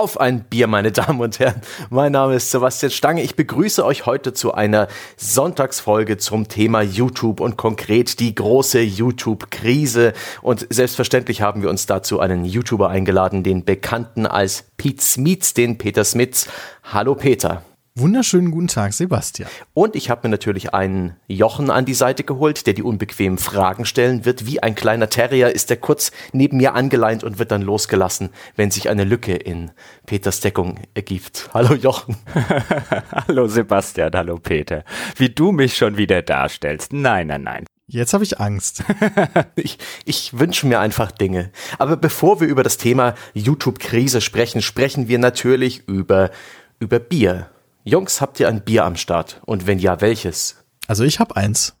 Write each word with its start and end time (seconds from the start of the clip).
Auf 0.00 0.18
ein 0.18 0.44
Bier, 0.44 0.66
meine 0.66 0.92
Damen 0.92 1.20
und 1.20 1.38
Herren. 1.40 1.60
Mein 1.90 2.12
Name 2.12 2.36
ist 2.36 2.50
Sebastian 2.50 2.90
Stange. 2.90 3.20
Ich 3.22 3.36
begrüße 3.36 3.84
euch 3.84 4.06
heute 4.06 4.32
zu 4.32 4.54
einer 4.54 4.88
Sonntagsfolge 5.18 6.16
zum 6.16 6.48
Thema 6.48 6.80
YouTube 6.80 7.38
und 7.38 7.58
konkret 7.58 8.18
die 8.18 8.34
große 8.34 8.80
YouTube-Krise. 8.80 10.14
Und 10.40 10.66
selbstverständlich 10.70 11.42
haben 11.42 11.60
wir 11.60 11.68
uns 11.68 11.84
dazu 11.84 12.18
einen 12.18 12.46
YouTuber 12.46 12.88
eingeladen, 12.88 13.42
den 13.42 13.66
Bekannten 13.66 14.24
als 14.24 14.64
Pete 14.78 15.02
Smits, 15.02 15.52
den 15.52 15.76
Peter 15.76 16.02
Smits. 16.02 16.48
Hallo 16.82 17.14
Peter. 17.14 17.62
Wunderschönen 18.00 18.50
guten 18.50 18.68
Tag, 18.68 18.94
Sebastian. 18.94 19.50
Und 19.74 19.94
ich 19.94 20.08
habe 20.08 20.26
mir 20.26 20.30
natürlich 20.30 20.72
einen 20.72 21.16
Jochen 21.28 21.70
an 21.70 21.84
die 21.84 21.92
Seite 21.92 22.24
geholt, 22.24 22.66
der 22.66 22.72
die 22.72 22.82
unbequemen 22.82 23.36
Fragen 23.36 23.84
stellen 23.84 24.24
wird. 24.24 24.46
Wie 24.46 24.62
ein 24.62 24.74
kleiner 24.74 25.10
Terrier 25.10 25.54
ist 25.54 25.70
er 25.70 25.76
kurz 25.76 26.10
neben 26.32 26.56
mir 26.56 26.72
angeleint 26.72 27.24
und 27.24 27.38
wird 27.38 27.50
dann 27.50 27.60
losgelassen, 27.60 28.30
wenn 28.56 28.70
sich 28.70 28.88
eine 28.88 29.04
Lücke 29.04 29.34
in 29.34 29.70
Peters 30.06 30.40
Deckung 30.40 30.78
ergibt. 30.94 31.50
Hallo 31.52 31.74
Jochen. 31.74 32.16
hallo 33.28 33.46
Sebastian, 33.48 34.12
hallo 34.14 34.38
Peter. 34.38 34.82
Wie 35.16 35.28
du 35.28 35.52
mich 35.52 35.76
schon 35.76 35.98
wieder 35.98 36.22
darstellst. 36.22 36.94
Nein, 36.94 37.26
nein, 37.26 37.42
nein. 37.42 37.66
Jetzt 37.86 38.14
habe 38.14 38.24
ich 38.24 38.40
Angst. 38.40 38.82
ich 39.56 39.76
ich 40.06 40.38
wünsche 40.38 40.66
mir 40.66 40.80
einfach 40.80 41.12
Dinge. 41.12 41.50
Aber 41.78 41.98
bevor 41.98 42.40
wir 42.40 42.48
über 42.48 42.62
das 42.62 42.78
Thema 42.78 43.14
YouTube-Krise 43.34 44.22
sprechen, 44.22 44.62
sprechen 44.62 45.08
wir 45.08 45.18
natürlich 45.18 45.86
über, 45.86 46.30
über 46.78 46.98
Bier. 46.98 47.50
Jungs, 47.84 48.20
habt 48.20 48.38
ihr 48.40 48.48
ein 48.48 48.62
Bier 48.62 48.84
am 48.84 48.96
Start? 48.96 49.40
Und 49.46 49.66
wenn 49.66 49.78
ja, 49.78 50.00
welches? 50.02 50.56
Also 50.86 51.04
ich 51.04 51.18
habe 51.18 51.36
eins. 51.36 51.74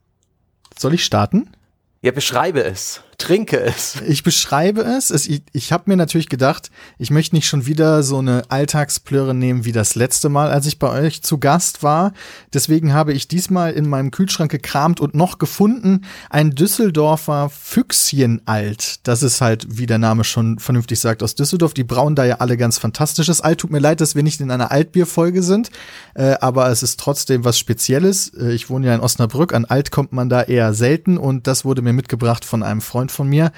Soll 0.78 0.94
ich 0.94 1.04
starten? 1.04 1.52
Ja, 2.00 2.10
beschreibe 2.12 2.64
es. 2.64 3.02
Trinke 3.20 3.60
es. 3.60 4.00
Ich 4.06 4.22
beschreibe 4.22 4.80
es. 4.80 5.10
es 5.10 5.28
ich 5.28 5.42
ich 5.52 5.72
habe 5.72 5.84
mir 5.86 5.96
natürlich 5.96 6.30
gedacht, 6.30 6.70
ich 6.98 7.10
möchte 7.10 7.36
nicht 7.36 7.46
schon 7.46 7.66
wieder 7.66 8.02
so 8.02 8.18
eine 8.18 8.44
Alltagsplöre 8.48 9.34
nehmen 9.34 9.66
wie 9.66 9.72
das 9.72 9.94
letzte 9.94 10.30
Mal, 10.30 10.50
als 10.50 10.66
ich 10.66 10.78
bei 10.78 10.88
euch 10.88 11.22
zu 11.22 11.38
Gast 11.38 11.82
war. 11.82 12.14
Deswegen 12.54 12.94
habe 12.94 13.12
ich 13.12 13.28
diesmal 13.28 13.72
in 13.72 13.88
meinem 13.88 14.10
Kühlschrank 14.10 14.50
gekramt 14.50 15.00
und 15.00 15.14
noch 15.14 15.38
gefunden 15.38 16.06
ein 16.30 16.52
Düsseldorfer 16.52 17.50
Füchschenalt. 17.50 19.06
Das 19.06 19.22
ist 19.22 19.42
halt, 19.42 19.66
wie 19.68 19.86
der 19.86 19.98
Name 19.98 20.24
schon 20.24 20.58
vernünftig 20.58 20.98
sagt, 20.98 21.22
aus 21.22 21.34
Düsseldorf. 21.34 21.74
Die 21.74 21.84
brauen 21.84 22.14
da 22.14 22.24
ja 22.24 22.36
alle 22.36 22.56
ganz 22.56 22.78
fantastisches 22.78 23.42
Alt. 23.42 23.60
Tut 23.60 23.70
mir 23.70 23.80
leid, 23.80 24.00
dass 24.00 24.14
wir 24.14 24.22
nicht 24.22 24.40
in 24.40 24.50
einer 24.50 24.70
Altbierfolge 24.70 25.42
sind, 25.42 25.70
äh, 26.14 26.36
aber 26.40 26.70
es 26.70 26.82
ist 26.82 26.98
trotzdem 26.98 27.44
was 27.44 27.58
Spezielles. 27.58 28.32
Äh, 28.34 28.52
ich 28.52 28.70
wohne 28.70 28.86
ja 28.86 28.94
in 28.94 29.00
Osnabrück. 29.00 29.52
An 29.52 29.66
Alt 29.66 29.90
kommt 29.90 30.12
man 30.12 30.30
da 30.30 30.42
eher 30.42 30.72
selten 30.72 31.18
und 31.18 31.46
das 31.46 31.66
wurde 31.66 31.82
mir 31.82 31.92
mitgebracht 31.92 32.46
von 32.46 32.62
einem 32.62 32.80
Freund 32.80 33.09
Freund 33.10 33.20
von 33.20 33.28
mir. 33.28 33.52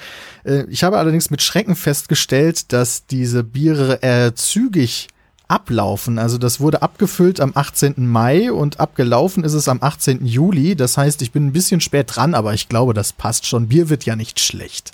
Äh, 0.44 0.64
ich 0.68 0.82
habe 0.82 0.98
allerdings 0.98 1.30
mit 1.30 1.42
Schrecken 1.42 1.76
festgestellt, 1.76 2.72
dass 2.72 3.06
diese 3.06 3.44
Biere 3.44 4.00
eher 4.02 4.34
zügig 4.34 5.08
ablaufen. 5.48 6.18
Also 6.18 6.38
das 6.38 6.60
wurde 6.60 6.82
abgefüllt 6.82 7.40
am 7.40 7.52
18. 7.54 7.94
Mai 7.98 8.50
und 8.50 8.80
abgelaufen 8.80 9.44
ist 9.44 9.52
es 9.52 9.68
am 9.68 9.78
18. 9.82 10.24
Juli. 10.24 10.74
Das 10.74 10.96
heißt, 10.96 11.22
ich 11.22 11.30
bin 11.30 11.46
ein 11.46 11.52
bisschen 11.52 11.80
spät 11.80 12.06
dran, 12.14 12.34
aber 12.34 12.54
ich 12.54 12.68
glaube, 12.68 12.94
das 12.94 13.12
passt 13.12 13.46
schon. 13.46 13.68
Bier 13.68 13.88
wird 13.88 14.04
ja 14.04 14.16
nicht 14.16 14.40
schlecht. 14.40 14.92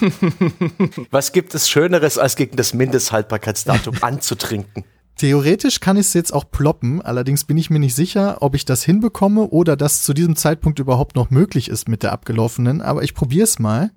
Was 1.10 1.32
gibt 1.32 1.54
es 1.54 1.68
Schöneres, 1.68 2.16
als 2.16 2.36
gegen 2.36 2.56
das 2.56 2.72
Mindesthaltbarkeitsdatum 2.72 3.96
anzutrinken? 4.00 4.84
Theoretisch 5.18 5.80
kann 5.80 5.96
ich 5.96 6.06
es 6.06 6.14
jetzt 6.14 6.32
auch 6.32 6.48
ploppen, 6.48 7.02
allerdings 7.02 7.42
bin 7.42 7.58
ich 7.58 7.70
mir 7.70 7.80
nicht 7.80 7.96
sicher, 7.96 8.40
ob 8.40 8.54
ich 8.54 8.64
das 8.64 8.84
hinbekomme 8.84 9.48
oder 9.48 9.76
das 9.76 10.04
zu 10.04 10.14
diesem 10.14 10.36
Zeitpunkt 10.36 10.78
überhaupt 10.78 11.16
noch 11.16 11.30
möglich 11.30 11.68
ist 11.68 11.88
mit 11.88 12.04
der 12.04 12.12
abgelaufenen, 12.12 12.80
aber 12.80 13.02
ich 13.02 13.14
probiere 13.14 13.42
es 13.42 13.58
mal. 13.58 13.90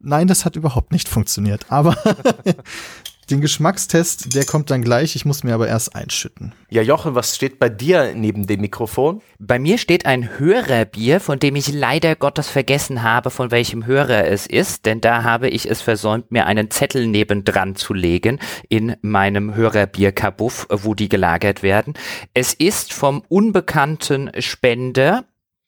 Nein, 0.00 0.28
das 0.28 0.44
hat 0.44 0.56
überhaupt 0.56 0.92
nicht 0.92 1.08
funktioniert, 1.08 1.64
aber 1.70 1.96
Den 3.30 3.42
Geschmackstest, 3.42 4.34
der 4.34 4.46
kommt 4.46 4.70
dann 4.70 4.80
gleich. 4.80 5.14
Ich 5.14 5.26
muss 5.26 5.44
mir 5.44 5.52
aber 5.52 5.68
erst 5.68 5.94
einschütten. 5.94 6.54
Ja, 6.70 6.80
Jochen, 6.80 7.14
was 7.14 7.36
steht 7.36 7.58
bei 7.58 7.68
dir 7.68 8.14
neben 8.14 8.46
dem 8.46 8.62
Mikrofon? 8.62 9.20
Bei 9.38 9.58
mir 9.58 9.76
steht 9.76 10.06
ein 10.06 10.38
Hörerbier, 10.38 11.20
von 11.20 11.38
dem 11.38 11.54
ich 11.54 11.70
leider 11.70 12.16
Gottes 12.16 12.48
vergessen 12.48 13.02
habe, 13.02 13.30
von 13.30 13.50
welchem 13.50 13.84
Hörer 13.84 14.26
es 14.26 14.46
ist, 14.46 14.86
denn 14.86 15.02
da 15.02 15.24
habe 15.24 15.50
ich 15.50 15.70
es 15.70 15.82
versäumt, 15.82 16.32
mir 16.32 16.46
einen 16.46 16.70
Zettel 16.70 17.06
nebendran 17.06 17.76
zu 17.76 17.92
legen 17.92 18.38
in 18.70 18.96
meinem 19.02 19.54
Hörerbier-Kabuff, 19.54 20.66
wo 20.70 20.94
die 20.94 21.10
gelagert 21.10 21.62
werden. 21.62 21.92
Es 22.32 22.54
ist 22.54 22.94
vom 22.94 23.22
unbekannten 23.28 24.30
Spender, 24.38 25.24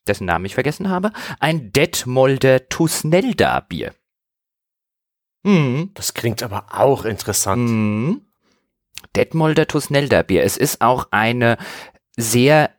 dessen 0.07 0.25
Namen 0.25 0.45
ich 0.45 0.55
vergessen 0.55 0.89
habe, 0.89 1.11
ein 1.39 1.71
Detmolder 1.71 2.69
Tusnelda 2.69 3.59
Bier. 3.59 3.93
Mhm. 5.43 5.91
Das 5.93 6.13
klingt 6.13 6.43
aber 6.43 6.65
auch 6.71 7.05
interessant. 7.05 7.69
Mhm. 7.69 8.21
Detmolder 9.15 9.67
Tusnelder 9.67 10.23
Bier. 10.23 10.43
Es 10.43 10.57
ist 10.57 10.81
auch 10.81 11.07
eine 11.11 11.57
sehr 12.15 12.69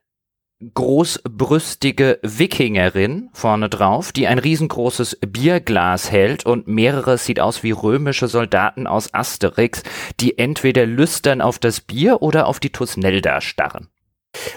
großbrüstige 0.75 2.21
Wikingerin 2.23 3.31
vorne 3.33 3.69
drauf, 3.69 4.13
die 4.13 4.29
ein 4.29 4.39
riesengroßes 4.39 5.19
Bierglas 5.27 6.11
hält 6.13 6.47
und 6.47 6.69
mehrere 6.69 7.19
sieht 7.19 7.41
aus 7.41 7.63
wie 7.63 7.73
römische 7.73 8.29
Soldaten 8.29 8.87
aus 8.87 9.13
Asterix, 9.13 9.83
die 10.21 10.39
entweder 10.39 10.87
lüstern 10.87 11.41
auf 11.41 11.59
das 11.59 11.81
Bier 11.81 12.23
oder 12.23 12.47
auf 12.47 12.61
die 12.61 12.71
Tusnelda 12.71 13.41
starren. 13.41 13.89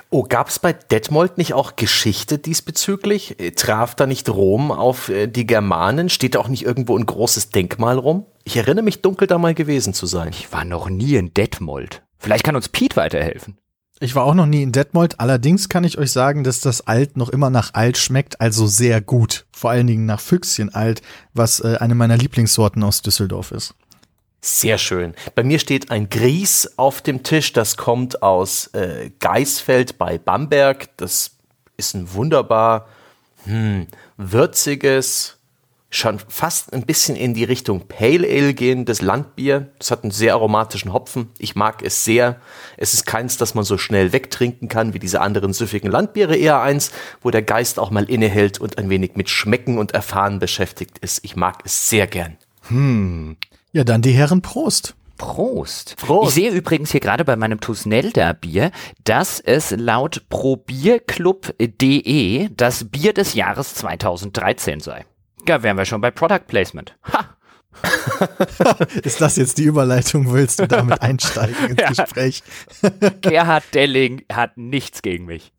Oh, 0.10 0.24
gab 0.24 0.50
es 0.50 0.60
bei 0.60 0.74
Detmold 0.74 1.38
nicht 1.38 1.54
auch 1.54 1.76
Geschichte 1.76 2.38
diesbezüglich? 2.38 3.40
Äh, 3.40 3.52
traf 3.52 3.96
da 3.96 4.06
nicht 4.06 4.30
Rom 4.30 4.72
auf 4.72 5.10
äh, 5.10 5.28
die 5.28 5.46
Germanen? 5.46 6.10
Steht 6.10 6.36
da 6.36 6.40
auch 6.40 6.48
nicht 6.48 6.64
irgendwo 6.64 6.98
ein 6.98 7.06
großes 7.06 7.50
Denkmal 7.50 7.98
rum? 7.98 8.26
Ich 8.44 8.58
erinnere 8.58 8.84
mich 8.84 9.02
dunkel 9.02 9.28
da 9.28 9.38
mal 9.38 9.54
gewesen 9.54 9.94
zu 9.94 10.06
sein. 10.06 10.30
Ich 10.30 10.52
war 10.54 10.64
noch 10.64 10.90
nie 10.90 11.16
in 11.16 11.34
Detmold. 11.34 12.04
Vielleicht 12.18 12.44
kann 12.44 12.56
uns 12.56 12.70
Pete 12.70 12.96
weiterhelfen. 12.96 13.58
Ich 14.02 14.14
war 14.14 14.26
auch 14.26 14.34
noch 14.34 14.46
nie 14.46 14.62
in 14.62 14.74
Detmold, 14.74 15.22
allerdings 15.22 15.70
kann 15.70 15.86
ich 15.86 15.98
euch 15.98 16.12
sagen, 16.12 16.44
dass 16.44 16.60
das 16.60 16.86
Alt 16.86 17.16
noch 17.16 17.30
immer 17.30 17.50
nach 17.50 17.74
Alt 17.74 17.98
schmeckt, 17.98 18.42
also 18.42 18.68
sehr 18.68 19.00
gut. 19.00 19.46
Vor 19.54 19.70
allen 19.70 19.88
Dingen 19.88 20.06
nach 20.06 20.20
Füchschen 20.20 20.74
Alt, 20.74 21.02
was 21.34 21.62
äh, 21.62 21.78
eine 21.80 21.96
meiner 21.96 22.18
Lieblingssorten 22.18 22.84
aus 22.84 23.02
Düsseldorf 23.02 23.52
ist. 23.52 23.74
Sehr 24.48 24.78
schön. 24.78 25.16
Bei 25.34 25.42
mir 25.42 25.58
steht 25.58 25.90
ein 25.90 26.08
Grieß 26.08 26.74
auf 26.76 27.02
dem 27.02 27.24
Tisch. 27.24 27.52
Das 27.52 27.78
kommt 27.78 28.22
aus 28.22 28.68
äh, 28.76 29.10
Geisfeld 29.20 29.98
bei 29.98 30.20
Bamberg. 30.20 30.96
Das 30.98 31.32
ist 31.78 31.96
ein 31.96 32.14
wunderbar 32.14 32.88
hm, 33.46 33.88
würziges, 34.18 35.40
schon 35.90 36.20
fast 36.20 36.74
ein 36.74 36.86
bisschen 36.86 37.16
in 37.16 37.34
die 37.34 37.44
Richtung 37.44 37.88
Pale 37.88 38.28
Ale 38.28 38.54
gehendes 38.54 39.02
Landbier. 39.02 39.72
Das 39.80 39.90
hat 39.90 40.04
einen 40.04 40.12
sehr 40.12 40.34
aromatischen 40.34 40.94
Hopfen. 40.94 41.32
Ich 41.40 41.56
mag 41.56 41.82
es 41.82 42.06
sehr. 42.06 42.40
Es 42.78 42.94
ist 42.94 43.08
keins, 43.08 43.38
das 43.38 43.56
man 43.56 43.64
so 43.64 43.80
schnell 43.80 44.14
wegtrinken 44.14 44.68
kann 44.68 44.94
wie 44.94 45.00
diese 45.00 45.22
anderen 45.22 45.54
süffigen 45.54 45.90
Landbiere. 45.90 46.36
Eher 46.36 46.62
eins, 46.62 46.92
wo 47.24 47.32
der 47.32 47.42
Geist 47.42 47.80
auch 47.80 47.90
mal 47.90 48.08
innehält 48.08 48.62
und 48.62 48.78
ein 48.78 48.92
wenig 48.92 49.16
mit 49.16 49.32
Schmecken 49.32 49.80
und 49.80 49.96
Erfahren 49.96 50.38
beschäftigt 50.38 51.00
ist. 51.00 51.26
Ich 51.26 51.36
mag 51.36 51.64
es 51.66 51.90
sehr 51.90 52.06
gern. 52.06 52.38
Hm. 52.68 53.38
Ja, 53.76 53.84
dann 53.84 54.02
die 54.02 54.14
Herren 54.14 54.42
Prost. 54.42 54.96
Prost. 55.18 55.98
Prost. 55.98 56.30
Ich 56.30 56.36
sehe 56.36 56.50
übrigens 56.50 56.92
hier 56.92 57.02
gerade 57.02 57.26
bei 57.26 57.36
meinem 57.36 57.60
Tusnelda 57.60 58.32
Bier, 58.32 58.72
dass 59.04 59.42
es 59.42 59.72
laut 59.72 60.24
probierclub.de 60.30 62.48
das 62.56 62.86
Bier 62.86 63.12
des 63.12 63.34
Jahres 63.34 63.76
2013 63.76 64.80
sei. 64.80 65.04
Da 65.44 65.62
wären 65.62 65.76
wir 65.76 65.84
schon 65.84 66.00
bei 66.00 66.10
Product 66.10 66.48
Placement. 66.48 66.96
Ha! 67.12 67.36
Ist 69.04 69.20
das 69.20 69.36
jetzt 69.36 69.58
die 69.58 69.66
Überleitung? 69.66 70.32
Willst 70.32 70.60
du 70.60 70.70
damit 70.70 71.02
einsteigen 71.02 71.72
ins 71.72 71.82
ja. 71.82 71.90
Gespräch? 71.90 72.44
Gerhard 73.20 73.66
Delling 73.74 74.24
hat 74.32 74.56
nichts 74.56 75.02
gegen 75.02 75.26
mich. 75.26 75.52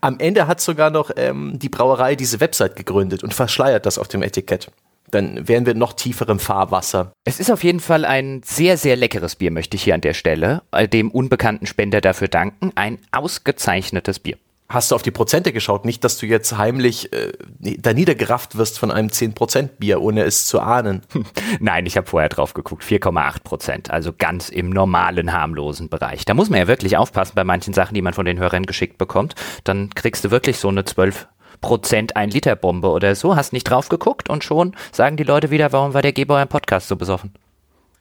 Am 0.00 0.18
Ende 0.18 0.48
hat 0.48 0.60
sogar 0.60 0.90
noch 0.90 1.12
ähm, 1.14 1.60
die 1.60 1.68
Brauerei 1.68 2.16
diese 2.16 2.40
Website 2.40 2.74
gegründet 2.74 3.22
und 3.22 3.32
verschleiert 3.32 3.86
das 3.86 3.96
auf 3.96 4.08
dem 4.08 4.24
Etikett 4.24 4.72
dann 5.10 5.48
wären 5.48 5.66
wir 5.66 5.74
noch 5.74 5.92
tiefer 5.92 6.28
im 6.28 6.38
Fahrwasser. 6.38 7.12
Es 7.24 7.40
ist 7.40 7.50
auf 7.50 7.64
jeden 7.64 7.80
Fall 7.80 8.04
ein 8.04 8.42
sehr, 8.44 8.76
sehr 8.76 8.96
leckeres 8.96 9.36
Bier, 9.36 9.50
möchte 9.50 9.76
ich 9.76 9.82
hier 9.84 9.94
an 9.94 10.00
der 10.00 10.14
Stelle 10.14 10.62
dem 10.92 11.10
unbekannten 11.10 11.66
Spender 11.66 12.00
dafür 12.00 12.28
danken. 12.28 12.72
Ein 12.74 12.98
ausgezeichnetes 13.12 14.18
Bier. 14.18 14.36
Hast 14.70 14.90
du 14.90 14.94
auf 14.94 15.02
die 15.02 15.10
Prozente 15.10 15.54
geschaut? 15.54 15.86
Nicht, 15.86 16.04
dass 16.04 16.18
du 16.18 16.26
jetzt 16.26 16.58
heimlich 16.58 17.10
äh, 17.14 17.32
da 17.58 17.94
niedergerafft 17.94 18.58
wirst 18.58 18.78
von 18.78 18.90
einem 18.90 19.08
10% 19.08 19.70
Bier, 19.78 20.02
ohne 20.02 20.24
es 20.24 20.46
zu 20.46 20.60
ahnen. 20.60 21.00
Nein, 21.60 21.86
ich 21.86 21.96
habe 21.96 22.06
vorher 22.06 22.28
drauf 22.28 22.52
geguckt. 22.52 22.84
4,8 22.84 23.42
Prozent, 23.44 23.90
also 23.90 24.12
ganz 24.16 24.50
im 24.50 24.68
normalen, 24.68 25.32
harmlosen 25.32 25.88
Bereich. 25.88 26.26
Da 26.26 26.34
muss 26.34 26.50
man 26.50 26.58
ja 26.58 26.68
wirklich 26.68 26.98
aufpassen 26.98 27.32
bei 27.34 27.44
manchen 27.44 27.72
Sachen, 27.72 27.94
die 27.94 28.02
man 28.02 28.12
von 28.12 28.26
den 28.26 28.38
Hörern 28.38 28.66
geschickt 28.66 28.98
bekommt. 28.98 29.34
Dann 29.64 29.88
kriegst 29.94 30.26
du 30.26 30.30
wirklich 30.30 30.58
so 30.58 30.68
eine 30.68 30.84
12 30.84 31.28
Prozent 31.60 32.16
ein 32.16 32.30
Liter 32.30 32.56
Bombe 32.56 32.88
oder 32.88 33.14
so, 33.14 33.36
hast 33.36 33.52
nicht 33.52 33.64
drauf 33.64 33.88
geguckt 33.88 34.28
und 34.28 34.44
schon 34.44 34.74
sagen 34.92 35.16
die 35.16 35.24
Leute 35.24 35.50
wieder, 35.50 35.72
warum 35.72 35.94
war 35.94 36.02
der 36.02 36.12
Geber 36.12 36.40
im 36.40 36.48
Podcast 36.48 36.88
so 36.88 36.96
besoffen? 36.96 37.32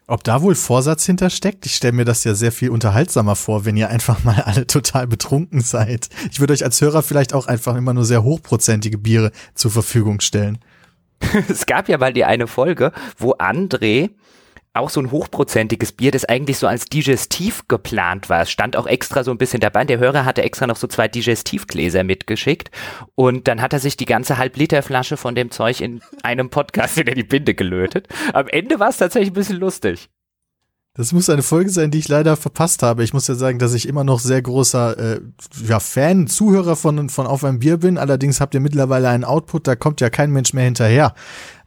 Ob 0.09 0.23
da 0.23 0.41
wohl 0.41 0.55
Vorsatz 0.55 1.05
hintersteckt? 1.05 1.65
Ich 1.65 1.75
stelle 1.75 1.91
mir 1.91 2.05
das 2.05 2.23
ja 2.23 2.33
sehr 2.33 2.53
viel 2.53 2.69
unterhaltsamer 2.69 3.35
vor, 3.35 3.65
wenn 3.65 3.75
ihr 3.75 3.89
einfach 3.89 4.23
mal 4.23 4.41
alle 4.41 4.65
total 4.65 5.05
betrunken 5.05 5.59
seid. 5.59 6.07
Ich 6.31 6.39
würde 6.39 6.53
euch 6.53 6.63
als 6.63 6.79
Hörer 6.79 7.03
vielleicht 7.03 7.33
auch 7.33 7.47
einfach 7.47 7.75
immer 7.75 7.93
nur 7.93 8.05
sehr 8.05 8.23
hochprozentige 8.23 8.97
Biere 8.97 9.31
zur 9.53 9.71
Verfügung 9.71 10.21
stellen. 10.21 10.59
es 11.49 11.65
gab 11.65 11.89
ja 11.89 11.97
mal 11.97 12.13
die 12.13 12.23
eine 12.23 12.47
Folge, 12.47 12.93
wo 13.17 13.33
André 13.33 14.11
auch 14.77 14.89
so 14.89 15.01
ein 15.01 15.11
hochprozentiges 15.11 15.91
Bier, 15.91 16.11
das 16.11 16.25
eigentlich 16.25 16.57
so 16.57 16.67
als 16.67 16.85
Digestiv 16.85 17.67
geplant 17.67 18.29
war. 18.29 18.41
Es 18.41 18.51
stand 18.51 18.75
auch 18.75 18.87
extra 18.87 19.23
so 19.23 19.31
ein 19.31 19.37
bisschen 19.37 19.59
dabei. 19.59 19.85
Der 19.85 19.99
Hörer 19.99 20.25
hatte 20.25 20.43
extra 20.43 20.67
noch 20.67 20.77
so 20.77 20.87
zwei 20.87 21.07
Digestivgläser 21.07 22.03
mitgeschickt 22.03 22.71
und 23.15 23.47
dann 23.47 23.61
hat 23.61 23.73
er 23.73 23.79
sich 23.79 23.97
die 23.97 24.05
ganze 24.05 24.37
Halbliterflasche 24.37 25.17
von 25.17 25.35
dem 25.35 25.51
Zeug 25.51 25.81
in 25.81 26.01
einem 26.23 26.49
Podcast 26.49 26.97
in 26.97 27.05
die 27.13 27.23
Binde 27.23 27.53
gelötet. 27.53 28.07
Am 28.33 28.47
Ende 28.47 28.79
war 28.79 28.89
es 28.89 28.97
tatsächlich 28.97 29.31
ein 29.31 29.35
bisschen 29.35 29.57
lustig. 29.57 30.09
Das 30.97 31.13
muss 31.13 31.29
eine 31.29 31.43
Folge 31.43 31.69
sein, 31.69 31.91
die 31.91 31.99
ich 31.99 32.07
leider 32.07 32.35
verpasst 32.35 32.81
habe. 32.81 33.03
Ich 33.03 33.13
muss 33.13 33.27
ja 33.27 33.35
sagen, 33.35 33.59
dass 33.59 33.75
ich 33.75 33.87
immer 33.87 34.03
noch 34.03 34.19
sehr 34.19 34.41
großer 34.41 34.97
äh, 34.97 35.21
ja, 35.63 35.79
Fan, 35.79 36.25
Zuhörer 36.25 36.75
von, 36.75 37.09
von 37.09 37.27
Auf 37.27 37.43
ein 37.43 37.59
Bier 37.59 37.77
bin. 37.77 37.99
Allerdings 37.99 38.41
habt 38.41 38.55
ihr 38.55 38.59
mittlerweile 38.59 39.09
einen 39.09 39.23
Output, 39.23 39.67
da 39.67 39.75
kommt 39.75 40.01
ja 40.01 40.09
kein 40.09 40.31
Mensch 40.31 40.53
mehr 40.53 40.65
hinterher. 40.65 41.13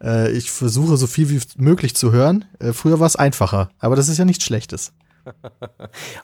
Äh, 0.03 0.32
ich 0.32 0.50
versuche 0.50 0.97
so 0.97 1.06
viel 1.06 1.31
wie 1.31 1.41
möglich 1.59 1.94
zu 1.94 2.11
hören. 2.11 2.44
Äh, 2.59 2.73
früher 2.73 2.99
war 2.99 3.06
es 3.06 3.15
einfacher, 3.15 3.71
aber 3.79 3.94
das 3.94 4.09
ist 4.09 4.19
ja 4.19 4.25
nichts 4.25 4.44
Schlechtes. 4.44 4.93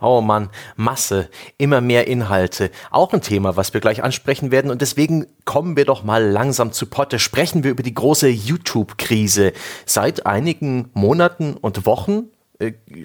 Oh 0.01 0.21
Mann, 0.21 0.49
Masse, 0.75 1.29
immer 1.59 1.81
mehr 1.81 2.07
Inhalte. 2.09 2.71
Auch 2.91 3.13
ein 3.13 3.21
Thema, 3.21 3.57
was 3.57 3.75
wir 3.75 3.81
gleich 3.81 4.03
ansprechen 4.03 4.51
werden. 4.51 4.71
Und 4.71 4.81
deswegen 4.83 5.27
kommen 5.45 5.77
wir 5.77 5.85
doch 5.85 6.03
mal 6.03 6.25
langsam 6.25 6.73
zu 6.73 6.87
Potte. 6.87 7.19
Sprechen 7.19 7.63
wir 7.63 7.71
über 7.71 7.83
die 7.83 7.95
große 7.95 8.29
YouTube-Krise. 8.29 9.53
Seit 9.85 10.27
einigen 10.27 10.91
Monaten 10.95 11.55
und 11.55 11.87
Wochen 11.87 12.31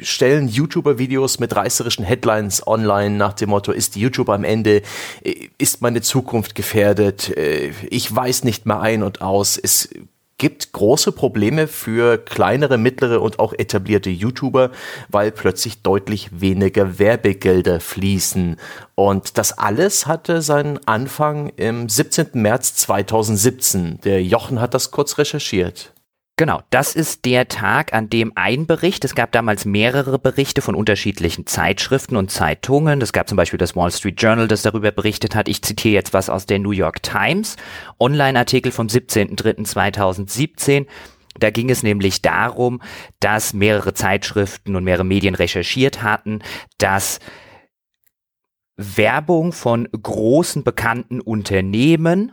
stellen 0.02 0.48
YouTuber 0.48 0.98
Videos 0.98 1.40
mit 1.40 1.56
reißerischen 1.56 2.06
Headlines 2.06 2.66
online 2.66 3.16
nach 3.18 3.34
dem 3.34 3.50
Motto, 3.50 3.72
ist 3.72 3.96
YouTube 3.96 4.30
am 4.30 4.44
Ende, 4.44 4.82
äh, 5.24 5.50
ist 5.58 5.82
meine 5.82 6.02
Zukunft 6.02 6.56
gefährdet, 6.56 7.36
äh, 7.38 7.72
ich 7.90 8.14
weiß 8.14 8.44
nicht 8.44 8.66
mehr 8.66 8.80
ein 8.80 9.04
und 9.04 9.22
aus. 9.22 9.58
Es 9.58 9.90
gibt 10.38 10.72
große 10.72 11.12
Probleme 11.12 11.68
für 11.68 12.18
kleinere, 12.18 12.80
mittlere 12.80 13.22
und 13.22 13.38
auch 13.38 13.54
etablierte 13.54 14.10
YouTuber, 14.10 14.72
weil 15.08 15.32
plötzlich 15.32 15.84
deutlich 15.84 16.42
weniger 16.42 16.98
Werbegelder 16.98 17.80
fließen. 17.80 18.56
Und 18.96 19.38
das 19.38 19.56
alles 19.60 20.08
hatte 20.08 20.42
seinen 20.42 20.80
Anfang 20.88 21.50
im 21.58 21.88
17. 21.88 22.30
März 22.34 22.74
2017. 22.74 24.00
Der 24.04 24.24
Jochen 24.24 24.60
hat 24.60 24.74
das 24.74 24.90
kurz 24.90 25.20
recherchiert. 25.20 25.94
Genau, 26.42 26.64
das 26.72 26.96
ist 26.96 27.26
der 27.26 27.50
Tag, 27.50 27.94
an 27.94 28.10
dem 28.10 28.32
ein 28.34 28.66
Bericht, 28.66 29.06
es 29.06 29.14
gab 29.14 29.32
damals 29.32 29.66
mehrere 29.66 30.18
Berichte 30.18 30.64
von 30.64 30.74
unterschiedlichen 30.74 31.46
Zeitschriften 31.46 32.16
und 32.16 32.32
Zeitungen. 32.32 33.00
Es 33.00 33.14
gab 33.14 33.30
zum 33.30 33.36
Beispiel 33.36 33.60
das 33.60 33.76
Wall 33.76 33.92
Street 33.92 34.20
Journal, 34.20 34.48
das 34.48 34.64
darüber 34.64 34.92
berichtet 34.92 35.36
hat. 35.36 35.48
Ich 35.48 35.62
zitiere 35.62 35.94
jetzt 35.94 36.16
was 36.16 36.32
aus 36.32 36.48
der 36.48 36.58
New 36.58 36.72
York 36.72 37.04
Times, 37.04 37.58
Online-Artikel 38.00 38.72
vom 38.72 38.88
17.03.2017. 38.88 40.88
Da 41.38 41.52
ging 41.52 41.70
es 41.70 41.84
nämlich 41.84 42.24
darum, 42.24 42.82
dass 43.20 43.54
mehrere 43.54 43.94
Zeitschriften 43.94 44.76
und 44.76 44.84
mehrere 44.84 45.06
Medien 45.06 45.36
recherchiert 45.36 46.02
hatten, 46.02 46.40
dass 46.80 47.20
Werbung 48.78 49.52
von 49.52 49.88
großen 49.92 50.64
bekannten 50.64 51.22
Unternehmen 51.22 52.32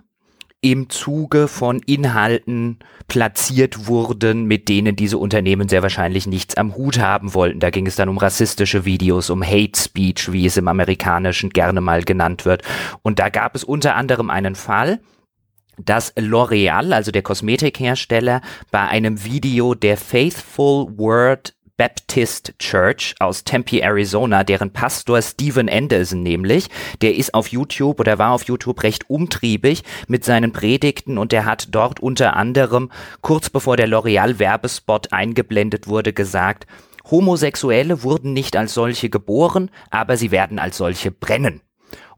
im 0.61 0.91
Zuge 0.91 1.47
von 1.47 1.81
Inhalten 1.87 2.81
platziert 3.07 3.87
wurden, 3.87 4.47
mit 4.47 4.69
denen 4.69 4.97
diese 4.97 5.19
Unternehmen 5.19 5.69
sehr 5.69 5.83
wahrscheinlich 5.83 6.27
nichts 6.27 6.57
am 6.57 6.75
Hut 6.77 6.99
haben 6.99 7.33
wollten. 7.35 7.61
Da 7.61 7.71
ging 7.71 7.87
es 7.87 7.97
dann 7.97 8.09
um 8.09 8.19
rassistische 8.19 8.85
Videos, 8.85 9.31
um 9.31 9.45
Hate 9.45 9.79
Speech, 9.79 10.33
wie 10.33 10.47
es 10.47 10.57
im 10.57 10.69
Amerikanischen 10.69 11.51
gerne 11.51 11.81
mal 11.81 12.03
genannt 12.03 12.45
wird. 12.45 12.63
Und 13.03 13.19
da 13.19 13.29
gab 13.29 13.55
es 13.55 13.63
unter 13.63 13.95
anderem 13.95 14.31
einen 14.31 14.57
Fall, 14.57 15.01
dass 15.79 16.17
L'Oreal, 16.17 16.93
also 16.93 17.13
der 17.13 17.23
Kosmetikhersteller, 17.23 18.41
bei 18.73 18.81
einem 18.89 19.25
Video 19.25 19.75
der 19.75 19.97
Faithful 19.97 20.99
Word 20.99 21.55
Baptist 21.79 22.55
Church 22.59 23.15
aus 23.21 23.45
Tempe, 23.45 23.81
Arizona, 23.81 24.43
deren 24.43 24.73
Pastor 24.73 25.23
Steven 25.23 25.69
Anderson 25.69 26.25
nämlich, 26.25 26.69
der 27.03 27.15
ist 27.15 27.35
auf 27.35 27.47
YouTube 27.49 28.01
oder 28.01 28.19
war 28.19 28.33
auf 28.33 28.43
YouTube 28.43 28.83
recht 28.83 29.09
umtriebig 29.09 29.85
mit 30.09 30.25
seinen 30.25 30.53
Predigten 30.53 31.19
und 31.19 31.31
der 31.31 31.45
hat 31.45 31.69
dort 31.71 32.01
unter 32.01 32.35
anderem 32.35 32.91
kurz 33.21 33.49
bevor 33.49 33.77
der 33.77 33.89
L'Oreal 33.89 34.41
Werbespot 34.41 35.13
eingeblendet 35.13 35.87
wurde 35.87 36.13
gesagt, 36.13 36.67
Homosexuelle 37.09 38.03
wurden 38.03 38.33
nicht 38.33 38.57
als 38.57 38.75
solche 38.75 39.09
geboren, 39.09 39.71
aber 39.91 40.17
sie 40.17 40.33
werden 40.33 40.59
als 40.59 40.79
solche 40.79 41.13
brennen. 41.13 41.61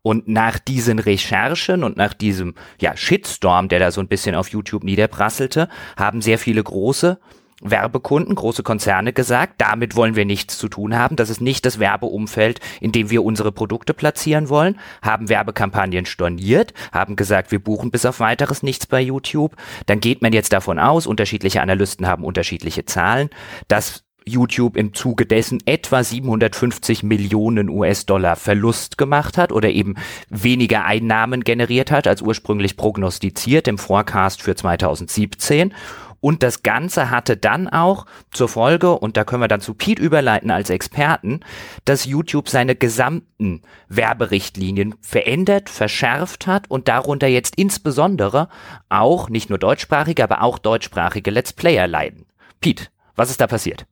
Und 0.01 0.27
nach 0.27 0.59
diesen 0.59 0.99
Recherchen 0.99 1.85
und 1.85 1.99
nach 1.99 2.15
diesem 2.15 2.55
ja, 2.81 2.97
Shitstorm, 2.97 3.69
der 3.69 3.79
da 3.79 3.91
so 3.91 4.01
ein 4.01 4.09
bisschen 4.09 4.35
auf 4.35 4.49
YouTube 4.49 4.85
niederprasselte, 4.85 5.69
haben 5.99 6.23
sehr 6.23 6.39
viele 6.39 6.63
große 6.65 7.19
Werbekunden, 7.61 8.35
große 8.35 8.63
Konzerne 8.63 9.13
gesagt, 9.13 9.55
damit 9.59 9.95
wollen 9.97 10.17
wir 10.17 10.25
nichts 10.25 10.59
zu 10.59 10.69
tun 10.69 10.97
haben. 10.97 11.17
Das 11.17 11.31
ist 11.31 11.41
nicht 11.41 11.67
das 11.67 11.79
Werbeumfeld, 11.79 12.61
in 12.81 12.93
dem 12.93 13.11
wir 13.11 13.23
unsere 13.23 13.53
Produkte 13.53 13.95
platzieren 13.95 14.49
wollen, 14.49 14.79
haben 15.03 15.29
Werbekampagnen 15.29 16.07
storniert, 16.07 16.73
haben 16.93 17.17
gesagt, 17.17 17.53
wir 17.53 17.59
buchen 17.59 17.91
bis 17.91 18.07
auf 18.07 18.21
weiteres 18.21 18.63
nichts 18.63 18.87
bei 18.87 19.01
YouTube. 19.01 19.57
Dann 19.87 20.01
geht 20.01 20.23
man 20.23 20.33
jetzt 20.33 20.53
davon 20.53 20.79
aus, 20.79 21.07
unterschiedliche 21.07 21.61
Analysten 21.61 22.07
haben 22.07 22.25
unterschiedliche 22.25 22.85
Zahlen, 22.87 23.31
dass 23.69 24.05
YouTube 24.25 24.77
im 24.77 24.95
Zuge 24.95 25.27
dessen 25.27 25.59
etwa 25.67 26.03
750 26.03 27.03
Millionen 27.03 27.69
US-Dollar 27.69 28.37
Verlust 28.37 28.99
gemacht 28.99 29.39
hat 29.39 29.53
oder 29.53 29.71
eben 29.71 29.97
weniger 30.29 30.85
Einnahmen 30.85 31.43
generiert 31.43 31.91
hat 31.91 32.07
als 32.07 32.23
ursprünglich 32.23 32.77
prognostiziert 32.77 33.69
im 33.69 33.79
Forecast 33.79 34.43
für 34.43 34.55
2017. 34.55 35.75
Und 36.21 36.43
das 36.43 36.63
Ganze 36.63 37.11
hatte 37.11 37.37
dann 37.37 37.69
auch 37.69 38.07
zur 38.31 38.49
Folge, 38.49 38.99
und 38.99 39.17
da 39.17 39.25
können 39.25 39.43
wir 39.43 39.49
dann 39.49 39.61
zu 39.61 39.75
Pete 39.75 40.03
überleiten 40.03 40.51
als 40.51 40.71
Experten, 40.71 41.41
dass 41.85 42.05
YouTube 42.05 42.49
seine 42.49 42.77
gesamten 42.77 43.63
Werberichtlinien 43.89 44.95
verändert, 45.01 45.71
verschärft 45.71 46.47
hat 46.47 46.71
und 46.71 46.89
darunter 46.89 47.27
jetzt 47.27 47.57
insbesondere 47.57 48.49
auch 48.89 49.29
nicht 49.29 49.49
nur 49.49 49.59
deutschsprachige, 49.59 50.23
aber 50.23 50.43
auch 50.43 50.59
deutschsprachige 50.59 51.31
Let's 51.31 51.53
Player 51.53 51.87
leiden. 51.87 52.27
Pete, 52.61 52.89
was 53.17 53.31
ist 53.31 53.41
da 53.41 53.47
passiert? 53.47 53.87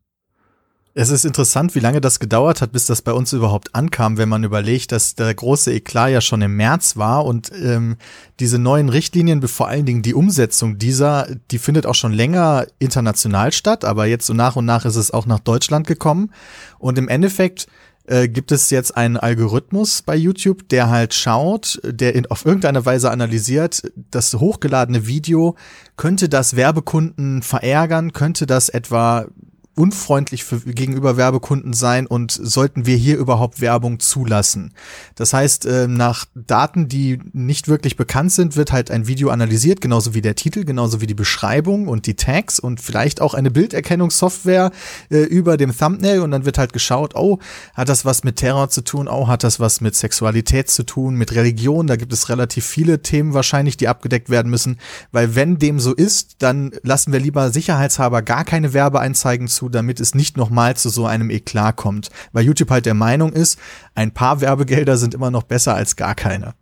Es 1.01 1.11
ist 1.11 1.25
interessant, 1.25 1.77
wie 1.77 1.79
lange 1.79 2.01
das 2.01 2.19
gedauert 2.19 2.61
hat, 2.61 2.73
bis 2.73 2.87
das 2.87 3.03
bei 3.03 3.13
uns 3.13 3.33
überhaupt 3.33 3.73
ankam, 3.73 4.19
wenn 4.19 4.29
man 4.29 4.43
überlegt, 4.43 4.91
dass 4.91 5.15
der 5.15 5.33
große 5.33 5.73
Eklat 5.73 6.11
ja 6.11 6.21
schon 6.21 6.43
im 6.43 6.57
März 6.57 6.97
war 6.97 7.25
und 7.25 7.53
ähm, 7.55 7.99
diese 8.41 8.59
neuen 8.59 8.89
Richtlinien, 8.89 9.41
vor 9.47 9.69
allen 9.69 9.87
Dingen 9.87 10.03
die 10.03 10.13
Umsetzung 10.13 10.77
dieser, 10.77 11.29
die 11.53 11.59
findet 11.61 11.87
auch 11.87 11.95
schon 11.95 12.13
länger 12.13 12.67
international 12.81 13.53
statt, 13.53 13.85
aber 13.85 14.07
jetzt 14.07 14.27
so 14.27 14.35
nach 14.35 14.57
und 14.57 14.65
nach 14.65 14.85
ist 14.87 14.97
es 14.97 15.13
auch 15.13 15.27
nach 15.27 15.39
Deutschland 15.39 15.87
gekommen. 15.87 16.33
Und 16.81 16.99
im 16.99 17.07
Endeffekt 17.07 17.69
äh, 18.09 18.27
gibt 18.27 18.51
es 18.51 18.69
jetzt 18.71 18.97
einen 18.97 19.17
Algorithmus 19.17 20.03
bei 20.03 20.17
YouTube, 20.17 20.69
der 20.69 20.91
halt 20.91 21.15
schaut, 21.15 21.81
der 21.85 22.17
in, 22.17 22.27
auf 22.27 22.45
irgendeine 22.45 22.85
Weise 22.85 23.13
analysiert, 23.13 23.83
das 24.11 24.35
hochgeladene 24.35 25.07
Video, 25.07 25.55
könnte 25.97 26.29
das 26.29 26.57
Werbekunden 26.57 27.43
verärgern, 27.43 28.13
könnte 28.13 28.47
das 28.47 28.69
etwa 28.69 29.29
unfreundlich 29.79 30.45
für, 30.45 30.59
gegenüber 30.61 31.17
Werbekunden 31.17 31.73
sein 31.73 32.07
und 32.07 32.33
sollten 32.33 32.85
wir 32.85 32.97
hier 32.97 33.17
überhaupt 33.17 33.61
Werbung 33.61 34.01
zulassen. 34.01 34.75
Das 35.15 35.33
heißt, 35.33 35.67
äh, 35.67 35.87
nach 35.87 36.25
Daten, 36.35 36.89
die 36.89 37.21
nicht 37.33 37.69
wirklich 37.69 37.97
bekannt 37.97 38.33
sind, 38.33 38.57
wird 38.57 38.73
halt 38.73 38.91
ein 38.91 39.07
Video 39.07 39.31
analysiert, 39.31 39.81
genauso 39.81 40.15
wie 40.15 40.21
der 40.21 40.35
Titel, 40.35 40.65
genauso 40.65 41.01
wie 41.01 41.07
die 41.07 41.15
Beschreibung 41.15 41.87
und 41.87 42.07
die 42.07 42.15
Tags 42.15 42.59
und 42.59 42.81
vielleicht 42.81 43.21
auch 43.21 43.35
eine 43.35 43.53
Bilderkennungssoftware 43.53 44.73
äh, 45.11 45.19
über 45.19 45.57
dem 45.57 45.77
Thumbnail 45.77 46.21
und 46.21 46.33
dann 46.33 46.45
wird 46.45 46.59
halt 46.59 46.73
geschaut, 46.73 47.15
oh, 47.15 47.39
hat 47.75 47.89
das 47.89 48.05
was 48.05 48.25
mit 48.25 48.37
Terror 48.37 48.71
zu 48.71 48.83
tun, 48.83 49.07
oh, 49.07 49.29
hat 49.29 49.45
das 49.45 49.61
was 49.61 49.81
mit 49.81 49.95
Sexualität 49.95 50.69
zu 50.71 50.83
tun, 50.83 51.15
mit 51.15 51.35
Religion, 51.35 51.87
da 51.87 51.95
gibt 51.95 52.13
es 52.13 52.29
relativ 52.29 52.67
viele 52.67 53.03
Themen 53.03 53.33
wahrscheinlich, 53.33 53.77
die 53.77 53.87
abgedeckt 53.87 54.29
werden 54.29 54.51
müssen, 54.51 54.79
weil 55.13 55.37
wenn 55.37 55.59
dem 55.59 55.79
so 55.79 55.95
ist, 55.95 56.37
dann 56.41 56.73
lassen 56.83 57.13
wir 57.13 57.21
lieber 57.21 57.51
sicherheitshalber 57.51 58.23
gar 58.23 58.45
keine 58.45 58.73
Werbeeinzeigen 58.73 59.47
zu, 59.47 59.68
damit 59.69 60.01
es 60.01 60.15
nicht 60.15 60.37
nochmal 60.37 60.77
zu 60.77 60.89
so 60.89 61.07
einem 61.07 61.31
Eklat 61.31 61.77
kommt. 61.77 62.11
Weil 62.33 62.45
YouTube 62.45 62.71
halt 62.71 62.87
der 62.87 62.95
Meinung 62.95 63.33
ist, 63.33 63.59
ein 63.95 64.13
paar 64.13 64.41
Werbegelder 64.41 64.97
sind 64.97 65.15
immer 65.15 65.31
noch 65.31 65.45
besser 65.45 65.75
als 65.75 65.97
gar 65.97 66.15
keine. 66.15 66.55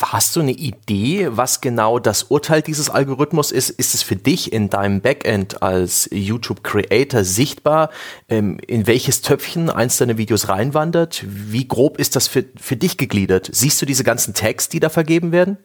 Hast 0.00 0.34
du 0.34 0.40
eine 0.40 0.52
Idee, 0.52 1.28
was 1.30 1.60
genau 1.60 1.98
das 2.00 2.24
Urteil 2.24 2.62
dieses 2.62 2.90
Algorithmus 2.90 3.52
ist? 3.52 3.70
Ist 3.70 3.94
es 3.94 4.02
für 4.02 4.16
dich 4.16 4.52
in 4.52 4.70
deinem 4.70 5.00
Backend 5.00 5.62
als 5.62 6.08
YouTube-Creator 6.10 7.22
sichtbar, 7.22 7.90
ähm, 8.28 8.58
in 8.66 8.86
welches 8.88 9.22
Töpfchen 9.22 9.70
eins 9.70 9.98
deiner 9.98 10.18
Videos 10.18 10.48
reinwandert? 10.48 11.24
Wie 11.28 11.68
grob 11.68 11.98
ist 11.98 12.16
das 12.16 12.26
für, 12.26 12.44
für 12.56 12.76
dich 12.76 12.96
gegliedert? 12.96 13.50
Siehst 13.52 13.80
du 13.80 13.86
diese 13.86 14.02
ganzen 14.02 14.34
Tags, 14.34 14.68
die 14.68 14.80
da 14.80 14.88
vergeben 14.88 15.30
werden? 15.30 15.58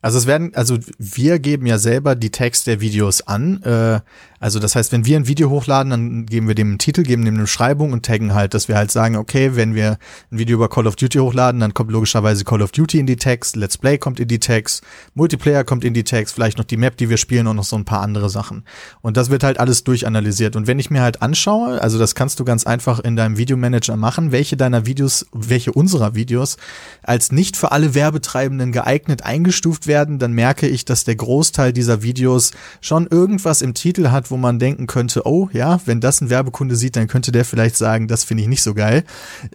Also 0.00 0.18
es 0.18 0.26
werden, 0.26 0.54
also 0.54 0.78
wir 0.98 1.38
geben 1.38 1.66
ja 1.66 1.78
selber 1.78 2.14
die 2.14 2.30
Text 2.30 2.66
der 2.66 2.80
Videos 2.80 3.26
an. 3.26 3.62
Äh, 3.62 4.00
also 4.40 4.58
das 4.58 4.76
heißt, 4.76 4.92
wenn 4.92 5.04
wir 5.04 5.16
ein 5.16 5.26
Video 5.26 5.50
hochladen, 5.50 5.90
dann 5.90 6.26
geben 6.26 6.48
wir 6.48 6.54
dem 6.54 6.68
einen 6.68 6.78
Titel, 6.78 7.02
geben 7.02 7.24
dem 7.24 7.34
eine 7.34 7.42
Beschreibung 7.44 7.92
und 7.92 8.04
taggen 8.04 8.34
halt, 8.34 8.54
dass 8.54 8.68
wir 8.68 8.76
halt 8.76 8.90
sagen, 8.90 9.16
okay, 9.16 9.56
wenn 9.56 9.74
wir 9.74 9.98
ein 10.30 10.38
Video 10.38 10.56
über 10.56 10.68
Call 10.68 10.86
of 10.86 10.96
Duty 10.96 11.18
hochladen, 11.18 11.60
dann 11.60 11.74
kommt 11.74 11.90
logischerweise 11.90 12.44
Call 12.44 12.62
of 12.62 12.72
Duty 12.72 13.00
in 13.00 13.06
die 13.06 13.16
Text, 13.16 13.56
Let's 13.56 13.76
Play 13.76 13.98
kommt 13.98 14.20
in 14.20 14.28
die 14.28 14.38
Text, 14.38 14.82
Multiplayer 15.14 15.64
kommt 15.64 15.84
in 15.84 15.94
die 15.94 16.04
Text, 16.04 16.34
vielleicht 16.34 16.58
noch 16.58 16.64
die 16.64 16.76
Map, 16.76 16.96
die 16.96 17.10
wir 17.10 17.16
spielen 17.16 17.46
und 17.46 17.56
noch 17.56 17.64
so 17.64 17.76
ein 17.76 17.84
paar 17.84 18.02
andere 18.02 18.30
Sachen. 18.30 18.64
Und 19.00 19.16
das 19.16 19.30
wird 19.30 19.42
halt 19.42 19.58
alles 19.58 19.84
durchanalysiert. 19.84 20.56
Und 20.56 20.66
wenn 20.66 20.78
ich 20.78 20.90
mir 20.90 21.02
halt 21.02 21.22
anschaue, 21.22 21.82
also 21.82 21.98
das 21.98 22.14
kannst 22.14 22.38
du 22.40 22.44
ganz 22.44 22.64
einfach 22.64 23.00
in 23.00 23.16
deinem 23.16 23.38
Videomanager 23.38 23.96
machen, 23.96 24.32
welche 24.32 24.56
deiner 24.56 24.86
Videos, 24.86 25.26
welche 25.32 25.72
unserer 25.72 26.14
Videos 26.14 26.56
als 27.02 27.32
nicht 27.32 27.56
für 27.56 27.72
alle 27.72 27.94
Werbetreibenden 27.94 28.72
geeignet 28.72 29.22
eingestuft 29.22 29.86
werden, 29.86 30.18
dann 30.18 30.32
merke 30.32 30.68
ich, 30.68 30.84
dass 30.84 31.04
der 31.04 31.16
Großteil 31.16 31.72
dieser 31.72 32.02
Videos 32.02 32.52
schon 32.80 33.06
irgendwas 33.06 33.62
im 33.62 33.74
Titel 33.74 34.10
hat, 34.10 34.27
wo 34.30 34.36
man 34.36 34.58
denken 34.58 34.86
könnte, 34.86 35.26
oh 35.26 35.48
ja, 35.52 35.80
wenn 35.86 36.00
das 36.00 36.20
ein 36.20 36.30
Werbekunde 36.30 36.76
sieht, 36.76 36.96
dann 36.96 37.08
könnte 37.08 37.32
der 37.32 37.44
vielleicht 37.44 37.76
sagen, 37.76 38.08
das 38.08 38.24
finde 38.24 38.42
ich 38.42 38.48
nicht 38.48 38.62
so 38.62 38.74
geil. 38.74 39.04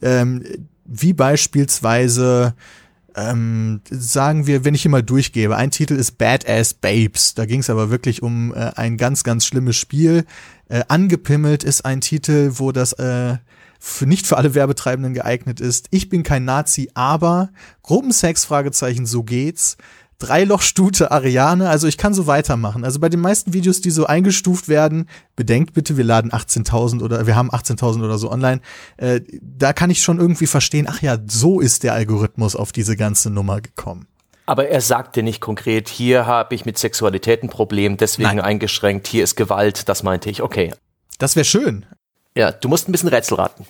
Ähm, 0.02 0.44
wie 0.86 1.14
beispielsweise 1.14 2.56
ähm, 3.16 3.82
sagen 3.90 4.48
wir, 4.48 4.66
wenn 4.66 4.76
ich 4.76 4.82
hier 4.82 4.92
mal 4.92 5.04
durchgebe, 5.04 5.56
ein 5.56 5.72
Titel 5.72 5.96
ist 5.96 6.18
Badass 6.18 6.74
Babes. 6.74 7.36
Da 7.36 7.46
ging 7.46 7.60
es 7.60 7.70
aber 7.70 7.90
wirklich 7.90 8.24
um 8.24 8.54
äh, 8.54 8.72
ein 8.76 8.98
ganz, 8.98 9.24
ganz 9.24 9.46
schlimmes 9.46 9.76
Spiel. 9.76 10.26
Äh, 10.70 10.84
angepimmelt 10.88 11.64
ist 11.64 11.86
ein 11.86 12.02
Titel, 12.02 12.54
wo 12.56 12.72
das 12.72 12.94
äh, 12.94 13.38
für 13.80 14.06
nicht 14.06 14.26
für 14.26 14.38
alle 14.38 14.56
Werbetreibenden 14.56 15.14
geeignet 15.14 15.60
ist. 15.60 15.88
Ich 15.92 16.10
bin 16.10 16.24
kein 16.24 16.46
Nazi, 16.46 16.90
aber 16.94 17.50
Gruppensex, 17.82 18.46
Fragezeichen, 18.46 19.06
so 19.06 19.24
geht's. 19.24 19.78
Dreilochstute 20.24 21.12
Ariane, 21.12 21.70
also 21.70 21.86
ich 21.86 21.98
kann 21.98 22.14
so 22.14 22.28
weitermachen. 22.28 22.86
Also 22.86 23.02
bei 23.02 23.10
den 23.10 23.20
meisten 23.20 23.52
Videos, 23.52 23.82
die 23.82 23.92
so 23.92 24.06
eingestuft 24.06 24.70
werden, 24.70 25.10
bedenkt 25.36 25.74
bitte, 25.74 25.98
wir 25.98 26.06
laden 26.06 26.32
18.000 26.32 27.02
oder 27.04 27.28
wir 27.28 27.36
haben 27.36 27.52
18.000 27.52 28.06
oder 28.06 28.18
so 28.18 28.32
online, 28.32 28.62
äh, 28.96 29.20
da 29.42 29.74
kann 29.74 29.90
ich 29.90 30.02
schon 30.02 30.20
irgendwie 30.20 30.48
verstehen, 30.48 30.88
ach 30.90 31.02
ja, 31.02 31.18
so 31.28 31.60
ist 31.60 31.84
der 31.84 31.94
Algorithmus 31.94 32.56
auf 32.56 32.72
diese 32.72 32.96
ganze 32.96 33.30
Nummer 33.30 33.60
gekommen. 33.60 34.08
Aber 34.46 34.70
er 34.70 34.80
sagte 34.80 35.24
nicht 35.24 35.42
konkret, 35.42 35.90
hier 35.90 36.26
habe 36.26 36.56
ich 36.56 36.66
mit 36.66 36.78
Sexualität 36.78 37.44
ein 37.44 37.50
Problem, 37.50 37.98
deswegen 37.98 38.38
Nein. 38.38 38.42
eingeschränkt, 38.42 39.08
hier 39.08 39.26
ist 39.26 39.36
Gewalt, 39.36 39.90
das 39.90 40.04
meinte 40.04 40.30
ich, 40.30 40.42
okay. 40.42 40.74
Das 41.20 41.36
wäre 41.36 41.46
schön. 41.46 41.86
Ja, 42.36 42.52
du 42.54 42.70
musst 42.70 42.88
ein 42.88 42.94
bisschen 42.94 43.10
Rätsel 43.10 43.36
raten. 43.36 43.66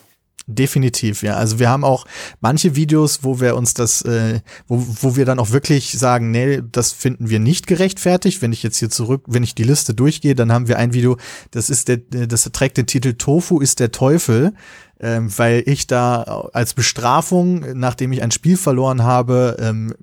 Definitiv, 0.46 1.22
ja. 1.22 1.36
Also 1.36 1.58
wir 1.58 1.70
haben 1.70 1.84
auch 1.84 2.04
manche 2.42 2.76
Videos, 2.76 3.20
wo 3.22 3.40
wir 3.40 3.56
uns 3.56 3.72
das, 3.72 4.02
äh, 4.02 4.40
wo, 4.68 4.84
wo 5.00 5.16
wir 5.16 5.24
dann 5.24 5.38
auch 5.38 5.52
wirklich 5.52 5.92
sagen, 5.92 6.30
nee, 6.30 6.60
das 6.70 6.92
finden 6.92 7.30
wir 7.30 7.40
nicht 7.40 7.66
gerechtfertigt. 7.66 8.42
Wenn 8.42 8.52
ich 8.52 8.62
jetzt 8.62 8.76
hier 8.76 8.90
zurück, 8.90 9.24
wenn 9.26 9.42
ich 9.42 9.54
die 9.54 9.62
Liste 9.62 9.94
durchgehe, 9.94 10.34
dann 10.34 10.52
haben 10.52 10.68
wir 10.68 10.78
ein 10.78 10.92
Video, 10.92 11.16
das 11.50 11.70
ist 11.70 11.88
der, 11.88 11.96
das 11.96 12.42
trägt 12.52 12.76
den 12.76 12.86
Titel 12.86 13.14
Tofu 13.14 13.58
ist 13.60 13.80
der 13.80 13.90
Teufel, 13.90 14.52
ähm, 15.00 15.30
weil 15.34 15.62
ich 15.64 15.86
da 15.86 16.22
als 16.52 16.74
Bestrafung, 16.74 17.64
nachdem 17.72 18.12
ich 18.12 18.22
ein 18.22 18.30
Spiel 18.30 18.58
verloren 18.58 19.02
habe, 19.02 19.56
ähm, 19.60 19.94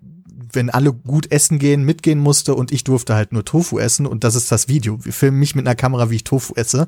wenn 0.53 0.69
alle 0.69 0.93
gut 0.93 1.31
essen 1.31 1.59
gehen, 1.59 1.83
mitgehen 1.83 2.19
musste 2.19 2.55
und 2.55 2.71
ich 2.71 2.83
durfte 2.83 3.15
halt 3.15 3.31
nur 3.31 3.45
Tofu 3.45 3.79
essen 3.79 4.05
und 4.05 4.23
das 4.23 4.35
ist 4.35 4.51
das 4.51 4.67
Video. 4.67 5.03
Wir 5.03 5.13
filmen 5.13 5.39
mich 5.39 5.55
mit 5.55 5.67
einer 5.67 5.75
Kamera, 5.75 6.09
wie 6.09 6.17
ich 6.17 6.23
Tofu 6.23 6.53
esse. 6.55 6.87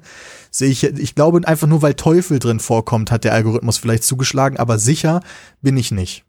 Sehe 0.52 0.70
ich, 0.70 0.84
ich 0.84 1.16
glaube 1.16 1.46
einfach 1.48 1.68
nur, 1.68 1.82
weil 1.82 1.94
Teufel 1.94 2.40
drin 2.40 2.60
vorkommt, 2.60 3.12
hat 3.12 3.24
der 3.24 3.34
Algorithmus 3.34 3.78
vielleicht 3.78 4.04
zugeschlagen, 4.04 4.58
aber 4.58 4.80
sicher 4.80 5.22
bin 5.62 5.78
ich 5.78 5.92
nicht. 5.92 6.24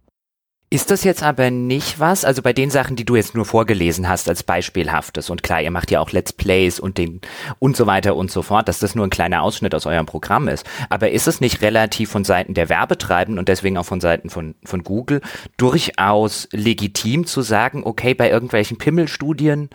Ist 0.74 0.90
das 0.90 1.04
jetzt 1.04 1.22
aber 1.22 1.52
nicht 1.52 2.00
was, 2.00 2.24
also 2.24 2.42
bei 2.42 2.52
den 2.52 2.68
Sachen, 2.68 2.96
die 2.96 3.04
du 3.04 3.14
jetzt 3.14 3.36
nur 3.36 3.44
vorgelesen 3.44 4.08
hast 4.08 4.28
als 4.28 4.42
beispielhaftes 4.42 5.30
und 5.30 5.44
klar, 5.44 5.62
ihr 5.62 5.70
macht 5.70 5.92
ja 5.92 6.00
auch 6.00 6.10
Let's 6.10 6.32
Plays 6.32 6.80
und 6.80 6.98
den 6.98 7.20
und 7.60 7.76
so 7.76 7.86
weiter 7.86 8.16
und 8.16 8.32
so 8.32 8.42
fort, 8.42 8.66
dass 8.66 8.80
das 8.80 8.96
nur 8.96 9.06
ein 9.06 9.10
kleiner 9.10 9.42
Ausschnitt 9.42 9.72
aus 9.72 9.86
eurem 9.86 10.04
Programm 10.04 10.48
ist. 10.48 10.66
Aber 10.90 11.12
ist 11.12 11.28
es 11.28 11.40
nicht 11.40 11.62
relativ 11.62 12.10
von 12.10 12.24
Seiten 12.24 12.54
der 12.54 12.68
Werbetreibenden 12.68 13.38
und 13.38 13.46
deswegen 13.46 13.78
auch 13.78 13.86
von 13.86 14.00
Seiten 14.00 14.30
von, 14.30 14.56
von 14.64 14.82
Google 14.82 15.20
durchaus 15.58 16.48
legitim 16.50 17.24
zu 17.24 17.42
sagen, 17.42 17.84
okay, 17.84 18.14
bei 18.14 18.28
irgendwelchen 18.28 18.76
Pimmelstudien 18.76 19.70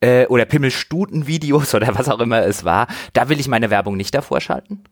äh, 0.00 0.24
oder 0.28 0.46
Pimmelstutenvideos 0.46 1.74
oder 1.74 1.94
was 1.98 2.08
auch 2.08 2.20
immer 2.20 2.40
es 2.46 2.64
war, 2.64 2.86
da 3.12 3.28
will 3.28 3.38
ich 3.38 3.48
meine 3.48 3.68
Werbung 3.68 3.98
nicht 3.98 4.14
davor 4.14 4.40
schalten? 4.40 4.82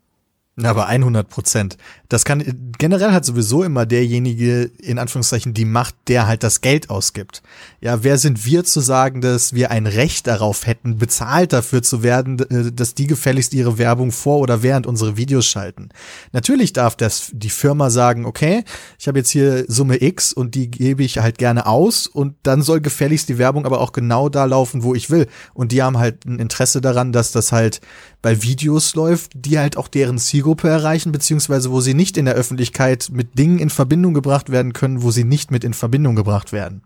Na, 0.59 0.71
aber 0.71 0.87
100 0.87 1.29
Prozent. 1.29 1.77
Das 2.09 2.25
kann, 2.25 2.73
generell 2.79 3.13
hat 3.13 3.25
sowieso 3.25 3.65
immer 3.65 3.87
derjenige, 3.87 4.71
in 4.79 4.99
Anführungszeichen, 4.99 5.55
die 5.55 5.65
Macht, 5.65 5.95
der 6.09 6.27
halt 6.27 6.43
das 6.43 6.61
Geld 6.61 6.91
ausgibt. 6.91 7.43
Ja, 7.81 8.05
wer 8.05 8.19
sind 8.19 8.45
wir 8.45 8.65
zu 8.65 8.81
sagen, 8.81 9.21
dass 9.21 9.55
wir 9.55 9.71
ein 9.71 9.87
Recht 9.87 10.27
darauf 10.27 10.67
hätten, 10.67 10.99
bezahlt 10.99 11.53
dafür 11.53 11.83
zu 11.83 12.03
werden, 12.03 12.39
äh, 12.39 12.73
dass 12.73 12.95
die 12.95 13.07
gefälligst 13.07 13.55
ihre 13.55 13.79
Werbung 13.79 14.13
vor 14.13 14.39
oder 14.39 14.63
während 14.63 14.87
unsere 14.87 15.17
Videos 15.17 15.47
schalten? 15.47 15.89
Natürlich 16.33 16.73
darf 16.73 16.97
das 16.97 17.31
die 17.33 17.51
Firma 17.51 17.91
sagen, 17.91 18.25
okay, 18.25 18.65
ich 18.99 19.09
habe 19.09 19.19
jetzt 19.19 19.31
hier 19.31 19.65
Summe 19.69 20.03
X 20.03 20.33
und 20.33 20.55
die 20.55 20.71
gebe 20.71 21.03
ich 21.03 21.19
halt 21.19 21.39
gerne 21.39 21.67
aus 21.67 22.07
und 22.07 22.35
dann 22.43 22.63
soll 22.63 22.81
gefälligst 22.81 23.29
die 23.29 23.39
Werbung 23.39 23.67
aber 23.67 23.81
auch 23.81 23.93
genau 23.93 24.29
da 24.29 24.45
laufen, 24.45 24.83
wo 24.83 24.95
ich 24.95 25.11
will. 25.11 25.27
Und 25.55 25.73
die 25.73 25.83
haben 25.83 25.99
halt 25.99 26.25
ein 26.25 26.39
Interesse 26.39 26.81
daran, 26.81 27.13
dass 27.13 27.33
das 27.33 27.53
halt 27.53 27.81
bei 28.23 28.43
Videos 28.43 28.95
läuft, 28.95 29.33
die 29.35 29.59
halt 29.59 29.77
auch 29.77 29.89
deren 29.89 30.19
Zielgruppe 30.19 30.69
erreichen, 30.69 31.13
beziehungsweise 31.13 31.71
wo 31.71 31.81
sie 31.81 31.95
nicht 31.97 32.17
in 32.17 32.27
der 32.27 32.35
Öffentlichkeit 32.35 33.09
mit 33.13 33.39
Dingen 33.39 33.59
in 33.59 33.71
Verbindung 33.71 34.15
gebracht 34.15 34.51
werden 34.51 34.73
können, 34.73 35.03
wo 35.03 35.11
sie 35.11 35.25
nicht 35.25 35.51
mit 35.51 35.65
in 35.65 35.75
Verbindung 35.75 36.15
gebracht 36.15 36.53
werden. 36.53 36.83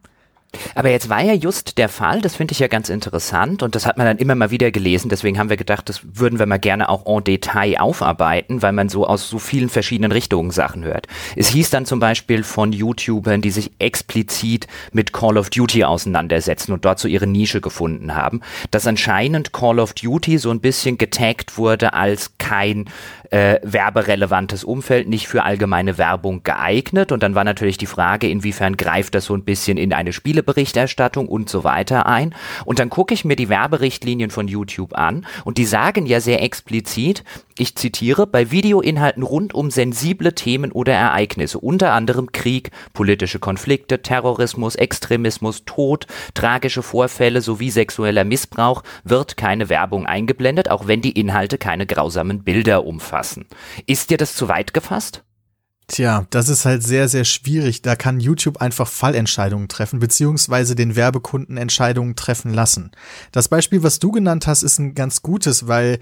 Aber 0.74 0.90
jetzt 0.90 1.08
war 1.08 1.22
ja 1.22 1.32
just 1.32 1.78
der 1.78 1.88
Fall, 1.88 2.20
das 2.20 2.34
finde 2.34 2.52
ich 2.52 2.58
ja 2.58 2.66
ganz 2.66 2.88
interessant 2.88 3.62
und 3.62 3.76
das 3.76 3.86
hat 3.86 3.98
man 3.98 4.06
dann 4.06 4.18
immer 4.18 4.34
mal 4.34 4.50
wieder 4.50 4.72
gelesen, 4.72 5.08
deswegen 5.08 5.38
haben 5.38 5.48
wir 5.48 5.56
gedacht, 5.56 5.88
das 5.88 6.00
würden 6.12 6.40
wir 6.40 6.46
mal 6.46 6.58
gerne 6.58 6.88
auch 6.88 7.06
en 7.06 7.22
Detail 7.22 7.78
aufarbeiten, 7.78 8.60
weil 8.60 8.72
man 8.72 8.88
so 8.88 9.06
aus 9.06 9.28
so 9.28 9.38
vielen 9.38 9.68
verschiedenen 9.68 10.10
Richtungen 10.10 10.50
Sachen 10.50 10.84
hört. 10.84 11.06
Es 11.36 11.48
hieß 11.48 11.70
dann 11.70 11.86
zum 11.86 12.00
Beispiel 12.00 12.42
von 12.42 12.72
YouTubern, 12.72 13.42
die 13.42 13.50
sich 13.50 13.70
explizit 13.78 14.66
mit 14.92 15.12
Call 15.12 15.38
of 15.38 15.50
Duty 15.50 15.84
auseinandersetzen 15.84 16.72
und 16.72 16.84
dort 16.84 16.98
so 16.98 17.06
ihre 17.06 17.28
Nische 17.28 17.60
gefunden 17.60 18.16
haben, 18.16 18.40
dass 18.72 18.86
anscheinend 18.86 19.52
Call 19.52 19.78
of 19.78 19.92
Duty 19.92 20.38
so 20.38 20.50
ein 20.50 20.60
bisschen 20.60 20.98
getaggt 20.98 21.58
wurde 21.58 21.92
als 21.92 22.32
kein 22.38 22.86
äh, 23.30 23.60
werberelevantes 23.62 24.64
Umfeld, 24.64 25.08
nicht 25.08 25.28
für 25.28 25.44
allgemeine 25.44 25.98
Werbung 25.98 26.42
geeignet. 26.42 27.12
Und 27.12 27.22
dann 27.22 27.34
war 27.34 27.44
natürlich 27.44 27.78
die 27.78 27.86
Frage, 27.86 28.28
inwiefern 28.28 28.76
greift 28.76 29.14
das 29.14 29.24
so 29.24 29.34
ein 29.34 29.44
bisschen 29.44 29.78
in 29.78 29.92
eine 29.92 30.12
Spieleberichterstattung 30.12 31.28
und 31.28 31.48
so 31.48 31.64
weiter 31.64 32.06
ein. 32.06 32.34
Und 32.64 32.80
dann 32.80 32.90
gucke 32.90 33.14
ich 33.14 33.24
mir 33.24 33.36
die 33.36 33.48
Werberichtlinien 33.48 34.30
von 34.30 34.48
YouTube 34.48 34.94
an 34.98 35.26
und 35.44 35.58
die 35.58 35.64
sagen 35.64 36.06
ja 36.06 36.20
sehr 36.20 36.42
explizit, 36.42 37.24
ich 37.56 37.76
zitiere, 37.76 38.26
bei 38.26 38.50
Videoinhalten 38.50 39.22
rund 39.22 39.54
um 39.54 39.70
sensible 39.70 40.34
Themen 40.34 40.72
oder 40.72 40.94
Ereignisse, 40.94 41.58
unter 41.58 41.92
anderem 41.92 42.32
Krieg, 42.32 42.70
politische 42.94 43.38
Konflikte, 43.38 44.00
Terrorismus, 44.00 44.76
Extremismus, 44.76 45.64
Tod, 45.66 46.06
tragische 46.34 46.82
Vorfälle 46.82 47.42
sowie 47.42 47.70
sexueller 47.70 48.24
Missbrauch, 48.24 48.82
wird 49.04 49.36
keine 49.36 49.68
Werbung 49.68 50.06
eingeblendet, 50.06 50.70
auch 50.70 50.86
wenn 50.86 51.02
die 51.02 51.12
Inhalte 51.12 51.58
keine 51.58 51.86
grausamen 51.86 52.42
Bilder 52.42 52.86
umfassen. 52.86 53.19
Ist 53.86 54.10
dir 54.10 54.16
das 54.16 54.34
zu 54.34 54.48
weit 54.48 54.74
gefasst? 54.74 55.24
Tja, 55.90 56.24
das 56.30 56.48
ist 56.48 56.66
halt 56.66 56.84
sehr, 56.84 57.08
sehr 57.08 57.24
schwierig. 57.24 57.82
Da 57.82 57.96
kann 57.96 58.20
YouTube 58.20 58.58
einfach 58.58 58.86
Fallentscheidungen 58.86 59.66
treffen, 59.66 59.98
beziehungsweise 59.98 60.76
den 60.76 60.94
Werbekunden 60.94 61.56
Entscheidungen 61.56 62.14
treffen 62.14 62.54
lassen. 62.54 62.92
Das 63.32 63.48
Beispiel, 63.48 63.82
was 63.82 63.98
du 63.98 64.12
genannt 64.12 64.46
hast, 64.46 64.62
ist 64.62 64.78
ein 64.78 64.94
ganz 64.94 65.22
gutes, 65.22 65.66
weil 65.66 65.98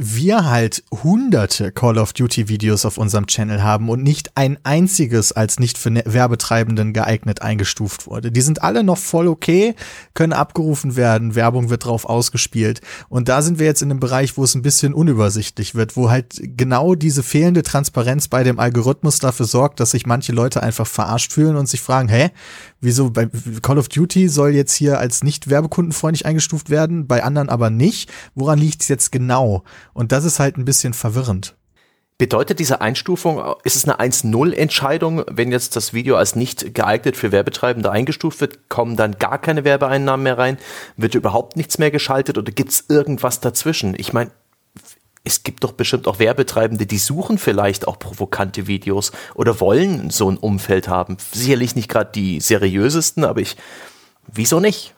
wir 0.00 0.48
halt 0.48 0.84
hunderte 1.02 1.72
Call 1.72 1.98
of 1.98 2.12
Duty 2.12 2.48
Videos 2.48 2.84
auf 2.86 2.98
unserem 2.98 3.26
Channel 3.26 3.64
haben 3.64 3.88
und 3.88 4.04
nicht 4.04 4.36
ein 4.36 4.56
einziges 4.62 5.32
als 5.32 5.58
nicht 5.58 5.76
für 5.76 5.90
ne-, 5.90 6.04
Werbetreibenden 6.06 6.92
geeignet 6.92 7.42
eingestuft 7.42 8.06
wurde. 8.06 8.30
Die 8.30 8.40
sind 8.40 8.62
alle 8.62 8.84
noch 8.84 8.96
voll 8.96 9.26
okay, 9.26 9.74
können 10.14 10.32
abgerufen 10.32 10.94
werden, 10.94 11.34
Werbung 11.34 11.68
wird 11.68 11.84
drauf 11.84 12.04
ausgespielt. 12.04 12.80
Und 13.08 13.28
da 13.28 13.42
sind 13.42 13.58
wir 13.58 13.66
jetzt 13.66 13.82
in 13.82 13.90
einem 13.90 13.98
Bereich, 13.98 14.36
wo 14.36 14.44
es 14.44 14.54
ein 14.54 14.62
bisschen 14.62 14.94
unübersichtlich 14.94 15.74
wird, 15.74 15.96
wo 15.96 16.10
halt 16.10 16.40
genau 16.56 16.94
diese 16.94 17.24
fehlende 17.24 17.64
Transparenz 17.64 18.28
bei 18.28 18.44
dem 18.44 18.60
Algorithmus 18.60 19.18
dafür 19.18 19.46
sorgt, 19.46 19.80
dass 19.80 19.90
sich 19.90 20.06
manche 20.06 20.30
Leute 20.30 20.62
einfach 20.62 20.86
verarscht 20.86 21.32
fühlen 21.32 21.56
und 21.56 21.68
sich 21.68 21.80
fragen, 21.80 22.08
hä, 22.08 22.30
wieso 22.80 23.10
bei 23.10 23.28
Call 23.62 23.78
of 23.78 23.88
Duty 23.88 24.28
soll 24.28 24.50
jetzt 24.50 24.74
hier 24.74 24.98
als 24.98 25.22
nicht 25.22 25.50
werbekundenfreundlich 25.50 26.26
eingestuft 26.26 26.70
werden, 26.70 27.06
bei 27.06 27.22
anderen 27.22 27.48
aber 27.48 27.70
nicht? 27.70 28.10
Woran 28.34 28.58
liegt 28.58 28.82
es 28.82 28.88
jetzt 28.88 29.12
genau? 29.12 29.64
Und 29.92 30.12
das 30.12 30.24
ist 30.24 30.38
halt 30.38 30.56
ein 30.56 30.64
bisschen 30.64 30.94
verwirrend. 30.94 31.54
Bedeutet 32.18 32.58
diese 32.58 32.80
Einstufung, 32.80 33.40
ist 33.62 33.76
es 33.76 33.84
eine 33.84 34.00
1-0-Entscheidung, 34.00 35.22
wenn 35.30 35.52
jetzt 35.52 35.76
das 35.76 35.92
Video 35.92 36.16
als 36.16 36.34
nicht 36.34 36.74
geeignet 36.74 37.16
für 37.16 37.30
Werbetreibende 37.30 37.92
eingestuft 37.92 38.40
wird, 38.40 38.68
kommen 38.68 38.96
dann 38.96 39.18
gar 39.18 39.38
keine 39.38 39.62
Werbeeinnahmen 39.62 40.24
mehr 40.24 40.36
rein? 40.36 40.58
Wird 40.96 41.14
überhaupt 41.14 41.56
nichts 41.56 41.78
mehr 41.78 41.92
geschaltet 41.92 42.36
oder 42.36 42.50
gibt 42.50 42.72
es 42.72 42.86
irgendwas 42.88 43.38
dazwischen? 43.38 43.94
Ich 43.96 44.12
meine, 44.12 44.32
es 45.24 45.42
gibt 45.42 45.64
doch 45.64 45.72
bestimmt 45.72 46.06
auch 46.06 46.18
Werbetreibende, 46.18 46.86
die 46.86 46.98
suchen 46.98 47.38
vielleicht 47.38 47.86
auch 47.86 47.98
provokante 47.98 48.66
Videos 48.66 49.12
oder 49.34 49.60
wollen 49.60 50.10
so 50.10 50.30
ein 50.30 50.36
Umfeld 50.36 50.88
haben. 50.88 51.16
Sicherlich 51.32 51.76
nicht 51.76 51.88
gerade 51.88 52.10
die 52.14 52.40
seriösesten, 52.40 53.24
aber 53.24 53.40
ich 53.40 53.56
wieso 54.26 54.60
nicht? 54.60 54.94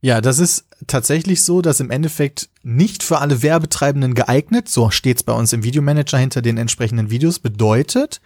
Ja, 0.00 0.20
das 0.20 0.38
ist 0.38 0.66
tatsächlich 0.86 1.42
so, 1.42 1.60
dass 1.60 1.80
im 1.80 1.90
Endeffekt 1.90 2.48
nicht 2.62 3.02
für 3.02 3.18
alle 3.18 3.42
Werbetreibenden 3.42 4.14
geeignet, 4.14 4.68
so 4.68 4.90
steht's 4.90 5.24
bei 5.24 5.32
uns 5.32 5.52
im 5.52 5.64
Videomanager 5.64 6.18
hinter 6.18 6.40
den 6.40 6.56
entsprechenden 6.56 7.10
Videos, 7.10 7.40
bedeutet, 7.40 8.20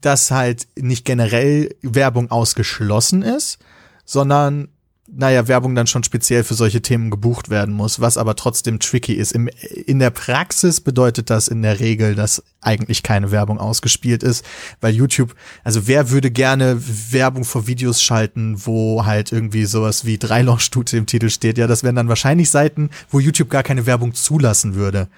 dass 0.00 0.30
halt 0.30 0.68
nicht 0.76 1.04
generell 1.04 1.74
Werbung 1.82 2.30
ausgeschlossen 2.30 3.22
ist, 3.22 3.58
sondern 4.04 4.68
naja, 5.12 5.48
Werbung 5.48 5.74
dann 5.74 5.86
schon 5.86 6.04
speziell 6.04 6.44
für 6.44 6.54
solche 6.54 6.82
Themen 6.82 7.10
gebucht 7.10 7.50
werden 7.50 7.74
muss, 7.74 8.00
was 8.00 8.16
aber 8.16 8.36
trotzdem 8.36 8.78
tricky 8.78 9.14
ist. 9.14 9.32
Im, 9.32 9.48
in 9.86 9.98
der 9.98 10.10
Praxis 10.10 10.80
bedeutet 10.80 11.30
das 11.30 11.48
in 11.48 11.62
der 11.62 11.80
Regel, 11.80 12.14
dass 12.14 12.42
eigentlich 12.60 13.02
keine 13.02 13.30
Werbung 13.30 13.58
ausgespielt 13.58 14.22
ist, 14.22 14.44
weil 14.80 14.94
YouTube, 14.94 15.34
also 15.64 15.86
wer 15.86 16.10
würde 16.10 16.30
gerne 16.30 16.80
Werbung 17.10 17.44
vor 17.44 17.66
Videos 17.66 18.02
schalten, 18.02 18.66
wo 18.66 19.04
halt 19.04 19.32
irgendwie 19.32 19.64
sowas 19.64 20.04
wie 20.04 20.18
Dreilochstute 20.18 20.96
im 20.96 21.06
Titel 21.06 21.30
steht? 21.30 21.58
Ja, 21.58 21.66
das 21.66 21.82
wären 21.82 21.96
dann 21.96 22.08
wahrscheinlich 22.08 22.50
Seiten, 22.50 22.90
wo 23.08 23.18
YouTube 23.18 23.50
gar 23.50 23.62
keine 23.62 23.86
Werbung 23.86 24.14
zulassen 24.14 24.74
würde. 24.74 25.08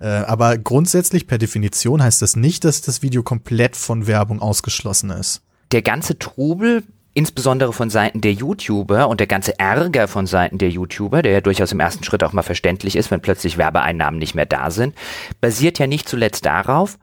Äh, 0.00 0.06
aber 0.06 0.58
grundsätzlich 0.58 1.26
per 1.26 1.38
Definition 1.38 2.02
heißt 2.02 2.22
das 2.22 2.36
nicht, 2.36 2.64
dass 2.64 2.82
das 2.82 3.02
Video 3.02 3.22
komplett 3.22 3.76
von 3.76 4.06
Werbung 4.06 4.40
ausgeschlossen 4.40 5.10
ist. 5.10 5.42
Der 5.72 5.82
ganze 5.82 6.18
Trubel 6.18 6.84
insbesondere 7.18 7.72
von 7.72 7.90
Seiten 7.90 8.20
der 8.20 8.32
YouTuber 8.32 9.08
und 9.08 9.18
der 9.18 9.26
ganze 9.26 9.58
Ärger 9.58 10.06
von 10.06 10.28
Seiten 10.28 10.58
der 10.58 10.70
YouTuber, 10.70 11.20
der 11.20 11.32
ja 11.32 11.40
durchaus 11.40 11.72
im 11.72 11.80
ersten 11.80 12.04
Schritt 12.04 12.22
auch 12.22 12.32
mal 12.32 12.42
verständlich 12.42 12.94
ist, 12.94 13.10
wenn 13.10 13.20
plötzlich 13.20 13.58
Werbeeinnahmen 13.58 14.20
nicht 14.20 14.36
mehr 14.36 14.46
da 14.46 14.70
sind, 14.70 14.94
basiert 15.40 15.80
ja 15.80 15.88
nicht 15.88 16.08
zuletzt 16.08 16.46
darauf, 16.46 16.96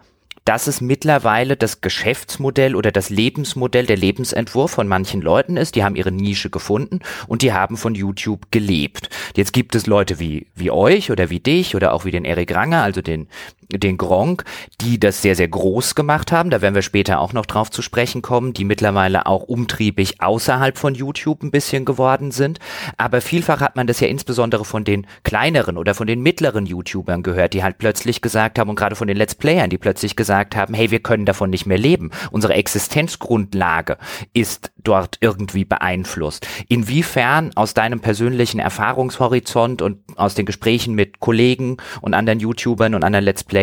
dass 0.46 0.68
es 0.68 0.80
mittlerweile 0.80 1.58
das 1.58 1.82
Geschäftsmodell 1.82 2.76
oder 2.76 2.94
das 2.94 3.10
Lebensmodell, 3.10 3.88
der 3.88 3.98
Lebensentwurf 3.98 4.72
von 4.72 4.88
manchen 4.88 5.22
Leuten 5.22 5.58
ist. 5.58 5.76
Die 5.76 5.84
haben 5.84 5.96
ihre 5.98 6.12
Nische 6.12 6.50
gefunden 6.50 7.00
und 7.28 7.42
die 7.42 7.52
haben 7.52 7.76
von 7.76 7.94
YouTube 7.94 8.52
gelebt. 8.52 9.10
Jetzt 9.36 9.52
gibt 9.52 9.76
es 9.76 9.88
Leute 9.88 10.20
wie, 10.20 10.48
wie 10.56 10.72
euch 10.72 11.12
oder 11.12 11.30
wie 11.30 11.40
dich 11.40 11.76
oder 11.76 11.94
auch 11.94 12.06
wie 12.06 12.12
den 12.12 12.24
Erik 12.24 12.56
Ranger, 12.56 12.84
also 12.84 13.02
den, 13.02 13.28
den 13.72 13.98
Gronk, 13.98 14.44
die 14.82 15.00
das 15.00 15.22
sehr, 15.22 15.36
sehr 15.36 15.48
groß 15.48 15.96
gemacht 15.96 16.32
haben. 16.32 16.50
Da 16.50 16.62
werden 16.62 16.76
wir 16.76 16.82
später 16.82 17.20
auch 17.20 17.34
noch 17.34 17.46
drauf 17.46 17.72
zu 17.72 17.82
sprechen 17.82 18.22
kommen, 18.22 18.54
die 18.54 18.64
mittlerweile 18.64 19.26
auch 19.26 19.44
umtriebig 19.44 20.22
außerhalb 20.22 20.78
von 20.78 20.96
YouTube 20.96 21.44
ein 21.44 21.52
bisschen 21.52 21.86
geworden 21.86 22.32
sind. 22.32 22.60
Aber 22.98 23.22
vielfach 23.22 23.62
hat 23.62 23.76
man 23.76 23.88
das 23.88 24.00
ja 24.00 24.08
insbesondere 24.08 24.66
von 24.66 24.84
den 24.84 25.08
kleineren 25.24 25.78
oder 25.78 25.94
von 25.94 26.08
den 26.08 26.22
mittleren 26.22 26.66
YouTubern 26.66 27.24
gehört, 27.24 27.54
die 27.54 27.64
halt 27.64 27.78
plötzlich 27.78 28.22
gesagt 28.22 28.60
haben 28.60 28.70
und 28.70 28.76
gerade 28.76 28.96
von 28.96 29.08
den 29.08 29.18
Let's 29.18 29.36
Playern, 29.36 29.70
die 29.70 29.78
plötzlich 29.78 30.16
gesagt 30.16 30.56
haben, 30.56 30.74
hey, 30.74 30.92
wir 30.92 31.00
können 31.00 31.26
davon 31.26 31.50
nicht 31.50 31.66
mehr 31.66 31.78
leben. 31.78 32.12
Unsere 32.32 32.54
Existenzgrundlage 32.54 33.98
ist 34.34 34.72
dort 34.84 35.18
irgendwie 35.22 35.66
beeinflusst. 35.66 36.48
Inwiefern 36.68 37.52
aus 37.56 37.74
deinem 37.74 38.00
persönlichen 38.00 38.60
Erfahrungshorizont 38.60 39.82
und 39.82 40.00
aus 40.16 40.36
den 40.36 40.46
Gesprächen 40.46 40.94
mit 40.94 41.20
Kollegen 41.20 41.78
und 42.02 42.14
anderen 42.14 42.40
YouTubern 42.40 42.96
und 42.96 43.04
anderen 43.04 43.26
Let's 43.26 43.44
Playern, 43.44 43.55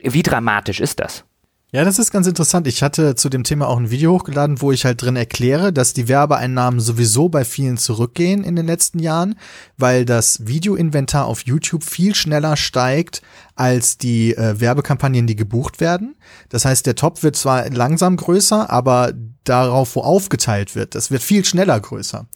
wie 0.00 0.22
dramatisch 0.22 0.80
ist 0.80 1.00
das? 1.00 1.24
Ja, 1.70 1.84
das 1.84 1.98
ist 1.98 2.10
ganz 2.10 2.26
interessant. 2.26 2.66
Ich 2.66 2.82
hatte 2.82 3.14
zu 3.14 3.28
dem 3.28 3.44
Thema 3.44 3.68
auch 3.68 3.76
ein 3.76 3.90
Video 3.90 4.14
hochgeladen, 4.14 4.62
wo 4.62 4.72
ich 4.72 4.86
halt 4.86 5.02
drin 5.02 5.16
erkläre, 5.16 5.70
dass 5.70 5.92
die 5.92 6.08
Werbeeinnahmen 6.08 6.80
sowieso 6.80 7.28
bei 7.28 7.44
vielen 7.44 7.76
zurückgehen 7.76 8.42
in 8.42 8.56
den 8.56 8.64
letzten 8.64 9.00
Jahren, 9.00 9.34
weil 9.76 10.06
das 10.06 10.46
Videoinventar 10.46 11.26
auf 11.26 11.42
YouTube 11.44 11.84
viel 11.84 12.14
schneller 12.14 12.56
steigt 12.56 13.20
als 13.54 13.98
die 13.98 14.34
äh, 14.34 14.58
Werbekampagnen, 14.58 15.26
die 15.26 15.36
gebucht 15.36 15.78
werden. 15.78 16.16
Das 16.48 16.64
heißt, 16.64 16.86
der 16.86 16.94
Top 16.94 17.22
wird 17.22 17.36
zwar 17.36 17.68
langsam 17.68 18.16
größer, 18.16 18.70
aber 18.70 19.12
darauf, 19.48 19.96
wo 19.96 20.00
aufgeteilt 20.00 20.74
wird, 20.74 20.94
das 20.94 21.10
wird 21.10 21.22
viel 21.22 21.44
schneller 21.44 21.78
größer. 21.78 22.26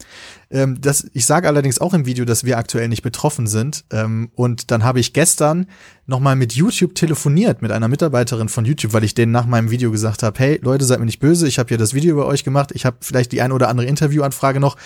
Ähm, 0.51 0.81
das, 0.81 1.07
ich 1.13 1.27
sage 1.27 1.49
allerdings 1.49 1.81
auch 1.81 1.95
im 1.95 2.07
Video, 2.07 2.25
dass 2.25 2.45
wir 2.45 2.59
aktuell 2.59 2.89
nicht 2.89 3.03
betroffen 3.03 3.47
sind. 3.47 3.85
Ähm, 3.91 4.31
und 4.35 4.71
dann 4.71 4.85
habe 4.85 5.01
ich 5.01 5.13
gestern 5.13 5.67
nochmal 6.07 6.37
mit 6.37 6.53
YouTube 6.53 6.95
telefoniert, 6.95 7.63
mit 7.63 7.73
einer 7.73 7.89
Mitarbeiterin 7.89 8.49
von 8.49 8.65
YouTube, 8.65 8.93
weil 8.93 9.05
ich 9.05 9.15
denen 9.15 9.33
nach 9.33 9.47
meinem 9.47 9.71
Video 9.71 9.91
gesagt 9.91 10.23
habe, 10.23 10.39
hey 10.39 10.61
Leute, 10.63 10.85
seid 10.85 10.99
mir 10.99 11.07
nicht 11.07 11.21
böse, 11.21 11.49
ich 11.49 11.59
habe 11.59 11.69
hier 11.69 11.79
das 11.79 11.95
Video 11.95 12.13
über 12.13 12.27
euch 12.27 12.45
gemacht, 12.45 12.71
ich 12.75 12.85
habe 12.85 12.99
vielleicht 13.01 13.33
die 13.33 13.41
ein 13.41 13.53
oder 13.53 13.69
andere 13.69 13.87
Interviewanfrage 13.87 14.61
noch. 14.61 14.77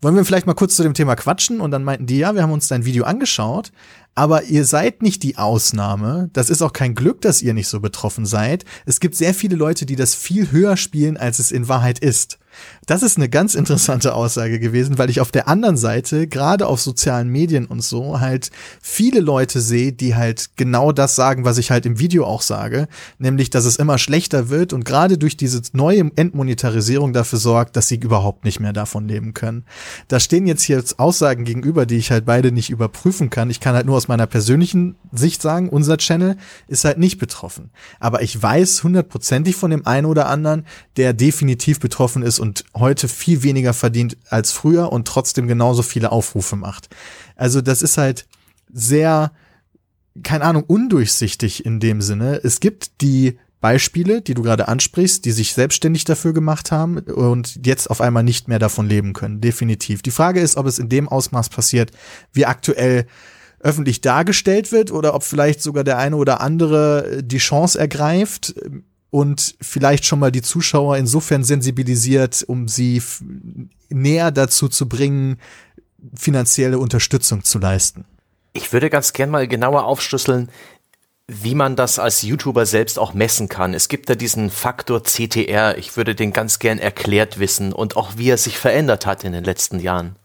Wollen 0.00 0.16
wir 0.16 0.24
vielleicht 0.24 0.46
mal 0.46 0.54
kurz 0.54 0.74
zu 0.74 0.82
dem 0.82 0.94
Thema 0.94 1.14
quatschen? 1.14 1.60
Und 1.60 1.70
dann 1.70 1.84
meinten 1.84 2.06
die, 2.06 2.18
ja, 2.18 2.34
wir 2.34 2.42
haben 2.42 2.50
uns 2.50 2.66
dein 2.66 2.84
Video 2.84 3.04
angeschaut, 3.04 3.70
aber 4.14 4.44
ihr 4.44 4.64
seid 4.64 5.02
nicht 5.02 5.22
die 5.22 5.38
Ausnahme. 5.38 6.28
Das 6.32 6.50
ist 6.50 6.62
auch 6.62 6.72
kein 6.72 6.94
Glück, 6.94 7.20
dass 7.22 7.42
ihr 7.42 7.54
nicht 7.54 7.68
so 7.68 7.80
betroffen 7.80 8.26
seid. 8.26 8.64
Es 8.84 9.00
gibt 9.00 9.14
sehr 9.14 9.34
viele 9.34 9.56
Leute, 9.56 9.86
die 9.86 9.96
das 9.96 10.14
viel 10.14 10.50
höher 10.50 10.76
spielen, 10.76 11.16
als 11.16 11.38
es 11.38 11.50
in 11.50 11.68
Wahrheit 11.68 11.98
ist. 11.98 12.38
Das 12.84 13.04
ist 13.04 13.16
eine 13.16 13.28
ganz 13.28 13.54
interessante 13.54 14.12
Aussage 14.12 14.58
gewesen, 14.58 14.98
weil 14.98 15.08
ich 15.08 15.20
auf 15.20 15.30
der 15.30 15.46
anderen 15.46 15.76
Seite, 15.76 16.26
gerade 16.26 16.66
auf 16.66 16.80
sozialen 16.80 17.28
Medien 17.28 17.66
und 17.66 17.80
so, 17.80 18.18
halt 18.18 18.50
viele 18.80 19.20
Leute 19.20 19.60
sehe, 19.60 19.92
die 19.92 20.16
halt 20.16 20.50
genau 20.56 20.90
das 20.90 21.14
sagen, 21.14 21.44
was 21.44 21.58
ich 21.58 21.70
halt 21.70 21.86
im 21.86 22.00
Video 22.00 22.24
auch 22.24 22.42
sage, 22.42 22.88
nämlich, 23.18 23.50
dass 23.50 23.66
es 23.66 23.76
immer 23.76 23.98
schlechter 23.98 24.48
wird 24.48 24.72
und 24.72 24.84
gerade 24.84 25.16
durch 25.16 25.36
diese 25.36 25.62
neue 25.74 26.10
Entmonetarisierung 26.16 27.12
dafür 27.12 27.38
sorgt, 27.38 27.76
dass 27.76 27.86
sie 27.86 27.98
überhaupt 27.98 28.44
nicht 28.44 28.58
mehr 28.58 28.72
davon 28.72 29.06
leben 29.06 29.32
können. 29.32 29.64
Da 30.08 30.18
stehen 30.18 30.48
jetzt 30.48 30.62
hier 30.62 30.82
Aussagen 30.96 31.44
gegenüber, 31.44 31.86
die 31.86 31.98
ich 31.98 32.10
halt 32.10 32.24
beide 32.24 32.50
nicht 32.50 32.70
überprüfen 32.70 33.30
kann. 33.30 33.48
Ich 33.48 33.60
kann 33.60 33.76
halt 33.76 33.86
nur 33.86 33.96
aus 33.96 34.08
meiner 34.08 34.26
persönlichen 34.26 34.96
Sicht 35.12 35.40
sagen, 35.40 35.68
unser 35.68 35.98
Channel 35.98 36.36
ist 36.66 36.84
halt 36.84 36.98
nicht 36.98 37.18
betroffen. 37.18 37.70
Aber 38.00 38.22
ich 38.22 38.42
weiß 38.42 38.82
hundertprozentig 38.82 39.54
von 39.54 39.70
dem 39.70 39.86
einen 39.86 40.06
oder 40.06 40.26
anderen, 40.26 40.66
der 40.96 41.12
definitiv 41.12 41.78
betroffen 41.78 42.24
ist 42.24 42.40
und 42.40 42.64
heute 42.74 43.08
viel 43.08 43.42
weniger 43.42 43.72
verdient 43.72 44.16
als 44.28 44.52
früher 44.52 44.92
und 44.92 45.06
trotzdem 45.06 45.46
genauso 45.46 45.82
viele 45.82 46.12
Aufrufe 46.12 46.56
macht. 46.56 46.88
Also 47.36 47.60
das 47.60 47.82
ist 47.82 47.98
halt 47.98 48.26
sehr, 48.72 49.32
keine 50.22 50.44
Ahnung, 50.44 50.64
undurchsichtig 50.66 51.66
in 51.66 51.80
dem 51.80 52.00
Sinne. 52.00 52.40
Es 52.42 52.60
gibt 52.60 53.00
die 53.00 53.38
Beispiele, 53.60 54.22
die 54.22 54.34
du 54.34 54.42
gerade 54.42 54.68
ansprichst, 54.68 55.24
die 55.24 55.30
sich 55.30 55.54
selbstständig 55.54 56.04
dafür 56.04 56.32
gemacht 56.32 56.72
haben 56.72 56.98
und 56.98 57.64
jetzt 57.64 57.88
auf 57.88 58.00
einmal 58.00 58.24
nicht 58.24 58.48
mehr 58.48 58.58
davon 58.58 58.88
leben 58.88 59.12
können. 59.12 59.40
Definitiv. 59.40 60.02
Die 60.02 60.10
Frage 60.10 60.40
ist, 60.40 60.56
ob 60.56 60.66
es 60.66 60.78
in 60.78 60.88
dem 60.88 61.08
Ausmaß 61.08 61.48
passiert, 61.48 61.92
wie 62.32 62.44
aktuell 62.44 63.06
öffentlich 63.60 64.00
dargestellt 64.00 64.72
wird 64.72 64.90
oder 64.90 65.14
ob 65.14 65.22
vielleicht 65.22 65.62
sogar 65.62 65.84
der 65.84 65.98
eine 65.98 66.16
oder 66.16 66.40
andere 66.40 67.22
die 67.22 67.38
Chance 67.38 67.78
ergreift, 67.78 68.54
und 69.12 69.56
vielleicht 69.60 70.06
schon 70.06 70.20
mal 70.20 70.32
die 70.32 70.40
Zuschauer 70.40 70.96
insofern 70.96 71.44
sensibilisiert, 71.44 72.42
um 72.48 72.66
sie 72.66 73.02
näher 73.90 74.30
dazu 74.30 74.70
zu 74.70 74.88
bringen, 74.88 75.36
finanzielle 76.14 76.78
Unterstützung 76.78 77.44
zu 77.44 77.58
leisten. 77.58 78.06
Ich 78.54 78.72
würde 78.72 78.88
ganz 78.88 79.12
gern 79.12 79.28
mal 79.28 79.46
genauer 79.46 79.84
aufschlüsseln, 79.84 80.48
wie 81.28 81.54
man 81.54 81.76
das 81.76 81.98
als 81.98 82.22
YouTuber 82.22 82.64
selbst 82.64 82.98
auch 82.98 83.12
messen 83.12 83.50
kann. 83.50 83.74
Es 83.74 83.88
gibt 83.88 84.08
da 84.08 84.14
diesen 84.14 84.48
Faktor 84.48 85.02
CTR. 85.04 85.76
Ich 85.76 85.94
würde 85.98 86.14
den 86.14 86.32
ganz 86.32 86.58
gern 86.58 86.78
erklärt 86.78 87.38
wissen 87.38 87.74
und 87.74 87.96
auch 87.96 88.12
wie 88.16 88.30
er 88.30 88.38
sich 88.38 88.56
verändert 88.56 89.04
hat 89.04 89.24
in 89.24 89.32
den 89.32 89.44
letzten 89.44 89.78
Jahren. 89.78 90.16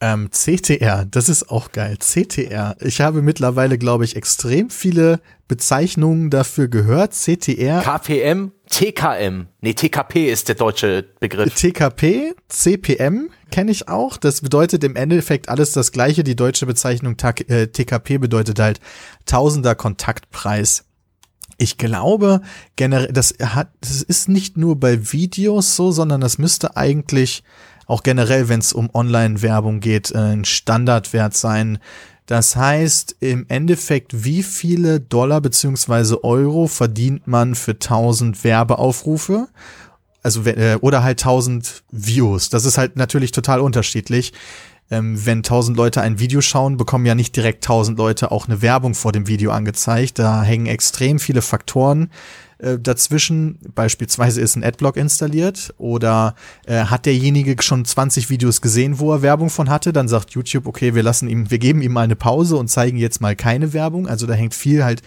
Ähm, 0.00 0.30
CTR, 0.30 1.04
das 1.04 1.28
ist 1.28 1.50
auch 1.50 1.72
geil. 1.72 1.98
CTR. 1.98 2.76
Ich 2.80 3.02
habe 3.02 3.20
mittlerweile, 3.20 3.76
glaube 3.76 4.06
ich, 4.06 4.16
extrem 4.16 4.70
viele 4.70 5.20
Bezeichnungen 5.48 6.30
dafür 6.30 6.68
gehört. 6.68 7.12
CTR. 7.14 7.80
KPM, 7.82 8.52
TKM. 8.68 9.46
Nee, 9.60 9.74
TKP 9.74 10.30
ist 10.30 10.48
der 10.48 10.56
deutsche 10.56 11.04
Begriff. 11.20 11.54
TKP, 11.54 12.34
CPM 12.48 13.30
kenne 13.50 13.70
ich 13.70 13.88
auch. 13.88 14.16
Das 14.16 14.40
bedeutet 14.40 14.82
im 14.82 14.96
Endeffekt 14.96 15.48
alles 15.48 15.72
das 15.72 15.92
gleiche. 15.92 16.24
Die 16.24 16.36
deutsche 16.36 16.66
Bezeichnung 16.66 17.16
TKP 17.16 18.14
äh, 18.14 18.18
bedeutet 18.18 18.58
halt 18.58 18.80
Tausender 19.24 19.74
Kontaktpreis. 19.74 20.84
Ich 21.58 21.78
glaube, 21.78 22.42
generell, 22.74 23.12
das 23.12 23.34
hat, 23.40 23.70
das 23.80 24.02
ist 24.02 24.28
nicht 24.28 24.56
nur 24.56 24.78
bei 24.78 25.12
Videos 25.12 25.76
so, 25.76 25.90
sondern 25.90 26.20
das 26.20 26.38
müsste 26.38 26.76
eigentlich 26.76 27.44
auch 27.86 28.02
generell, 28.02 28.48
wenn 28.48 28.60
es 28.60 28.72
um 28.72 28.90
Online-Werbung 28.92 29.80
geht, 29.80 30.10
äh, 30.10 30.18
ein 30.18 30.44
Standardwert 30.44 31.34
sein. 31.34 31.78
Das 32.26 32.56
heißt, 32.56 33.16
im 33.20 33.46
Endeffekt, 33.48 34.24
wie 34.24 34.42
viele 34.42 35.00
Dollar 35.00 35.40
beziehungsweise 35.40 36.24
Euro 36.24 36.66
verdient 36.66 37.26
man 37.26 37.54
für 37.54 37.72
1000 37.72 38.42
Werbeaufrufe? 38.42 39.48
Also, 40.22 40.42
äh, 40.44 40.76
oder 40.80 41.04
halt 41.04 41.20
1000 41.20 41.84
Views. 41.92 42.50
Das 42.50 42.64
ist 42.64 42.78
halt 42.78 42.96
natürlich 42.96 43.30
total 43.30 43.60
unterschiedlich. 43.60 44.32
Ähm, 44.90 45.24
wenn 45.24 45.38
1000 45.38 45.76
Leute 45.76 46.00
ein 46.00 46.18
Video 46.18 46.40
schauen, 46.40 46.76
bekommen 46.76 47.06
ja 47.06 47.14
nicht 47.14 47.34
direkt 47.36 47.64
1000 47.64 47.96
Leute 47.96 48.32
auch 48.32 48.46
eine 48.46 48.60
Werbung 48.60 48.94
vor 48.94 49.12
dem 49.12 49.28
Video 49.28 49.52
angezeigt. 49.52 50.18
Da 50.18 50.42
hängen 50.42 50.66
extrem 50.66 51.20
viele 51.20 51.42
Faktoren 51.42 52.10
äh, 52.58 52.78
dazwischen. 52.78 53.58
Beispielsweise 53.74 54.40
ist 54.40 54.56
ein 54.56 54.64
Adblock 54.64 54.96
installiert 54.96 55.74
oder 55.78 56.34
äh, 56.66 56.84
hat 56.84 57.06
derjenige 57.06 57.56
schon 57.62 57.84
20 57.84 58.30
Videos 58.30 58.60
gesehen, 58.60 58.98
wo 58.98 59.12
er 59.12 59.22
Werbung 59.22 59.50
von 59.50 59.70
hatte. 59.70 59.92
Dann 59.92 60.08
sagt 60.08 60.30
YouTube, 60.30 60.66
okay, 60.66 60.94
wir 60.94 61.02
lassen 61.02 61.28
ihm, 61.28 61.50
wir 61.50 61.58
geben 61.58 61.82
ihm 61.82 61.92
mal 61.92 62.02
eine 62.02 62.16
Pause 62.16 62.56
und 62.56 62.68
zeigen 62.68 62.96
jetzt 62.96 63.20
mal 63.20 63.36
keine 63.36 63.72
Werbung. 63.72 64.08
Also 64.08 64.26
da 64.26 64.34
hängt 64.34 64.54
viel 64.54 64.84
halt 64.84 65.02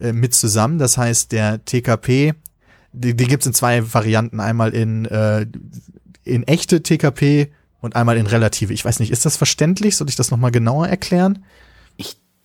äh, 0.00 0.12
mit 0.12 0.34
zusammen. 0.34 0.78
Das 0.78 0.98
heißt, 0.98 1.32
der 1.32 1.64
TKP, 1.64 2.34
die, 2.92 3.14
die 3.14 3.26
gibt 3.26 3.42
es 3.42 3.46
in 3.46 3.54
zwei 3.54 3.92
Varianten. 3.92 4.40
Einmal 4.40 4.74
in 4.74 5.04
äh, 5.06 5.46
in 6.28 6.42
echte 6.46 6.82
TKP 6.82 7.50
und 7.80 7.96
einmal 7.96 8.16
in 8.16 8.26
relative. 8.26 8.72
Ich 8.72 8.84
weiß 8.84 9.00
nicht, 9.00 9.10
ist 9.10 9.24
das 9.24 9.36
verständlich? 9.36 9.96
Soll 9.96 10.08
ich 10.08 10.16
das 10.16 10.30
nochmal 10.30 10.50
genauer 10.50 10.88
erklären? 10.88 11.44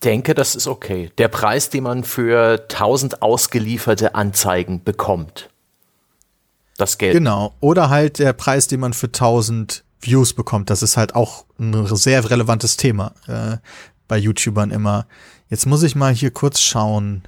Ich 0.04 0.10
denke, 0.10 0.34
das 0.34 0.54
ist 0.54 0.66
okay. 0.66 1.10
Der 1.16 1.28
Preis, 1.28 1.70
den 1.70 1.84
man 1.84 2.04
für 2.04 2.60
1000 2.70 3.22
ausgelieferte 3.22 4.14
Anzeigen 4.14 4.84
bekommt. 4.84 5.48
Das 6.76 6.98
Geld. 6.98 7.14
Genau. 7.14 7.54
Oder 7.60 7.88
halt 7.88 8.18
der 8.18 8.34
Preis, 8.34 8.68
den 8.68 8.80
man 8.80 8.92
für 8.92 9.06
1000 9.06 9.82
Views 10.02 10.34
bekommt. 10.34 10.68
Das 10.68 10.82
ist 10.82 10.98
halt 10.98 11.14
auch 11.14 11.46
ein 11.58 11.86
sehr 11.96 12.28
relevantes 12.28 12.76
Thema 12.76 13.14
äh, 13.28 13.56
bei 14.06 14.18
YouTubern 14.18 14.72
immer. 14.72 15.06
Jetzt 15.48 15.64
muss 15.64 15.82
ich 15.82 15.96
mal 15.96 16.12
hier 16.12 16.32
kurz 16.32 16.60
schauen. 16.60 17.22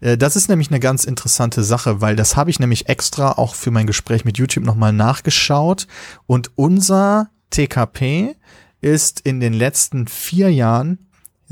Äh, 0.00 0.16
das 0.16 0.34
ist 0.34 0.48
nämlich 0.48 0.70
eine 0.70 0.80
ganz 0.80 1.04
interessante 1.04 1.62
Sache, 1.62 2.00
weil 2.00 2.16
das 2.16 2.36
habe 2.36 2.48
ich 2.48 2.58
nämlich 2.58 2.88
extra 2.88 3.32
auch 3.32 3.54
für 3.54 3.70
mein 3.70 3.86
Gespräch 3.86 4.24
mit 4.24 4.38
YouTube 4.38 4.64
nochmal 4.64 4.94
nachgeschaut. 4.94 5.86
Und 6.26 6.52
unser 6.54 7.28
TKP 7.50 8.34
ist 8.80 9.20
in 9.20 9.40
den 9.40 9.52
letzten 9.52 10.08
vier 10.08 10.50
Jahren 10.50 11.04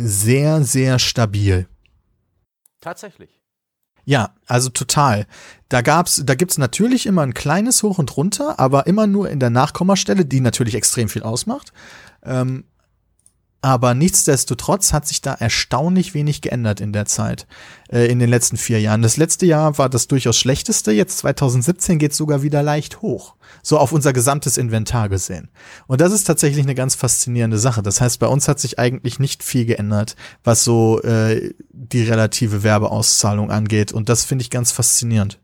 sehr, 0.07 0.65
sehr 0.65 0.99
stabil. 0.99 1.67
Tatsächlich. 2.81 3.41
Ja, 4.05 4.35
also 4.47 4.69
total. 4.69 5.27
Da 5.69 5.81
gab's, 5.81 6.23
da 6.25 6.35
gibt's 6.35 6.59
natürlich 6.59 7.07
immer 7.07 7.23
ein 7.23 7.35
kleines 7.35 7.83
Hoch 7.83 7.99
und 7.99 8.17
Runter, 8.17 8.59
aber 8.59 8.87
immer 8.87 9.07
nur 9.07 9.31
in 9.31 9.39
der 9.39 9.51
Nachkommastelle, 9.51 10.25
die 10.25 10.41
natürlich 10.41 10.75
extrem 10.75 11.09
viel 11.09 11.23
ausmacht. 11.23 11.73
Ähm, 12.25 12.65
aber 13.63 13.95
nichtsdestotrotz 13.95 14.93
hat 14.93 15.07
sich 15.07 15.23
da 15.23 15.35
erstaunlich 15.35 16.15
wenig 16.15 16.43
geändert 16.43 16.81
in 16.81 16.93
der 16.93 17.07
Zeit, 17.07 17.47
äh, 17.91 18.07
in 18.07 18.19
den 18.19 18.29
letzten 18.29 18.57
vier 18.57 18.81
Jahren. 18.81 19.03
Das 19.03 19.17
letzte 19.17 19.47
Jahr 19.47 19.79
war 19.79 19.89
das 19.89 20.09
durchaus 20.09 20.37
schlechteste. 20.37 20.91
Jetzt 20.91 21.19
2017 21.19 22.01
geht 22.01 22.13
sogar 22.13 22.43
wieder 22.43 22.65
leicht 22.65 23.03
hoch. 23.03 23.37
So 23.63 23.79
auf 23.79 23.93
unser 23.93 24.13
gesamtes 24.13 24.59
Inventar 24.59 25.09
gesehen. 25.09 25.49
Und 25.87 26.01
das 26.01 26.13
ist 26.13 26.25
tatsächlich 26.25 26.65
eine 26.65 26.75
ganz 26.75 26.97
faszinierende 26.97 27.59
Sache. 27.59 27.83
Das 27.83 28.01
heißt, 28.01 28.19
bei 28.19 28.27
uns 28.27 28.49
hat 28.49 28.59
sich 28.59 28.81
eigentlich 28.81 29.21
nicht 29.21 29.45
viel 29.45 29.65
geändert, 29.65 30.17
was 30.43 30.65
so 30.65 31.01
äh, 31.03 31.55
die 31.71 32.03
relative 32.03 32.65
Werbeauszahlung 32.65 33.53
angeht. 33.53 33.93
Und 33.93 34.09
das 34.09 34.25
finde 34.25 34.43
ich 34.43 34.51
ganz 34.51 34.73
faszinierend. 34.73 35.39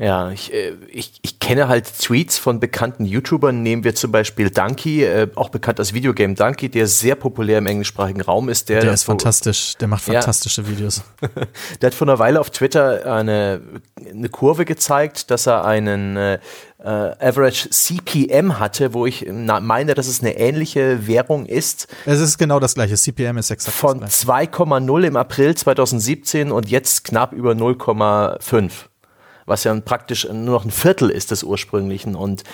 Ja, 0.00 0.30
ich, 0.30 0.50
äh, 0.54 0.72
ich, 0.88 1.12
ich 1.20 1.40
kenne 1.40 1.68
halt 1.68 1.86
Tweets 2.00 2.38
von 2.38 2.58
bekannten 2.58 3.04
YouTubern. 3.04 3.62
Nehmen 3.62 3.84
wir 3.84 3.94
zum 3.94 4.10
Beispiel 4.10 4.48
Donkey, 4.48 5.04
äh, 5.04 5.28
auch 5.34 5.50
bekannt 5.50 5.78
als 5.78 5.92
Videogame 5.92 6.32
Donkey, 6.32 6.70
der 6.70 6.86
sehr 6.86 7.16
populär 7.16 7.58
im 7.58 7.66
englischsprachigen 7.66 8.22
Raum 8.22 8.48
ist. 8.48 8.70
Der, 8.70 8.80
der 8.80 8.94
ist 8.94 9.04
fantastisch, 9.04 9.74
der 9.76 9.88
macht 9.88 10.04
fantastische 10.04 10.62
ja. 10.62 10.68
Videos. 10.68 11.02
der 11.82 11.88
hat 11.88 11.94
vor 11.94 12.08
einer 12.08 12.18
Weile 12.18 12.40
auf 12.40 12.48
Twitter 12.48 13.14
eine, 13.14 13.60
eine 14.08 14.30
Kurve 14.30 14.64
gezeigt, 14.64 15.30
dass 15.30 15.46
er 15.46 15.66
einen 15.66 16.16
äh, 16.16 16.38
Average 16.82 17.68
CPM 17.68 18.58
hatte, 18.58 18.94
wo 18.94 19.04
ich 19.04 19.26
meine, 19.30 19.92
dass 19.92 20.06
es 20.06 20.22
eine 20.22 20.38
ähnliche 20.38 21.06
Währung 21.06 21.44
ist. 21.44 21.88
Es 22.06 22.20
ist 22.20 22.38
genau 22.38 22.58
das 22.58 22.72
gleiche. 22.72 22.94
CPM 22.94 23.36
ist 23.36 23.50
exakt 23.50 23.76
Von 23.76 24.02
2,0 24.02 25.02
im 25.02 25.16
April 25.16 25.54
2017 25.54 26.50
und 26.50 26.70
jetzt 26.70 27.04
knapp 27.04 27.34
über 27.34 27.52
0,5 27.52 28.89
was 29.50 29.64
ja 29.64 29.78
praktisch 29.80 30.24
nur 30.24 30.54
noch 30.54 30.64
ein 30.64 30.70
Viertel 30.70 31.10
ist 31.10 31.30
des 31.30 31.42
ursprünglichen. 31.42 32.14
Und 32.14 32.44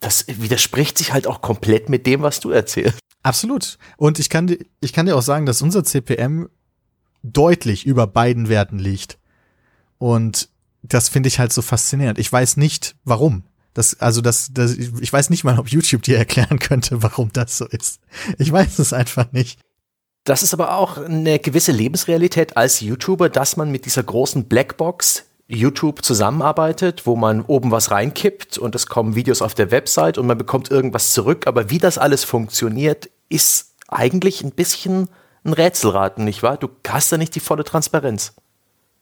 das 0.00 0.24
widerspricht 0.28 0.96
sich 0.96 1.12
halt 1.12 1.26
auch 1.26 1.42
komplett 1.42 1.90
mit 1.90 2.06
dem, 2.06 2.22
was 2.22 2.40
du 2.40 2.50
erzählst. 2.50 2.98
Absolut. 3.22 3.76
Und 3.98 4.18
ich 4.18 4.30
kann, 4.30 4.56
ich 4.80 4.92
kann 4.94 5.04
dir 5.04 5.16
auch 5.16 5.22
sagen, 5.22 5.44
dass 5.44 5.60
unser 5.60 5.84
CPM 5.84 6.48
deutlich 7.22 7.84
über 7.84 8.06
beiden 8.06 8.48
Werten 8.48 8.78
liegt. 8.78 9.18
Und 9.98 10.48
das 10.82 11.08
finde 11.08 11.28
ich 11.28 11.38
halt 11.38 11.52
so 11.52 11.60
faszinierend. 11.60 12.18
Ich 12.18 12.32
weiß 12.32 12.56
nicht, 12.56 12.94
warum. 13.04 13.42
Das, 13.74 14.00
also 14.00 14.20
das, 14.20 14.50
das, 14.52 14.72
ich 14.76 15.12
weiß 15.12 15.30
nicht 15.30 15.44
mal, 15.44 15.58
ob 15.58 15.68
YouTube 15.68 16.02
dir 16.02 16.16
erklären 16.16 16.58
könnte, 16.58 17.02
warum 17.02 17.30
das 17.32 17.58
so 17.58 17.66
ist. 17.66 18.00
Ich 18.38 18.50
weiß 18.50 18.78
es 18.78 18.92
einfach 18.92 19.32
nicht. 19.32 19.60
Das 20.24 20.42
ist 20.42 20.52
aber 20.52 20.74
auch 20.74 20.98
eine 20.98 21.38
gewisse 21.38 21.72
Lebensrealität 21.72 22.56
als 22.56 22.80
YouTuber, 22.80 23.28
dass 23.28 23.56
man 23.56 23.70
mit 23.70 23.86
dieser 23.86 24.02
großen 24.02 24.44
Blackbox 24.44 25.24
YouTube 25.48 26.04
zusammenarbeitet, 26.04 27.06
wo 27.06 27.16
man 27.16 27.42
oben 27.42 27.70
was 27.70 27.90
reinkippt 27.90 28.58
und 28.58 28.74
es 28.74 28.86
kommen 28.86 29.14
Videos 29.14 29.40
auf 29.42 29.54
der 29.54 29.70
Website 29.70 30.18
und 30.18 30.26
man 30.26 30.38
bekommt 30.38 30.70
irgendwas 30.70 31.12
zurück. 31.12 31.46
Aber 31.46 31.70
wie 31.70 31.78
das 31.78 31.96
alles 31.96 32.24
funktioniert, 32.24 33.10
ist 33.30 33.74
eigentlich 33.88 34.42
ein 34.42 34.52
bisschen 34.52 35.08
ein 35.44 35.54
Rätselraten, 35.54 36.24
nicht 36.24 36.42
wahr? 36.42 36.58
Du 36.58 36.68
hast 36.86 37.10
da 37.10 37.16
nicht 37.16 37.34
die 37.34 37.40
volle 37.40 37.64
Transparenz. 37.64 38.34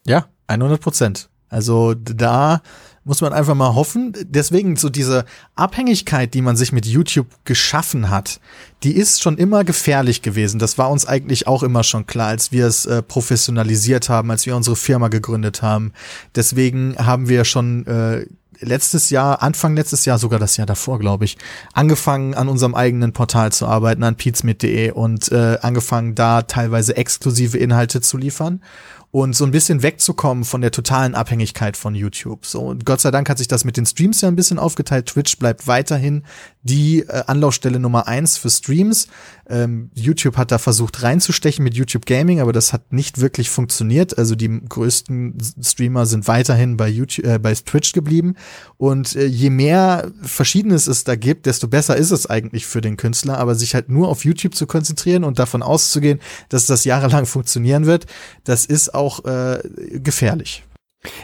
Ja, 0.07 0.29
100 0.47 0.81
Prozent. 0.81 1.29
Also 1.49 1.95
da 1.95 2.61
muss 3.07 3.21
man 3.21 3.33
einfach 3.33 3.55
mal 3.55 3.75
hoffen. 3.75 4.13
Deswegen 4.25 4.75
so 4.77 4.91
diese 4.91 5.25
Abhängigkeit, 5.55 6.35
die 6.35 6.43
man 6.43 6.57
sich 6.57 6.73
mit 6.73 6.87
YouTube 6.87 7.29
geschaffen 7.45 8.11
hat, 8.11 8.41
die 8.83 8.97
ist 8.97 9.23
schon 9.23 9.39
immer 9.39 9.63
gefährlich 9.63 10.23
gewesen. 10.23 10.59
Das 10.59 10.77
war 10.77 10.91
uns 10.91 11.07
eigentlich 11.07 11.47
auch 11.47 11.63
immer 11.63 11.85
schon 11.85 12.07
klar, 12.07 12.29
als 12.29 12.51
wir 12.51 12.67
es 12.67 12.85
äh, 12.85 13.03
professionalisiert 13.03 14.09
haben, 14.09 14.33
als 14.33 14.45
wir 14.45 14.57
unsere 14.57 14.75
Firma 14.75 15.07
gegründet 15.07 15.63
haben. 15.63 15.93
Deswegen 16.35 16.97
haben 16.99 17.29
wir 17.29 17.45
schon 17.45 17.87
äh, 17.87 18.27
letztes 18.61 19.11
Jahr, 19.11 19.43
Anfang 19.43 19.77
letztes 19.77 20.05
Jahr, 20.05 20.19
sogar 20.19 20.39
das 20.39 20.57
Jahr 20.57 20.67
davor, 20.67 20.99
glaube 20.99 21.25
ich, 21.25 21.39
angefangen 21.75 22.35
an 22.35 22.49
unserem 22.49 22.75
eigenen 22.75 23.13
Portal 23.13 23.53
zu 23.53 23.67
arbeiten, 23.67 24.03
an 24.03 24.17
pizmit.de 24.17 24.91
und 24.91 25.31
äh, 25.31 25.59
angefangen 25.63 26.15
da 26.15 26.43
teilweise 26.43 26.97
exklusive 26.97 27.59
Inhalte 27.59 28.01
zu 28.01 28.17
liefern 28.17 28.61
und 29.11 29.35
so 29.35 29.45
ein 29.45 29.51
bisschen 29.51 29.83
wegzukommen 29.83 30.45
von 30.45 30.61
der 30.61 30.73
totalen 30.73 31.15
Abhängigkeit 31.15 31.77
von 31.77 31.95
YouTube. 31.95 32.45
So 32.45 32.61
und 32.61 32.85
Gott 32.85 33.01
sei 33.01 33.11
Dank 33.11 33.29
hat 33.29 33.39
sich 33.39 33.49
das 33.49 33.65
mit 33.65 33.77
den 33.77 33.87
Streams 33.87 34.21
ja 34.21 34.29
ein 34.29 34.37
bisschen 34.37 34.59
aufgeteilt. 34.59 35.07
Twitch 35.07 35.39
bleibt 35.39 35.67
weiterhin 35.67 36.23
die 36.67 37.01
äh, 37.01 37.23
Anlaufstelle 37.27 37.79
Nummer 37.79 38.09
eins 38.09 38.37
für 38.37 38.51
Streams. 38.51 39.07
Ähm, 39.49 39.91
YouTube 39.95 40.37
hat 40.37 40.51
da 40.51 40.59
versucht 40.59 41.03
reinzustechen 41.03 41.63
mit 41.63 41.75
YouTube 41.75 42.05
Gaming, 42.07 42.41
aber 42.41 42.53
das 42.53 42.73
hat 42.73 42.93
nicht 42.93 43.21
wirklich 43.21 43.49
funktioniert. 43.49 44.19
Also 44.19 44.35
die 44.35 44.49
größten 44.69 45.39
Streamer 45.63 46.07
sind 46.07 46.27
weiterhin 46.27 46.77
bei 46.77 46.89
YouTube, 46.89 47.25
äh, 47.25 47.39
bei 47.39 47.55
Twitch 47.55 47.93
geblieben. 47.93 48.35
Und 48.77 49.15
äh, 49.15 49.27
je 49.27 49.51
mehr 49.51 50.11
Verschiedenes 50.23 50.89
es 50.89 51.05
da 51.05 51.15
gibt, 51.15 51.47
desto 51.47 51.69
besser 51.69 51.97
ist 51.97 52.11
es 52.11 52.27
eigentlich 52.27 52.67
für 52.67 52.81
den 52.81 52.97
Künstler. 52.97 53.39
Aber 53.39 53.55
sich 53.55 53.75
halt 53.75 53.89
nur 53.89 54.09
auf 54.09 54.25
YouTube 54.25 54.55
zu 54.55 54.67
konzentrieren 54.67 55.23
und 55.23 55.39
davon 55.39 55.63
auszugehen, 55.63 56.21
dass 56.49 56.67
das 56.67 56.85
jahrelang 56.85 57.27
funktionieren 57.37 57.87
wird, 57.87 58.07
das 58.45 58.67
ist 58.67 58.95
auch 58.95 59.25
äh, 59.25 59.61
gefährlich. 60.01 60.65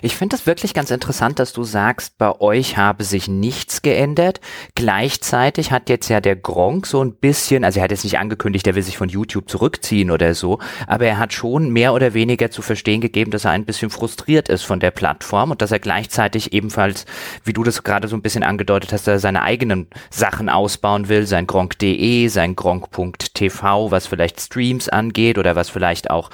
Ich 0.00 0.16
finde 0.16 0.36
das 0.36 0.46
wirklich 0.46 0.74
ganz 0.74 0.90
interessant, 0.90 1.38
dass 1.38 1.52
du 1.52 1.64
sagst, 1.64 2.18
bei 2.18 2.40
euch 2.40 2.76
habe 2.76 3.04
sich 3.04 3.28
nichts 3.28 3.82
geändert. 3.82 4.40
Gleichzeitig 4.74 5.70
hat 5.70 5.88
jetzt 5.88 6.08
ja 6.08 6.20
der 6.20 6.36
Gronk 6.36 6.86
so 6.86 7.02
ein 7.02 7.14
bisschen, 7.14 7.64
also 7.64 7.80
er 7.80 7.84
hat 7.84 7.90
jetzt 7.90 8.04
nicht 8.04 8.18
angekündigt, 8.18 8.66
er 8.66 8.74
will 8.74 8.82
sich 8.82 8.96
von 8.96 9.08
YouTube 9.08 9.48
zurückziehen 9.48 10.10
oder 10.10 10.34
so, 10.34 10.58
aber 10.86 11.06
er 11.06 11.18
hat 11.18 11.32
schon 11.32 11.70
mehr 11.70 11.94
oder 11.94 12.14
weniger 12.14 12.50
zu 12.50 12.62
verstehen 12.62 13.00
gegeben, 13.00 13.30
dass 13.30 13.44
er 13.44 13.52
ein 13.52 13.64
bisschen 13.64 13.90
frustriert 13.90 14.48
ist 14.48 14.62
von 14.62 14.80
der 14.80 14.90
Plattform 14.90 15.50
und 15.50 15.62
dass 15.62 15.72
er 15.72 15.78
gleichzeitig 15.78 16.52
ebenfalls, 16.52 17.06
wie 17.44 17.52
du 17.52 17.64
das 17.64 17.82
gerade 17.82 18.08
so 18.08 18.16
ein 18.16 18.22
bisschen 18.22 18.42
angedeutet 18.42 18.92
hast, 18.92 19.06
dass 19.06 19.14
er 19.14 19.20
seine 19.20 19.42
eigenen 19.42 19.88
Sachen 20.10 20.48
ausbauen 20.48 21.08
will, 21.08 21.26
sein 21.26 21.46
Gronk.de, 21.46 22.28
sein 22.28 22.56
Gronk.tv, 22.56 23.90
was 23.90 24.06
vielleicht 24.06 24.40
Streams 24.40 24.88
angeht 24.88 25.38
oder 25.38 25.56
was 25.56 25.68
vielleicht 25.70 26.10
auch 26.10 26.30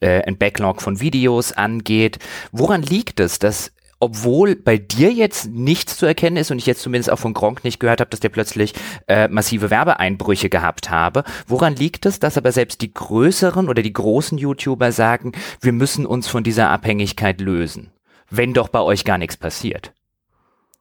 äh, 0.00 0.22
ein 0.22 0.38
Backlog 0.38 0.82
von 0.82 1.00
Videos 1.00 1.52
angeht. 1.52 2.18
Woran 2.52 2.82
liegt 2.82 3.20
es, 3.20 3.38
dass 3.38 3.72
obwohl 4.00 4.56
bei 4.56 4.78
dir 4.78 5.12
jetzt 5.12 5.50
nichts 5.50 5.98
zu 5.98 6.06
erkennen 6.06 6.38
ist 6.38 6.50
und 6.50 6.58
ich 6.58 6.66
jetzt 6.66 6.80
zumindest 6.80 7.10
auch 7.10 7.18
von 7.18 7.34
Gronk 7.34 7.64
nicht 7.64 7.78
gehört 7.78 8.00
habe, 8.00 8.08
dass 8.08 8.20
der 8.20 8.30
plötzlich 8.30 8.72
äh, 9.06 9.28
massive 9.28 9.70
Werbeeinbrüche 9.70 10.48
gehabt 10.48 10.90
habe. 10.90 11.22
Woran 11.46 11.76
liegt 11.76 12.06
es, 12.06 12.18
dass 12.18 12.38
aber 12.38 12.50
selbst 12.50 12.80
die 12.80 12.92
größeren 12.92 13.68
oder 13.68 13.82
die 13.82 13.92
großen 13.92 14.38
YouTuber 14.38 14.90
sagen, 14.90 15.32
wir 15.60 15.72
müssen 15.72 16.06
uns 16.06 16.28
von 16.28 16.42
dieser 16.42 16.70
Abhängigkeit 16.70 17.42
lösen, 17.42 17.92
wenn 18.30 18.54
doch 18.54 18.68
bei 18.68 18.80
euch 18.80 19.04
gar 19.04 19.18
nichts 19.18 19.36
passiert? 19.36 19.92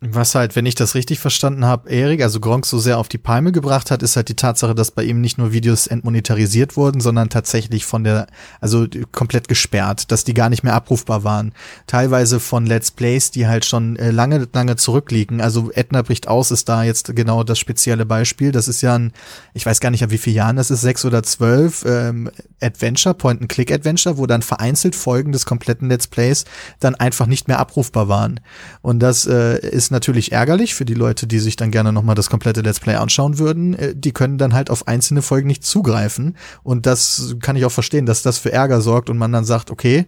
Was 0.01 0.33
halt, 0.33 0.55
wenn 0.55 0.65
ich 0.65 0.75
das 0.75 0.95
richtig 0.95 1.19
verstanden 1.19 1.65
habe, 1.65 1.89
Erik, 1.89 2.21
also 2.21 2.39
Gronk 2.39 2.65
so 2.65 2.79
sehr 2.79 2.99
auf 2.99 3.09
die 3.09 3.17
Palme 3.17 3.51
gebracht 3.51 3.91
hat, 3.91 4.01
ist 4.01 4.15
halt 4.15 4.29
die 4.29 4.35
Tatsache, 4.37 4.73
dass 4.73 4.91
bei 4.91 5.03
ihm 5.03 5.19
nicht 5.19 5.37
nur 5.37 5.51
Videos 5.51 5.87
entmonetarisiert 5.87 6.77
wurden, 6.77 7.01
sondern 7.01 7.27
tatsächlich 7.27 7.85
von 7.85 8.05
der, 8.05 8.27
also 8.61 8.87
komplett 9.11 9.49
gesperrt, 9.49 10.09
dass 10.09 10.23
die 10.23 10.33
gar 10.33 10.47
nicht 10.47 10.63
mehr 10.63 10.73
abrufbar 10.73 11.25
waren. 11.25 11.51
Teilweise 11.85 12.39
von 12.39 12.65
Let's 12.65 12.91
Plays, 12.91 13.31
die 13.31 13.45
halt 13.47 13.65
schon 13.65 13.97
äh, 13.97 14.11
lange, 14.11 14.47
lange 14.53 14.77
zurückliegen. 14.77 15.41
Also 15.41 15.69
Edna 15.73 16.01
bricht 16.01 16.29
aus, 16.29 16.51
ist 16.51 16.69
da 16.69 16.83
jetzt 16.83 17.13
genau 17.13 17.43
das 17.43 17.59
spezielle 17.59 18.05
Beispiel. 18.05 18.53
Das 18.53 18.69
ist 18.69 18.81
ja 18.81 18.95
ein, 18.95 19.11
ich 19.53 19.65
weiß 19.65 19.81
gar 19.81 19.91
nicht, 19.91 20.05
ab 20.05 20.11
wie 20.11 20.17
vielen 20.17 20.37
Jahren 20.37 20.55
das 20.55 20.71
ist, 20.71 20.79
sechs 20.79 21.03
oder 21.03 21.23
zwölf, 21.23 21.83
ähm, 21.85 22.31
Adventure, 22.61 23.15
Point-and-Click-Adventure, 23.15 24.17
wo 24.17 24.27
dann 24.27 24.43
vereinzelt 24.43 24.95
Folgen 24.95 25.33
des 25.33 25.45
kompletten 25.45 25.89
Let's 25.89 26.07
Plays 26.07 26.45
dann 26.79 26.95
einfach 26.95 27.27
nicht 27.27 27.49
mehr 27.49 27.59
abrufbar 27.59 28.07
waren. 28.07 28.39
Und 28.81 28.99
das 28.99 29.27
äh, 29.27 29.59
ist 29.59 29.88
ist 29.89 29.91
natürlich 29.91 30.31
ärgerlich 30.31 30.75
für 30.75 30.85
die 30.85 30.93
Leute, 30.93 31.25
die 31.25 31.39
sich 31.39 31.55
dann 31.55 31.71
gerne 31.71 31.91
nochmal 31.91 32.13
das 32.13 32.29
komplette 32.29 32.61
Let's 32.61 32.79
Play 32.79 32.93
anschauen 32.93 33.39
würden. 33.39 33.73
Äh, 33.73 33.95
die 33.95 34.11
können 34.11 34.37
dann 34.37 34.53
halt 34.53 34.69
auf 34.69 34.87
einzelne 34.87 35.23
Folgen 35.23 35.47
nicht 35.47 35.65
zugreifen. 35.65 36.37
Und 36.61 36.85
das 36.85 37.35
kann 37.41 37.55
ich 37.55 37.65
auch 37.65 37.71
verstehen, 37.71 38.05
dass 38.05 38.21
das 38.21 38.37
für 38.37 38.51
Ärger 38.51 38.81
sorgt 38.81 39.09
und 39.09 39.17
man 39.17 39.31
dann 39.31 39.45
sagt, 39.45 39.71
okay, 39.71 40.05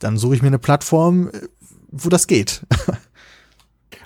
dann 0.00 0.16
suche 0.16 0.34
ich 0.34 0.42
mir 0.42 0.48
eine 0.48 0.58
Plattform, 0.58 1.28
äh, 1.28 1.42
wo 1.92 2.08
das 2.08 2.26
geht. 2.26 2.62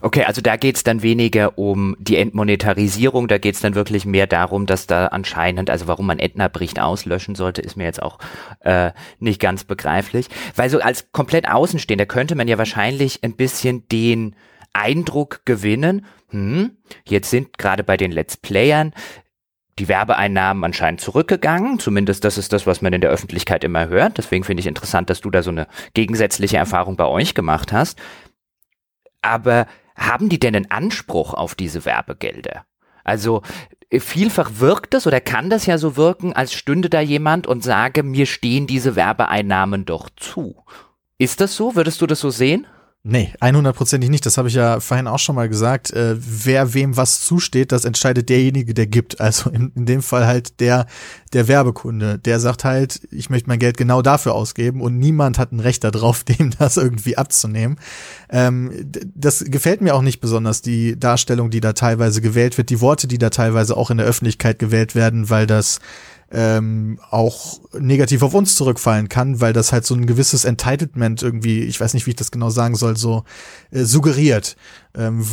Okay, 0.00 0.24
also 0.24 0.42
da 0.42 0.56
geht's 0.56 0.84
dann 0.84 1.00
weniger 1.00 1.56
um 1.56 1.96
die 1.98 2.18
Entmonetarisierung, 2.18 3.26
da 3.26 3.38
geht's 3.38 3.62
dann 3.62 3.74
wirklich 3.74 4.04
mehr 4.04 4.26
darum, 4.26 4.66
dass 4.66 4.86
da 4.86 5.06
anscheinend, 5.06 5.70
also 5.70 5.86
warum 5.86 6.04
man 6.04 6.18
Entner-Bericht 6.18 6.78
auslöschen 6.78 7.34
sollte, 7.34 7.62
ist 7.62 7.78
mir 7.78 7.84
jetzt 7.84 8.02
auch 8.02 8.18
äh, 8.60 8.90
nicht 9.18 9.40
ganz 9.40 9.64
begreiflich. 9.64 10.26
Weil 10.56 10.68
so 10.68 10.80
als 10.80 11.10
komplett 11.12 11.48
Außenstehender 11.48 12.04
könnte 12.04 12.34
man 12.34 12.48
ja 12.48 12.58
wahrscheinlich 12.58 13.24
ein 13.24 13.34
bisschen 13.34 13.88
den 13.88 14.36
Eindruck 14.74 15.40
gewinnen, 15.46 16.04
hm, 16.28 16.76
jetzt 17.04 17.30
sind 17.30 17.56
gerade 17.58 17.82
bei 17.82 17.96
den 17.96 18.12
Let's 18.12 18.36
Playern 18.36 18.92
die 19.78 19.88
Werbeeinnahmen 19.88 20.62
anscheinend 20.62 21.00
zurückgegangen. 21.00 21.78
Zumindest 21.78 22.24
das 22.24 22.38
ist 22.38 22.52
das, 22.52 22.66
was 22.66 22.82
man 22.82 22.92
in 22.92 23.00
der 23.00 23.10
Öffentlichkeit 23.10 23.64
immer 23.64 23.88
hört. 23.88 24.18
Deswegen 24.18 24.44
finde 24.44 24.60
ich 24.60 24.66
interessant, 24.66 25.10
dass 25.10 25.20
du 25.20 25.30
da 25.30 25.42
so 25.42 25.50
eine 25.50 25.66
gegensätzliche 25.94 26.58
Erfahrung 26.58 26.96
bei 26.96 27.06
euch 27.06 27.34
gemacht 27.34 27.72
hast. 27.72 27.98
Aber 29.22 29.66
haben 29.96 30.28
die 30.28 30.38
denn 30.38 30.54
einen 30.54 30.70
Anspruch 30.70 31.34
auf 31.34 31.54
diese 31.54 31.84
Werbegelder? 31.84 32.66
Also 33.02 33.42
vielfach 33.92 34.52
wirkt 34.56 34.94
es 34.94 35.06
oder 35.06 35.20
kann 35.20 35.50
das 35.50 35.66
ja 35.66 35.78
so 35.78 35.96
wirken, 35.96 36.32
als 36.32 36.52
stünde 36.52 36.88
da 36.88 37.00
jemand 37.00 37.46
und 37.46 37.62
sage, 37.62 38.02
mir 38.02 38.26
stehen 38.26 38.66
diese 38.66 38.96
Werbeeinnahmen 38.96 39.84
doch 39.84 40.08
zu. 40.16 40.64
Ist 41.18 41.40
das 41.40 41.54
so? 41.56 41.74
Würdest 41.76 42.00
du 42.00 42.06
das 42.06 42.20
so 42.20 42.30
sehen? 42.30 42.66
Nee, 43.06 43.34
100%ig 43.38 44.08
nicht. 44.08 44.24
Das 44.24 44.38
habe 44.38 44.48
ich 44.48 44.54
ja 44.54 44.80
vorhin 44.80 45.08
auch 45.08 45.18
schon 45.18 45.34
mal 45.34 45.50
gesagt. 45.50 45.90
Äh, 45.90 46.16
wer 46.18 46.72
wem 46.72 46.96
was 46.96 47.20
zusteht, 47.20 47.70
das 47.70 47.84
entscheidet 47.84 48.30
derjenige, 48.30 48.72
der 48.72 48.86
gibt. 48.86 49.20
Also 49.20 49.50
in, 49.50 49.72
in 49.74 49.84
dem 49.84 50.00
Fall 50.00 50.26
halt 50.26 50.58
der, 50.58 50.86
der 51.34 51.46
Werbekunde. 51.46 52.18
Der 52.18 52.40
sagt 52.40 52.64
halt, 52.64 53.06
ich 53.10 53.28
möchte 53.28 53.50
mein 53.50 53.58
Geld 53.58 53.76
genau 53.76 54.00
dafür 54.00 54.34
ausgeben 54.34 54.80
und 54.80 54.98
niemand 54.98 55.38
hat 55.38 55.52
ein 55.52 55.60
Recht 55.60 55.84
darauf, 55.84 56.24
dem 56.24 56.52
das 56.58 56.78
irgendwie 56.78 57.18
abzunehmen. 57.18 57.76
Ähm, 58.30 58.72
das 59.14 59.44
gefällt 59.44 59.82
mir 59.82 59.94
auch 59.94 60.00
nicht 60.00 60.20
besonders, 60.20 60.62
die 60.62 60.98
Darstellung, 60.98 61.50
die 61.50 61.60
da 61.60 61.74
teilweise 61.74 62.22
gewählt 62.22 62.56
wird, 62.56 62.70
die 62.70 62.80
Worte, 62.80 63.06
die 63.06 63.18
da 63.18 63.28
teilweise 63.28 63.76
auch 63.76 63.90
in 63.90 63.98
der 63.98 64.06
Öffentlichkeit 64.06 64.58
gewählt 64.58 64.94
werden, 64.94 65.28
weil 65.28 65.46
das 65.46 65.78
ähm, 66.34 66.98
auch 67.10 67.60
negativ 67.78 68.22
auf 68.22 68.34
uns 68.34 68.56
zurückfallen 68.56 69.08
kann, 69.08 69.40
weil 69.40 69.52
das 69.52 69.72
halt 69.72 69.86
so 69.86 69.94
ein 69.94 70.06
gewisses 70.06 70.44
Entitlement 70.44 71.22
irgendwie, 71.22 71.62
ich 71.62 71.80
weiß 71.80 71.94
nicht, 71.94 72.06
wie 72.06 72.10
ich 72.10 72.16
das 72.16 72.32
genau 72.32 72.50
sagen 72.50 72.74
soll, 72.74 72.96
so 72.96 73.22
äh, 73.70 73.84
suggeriert, 73.84 74.56
ähm, 74.96 75.24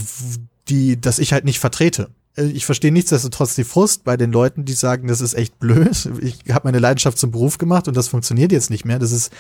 die, 0.69 1.01
dass 1.01 1.17
ich 1.17 1.33
halt 1.33 1.43
nicht 1.43 1.59
vertrete. 1.59 2.11
Äh, 2.37 2.45
ich 2.45 2.65
verstehe 2.65 2.91
nichtsdestotrotz 2.91 3.55
die 3.55 3.63
Frust 3.63 4.03
bei 4.03 4.17
den 4.17 4.31
Leuten, 4.31 4.65
die 4.65 4.73
sagen, 4.73 5.07
das 5.07 5.21
ist 5.21 5.33
echt 5.33 5.59
blöd. 5.59 6.09
Ich 6.21 6.53
habe 6.53 6.67
meine 6.67 6.79
Leidenschaft 6.79 7.17
zum 7.17 7.31
Beruf 7.31 7.57
gemacht 7.57 7.87
und 7.87 7.97
das 7.97 8.07
funktioniert 8.07 8.51
jetzt 8.51 8.69
nicht 8.69 8.85
mehr. 8.85 8.99
Das 8.99 9.11
ist, 9.11 9.31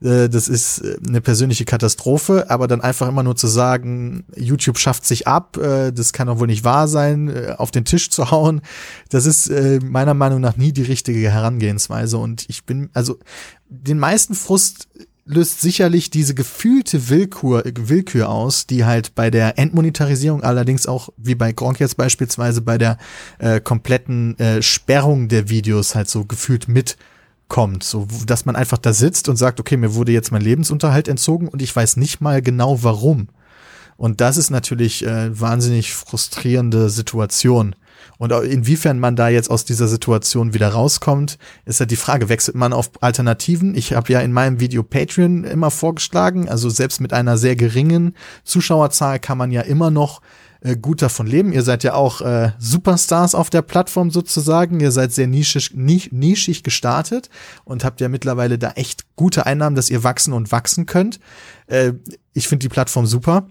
äh, 0.00 0.28
das 0.28 0.48
ist 0.48 0.78
äh, 0.78 0.96
eine 1.06 1.20
persönliche 1.20 1.64
Katastrophe. 1.64 2.48
Aber 2.48 2.68
dann 2.68 2.80
einfach 2.80 3.08
immer 3.08 3.22
nur 3.22 3.36
zu 3.36 3.46
sagen, 3.48 4.24
YouTube 4.36 4.78
schafft 4.78 5.04
sich 5.04 5.26
ab, 5.26 5.56
äh, 5.56 5.92
das 5.92 6.12
kann 6.12 6.28
doch 6.28 6.38
wohl 6.38 6.46
nicht 6.46 6.64
wahr 6.64 6.86
sein, 6.88 7.28
äh, 7.28 7.54
auf 7.56 7.70
den 7.70 7.84
Tisch 7.84 8.10
zu 8.10 8.30
hauen, 8.30 8.60
das 9.10 9.26
ist 9.26 9.48
äh, 9.48 9.80
meiner 9.82 10.14
Meinung 10.14 10.40
nach 10.40 10.56
nie 10.56 10.72
die 10.72 10.82
richtige 10.82 11.30
Herangehensweise. 11.30 12.18
Und 12.18 12.44
ich 12.48 12.64
bin, 12.64 12.90
also 12.92 13.18
den 13.68 13.98
meisten 13.98 14.34
Frust 14.34 14.88
löst 15.28 15.60
sicherlich 15.60 16.10
diese 16.10 16.34
gefühlte 16.34 17.10
Willkür, 17.10 17.62
Willkür 17.64 18.30
aus, 18.30 18.66
die 18.66 18.84
halt 18.84 19.14
bei 19.14 19.30
der 19.30 19.58
Entmonetarisierung 19.58 20.42
allerdings 20.42 20.86
auch, 20.86 21.10
wie 21.18 21.34
bei 21.34 21.52
Gronk 21.52 21.78
jetzt 21.80 21.98
beispielsweise, 21.98 22.62
bei 22.62 22.78
der 22.78 22.96
äh, 23.38 23.60
kompletten 23.60 24.38
äh, 24.38 24.62
Sperrung 24.62 25.28
der 25.28 25.50
Videos 25.50 25.94
halt 25.94 26.08
so 26.08 26.24
gefühlt 26.24 26.66
mitkommt. 26.68 27.84
So, 27.84 28.08
dass 28.26 28.46
man 28.46 28.56
einfach 28.56 28.78
da 28.78 28.94
sitzt 28.94 29.28
und 29.28 29.36
sagt, 29.36 29.60
okay, 29.60 29.76
mir 29.76 29.94
wurde 29.94 30.12
jetzt 30.12 30.32
mein 30.32 30.42
Lebensunterhalt 30.42 31.08
entzogen 31.08 31.48
und 31.48 31.60
ich 31.60 31.76
weiß 31.76 31.98
nicht 31.98 32.20
mal 32.22 32.40
genau 32.40 32.82
warum. 32.82 33.28
Und 33.98 34.22
das 34.22 34.38
ist 34.38 34.50
natürlich 34.50 35.04
äh, 35.04 35.38
wahnsinnig 35.38 35.92
frustrierende 35.92 36.88
Situation. 36.88 37.74
Und 38.18 38.32
inwiefern 38.32 38.98
man 38.98 39.16
da 39.16 39.28
jetzt 39.28 39.50
aus 39.50 39.64
dieser 39.64 39.86
Situation 39.86 40.52
wieder 40.52 40.68
rauskommt, 40.68 41.38
ist 41.64 41.80
ja 41.80 41.86
die 41.86 41.96
Frage, 41.96 42.28
wechselt 42.28 42.56
man 42.56 42.72
auf 42.72 42.90
Alternativen? 43.00 43.76
Ich 43.76 43.92
habe 43.92 44.12
ja 44.12 44.20
in 44.20 44.32
meinem 44.32 44.60
Video 44.60 44.82
Patreon 44.82 45.44
immer 45.44 45.70
vorgeschlagen, 45.70 46.48
also 46.48 46.68
selbst 46.68 47.00
mit 47.00 47.12
einer 47.12 47.38
sehr 47.38 47.54
geringen 47.54 48.14
Zuschauerzahl 48.44 49.20
kann 49.20 49.38
man 49.38 49.52
ja 49.52 49.60
immer 49.62 49.90
noch 49.90 50.20
äh, 50.60 50.76
gut 50.76 51.02
davon 51.02 51.28
leben. 51.28 51.52
Ihr 51.52 51.62
seid 51.62 51.84
ja 51.84 51.94
auch 51.94 52.20
äh, 52.20 52.50
Superstars 52.58 53.36
auf 53.36 53.48
der 53.50 53.62
Plattform 53.62 54.10
sozusagen. 54.10 54.80
Ihr 54.80 54.90
seid 54.90 55.12
sehr 55.12 55.28
nischig, 55.28 55.72
nischig 55.74 56.64
gestartet 56.64 57.30
und 57.64 57.84
habt 57.84 58.00
ja 58.00 58.08
mittlerweile 58.08 58.58
da 58.58 58.72
echt 58.72 59.04
gute 59.14 59.46
Einnahmen, 59.46 59.76
dass 59.76 59.90
ihr 59.90 60.02
wachsen 60.02 60.32
und 60.32 60.50
wachsen 60.50 60.86
könnt. 60.86 61.20
Äh, 61.68 61.92
ich 62.32 62.48
finde 62.48 62.64
die 62.64 62.68
Plattform 62.68 63.06
super. 63.06 63.46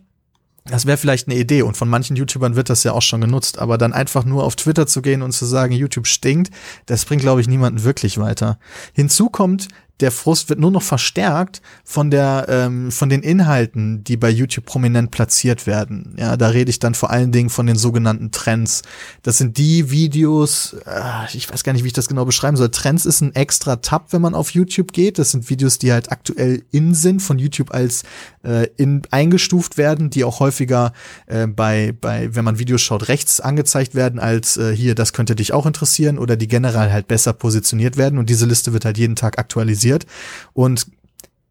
Das 0.69 0.85
wäre 0.85 0.97
vielleicht 0.97 1.27
eine 1.27 1.37
Idee 1.37 1.61
und 1.61 1.77
von 1.77 1.87
manchen 1.87 2.15
YouTubern 2.17 2.55
wird 2.55 2.69
das 2.69 2.83
ja 2.83 2.91
auch 2.91 3.01
schon 3.01 3.21
genutzt, 3.21 3.57
aber 3.57 3.77
dann 3.77 3.93
einfach 3.93 4.25
nur 4.25 4.43
auf 4.43 4.55
Twitter 4.55 4.85
zu 4.85 5.01
gehen 5.01 5.21
und 5.21 5.31
zu 5.31 5.45
sagen, 5.45 5.73
YouTube 5.73 6.07
stinkt, 6.07 6.51
das 6.87 7.05
bringt, 7.05 7.21
glaube 7.21 7.41
ich, 7.41 7.47
niemanden 7.47 7.83
wirklich 7.83 8.17
weiter. 8.17 8.59
Hinzu 8.93 9.29
kommt, 9.29 9.69
der 9.99 10.11
Frust 10.11 10.49
wird 10.49 10.59
nur 10.59 10.71
noch 10.71 10.83
verstärkt 10.83 11.61
von 11.83 12.11
der 12.11 12.45
ähm, 12.49 12.91
von 12.91 13.09
den 13.09 13.23
Inhalten, 13.23 14.03
die 14.03 14.15
bei 14.15 14.29
YouTube 14.29 14.65
prominent 14.65 15.09
platziert 15.09 15.65
werden. 15.65 16.15
Ja, 16.17 16.37
da 16.37 16.49
rede 16.49 16.69
ich 16.69 16.79
dann 16.79 16.93
vor 16.93 17.09
allen 17.09 17.31
Dingen 17.31 17.49
von 17.49 17.65
den 17.65 17.75
sogenannten 17.75 18.31
Trends. 18.31 18.83
Das 19.23 19.37
sind 19.37 19.57
die 19.57 19.89
Videos, 19.89 20.75
äh, 20.85 21.35
ich 21.35 21.51
weiß 21.51 21.63
gar 21.63 21.73
nicht, 21.73 21.83
wie 21.83 21.87
ich 21.87 21.93
das 21.93 22.07
genau 22.07 22.25
beschreiben 22.25 22.57
soll. 22.57 22.69
Trends 22.69 23.05
ist 23.05 23.21
ein 23.21 23.33
extra 23.33 23.77
Tab, 23.77 24.13
wenn 24.13 24.21
man 24.21 24.35
auf 24.35 24.51
YouTube 24.51 24.93
geht. 24.93 25.17
Das 25.17 25.31
sind 25.31 25.49
Videos, 25.49 25.79
die 25.79 25.91
halt 25.91 26.11
aktuell 26.11 26.63
in 26.71 26.93
sind, 26.93 27.21
von 27.21 27.39
YouTube 27.39 27.71
als 27.71 28.03
äh, 28.43 28.67
in 28.77 29.01
eingestuft 29.09 29.77
werden, 29.77 30.11
die 30.11 30.23
auch 30.23 30.39
häufiger 30.39 30.93
äh, 31.25 31.47
bei 31.47 31.93
bei 31.99 32.35
wenn 32.35 32.45
man 32.45 32.59
Videos 32.59 32.81
schaut 32.81 33.07
rechts 33.07 33.39
angezeigt 33.39 33.95
werden 33.95 34.19
als 34.19 34.57
äh, 34.57 34.75
hier, 34.75 34.93
das 34.93 35.13
könnte 35.13 35.35
dich 35.35 35.53
auch 35.53 35.65
interessieren 35.65 36.19
oder 36.19 36.35
die 36.35 36.47
generell 36.47 36.91
halt 36.91 37.07
besser 37.07 37.33
positioniert 37.33 37.97
werden 37.97 38.19
und 38.19 38.29
diese 38.29 38.45
Liste 38.45 38.73
wird 38.73 38.85
halt 38.85 38.97
jeden 38.97 39.15
Tag 39.15 39.39
aktualisiert 39.39 39.86
passiert. 39.87 40.05
Und 40.53 40.87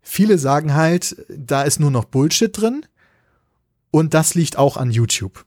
viele 0.02 0.38
sagen 0.38 0.74
halt, 0.74 1.16
da 1.28 1.62
ist 1.62 1.80
nur 1.80 1.90
noch 1.90 2.04
Bullshit 2.04 2.56
drin. 2.56 2.86
Und 3.90 4.14
das 4.14 4.34
liegt 4.34 4.58
auch 4.58 4.76
an 4.76 4.90
YouTube. 4.90 5.44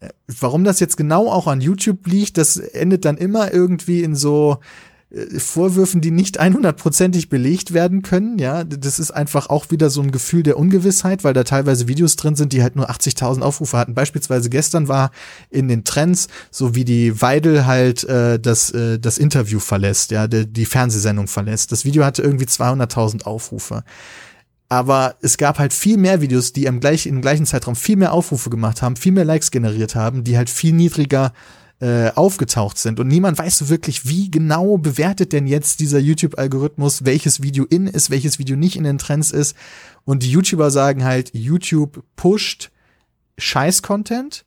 Äh, 0.00 0.08
warum 0.26 0.64
das 0.64 0.80
jetzt 0.80 0.96
genau 0.96 1.30
auch 1.30 1.46
an 1.46 1.60
YouTube 1.60 2.06
liegt, 2.06 2.38
das 2.38 2.56
endet 2.56 3.04
dann 3.04 3.18
immer 3.18 3.52
irgendwie 3.52 4.02
in 4.02 4.14
so, 4.14 4.58
Vorwürfen, 5.38 6.02
die 6.02 6.10
nicht 6.10 6.38
100%ig 6.38 7.30
belegt 7.30 7.72
werden 7.72 8.02
können. 8.02 8.38
Ja, 8.38 8.64
das 8.64 8.98
ist 8.98 9.10
einfach 9.10 9.48
auch 9.48 9.70
wieder 9.70 9.88
so 9.88 10.02
ein 10.02 10.10
Gefühl 10.10 10.42
der 10.42 10.58
Ungewissheit, 10.58 11.24
weil 11.24 11.32
da 11.32 11.44
teilweise 11.44 11.88
Videos 11.88 12.16
drin 12.16 12.36
sind, 12.36 12.52
die 12.52 12.62
halt 12.62 12.76
nur 12.76 12.90
80.000 12.90 13.40
Aufrufe 13.40 13.78
hatten. 13.78 13.94
Beispielsweise 13.94 14.50
gestern 14.50 14.86
war 14.86 15.10
in 15.48 15.68
den 15.68 15.84
Trends, 15.84 16.28
so 16.50 16.74
wie 16.74 16.84
die 16.84 17.22
Weidel 17.22 17.64
halt 17.64 18.04
äh, 18.04 18.38
das, 18.38 18.70
äh, 18.70 18.98
das 18.98 19.16
Interview 19.16 19.60
verlässt, 19.60 20.10
ja, 20.10 20.28
die, 20.28 20.46
die 20.46 20.66
Fernsehsendung 20.66 21.26
verlässt. 21.26 21.72
Das 21.72 21.86
Video 21.86 22.04
hatte 22.04 22.20
irgendwie 22.20 22.44
200.000 22.44 23.22
Aufrufe. 23.22 23.84
Aber 24.68 25.16
es 25.22 25.38
gab 25.38 25.58
halt 25.58 25.72
viel 25.72 25.96
mehr 25.96 26.20
Videos, 26.20 26.52
die 26.52 26.66
im, 26.66 26.80
gleich, 26.80 27.06
im 27.06 27.22
gleichen 27.22 27.46
Zeitraum 27.46 27.76
viel 27.76 27.96
mehr 27.96 28.12
Aufrufe 28.12 28.50
gemacht 28.50 28.82
haben, 28.82 28.96
viel 28.96 29.12
mehr 29.12 29.24
Likes 29.24 29.50
generiert 29.50 29.94
haben, 29.94 30.24
die 30.24 30.36
halt 30.36 30.50
viel 30.50 30.74
niedriger 30.74 31.32
äh, 31.80 32.10
aufgetaucht 32.14 32.78
sind. 32.78 32.98
Und 32.98 33.08
niemand 33.08 33.38
weiß 33.38 33.58
so 33.58 33.68
wirklich, 33.68 34.08
wie 34.08 34.30
genau 34.30 34.78
bewertet 34.78 35.32
denn 35.32 35.46
jetzt 35.46 35.80
dieser 35.80 35.98
YouTube-Algorithmus, 35.98 37.04
welches 37.04 37.42
Video 37.42 37.64
in 37.64 37.86
ist, 37.86 38.10
welches 38.10 38.38
Video 38.38 38.56
nicht 38.56 38.76
in 38.76 38.84
den 38.84 38.98
Trends 38.98 39.30
ist. 39.30 39.56
Und 40.04 40.22
die 40.22 40.30
YouTuber 40.30 40.70
sagen 40.70 41.04
halt, 41.04 41.30
YouTube 41.34 42.02
pusht 42.16 42.70
Scheiß-Content. 43.38 44.44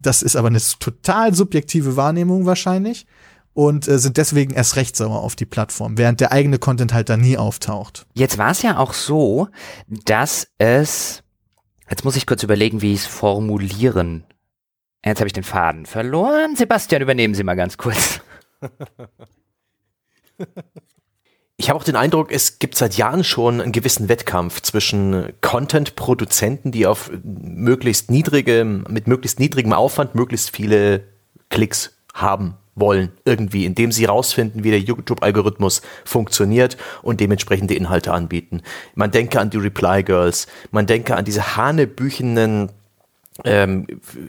Das 0.00 0.22
ist 0.22 0.34
aber 0.34 0.48
eine 0.48 0.60
total 0.80 1.34
subjektive 1.34 1.96
Wahrnehmung 1.96 2.46
wahrscheinlich 2.46 3.06
und 3.52 3.86
äh, 3.88 3.98
sind 3.98 4.16
deswegen 4.16 4.52
erst 4.52 4.76
recht 4.76 4.96
sauer 4.96 5.20
auf 5.20 5.36
die 5.36 5.46
Plattform, 5.46 5.98
während 5.98 6.20
der 6.20 6.32
eigene 6.32 6.58
Content 6.58 6.94
halt 6.94 7.10
da 7.10 7.16
nie 7.16 7.36
auftaucht. 7.36 8.06
Jetzt 8.14 8.38
war 8.38 8.50
es 8.50 8.62
ja 8.62 8.78
auch 8.78 8.92
so, 8.92 9.48
dass 9.86 10.48
es, 10.58 11.22
jetzt 11.88 12.04
muss 12.04 12.16
ich 12.16 12.26
kurz 12.26 12.42
überlegen, 12.42 12.82
wie 12.82 12.94
ich 12.94 13.00
es 13.00 13.06
formulieren 13.06 14.24
Jetzt 15.04 15.20
habe 15.20 15.26
ich 15.26 15.32
den 15.32 15.44
Faden 15.44 15.86
verloren. 15.86 16.56
Sebastian, 16.56 17.02
übernehmen 17.02 17.34
Sie 17.34 17.42
mal 17.42 17.56
ganz 17.56 17.78
kurz. 17.78 18.20
Ich 21.56 21.68
habe 21.68 21.78
auch 21.78 21.84
den 21.84 21.96
Eindruck, 21.96 22.32
es 22.32 22.58
gibt 22.58 22.74
seit 22.74 22.96
Jahren 22.96 23.22
schon 23.22 23.60
einen 23.60 23.72
gewissen 23.72 24.08
Wettkampf 24.08 24.62
zwischen 24.62 25.30
Content-Produzenten, 25.42 26.72
die 26.72 26.86
auf 26.86 27.10
möglichst 27.22 28.10
niedrige, 28.10 28.64
mit 28.64 29.06
möglichst 29.06 29.38
niedrigem 29.38 29.74
Aufwand 29.74 30.14
möglichst 30.14 30.56
viele 30.56 31.04
Klicks 31.50 31.98
haben 32.14 32.54
wollen, 32.74 33.12
irgendwie, 33.26 33.66
indem 33.66 33.92
sie 33.92 34.06
herausfinden, 34.06 34.64
wie 34.64 34.70
der 34.70 34.80
YouTube-Algorithmus 34.80 35.82
funktioniert 36.04 36.78
und 37.02 37.20
dementsprechende 37.20 37.74
Inhalte 37.74 38.12
anbieten. 38.14 38.62
Man 38.94 39.10
denke 39.10 39.38
an 39.38 39.50
die 39.50 39.58
Reply 39.58 40.02
Girls, 40.02 40.46
man 40.70 40.86
denke 40.86 41.14
an 41.14 41.26
diese 41.26 41.58
hanebüchenden 41.58 42.70
ähm, 43.44 43.86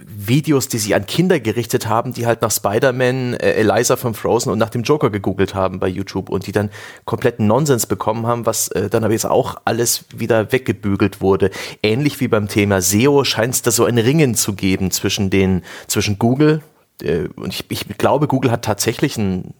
Videos, 0.07 0.67
die 0.67 0.77
sich 0.77 0.95
an 0.95 1.05
Kinder 1.05 1.39
gerichtet 1.39 1.87
haben, 1.87 2.13
die 2.13 2.25
halt 2.25 2.41
nach 2.41 2.51
Spider-Man, 2.51 3.35
äh, 3.35 3.53
Eliza 3.53 3.95
von 3.95 4.13
Frozen 4.13 4.51
und 4.51 4.59
nach 4.59 4.69
dem 4.69 4.83
Joker 4.83 5.09
gegoogelt 5.09 5.55
haben 5.55 5.79
bei 5.79 5.87
YouTube 5.87 6.29
und 6.29 6.47
die 6.47 6.51
dann 6.51 6.69
kompletten 7.05 7.47
Nonsens 7.47 7.85
bekommen 7.85 8.27
haben, 8.27 8.45
was 8.45 8.67
äh, 8.69 8.89
dann 8.89 9.03
aber 9.03 9.13
jetzt 9.13 9.25
auch 9.25 9.57
alles 9.65 10.05
wieder 10.15 10.51
weggebügelt 10.51 11.21
wurde. 11.21 11.51
Ähnlich 11.83 12.19
wie 12.19 12.27
beim 12.27 12.47
Thema 12.47 12.81
SEO 12.81 13.23
scheint 13.23 13.55
es 13.55 13.61
da 13.61 13.71
so 13.71 13.85
ein 13.85 13.97
Ringen 13.97 14.35
zu 14.35 14.53
geben 14.53 14.91
zwischen 14.91 15.29
den, 15.29 15.63
zwischen 15.87 16.19
Google, 16.19 16.61
äh, 17.01 17.27
und 17.35 17.53
ich, 17.53 17.65
ich 17.69 17.97
glaube, 17.97 18.27
Google 18.27 18.51
hat 18.51 18.63
tatsächlich 18.63 19.17
ein, 19.17 19.53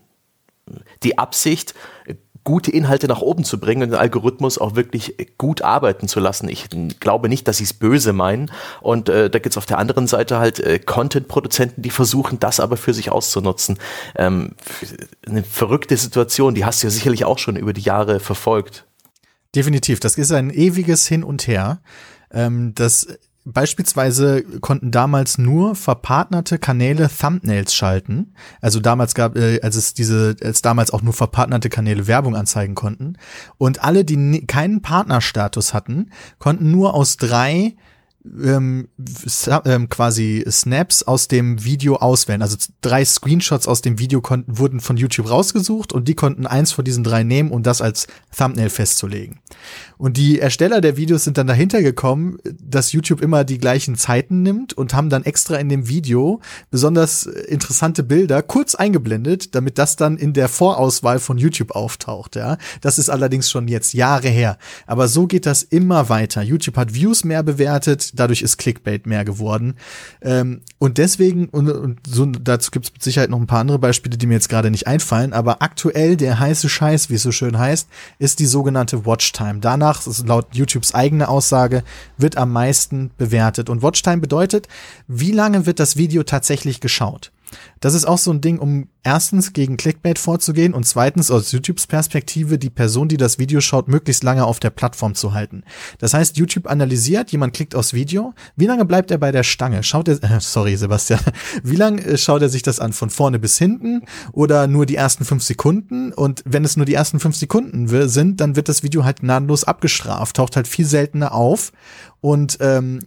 die 1.04 1.18
Absicht, 1.18 1.74
gute 2.44 2.72
Inhalte 2.72 3.08
nach 3.08 3.22
oben 3.22 3.44
zu 3.44 3.60
bringen 3.60 3.84
und 3.84 3.90
den 3.90 4.00
Algorithmus 4.00 4.58
auch 4.58 4.76
wirklich 4.76 5.16
gut 5.38 5.62
arbeiten 5.62 6.08
zu 6.08 6.20
lassen. 6.20 6.50
Ich 6.50 6.68
glaube 7.00 7.30
nicht, 7.30 7.48
dass 7.48 7.58
sie 7.58 7.66
es 7.66 7.74
böse 7.74 8.14
meinen. 8.14 8.52
Und 8.82 9.10
äh, 9.10 9.30
da 9.30 9.40
gibt 9.40 9.54
es 9.54 9.58
auf 9.58 9.66
der 9.66 9.78
anderen 9.78 10.08
Seite 10.08 10.40
halt 10.40 10.60
äh, 10.60 10.80
Content-Produzenten, 10.80 11.82
die 11.82 11.90
versuchen, 11.90 12.40
das 12.40 12.60
aber 12.60 12.78
für 12.78 12.94
sich 12.94 13.12
auszunutzen. 13.12 13.78
Ähm, 14.16 14.56
eine 15.28 15.44
verrückte 15.44 15.96
Situation, 15.98 16.56
die 16.56 16.66
hast 16.66 16.82
du 16.82 16.88
ja 16.88 16.92
sicherlich 16.92 17.26
auch 17.26 17.38
schon 17.38 17.56
über 17.56 17.74
die 17.74 17.82
Jahre 17.82 18.20
verfolgt. 18.20 18.86
Definitiv, 19.54 20.00
das 20.00 20.18
ist 20.18 20.32
ein 20.32 20.50
ewiges 20.50 21.08
Hin 21.08 21.24
und 21.24 21.46
Her. 21.46 21.82
Ähm, 22.32 22.74
das 22.74 23.20
Beispielsweise 23.44 24.44
konnten 24.60 24.92
damals 24.92 25.40
nur 25.40 25.76
verpartnerte 25.76 26.60
Kanäle 26.60 27.10
Thumbnails 27.10 27.74
schalten. 27.74 28.36
Also 28.62 28.80
damals 28.80 29.16
gab, 29.16 29.36
äh, 29.36 29.60
als 29.62 29.76
es 29.76 29.96
diese, 29.96 30.36
als 30.44 30.62
damals 30.62 30.92
auch 30.92 31.02
nur 31.02 31.14
verpartnerte 31.14 31.70
Kanäle 31.70 32.06
Werbung 32.06 32.36
anzeigen 32.36 32.76
konnten. 32.76 33.18
Und 33.58 33.84
alle, 33.84 34.06
die 34.06 34.46
keinen 34.46 34.84
Partnerstatus 34.84 35.74
hatten, 35.74 36.12
konnten 36.38 36.70
nur 36.70 36.94
aus 36.94 37.18
drei 37.18 37.76
ähm, 38.24 38.88
ähm, 39.66 39.90
quasi 39.90 40.44
Snaps 40.50 41.04
aus 41.04 41.28
dem 41.28 41.64
Video 41.64 41.96
auswählen. 41.96 42.42
Also 42.42 42.58
drei 42.82 43.04
Screenshots 43.04 43.68
aus 43.68 43.82
dem 43.82 44.00
Video 44.00 44.22
konnten, 44.22 44.58
wurden 44.58 44.80
von 44.80 44.98
YouTube 44.98 45.30
rausgesucht 45.30 45.92
und 45.92 46.08
die 46.08 46.16
konnten 46.16 46.46
eins 46.46 46.72
von 46.72 46.86
diesen 46.86 47.04
drei 47.04 47.24
nehmen, 47.24 47.52
um 47.52 47.64
das 47.64 47.82
als 47.82 48.08
Thumbnail 48.36 48.70
festzulegen. 48.70 49.40
Und 49.98 50.18
die 50.18 50.40
Ersteller 50.40 50.82
der 50.82 50.98
Videos 50.98 51.24
sind 51.24 51.38
dann 51.38 51.48
dahinter 51.48 51.82
gekommen, 51.82 52.38
dass 52.44 52.92
YouTube 52.92 53.22
immer 53.22 53.44
die 53.44 53.58
gleichen 53.58 53.96
Zeiten 53.96 54.42
nimmt 54.42 54.74
und 54.74 54.94
haben 54.94 55.10
dann 55.10 55.24
extra 55.24 55.58
in 55.58 55.70
dem 55.70 55.88
Video 55.88 56.42
besonders 56.70 57.26
interessante 57.26 58.04
Bilder 58.04 58.42
kurz 58.42 58.76
eingeblendet, 58.76 59.56
damit 59.56 59.78
das 59.78 59.96
dann 59.96 60.18
in 60.18 60.34
der 60.34 60.48
Vorauswahl 60.48 61.20
von 61.20 61.38
YouTube 61.38 61.72
auftaucht. 61.72 62.36
Ja, 62.36 62.58
das 62.82 62.98
ist 62.98 63.10
allerdings 63.10 63.50
schon 63.50 63.68
jetzt 63.68 63.94
Jahre 63.94 64.30
her. 64.30 64.58
Aber 64.88 65.08
so 65.08 65.28
geht 65.28 65.46
das 65.46 65.64
immer 65.64 66.10
weiter. 66.10 66.42
YouTube 66.42 66.78
hat 66.78 66.94
Views 66.94 67.24
mehr 67.24 67.44
bewertet, 67.44 68.11
dadurch 68.14 68.42
ist 68.42 68.58
Clickbait 68.58 69.06
mehr 69.06 69.26
geworden. 69.26 69.76
Ähm, 70.22 70.62
und 70.78 70.98
deswegen, 70.98 71.48
und, 71.50 71.70
und 71.70 72.00
so, 72.08 72.26
dazu 72.26 72.72
gibt 72.72 72.86
es 72.86 72.94
mit 72.94 73.04
Sicherheit 73.04 73.30
noch 73.30 73.40
ein 73.40 73.48
paar 73.48 73.60
andere 73.60 73.80
Beispiele, 73.80 74.18
die 74.18 74.28
mir 74.28 74.36
jetzt 74.36 74.50
gerade 74.50 74.72
nicht 74.72 74.88
einfallen, 74.88 75.34
aber 75.34 75.62
aktuell 75.62 76.18
der 76.18 76.40
heiße 76.40 76.70
Scheiß, 76.70 77.10
wie 77.10 77.16
es 77.16 77.24
so 77.24 77.32
schön 77.32 77.58
heißt, 77.58 77.88
ist 78.20 78.40
die 78.40 78.46
sogenannte 78.46 79.06
Watchtime. 79.06 79.60
Danach, 79.60 80.02
laut 80.26 80.56
YouTubes 80.56 80.94
eigene 80.94 81.28
Aussage, 81.28 81.84
wird 82.18 82.38
am 82.38 82.52
meisten 82.52 83.12
bewertet. 83.18 83.70
Und 83.70 83.82
Watchtime 83.82 84.18
bedeutet, 84.18 84.68
wie 85.08 85.32
lange 85.32 85.66
wird 85.66 85.80
das 85.80 85.98
Video 85.98 86.24
tatsächlich 86.24 86.80
geschaut? 86.80 87.32
Das 87.80 87.94
ist 87.94 88.06
auch 88.06 88.18
so 88.18 88.32
ein 88.32 88.42
Ding, 88.42 88.60
um 88.60 88.88
erstens 89.04 89.54
gegen 89.54 89.78
Clickbait 89.78 90.20
vorzugehen 90.20 90.74
und 90.74 90.86
zweitens 90.86 91.32
aus 91.32 91.52
YouTubes 91.52 91.88
Perspektive 91.88 92.60
die 92.60 92.70
Person, 92.70 93.08
die 93.08 93.18
das 93.18 93.40
Video 93.40 93.62
schaut, 93.62 93.88
möglichst 93.88 94.24
lange 94.24 94.46
auf 94.46 94.60
der 94.60 94.70
Plattform 94.70 95.16
zu 95.16 95.34
halten. 95.34 95.64
Das 95.98 96.14
heißt, 96.14 96.38
YouTube 96.38 96.68
analysiert, 96.68 97.32
jemand 97.32 97.54
klickt 97.54 97.74
aufs 97.74 97.94
Video, 97.94 98.34
wie 98.56 98.68
lange 98.68 98.86
bleibt 98.86 99.10
er 99.10 99.18
bei 99.18 99.32
der 99.32 99.44
Stange? 99.44 99.84
Schaut 99.84 100.08
er, 100.08 100.22
äh, 100.24 100.40
sorry 100.40 100.76
Sebastian, 100.76 101.22
wie 101.64 101.76
lange 101.76 102.04
äh, 102.04 102.18
schaut 102.18 102.42
er 102.42 102.50
sich 102.50 102.62
das 102.62 102.80
an? 102.80 102.94
Von 102.94 103.10
vorne 103.10 103.40
bis 103.40 103.58
hinten 103.58 104.04
oder 104.34 104.68
nur 104.68 104.86
die 104.86 104.96
ersten 104.96 105.26
fünf 105.26 105.44
Sekunden? 105.44 106.14
Und 106.14 106.44
wenn 106.46 106.64
es 106.64 106.78
nur 106.78 106.86
die 106.86 106.94
ersten 106.94 107.20
fünf 107.20 107.36
Sekunden 107.36 107.88
sind, 108.08 108.40
dann 108.40 108.56
wird 108.56 108.70
das 108.70 108.84
Video 108.84 109.04
halt 109.04 109.22
gnadenlos 109.22 109.64
abgestraft, 109.64 110.36
taucht 110.36 110.56
halt 110.56 110.68
viel 110.68 110.86
seltener 110.86 111.34
auf 111.34 111.72
und 112.22 112.60
ähm, 112.62 113.00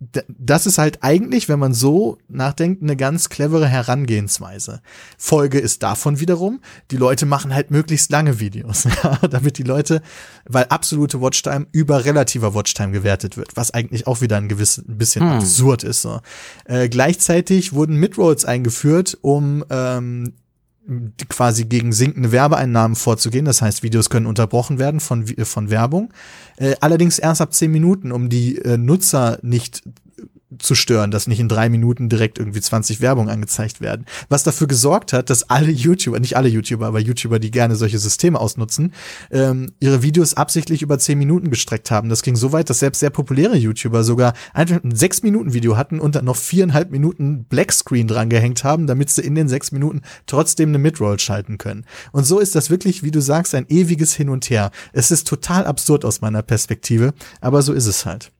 das 0.00 0.66
ist 0.66 0.78
halt 0.78 1.02
eigentlich, 1.02 1.50
wenn 1.50 1.58
man 1.58 1.74
so 1.74 2.16
nachdenkt, 2.28 2.82
eine 2.82 2.96
ganz 2.96 3.28
clevere 3.28 3.68
Herangehensweise. 3.68 4.80
Folge 5.18 5.58
ist 5.58 5.82
davon 5.82 6.20
wiederum, 6.20 6.60
die 6.90 6.96
Leute 6.96 7.26
machen 7.26 7.54
halt 7.54 7.70
möglichst 7.70 8.10
lange 8.10 8.40
Videos, 8.40 8.88
damit 9.30 9.58
die 9.58 9.62
Leute, 9.62 10.00
weil 10.46 10.64
absolute 10.64 11.20
Watchtime 11.20 11.66
über 11.72 12.06
relativer 12.06 12.54
Watchtime 12.54 12.92
gewertet 12.92 13.36
wird, 13.36 13.56
was 13.56 13.72
eigentlich 13.72 14.06
auch 14.06 14.22
wieder 14.22 14.38
ein 14.38 14.48
gewiss 14.48 14.78
ein 14.78 14.96
bisschen 14.96 15.22
hm. 15.22 15.38
absurd 15.38 15.84
ist. 15.84 16.00
So. 16.00 16.20
Äh, 16.64 16.88
gleichzeitig 16.88 17.74
wurden 17.74 17.96
Midrolls 17.96 18.46
eingeführt, 18.46 19.18
um 19.20 19.64
ähm, 19.68 20.32
quasi 21.28 21.64
gegen 21.64 21.92
sinkende 21.92 22.32
Werbeeinnahmen 22.32 22.96
vorzugehen. 22.96 23.44
Das 23.44 23.62
heißt, 23.62 23.82
Videos 23.82 24.10
können 24.10 24.26
unterbrochen 24.26 24.78
werden 24.78 25.00
von, 25.00 25.26
von 25.26 25.70
Werbung. 25.70 26.12
Äh, 26.56 26.74
allerdings 26.80 27.18
erst 27.18 27.40
ab 27.40 27.54
zehn 27.54 27.70
Minuten, 27.70 28.12
um 28.12 28.28
die 28.28 28.58
äh, 28.58 28.76
Nutzer 28.76 29.38
nicht 29.42 29.82
zu 30.62 30.74
stören, 30.74 31.10
dass 31.10 31.26
nicht 31.26 31.40
in 31.40 31.48
drei 31.48 31.68
Minuten 31.68 32.08
direkt 32.08 32.38
irgendwie 32.38 32.60
20 32.60 33.00
Werbung 33.00 33.28
angezeigt 33.28 33.80
werden. 33.80 34.06
Was 34.28 34.42
dafür 34.42 34.66
gesorgt 34.66 35.12
hat, 35.12 35.30
dass 35.30 35.48
alle 35.48 35.70
YouTuber, 35.70 36.20
nicht 36.20 36.36
alle 36.36 36.48
YouTuber, 36.48 36.86
aber 36.86 37.00
YouTuber, 37.00 37.38
die 37.38 37.50
gerne 37.50 37.76
solche 37.76 37.98
Systeme 37.98 38.38
ausnutzen, 38.38 38.92
ähm, 39.30 39.72
ihre 39.80 40.02
Videos 40.02 40.34
absichtlich 40.34 40.82
über 40.82 40.98
zehn 40.98 41.18
Minuten 41.18 41.50
gestreckt 41.50 41.90
haben. 41.90 42.08
Das 42.08 42.22
ging 42.22 42.36
so 42.36 42.52
weit, 42.52 42.70
dass 42.70 42.80
selbst 42.80 43.00
sehr 43.00 43.10
populäre 43.10 43.56
YouTuber 43.56 44.04
sogar 44.04 44.34
einfach 44.54 44.82
ein 44.82 44.94
sechs 44.94 45.22
Minuten 45.22 45.52
Video 45.52 45.76
hatten 45.76 46.00
und 46.00 46.14
dann 46.14 46.24
noch 46.24 46.36
viereinhalb 46.36 46.90
Minuten 46.90 47.44
Blackscreen 47.44 48.08
dran 48.08 48.30
gehängt 48.30 48.64
haben, 48.64 48.86
damit 48.86 49.10
sie 49.10 49.22
in 49.22 49.34
den 49.34 49.48
sechs 49.48 49.72
Minuten 49.72 50.02
trotzdem 50.26 50.70
eine 50.70 50.78
Midroll 50.78 51.18
schalten 51.18 51.58
können. 51.58 51.84
Und 52.12 52.24
so 52.24 52.38
ist 52.38 52.54
das 52.54 52.70
wirklich, 52.70 53.02
wie 53.02 53.10
du 53.10 53.20
sagst, 53.20 53.54
ein 53.54 53.66
ewiges 53.68 54.14
Hin 54.14 54.28
und 54.28 54.50
Her. 54.50 54.70
Es 54.92 55.10
ist 55.10 55.26
total 55.26 55.66
absurd 55.66 56.04
aus 56.04 56.20
meiner 56.20 56.42
Perspektive, 56.42 57.14
aber 57.40 57.62
so 57.62 57.72
ist 57.72 57.86
es 57.86 58.06
halt. 58.06 58.32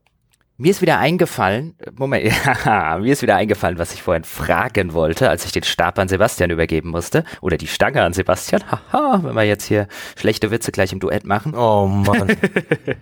Mir 0.61 0.73
ist 0.73 0.83
wieder 0.83 0.99
eingefallen, 0.99 1.75
Moment, 1.97 2.31
ja, 2.67 2.99
mir 3.01 3.11
ist 3.15 3.23
wieder 3.23 3.37
eingefallen, 3.37 3.79
was 3.79 3.95
ich 3.95 4.03
vorhin 4.03 4.25
fragen 4.25 4.93
wollte, 4.93 5.31
als 5.31 5.47
ich 5.47 5.53
den 5.53 5.63
Stab 5.63 5.99
an 5.99 6.07
Sebastian 6.07 6.51
übergeben 6.51 6.91
musste. 6.91 7.25
Oder 7.41 7.57
die 7.57 7.67
Stange 7.67 8.03
an 8.03 8.13
Sebastian. 8.13 8.63
Haha, 8.71 9.21
wenn 9.23 9.35
wir 9.35 9.45
jetzt 9.45 9.65
hier 9.65 9.89
schlechte 10.19 10.51
Witze 10.51 10.71
gleich 10.71 10.93
im 10.93 11.01
Duett 11.01 11.25
machen. 11.25 11.55
Oh 11.55 11.87
Mann. 11.87 12.37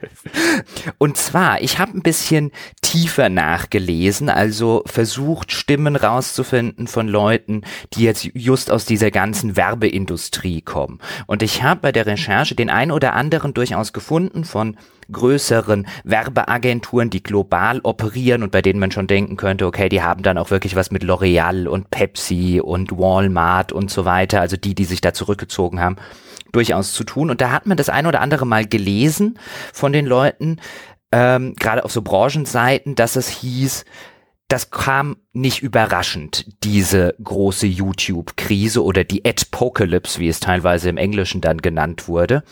Und 0.99 1.16
zwar, 1.16 1.61
ich 1.61 1.81
habe 1.81 1.99
ein 1.99 2.03
bisschen 2.03 2.53
tiefer 2.81 3.29
nachgelesen, 3.29 4.29
also 4.29 4.85
versucht, 4.87 5.51
Stimmen 5.51 5.97
rauszufinden 5.97 6.87
von 6.87 7.09
Leuten, 7.09 7.62
die 7.94 8.05
jetzt 8.05 8.31
just 8.35 8.71
aus 8.71 8.85
dieser 8.85 9.11
ganzen 9.11 9.57
Werbeindustrie 9.57 10.61
kommen. 10.61 11.01
Und 11.27 11.42
ich 11.42 11.64
habe 11.64 11.81
bei 11.81 11.90
der 11.90 12.07
Recherche 12.07 12.55
den 12.55 12.71
ein 12.71 12.92
oder 12.92 13.14
anderen 13.14 13.53
durchaus 13.53 13.92
gefunden 13.92 14.44
von 14.44 14.77
größeren 15.11 15.87
Werbeagenturen, 16.05 17.11
die 17.11 17.23
global 17.23 17.81
operieren 17.83 18.42
und 18.42 18.53
bei 18.53 18.62
denen 18.62 18.81
man 18.81 18.90
schon 18.90 19.07
denken 19.07 19.37
könnte, 19.37 19.66
okay, 19.66 19.88
die 19.88 20.03
haben 20.03 20.23
dann 20.23 20.38
auch 20.38 20.51
wirklich 20.51 20.77
was 20.77 20.90
mit 20.90 21.03
L'Oreal 21.03 21.66
und 21.66 21.90
Pepsi 21.90 22.61
und 22.62 22.92
Walmart 22.92 23.73
und 23.73 23.90
so 23.90 24.05
weiter, 24.05 24.40
also 24.40 24.57
die, 24.57 24.75
die 24.75 24.85
sich 24.85 25.01
da 25.01 25.12
zurückgezogen 25.12 25.81
haben, 25.81 25.97
durchaus 26.53 26.92
zu 26.92 27.05
tun. 27.05 27.31
Und 27.31 27.40
da 27.40 27.53
hat 27.53 27.66
man 27.66 27.77
das 27.77 27.88
ein 27.88 28.07
oder 28.07 28.21
andere 28.21 28.47
Mal 28.47 28.66
gelesen 28.66 29.38
von 29.73 29.92
den 29.92 30.07
Leuten, 30.07 30.59
ähm, 31.11 31.55
gerade 31.57 31.85
auf 31.85 31.92
so 31.92 32.03
Branchenseiten, 32.03 32.94
dass 32.94 33.16
es 33.16 33.29
hieß, 33.29 33.85
das 34.48 34.70
kam 34.70 35.16
nicht 35.34 35.62
überraschend, 35.62 36.46
diese 36.64 37.14
große 37.22 37.66
YouTube-Krise 37.66 38.82
oder 38.82 39.04
die 39.04 39.22
Adpocalypse, 39.24 40.18
wie 40.18 40.28
es 40.28 40.40
teilweise 40.40 40.88
im 40.88 40.96
Englischen 40.96 41.42
dann 41.42 41.58
genannt 41.58 42.08
wurde, 42.08 42.42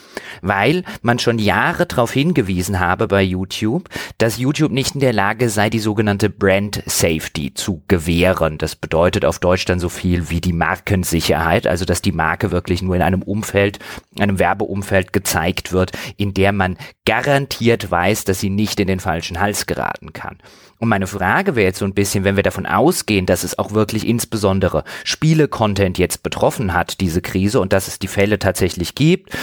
weil 0.43 0.85
man 1.01 1.19
schon 1.19 1.39
Jahre 1.39 1.87
darauf 1.87 2.13
hingewiesen 2.13 2.81
habe 2.81 3.09
bei 3.09 3.23
YouTube, 3.23 3.89
dass 4.19 4.37
YouTube 4.37 4.73
nicht 4.73 4.95
in 4.95 5.01
der 5.01 5.15
Lage 5.15 5.49
sei, 5.49 5.71
die 5.71 5.79
sogenannte 5.79 6.29
Brand 6.29 6.83
Safety 6.85 7.55
zu 7.55 7.83
gewähren. 7.89 8.59
Das 8.59 8.77
bedeutet 8.77 9.25
auf 9.25 9.39
Deutsch 9.39 9.65
dann 9.65 9.81
so 9.81 9.89
viel 9.89 10.29
wie 10.29 10.43
die 10.43 10.53
Markensicherheit, 10.53 11.67
also 11.67 11.87
dass 11.87 12.03
die 12.03 12.13
Marke 12.13 12.51
wirklich 12.51 12.83
nur 12.83 12.95
in 12.95 13.03
einem 13.03 13.23
Umfeld, 13.23 13.79
einem 14.21 14.39
Werbeumfeld 14.39 15.15
gezeigt 15.15 15.73
wird, 15.73 15.93
in 16.19 16.35
der 16.35 16.53
man 16.53 16.77
garantiert 17.07 17.91
weiß, 17.91 18.25
dass 18.25 18.41
sie 18.41 18.51
nicht 18.51 18.79
in 18.81 18.87
den 18.87 19.01
falschen 19.01 19.41
Hals 19.41 19.65
geraten 19.65 20.13
kann. 20.13 20.39
Und 20.79 20.89
meine 20.89 21.07
Frage 21.07 21.57
wäre 21.57 21.67
jetzt 21.67 21.79
so 21.79 21.85
ein 21.85 21.95
bisschen, 21.95 22.25
wenn 22.25 22.37
wir 22.37 22.43
davon 22.43 22.67
ausgehen, 22.67 23.27
dass 23.27 23.45
es 23.45 23.59
auch 23.59 23.73
wirklich 23.73 24.07
insbesondere 24.07 24.85
Spiele-Content 25.05 25.99
jetzt 25.99 26.23
betroffen 26.23 26.75
hat, 26.75 27.01
diese 27.01 27.23
Krise, 27.23 27.61
und 27.61 27.73
dass 27.73 27.89
es 27.89 27.99
die 27.99 28.09
Fälle 28.09 28.39
tatsächlich 28.39 28.95
gibt, 28.95 29.37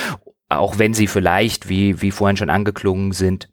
auch 0.50 0.78
wenn 0.78 0.94
sie 0.94 1.08
vielleicht, 1.08 1.70
wie, 1.70 2.02
wie 2.02 2.12
vorhin 2.12 2.38
schon 2.38 2.50
angeklungen 2.50 3.12
sind, 3.12 3.50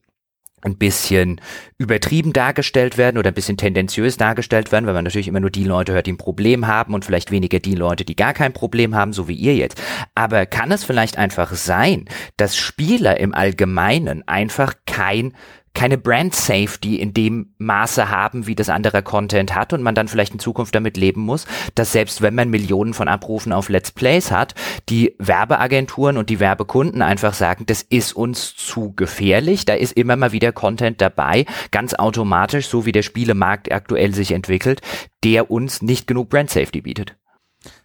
ein 0.63 0.77
bisschen 0.77 1.41
übertrieben 1.79 2.33
dargestellt 2.33 2.99
werden 2.99 3.17
oder 3.17 3.31
ein 3.31 3.35
bisschen 3.35 3.57
tendenziös 3.57 4.17
dargestellt 4.17 4.73
werden, 4.73 4.87
weil 4.87 4.95
man 4.95 5.05
natürlich 5.05 5.29
immer 5.29 5.41
nur 5.41 5.51
die 5.51 5.65
Leute 5.65 5.93
hört, 5.93 6.07
die 6.07 6.13
ein 6.13 6.19
Problem 6.19 6.67
haben 6.67 6.93
und 6.93 7.05
vielleicht 7.05 7.31
weniger 7.31 7.61
die 7.61 7.75
Leute, 7.75 8.05
die 8.05 8.17
gar 8.17 8.35
kein 8.35 8.53
Problem 8.53 8.95
haben, 8.95 9.13
so 9.13 9.27
wie 9.27 9.35
ihr 9.35 9.55
jetzt. 9.55 9.81
Aber 10.15 10.45
kann 10.47 10.71
es 10.71 10.85
vielleicht 10.85 11.17
einfach 11.17 11.55
sein, 11.55 12.05
dass 12.37 12.57
Spieler 12.57 13.19
im 13.19 13.35
Allgemeinen 13.35 14.27
einfach 14.29 14.75
kein 14.87 15.35
keine 15.75 15.99
Brand 15.99 16.35
Safety 16.35 16.97
in 16.97 17.15
dem 17.15 17.55
Maße 17.59 18.11
haben, 18.11 18.47
wie 18.47 18.55
das 18.55 18.69
anderer 18.69 19.03
Content 19.03 19.55
hat 19.55 19.73
und 19.73 19.83
man 19.83 19.95
dann 19.95 20.09
vielleicht 20.09 20.33
in 20.33 20.41
Zukunft 20.41 20.75
damit 20.75 20.97
leben 20.97 21.23
muss, 21.23 21.47
dass 21.75 21.93
selbst 21.93 22.23
wenn 22.23 22.35
man 22.35 22.51
Millionen 22.51 22.93
von 22.93 23.09
Abrufen 23.09 23.53
auf 23.53 23.69
Let's 23.69 23.93
Plays 23.93 24.31
hat, 24.31 24.55
die 24.89 25.15
Werbeagenturen 25.19 26.17
und 26.17 26.29
die 26.29 26.41
Werbekunden 26.41 27.03
einfach 27.03 27.35
sagen, 27.35 27.67
das 27.67 27.83
ist 27.83 28.15
uns 28.15 28.55
zu 28.57 28.93
gefährlich, 28.95 29.65
da 29.65 29.75
ist 29.75 29.93
immer 29.93 30.17
mal 30.17 30.33
wieder 30.33 30.53
Content 30.53 31.01
dabei, 31.01 31.47
ganz 31.71 31.95
automatisch, 31.95 32.67
so 32.67 32.85
wie 32.85 32.93
der 32.93 33.03
Spielemarkt 33.03 33.73
aktuell 33.73 34.15
sich 34.15 34.33
entwickelt, 34.33 34.81
der 35.23 35.51
uns 35.51 35.83
nicht 35.83 36.07
genug 36.07 36.31
Brand 36.31 36.51
Safety 36.51 36.81
bietet. 36.81 37.17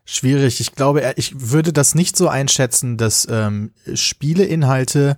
Schwierig. 0.05 0.61
Ich 0.61 0.73
glaube, 0.73 1.13
ich 1.17 1.51
würde 1.51 1.73
das 1.73 1.95
nicht 1.95 2.15
so 2.15 2.27
einschätzen, 2.27 2.97
dass 2.97 3.27
ähm, 3.29 3.71
Spieleinhalte 3.93 5.17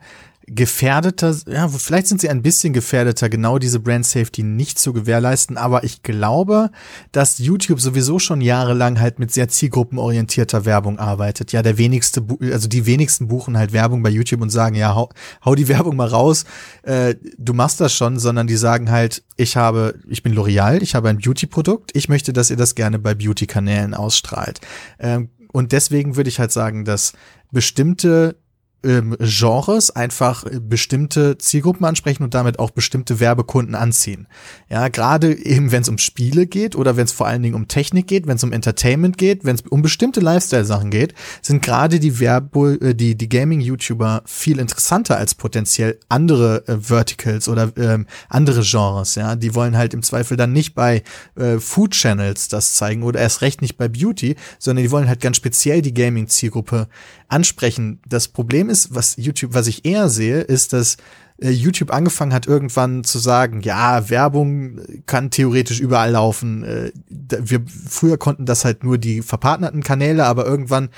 gefährdeter, 0.49 1.35
ja, 1.45 1.67
vielleicht 1.67 2.07
sind 2.07 2.21
sie 2.21 2.29
ein 2.29 2.41
bisschen 2.41 2.71
gefährdeter, 2.71 3.27
genau 3.27 3.59
diese 3.59 3.81
Brand 3.81 4.05
Safety 4.05 4.43
nicht 4.43 4.79
zu 4.79 4.93
gewährleisten, 4.93 5.57
aber 5.57 5.83
ich 5.83 6.03
glaube, 6.03 6.71
dass 7.11 7.37
YouTube 7.37 7.81
sowieso 7.81 8.17
schon 8.17 8.39
jahrelang 8.39 8.99
halt 8.99 9.19
mit 9.19 9.33
sehr 9.33 9.49
zielgruppenorientierter 9.49 10.63
Werbung 10.63 10.99
arbeitet. 10.99 11.51
Ja, 11.51 11.61
der 11.61 11.77
wenigste, 11.77 12.25
also 12.41 12.69
die 12.69 12.85
wenigsten 12.85 13.27
buchen 13.27 13.57
halt 13.57 13.73
Werbung 13.73 14.01
bei 14.03 14.09
YouTube 14.09 14.41
und 14.41 14.49
sagen, 14.49 14.75
ja, 14.75 14.95
hau, 14.95 15.09
hau 15.43 15.53
die 15.53 15.67
Werbung 15.67 15.97
mal 15.97 16.07
raus, 16.07 16.45
äh, 16.83 17.15
du 17.37 17.53
machst 17.53 17.81
das 17.81 17.93
schon, 17.93 18.17
sondern 18.17 18.47
die 18.47 18.55
sagen 18.55 18.89
halt, 18.89 19.23
ich 19.35 19.57
habe, 19.57 19.95
ich 20.07 20.23
bin 20.23 20.33
L'Oreal, 20.33 20.81
ich 20.81 20.95
habe 20.95 21.09
ein 21.09 21.17
Beauty-Produkt, 21.17 21.91
ich 21.93 22.07
möchte, 22.07 22.31
dass 22.31 22.49
ihr 22.49 22.57
das 22.57 22.73
gerne 22.73 22.99
bei 22.99 23.13
Beauty-Kanälen 23.13 23.93
ausstrahlt. 23.93 24.61
Ähm, 24.97 25.29
und 25.51 25.73
deswegen 25.73 26.15
würde 26.15 26.29
ich 26.29 26.39
halt 26.39 26.53
sagen, 26.53 26.85
dass 26.85 27.13
bestimmte 27.51 28.37
ähm, 28.83 29.15
Genres 29.19 29.91
einfach 29.91 30.45
bestimmte 30.61 31.37
Zielgruppen 31.37 31.85
ansprechen 31.85 32.23
und 32.23 32.33
damit 32.33 32.59
auch 32.59 32.71
bestimmte 32.71 33.19
Werbekunden 33.19 33.75
anziehen. 33.75 34.27
Ja, 34.69 34.87
gerade 34.87 35.33
eben, 35.33 35.71
wenn 35.71 35.81
es 35.81 35.89
um 35.89 35.97
Spiele 35.97 36.45
geht 36.45 36.75
oder 36.75 36.95
wenn 36.95 37.05
es 37.05 37.11
vor 37.11 37.27
allen 37.27 37.41
Dingen 37.41 37.55
um 37.55 37.67
Technik 37.67 38.07
geht, 38.07 38.27
wenn 38.27 38.37
es 38.37 38.43
um 38.43 38.51
Entertainment 38.51 39.17
geht, 39.17 39.45
wenn 39.45 39.55
es 39.55 39.61
um 39.61 39.81
bestimmte 39.81 40.19
Lifestyle-Sachen 40.19 40.91
geht, 40.91 41.13
sind 41.41 41.61
gerade 41.61 41.99
die 41.99 42.19
Werbe, 42.19 42.77
äh, 42.81 42.93
die, 42.93 43.15
die 43.15 43.29
Gaming-YouTuber 43.29 44.23
viel 44.25 44.59
interessanter 44.59 45.17
als 45.17 45.35
potenziell 45.35 45.99
andere 46.07 46.67
äh, 46.67 46.77
Verticals 46.79 47.49
oder 47.49 47.71
ähm, 47.77 48.05
andere 48.29 48.61
Genres. 48.61 49.15
Ja, 49.15 49.35
die 49.35 49.55
wollen 49.55 49.75
halt 49.75 49.93
im 49.93 50.03
Zweifel 50.03 50.37
dann 50.37 50.53
nicht 50.53 50.75
bei 50.75 51.03
äh, 51.35 51.57
Food 51.59 51.91
Channels 51.91 52.47
das 52.47 52.73
zeigen 52.73 53.03
oder 53.03 53.19
erst 53.19 53.41
recht 53.41 53.61
nicht 53.61 53.77
bei 53.77 53.87
Beauty, 53.87 54.35
sondern 54.59 54.83
die 54.83 54.91
wollen 54.91 55.07
halt 55.07 55.21
ganz 55.21 55.37
speziell 55.37 55.81
die 55.81 55.93
Gaming-Zielgruppe 55.93 56.87
ansprechen. 57.27 57.99
Das 58.07 58.27
Problem 58.27 58.69
ist, 58.69 58.95
was 58.95 59.15
YouTube, 59.17 59.53
was 59.53 59.67
ich 59.67 59.85
eher 59.85 60.09
sehe, 60.09 60.41
ist, 60.41 60.73
dass 60.73 60.97
äh, 61.41 61.49
YouTube 61.49 61.91
angefangen 61.91 62.33
hat, 62.33 62.47
irgendwann 62.47 63.03
zu 63.03 63.19
sagen, 63.19 63.61
ja, 63.61 64.09
Werbung 64.09 64.81
kann 65.05 65.29
theoretisch 65.29 65.79
überall 65.79 66.11
laufen. 66.11 66.63
Äh, 66.63 66.91
wir 67.09 67.61
früher 67.67 68.17
konnten 68.17 68.45
das 68.45 68.65
halt 68.65 68.83
nur 68.83 68.97
die 68.97 69.21
verpartnerten 69.21 69.83
Kanäle, 69.83 70.25
aber 70.25 70.45
irgendwann 70.45 70.89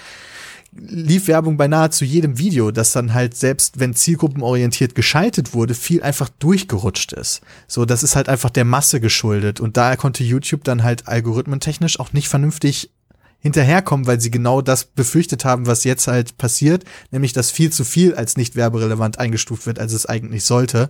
lief 0.71 1.27
Werbung 1.27 1.57
bei 1.57 1.67
nahezu 1.67 2.05
jedem 2.05 2.37
Video, 2.37 2.71
das 2.71 2.91
dann 2.91 3.13
halt 3.13 3.35
selbst 3.35 3.79
wenn 3.79 3.95
zielgruppenorientiert 3.95 4.93
geschaltet 4.95 5.53
wurde, 5.53 5.73
viel 5.73 6.03
einfach 6.03 6.29
durchgerutscht 6.29 7.13
ist. 7.13 7.41
So, 7.67 7.85
das 7.85 8.03
ist 8.03 8.15
halt 8.15 8.29
einfach 8.29 8.51
der 8.51 8.65
Masse 8.65 8.99
geschuldet 8.99 9.59
und 9.59 9.77
daher 9.77 9.97
konnte 9.97 10.23
YouTube 10.23 10.63
dann 10.63 10.83
halt 10.83 11.07
algorithmentechnisch 11.07 11.99
auch 11.99 12.13
nicht 12.13 12.29
vernünftig 12.29 12.91
hinterherkommen, 13.39 14.05
weil 14.05 14.19
sie 14.19 14.31
genau 14.31 14.61
das 14.61 14.83
befürchtet 14.85 15.45
haben, 15.45 15.65
was 15.65 15.83
jetzt 15.83 16.07
halt 16.07 16.37
passiert, 16.37 16.83
nämlich 17.11 17.33
dass 17.33 17.51
viel 17.51 17.71
zu 17.71 17.83
viel 17.83 18.15
als 18.15 18.37
nicht 18.37 18.55
werberelevant 18.55 19.17
eingestuft 19.17 19.65
wird, 19.65 19.79
als 19.79 19.93
es 19.93 20.05
eigentlich 20.05 20.43
sollte 20.43 20.89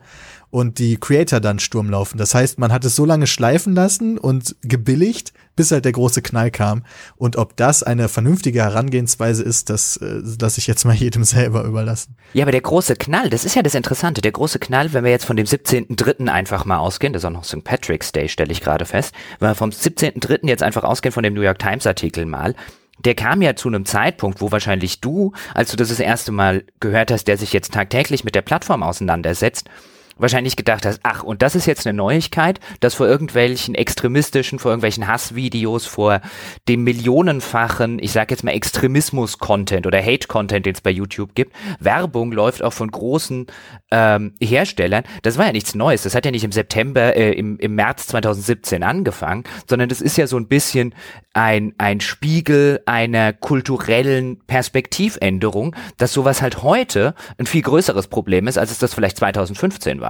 und 0.51 0.79
die 0.79 0.97
Creator 0.97 1.39
dann 1.39 1.59
Sturm 1.59 1.89
laufen. 1.89 2.17
Das 2.17 2.33
heißt, 2.33 2.59
man 2.59 2.71
hat 2.71 2.85
es 2.85 2.95
so 2.95 3.05
lange 3.05 3.27
schleifen 3.27 3.75
lassen 3.75 4.17
und 4.17 4.55
gebilligt, 4.61 5.33
bis 5.55 5.71
halt 5.71 5.85
der 5.85 5.91
große 5.91 6.21
Knall 6.21 6.51
kam. 6.51 6.83
Und 7.17 7.35
ob 7.35 7.55
das 7.55 7.83
eine 7.83 8.09
vernünftige 8.09 8.61
Herangehensweise 8.63 9.43
ist, 9.43 9.69
das 9.69 9.97
äh, 9.97 10.21
lasse 10.41 10.59
ich 10.59 10.67
jetzt 10.67 10.85
mal 10.85 10.95
jedem 10.95 11.23
selber 11.25 11.63
überlassen. 11.63 12.15
Ja, 12.33 12.43
aber 12.43 12.51
der 12.51 12.61
große 12.61 12.95
Knall, 12.95 13.29
das 13.29 13.45
ist 13.45 13.55
ja 13.55 13.61
das 13.61 13.75
Interessante. 13.75 14.21
Der 14.21 14.31
große 14.31 14.59
Knall, 14.59 14.93
wenn 14.93 15.03
wir 15.03 15.11
jetzt 15.11 15.25
von 15.25 15.35
dem 15.35 15.45
17.3. 15.45 16.27
einfach 16.27 16.65
mal 16.65 16.77
ausgehen, 16.77 17.13
das 17.13 17.23
ist 17.23 17.27
auch 17.27 17.31
noch 17.31 17.43
St. 17.43 17.63
Patrick's 17.63 18.11
Day, 18.11 18.29
stelle 18.29 18.51
ich 18.51 18.61
gerade 18.61 18.85
fest, 18.85 19.13
wenn 19.39 19.49
wir 19.49 19.55
vom 19.55 19.69
17.3. 19.69 20.47
jetzt 20.47 20.63
einfach 20.63 20.83
ausgehen 20.83 21.13
von 21.13 21.23
dem 21.23 21.33
New 21.33 21.41
York 21.41 21.59
Times 21.59 21.85
Artikel 21.85 22.25
mal, 22.25 22.55
der 23.05 23.15
kam 23.15 23.41
ja 23.41 23.55
zu 23.55 23.69
einem 23.69 23.85
Zeitpunkt, 23.85 24.41
wo 24.41 24.51
wahrscheinlich 24.51 24.99
du, 24.99 25.31
als 25.53 25.71
du 25.71 25.77
das 25.77 25.89
das 25.89 25.99
erste 25.99 26.31
Mal 26.31 26.63
gehört 26.79 27.11
hast, 27.11 27.25
der 27.25 27.37
sich 27.37 27.53
jetzt 27.53 27.73
tagtäglich 27.73 28.23
mit 28.23 28.35
der 28.35 28.41
Plattform 28.41 28.83
auseinandersetzt, 28.83 29.69
wahrscheinlich 30.19 30.55
gedacht 30.55 30.85
hast, 30.85 30.99
ach, 31.03 31.23
und 31.23 31.41
das 31.41 31.55
ist 31.55 31.65
jetzt 31.65 31.87
eine 31.87 31.95
Neuigkeit, 31.95 32.59
dass 32.79 32.95
vor 32.95 33.07
irgendwelchen 33.07 33.75
extremistischen, 33.75 34.59
vor 34.59 34.71
irgendwelchen 34.71 35.07
Hassvideos, 35.07 35.85
vor 35.85 36.21
dem 36.67 36.83
millionenfachen, 36.83 37.99
ich 37.99 38.11
sag 38.11 38.31
jetzt 38.31 38.43
mal 38.43 38.51
Extremismus-Content 38.51 39.87
oder 39.87 40.01
Hate-Content, 40.03 40.65
den 40.65 40.75
es 40.75 40.81
bei 40.81 40.91
YouTube 40.91 41.35
gibt, 41.35 41.53
Werbung 41.79 42.31
läuft 42.31 42.63
auch 42.63 42.73
von 42.73 42.91
großen 42.91 43.47
ähm, 43.91 44.33
Herstellern. 44.41 45.03
Das 45.23 45.37
war 45.37 45.47
ja 45.47 45.51
nichts 45.51 45.75
Neues. 45.75 46.03
Das 46.03 46.15
hat 46.15 46.25
ja 46.25 46.31
nicht 46.31 46.43
im 46.43 46.51
September, 46.51 47.15
äh, 47.15 47.31
im, 47.33 47.57
im 47.59 47.75
März 47.75 48.07
2017 48.07 48.83
angefangen, 48.83 49.43
sondern 49.67 49.89
das 49.89 50.01
ist 50.01 50.17
ja 50.17 50.27
so 50.27 50.37
ein 50.37 50.47
bisschen 50.47 50.93
ein, 51.33 51.73
ein 51.77 52.01
Spiegel 52.01 52.81
einer 52.85 53.33
kulturellen 53.33 54.39
Perspektivänderung, 54.47 55.75
dass 55.97 56.13
sowas 56.13 56.41
halt 56.41 56.63
heute 56.63 57.13
ein 57.37 57.45
viel 57.45 57.61
größeres 57.61 58.07
Problem 58.07 58.47
ist, 58.47 58.57
als 58.57 58.71
es 58.71 58.79
das 58.79 58.93
vielleicht 58.93 59.17
2015 59.17 60.01
war. 60.01 60.08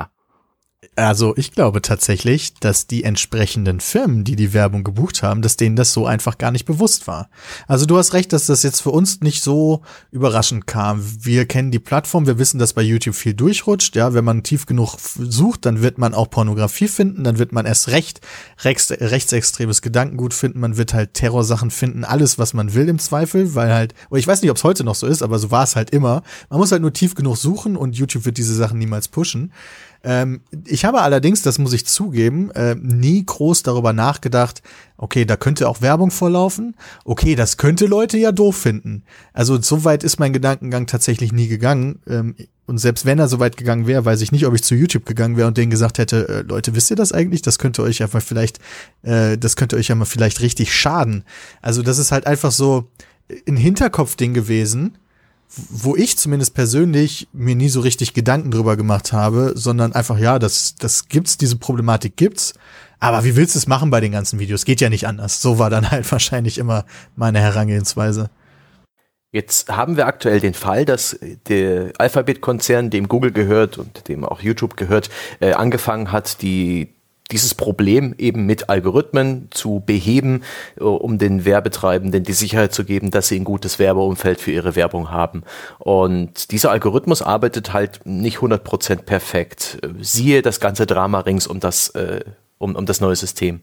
Also 0.96 1.34
ich 1.36 1.52
glaube 1.52 1.82
tatsächlich, 1.82 2.54
dass 2.54 2.88
die 2.88 3.04
entsprechenden 3.04 3.82
Firmen, 3.82 4.24
die 4.24 4.38
die 4.38 4.54
Werbung 4.54 4.86
gebucht 4.86 5.24
haben, 5.24 5.42
dass 5.42 5.58
denen 5.58 5.76
das 5.76 5.92
so 5.92 6.06
einfach 6.06 6.38
gar 6.38 6.52
nicht 6.52 6.64
bewusst 6.64 7.06
war. 7.06 7.30
Also 7.68 7.86
du 7.86 7.98
hast 7.98 8.14
recht, 8.14 8.32
dass 8.32 8.46
das 8.46 8.64
jetzt 8.64 8.80
für 8.82 8.92
uns 8.92 9.20
nicht 9.20 9.44
so 9.44 9.82
überraschend 10.12 10.68
kam. 10.68 11.04
Wir 11.22 11.46
kennen 11.46 11.72
die 11.72 11.80
Plattform, 11.80 12.28
wir 12.28 12.38
wissen, 12.38 12.60
dass 12.60 12.72
bei 12.72 12.82
YouTube 12.82 13.16
viel 13.16 13.34
durchrutscht. 13.34 13.98
Ja, 13.98 14.14
wenn 14.14 14.24
man 14.24 14.44
tief 14.44 14.66
genug 14.66 14.98
sucht, 15.00 15.66
dann 15.66 15.82
wird 15.82 15.98
man 15.98 16.14
auch 16.14 16.30
Pornografie 16.30 16.88
finden, 16.88 17.26
dann 17.26 17.40
wird 17.40 17.52
man 17.52 17.66
erst 17.66 17.90
recht 17.90 18.22
rechts, 18.64 18.90
rechtsextremes 18.90 19.82
Gedankengut 19.82 20.34
finden, 20.34 20.62
man 20.62 20.78
wird 20.78 20.94
halt 20.94 21.14
Terrorsachen 21.14 21.72
finden, 21.72 22.06
alles, 22.06 22.40
was 22.40 22.54
man 22.54 22.74
will 22.74 22.88
im 22.88 23.00
Zweifel, 23.00 23.54
weil 23.54 23.74
halt, 23.74 23.94
ich 24.16 24.28
weiß 24.28 24.42
nicht, 24.42 24.52
ob 24.52 24.58
es 24.58 24.64
heute 24.64 24.86
noch 24.86 24.96
so 24.96 25.08
ist, 25.08 25.24
aber 25.24 25.40
so 25.40 25.52
war 25.52 25.64
es 25.64 25.76
halt 25.76 25.90
immer. 25.90 26.24
Man 26.50 26.60
muss 26.60 26.72
halt 26.72 26.82
nur 26.82 26.94
tief 26.94 27.16
genug 27.16 27.36
suchen 27.36 27.76
und 27.76 27.98
YouTube 27.98 28.24
wird 28.24 28.38
diese 28.38 28.56
Sachen 28.56 28.80
niemals 28.80 29.10
pushen. 29.10 29.52
Ähm, 30.04 30.42
ich 30.66 30.86
habe 30.86 31.02
allerdings, 31.02 31.42
das 31.42 31.60
muss 31.60 31.74
ich 31.74 31.86
zugeben, 31.86 32.52
äh, 32.52 32.76
nie 32.76 33.26
groß 33.26 33.64
darüber 33.64 33.94
nachgedacht, 33.94 34.62
okay, 34.98 35.26
da 35.26 35.36
könnte 35.36 35.68
auch 35.68 35.82
Werbung 35.82 36.12
vorlaufen. 36.12 36.76
Okay, 37.06 37.36
das 37.36 37.58
könnte 37.58 37.86
Leute 37.86 38.18
ja 38.18 38.32
doof 38.32 38.58
finden. 38.58 39.04
Also 39.34 39.62
so 39.62 39.84
weit 39.84 40.04
ist 40.04 40.20
mein 40.20 40.34
Gedankengang 40.34 40.88
tatsächlich 40.88 41.32
nie 41.32 41.48
gegangen. 41.48 42.00
Ähm, 42.08 42.36
und 42.66 42.78
selbst 42.78 43.06
wenn 43.06 43.20
er 43.20 43.28
so 43.28 43.40
weit 43.40 43.58
gegangen 43.58 43.88
wäre, 43.88 44.06
weiß 44.06 44.22
ich 44.22 44.32
nicht, 44.32 44.46
ob 44.46 44.54
ich 44.54 44.64
zu 44.64 44.76
YouTube 44.76 45.06
gegangen 45.06 45.38
wäre 45.38 45.48
und 45.48 45.58
denen 45.58 45.72
gesagt 45.72 45.98
hätte, 45.98 46.30
äh, 46.30 46.42
Leute, 46.42 46.76
wisst 46.76 46.92
ihr 46.92 46.96
das 46.96 47.12
eigentlich? 47.12 47.42
Das 47.42 47.60
könnte 47.60 47.82
euch 47.82 48.04
einfach 48.04 48.22
vielleicht, 48.22 48.60
äh, 49.02 49.38
das 49.38 49.56
könnte 49.56 49.76
euch 49.76 49.88
ja 49.88 49.96
mal 49.96 50.06
vielleicht 50.06 50.42
richtig 50.42 50.74
schaden. 50.74 51.24
Also 51.62 51.82
das 51.82 51.98
ist 51.98 52.12
halt 52.12 52.28
einfach 52.28 52.52
so 52.52 52.90
ein 53.48 53.58
Hinterkopfding 53.58 54.34
gewesen 54.34 54.98
wo 55.56 55.96
ich 55.96 56.18
zumindest 56.18 56.54
persönlich 56.54 57.28
mir 57.34 57.56
nie 57.56 57.70
so 57.70 57.80
richtig 57.82 58.14
Gedanken 58.14 58.52
drüber 58.52 58.78
gemacht 58.78 59.14
habe, 59.14 59.54
sondern 59.56 59.94
einfach, 59.94 60.20
ja, 60.20 60.38
das, 60.38 60.76
das 60.76 61.08
gibt's, 61.10 61.38
diese 61.38 61.58
Problematik 61.58 62.16
gibt's. 62.16 62.54
Aber 63.00 63.24
wie 63.24 63.36
willst 63.36 63.56
du 63.56 63.60
es 63.60 63.68
machen 63.68 63.90
bei 63.90 64.02
den 64.02 64.12
ganzen 64.12 64.40
Videos? 64.40 64.66
Geht 64.66 64.82
ja 64.82 64.90
nicht 64.90 65.08
anders. 65.08 65.42
So 65.42 65.58
war 65.58 65.70
dann 65.70 65.90
halt 65.92 66.10
wahrscheinlich 66.12 66.58
immer 66.58 66.86
meine 67.16 67.40
Herangehensweise. 67.40 68.30
Jetzt 69.32 69.70
haben 69.70 69.96
wir 69.96 70.08
aktuell 70.08 70.40
den 70.40 70.56
Fall, 70.56 70.86
dass 70.86 71.20
der 71.48 71.94
Alphabet-Konzern, 72.00 72.90
dem 72.90 73.08
Google 73.08 73.32
gehört 73.32 73.78
und 73.78 74.08
dem 74.08 74.26
auch 74.26 74.42
YouTube 74.42 74.76
gehört, 74.76 75.10
äh, 75.40 75.54
angefangen 75.54 76.12
hat, 76.12 76.42
die 76.42 76.96
dieses 77.32 77.54
Problem 77.54 78.16
eben 78.18 78.46
mit 78.46 78.70
Algorithmen 78.70 79.48
zu 79.52 79.84
beheben, 79.86 80.44
äh, 80.80 80.84
um 80.84 81.18
den 81.18 81.46
Werbetreibenden 81.46 82.24
die 82.24 82.34
Sicherheit 82.34 82.74
zu 82.74 82.84
geben, 82.84 83.12
dass 83.12 83.28
sie 83.28 83.40
ein 83.40 83.44
gutes 83.44 83.80
Werbeumfeld 83.80 84.40
für 84.42 84.52
ihre 84.52 84.76
Werbung 84.76 85.12
haben. 85.12 85.44
Und 85.78 86.52
dieser 86.52 86.72
Algorithmus 86.72 87.22
arbeitet 87.22 87.74
halt 87.74 88.02
nicht 88.06 88.38
100% 88.40 89.04
perfekt. 89.04 89.80
Siehe 90.02 90.42
das 90.42 90.60
ganze 90.60 90.86
Drama 90.86 91.20
rings 91.20 91.48
um 91.48 91.60
das, 91.60 91.90
äh, 91.90 92.22
um, 92.58 92.76
um 92.76 92.86
das 92.86 93.02
neue 93.02 93.16
System. 93.16 93.62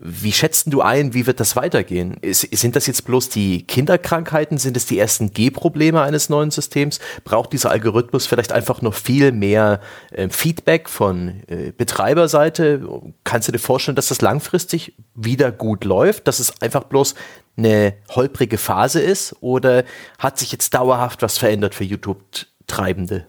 Wie 0.00 0.30
schätzt 0.32 0.72
du 0.72 0.80
ein, 0.80 1.12
wie 1.12 1.26
wird 1.26 1.40
das 1.40 1.56
weitergehen? 1.56 2.18
Ist, 2.20 2.42
sind 2.42 2.76
das 2.76 2.86
jetzt 2.86 3.04
bloß 3.04 3.30
die 3.30 3.66
Kinderkrankheiten? 3.66 4.56
Sind 4.56 4.76
es 4.76 4.86
die 4.86 4.98
ersten 4.98 5.32
G-Probleme 5.32 6.00
eines 6.00 6.28
neuen 6.28 6.52
Systems? 6.52 7.00
Braucht 7.24 7.52
dieser 7.52 7.72
Algorithmus 7.72 8.26
vielleicht 8.26 8.52
einfach 8.52 8.80
noch 8.80 8.94
viel 8.94 9.32
mehr 9.32 9.80
äh, 10.12 10.28
Feedback 10.28 10.88
von 10.88 11.42
äh, 11.48 11.72
Betreiberseite? 11.76 12.88
Kannst 13.24 13.48
du 13.48 13.52
dir 13.52 13.58
vorstellen, 13.58 13.96
dass 13.96 14.08
das 14.08 14.20
langfristig 14.20 14.94
wieder 15.16 15.50
gut 15.50 15.84
läuft? 15.84 16.28
Dass 16.28 16.38
es 16.38 16.62
einfach 16.62 16.84
bloß 16.84 17.16
eine 17.56 17.94
holprige 18.10 18.58
Phase 18.58 19.00
ist? 19.00 19.34
Oder 19.40 19.82
hat 20.20 20.38
sich 20.38 20.52
jetzt 20.52 20.74
dauerhaft 20.74 21.22
was 21.22 21.38
verändert 21.38 21.74
für 21.74 21.84
YouTube-Treibende? 21.84 23.26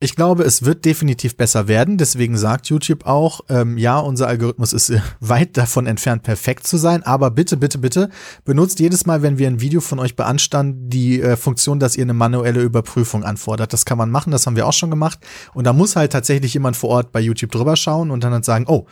Ich 0.00 0.14
glaube, 0.14 0.44
es 0.44 0.64
wird 0.64 0.84
definitiv 0.84 1.36
besser 1.36 1.66
werden. 1.66 1.98
Deswegen 1.98 2.36
sagt 2.36 2.68
YouTube 2.68 3.04
auch, 3.04 3.40
ähm, 3.48 3.76
ja, 3.76 3.98
unser 3.98 4.28
Algorithmus 4.28 4.72
ist 4.72 4.92
weit 5.20 5.56
davon 5.56 5.86
entfernt, 5.86 6.22
perfekt 6.22 6.68
zu 6.68 6.76
sein. 6.76 7.02
Aber 7.02 7.32
bitte, 7.32 7.56
bitte, 7.56 7.78
bitte 7.78 8.08
benutzt 8.44 8.78
jedes 8.78 9.06
Mal, 9.06 9.22
wenn 9.22 9.38
wir 9.38 9.48
ein 9.48 9.60
Video 9.60 9.80
von 9.80 9.98
euch 9.98 10.14
beanstanden, 10.14 10.88
die 10.88 11.20
äh, 11.20 11.36
Funktion, 11.36 11.80
dass 11.80 11.96
ihr 11.96 12.04
eine 12.04 12.14
manuelle 12.14 12.62
Überprüfung 12.62 13.24
anfordert. 13.24 13.72
Das 13.72 13.84
kann 13.84 13.98
man 13.98 14.12
machen, 14.12 14.30
das 14.30 14.46
haben 14.46 14.54
wir 14.54 14.68
auch 14.68 14.72
schon 14.72 14.90
gemacht. 14.90 15.18
Und 15.52 15.64
da 15.64 15.72
muss 15.72 15.96
halt 15.96 16.12
tatsächlich 16.12 16.54
jemand 16.54 16.76
vor 16.76 16.90
Ort 16.90 17.10
bei 17.10 17.18
YouTube 17.20 17.50
drüber 17.50 17.74
schauen 17.74 18.12
und 18.12 18.22
dann 18.22 18.32
halt 18.32 18.44
sagen, 18.44 18.66
oh, 18.68 18.86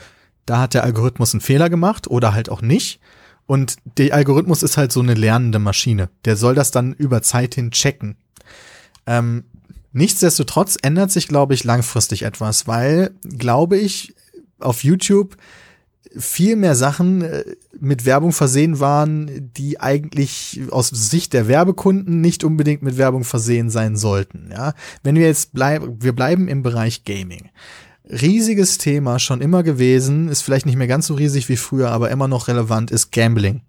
da 0.44 0.58
hat 0.58 0.74
der 0.74 0.82
Algorithmus 0.82 1.34
einen 1.34 1.40
Fehler 1.40 1.70
gemacht 1.70 2.08
oder 2.08 2.34
halt 2.34 2.50
auch 2.50 2.62
nicht. 2.62 2.98
Und 3.46 3.76
der 3.96 4.12
Algorithmus 4.12 4.64
ist 4.64 4.76
halt 4.76 4.90
so 4.90 5.02
eine 5.02 5.14
lernende 5.14 5.60
Maschine. 5.60 6.08
Der 6.24 6.34
soll 6.34 6.56
das 6.56 6.72
dann 6.72 6.94
über 6.94 7.22
Zeit 7.22 7.54
hin 7.54 7.70
checken. 7.70 8.16
Ähm, 9.06 9.44
Nichtsdestotrotz 9.96 10.76
ändert 10.82 11.10
sich, 11.10 11.26
glaube 11.26 11.54
ich, 11.54 11.64
langfristig 11.64 12.24
etwas, 12.24 12.66
weil, 12.66 13.12
glaube 13.22 13.78
ich, 13.78 14.14
auf 14.58 14.84
YouTube 14.84 15.38
viel 16.14 16.54
mehr 16.54 16.74
Sachen 16.74 17.22
äh, 17.22 17.44
mit 17.80 18.04
Werbung 18.04 18.32
versehen 18.32 18.78
waren, 18.78 19.50
die 19.56 19.80
eigentlich 19.80 20.60
aus 20.70 20.90
Sicht 20.90 21.32
der 21.32 21.48
Werbekunden 21.48 22.20
nicht 22.20 22.44
unbedingt 22.44 22.82
mit 22.82 22.98
Werbung 22.98 23.24
versehen 23.24 23.70
sein 23.70 23.96
sollten. 23.96 24.50
Ja, 24.52 24.74
wenn 25.02 25.14
wir 25.14 25.28
jetzt 25.28 25.54
bleiben, 25.54 25.96
wir 26.02 26.14
bleiben 26.14 26.46
im 26.46 26.62
Bereich 26.62 27.04
Gaming. 27.04 27.48
Riesiges 28.04 28.76
Thema 28.76 29.18
schon 29.18 29.40
immer 29.40 29.62
gewesen, 29.62 30.28
ist 30.28 30.42
vielleicht 30.42 30.66
nicht 30.66 30.76
mehr 30.76 30.88
ganz 30.88 31.06
so 31.06 31.14
riesig 31.14 31.48
wie 31.48 31.56
früher, 31.56 31.90
aber 31.90 32.10
immer 32.10 32.28
noch 32.28 32.48
relevant 32.48 32.90
ist 32.90 33.12
Gambling. 33.12 33.62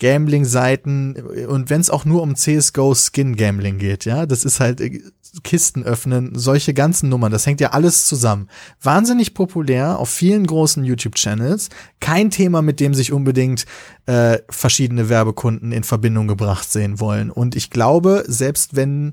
Gambling-Seiten 0.00 1.14
und 1.46 1.70
wenn 1.70 1.80
es 1.80 1.90
auch 1.90 2.04
nur 2.04 2.22
um 2.22 2.34
CSGO 2.34 2.94
Skin 2.94 3.36
Gambling 3.36 3.78
geht, 3.78 4.04
ja, 4.04 4.26
das 4.26 4.44
ist 4.44 4.58
halt 4.58 4.80
äh, 4.80 5.02
Kisten 5.44 5.84
öffnen, 5.84 6.32
solche 6.34 6.74
ganzen 6.74 7.08
Nummern, 7.08 7.30
das 7.30 7.46
hängt 7.46 7.60
ja 7.60 7.70
alles 7.70 8.06
zusammen. 8.06 8.48
Wahnsinnig 8.82 9.34
populär 9.34 9.98
auf 9.98 10.08
vielen 10.08 10.46
großen 10.46 10.82
YouTube-Channels. 10.82 11.68
Kein 12.00 12.30
Thema, 12.30 12.62
mit 12.62 12.80
dem 12.80 12.94
sich 12.94 13.12
unbedingt 13.12 13.64
äh, 14.06 14.38
verschiedene 14.48 15.08
Werbekunden 15.08 15.70
in 15.70 15.84
Verbindung 15.84 16.26
gebracht 16.26 16.70
sehen 16.70 16.98
wollen. 16.98 17.30
Und 17.30 17.54
ich 17.54 17.70
glaube, 17.70 18.24
selbst 18.26 18.74
wenn 18.74 19.12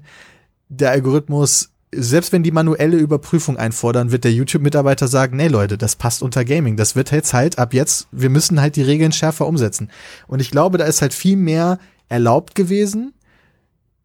der 0.70 0.92
Algorithmus 0.92 1.70
selbst 1.94 2.34
wenn 2.34 2.44
die 2.44 2.52
manuelle 2.52 2.98
Überprüfung 2.98 3.58
einfordern, 3.58 4.12
wird 4.12 4.24
der 4.24 4.34
YouTube-Mitarbeiter 4.34 5.08
sagen, 5.08 5.38
nee 5.38 5.48
Leute, 5.48 5.78
das 5.78 5.96
passt 5.96 6.22
unter 6.22 6.44
Gaming. 6.44 6.76
Das 6.76 6.96
wird 6.96 7.12
jetzt 7.12 7.34
halt 7.34 7.60
ab 7.60 7.74
jetzt, 7.74 8.08
wir 8.12 8.30
müssen 8.30 8.60
halt 8.60 8.76
die 8.76 8.82
Regeln 8.82 9.12
schärfer 9.12 9.48
umsetzen. 9.48 9.90
Und 10.28 10.42
ich 10.42 10.52
glaube, 10.52 10.78
da 10.78 10.86
ist 10.86 11.02
halt 11.02 11.14
viel 11.14 11.38
mehr 11.38 11.80
erlaubt 12.10 12.56
gewesen 12.56 13.14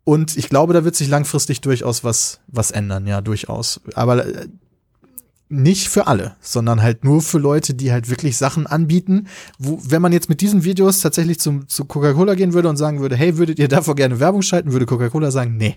und 0.05 0.37
ich 0.37 0.49
glaube, 0.49 0.72
da 0.72 0.85
wird 0.85 0.97
sich 0.97 1.09
langfristig 1.09 1.61
durchaus 1.61 2.03
was, 2.03 2.41
was 2.49 2.70
ändern, 2.70 3.07
ja, 3.07 3.20
durchaus. 3.20 3.80
Aber 3.95 4.26
äh, 4.26 4.49
nicht 5.49 5.89
für 5.89 6.07
alle, 6.07 6.35
sondern 6.41 6.83
halt 6.83 7.05
nur 7.05 7.20
für 7.22 7.39
Leute, 7.39 7.74
die 7.74 7.93
halt 7.93 8.09
wirklich 8.09 8.37
Sachen 8.37 8.66
anbieten, 8.66 9.28
wo, 9.59 9.78
wenn 9.85 10.03
man 10.03 10.12
jetzt 10.12 10.28
mit 10.28 10.41
diesen 10.41 10.64
Videos 10.64 11.01
tatsächlich 11.01 11.39
zum, 11.39 11.68
zu 11.68 11.85
Coca-Cola 11.85 12.35
gehen 12.35 12.53
würde 12.53 12.68
und 12.68 12.76
sagen 12.76 13.01
würde, 13.01 13.16
hey, 13.16 13.39
würdet 13.39 13.59
ihr 13.59 13.68
davor 13.68 13.95
gerne 13.95 14.18
Werbung 14.18 14.43
schalten, 14.43 14.72
würde 14.72 14.87
Coca-Cola 14.87 15.30
sagen, 15.30 15.57
nee. 15.57 15.76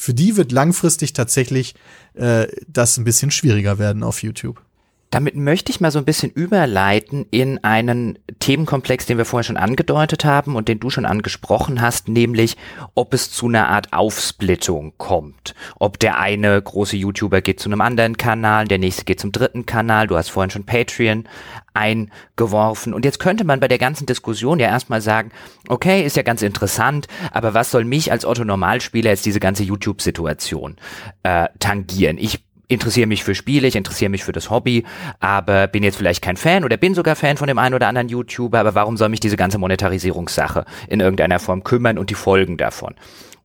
Für 0.00 0.14
die 0.14 0.36
wird 0.36 0.52
langfristig 0.52 1.12
tatsächlich 1.12 1.74
äh, 2.14 2.46
das 2.68 2.98
ein 2.98 3.04
bisschen 3.04 3.32
schwieriger 3.32 3.80
werden 3.80 4.04
auf 4.04 4.22
YouTube. 4.22 4.62
Damit 5.10 5.36
möchte 5.36 5.72
ich 5.72 5.80
mal 5.80 5.90
so 5.90 5.98
ein 5.98 6.04
bisschen 6.04 6.30
überleiten 6.30 7.26
in 7.30 7.64
einen 7.64 8.18
Themenkomplex, 8.40 9.06
den 9.06 9.16
wir 9.16 9.24
vorher 9.24 9.44
schon 9.44 9.56
angedeutet 9.56 10.24
haben 10.26 10.54
und 10.54 10.68
den 10.68 10.80
du 10.80 10.90
schon 10.90 11.06
angesprochen 11.06 11.80
hast, 11.80 12.08
nämlich 12.08 12.56
ob 12.94 13.14
es 13.14 13.30
zu 13.30 13.46
einer 13.46 13.68
Art 13.68 13.92
Aufsplittung 13.92 14.92
kommt. 14.98 15.54
Ob 15.78 15.98
der 15.98 16.18
eine 16.18 16.60
große 16.60 16.96
YouTuber 16.96 17.40
geht 17.40 17.58
zu 17.58 17.70
einem 17.70 17.80
anderen 17.80 18.18
Kanal, 18.18 18.66
der 18.68 18.78
nächste 18.78 19.04
geht 19.04 19.20
zum 19.20 19.32
dritten 19.32 19.64
Kanal, 19.64 20.08
du 20.08 20.16
hast 20.16 20.28
vorhin 20.28 20.50
schon 20.50 20.64
Patreon 20.64 21.24
eingeworfen. 21.72 22.92
Und 22.92 23.04
jetzt 23.04 23.18
könnte 23.18 23.44
man 23.44 23.60
bei 23.60 23.68
der 23.68 23.78
ganzen 23.78 24.04
Diskussion 24.04 24.58
ja 24.58 24.66
erstmal 24.66 25.00
sagen, 25.00 25.30
okay, 25.68 26.04
ist 26.04 26.16
ja 26.16 26.22
ganz 26.22 26.42
interessant, 26.42 27.06
aber 27.30 27.54
was 27.54 27.70
soll 27.70 27.84
mich 27.84 28.12
als 28.12 28.26
Otto 28.26 28.44
Normalspieler 28.44 29.10
jetzt 29.10 29.24
diese 29.24 29.40
ganze 29.40 29.62
YouTube-Situation 29.62 30.76
äh, 31.22 31.48
tangieren? 31.60 32.18
Ich 32.18 32.40
interessiere 32.68 33.06
mich 33.06 33.24
für 33.24 33.34
Spiele, 33.34 33.66
ich 33.66 33.76
interessiere 33.76 34.10
mich 34.10 34.24
für 34.24 34.32
das 34.32 34.50
Hobby, 34.50 34.84
aber 35.20 35.66
bin 35.66 35.82
jetzt 35.82 35.96
vielleicht 35.96 36.22
kein 36.22 36.36
Fan 36.36 36.64
oder 36.64 36.76
bin 36.76 36.94
sogar 36.94 37.16
Fan 37.16 37.36
von 37.36 37.48
dem 37.48 37.58
einen 37.58 37.74
oder 37.74 37.88
anderen 37.88 38.08
YouTuber, 38.08 38.60
aber 38.60 38.74
warum 38.74 38.96
soll 38.96 39.08
mich 39.08 39.20
diese 39.20 39.36
ganze 39.36 39.58
Monetarisierungssache 39.58 40.64
in 40.88 41.00
irgendeiner 41.00 41.38
Form 41.38 41.64
kümmern 41.64 41.98
und 41.98 42.10
die 42.10 42.14
Folgen 42.14 42.56
davon? 42.56 42.94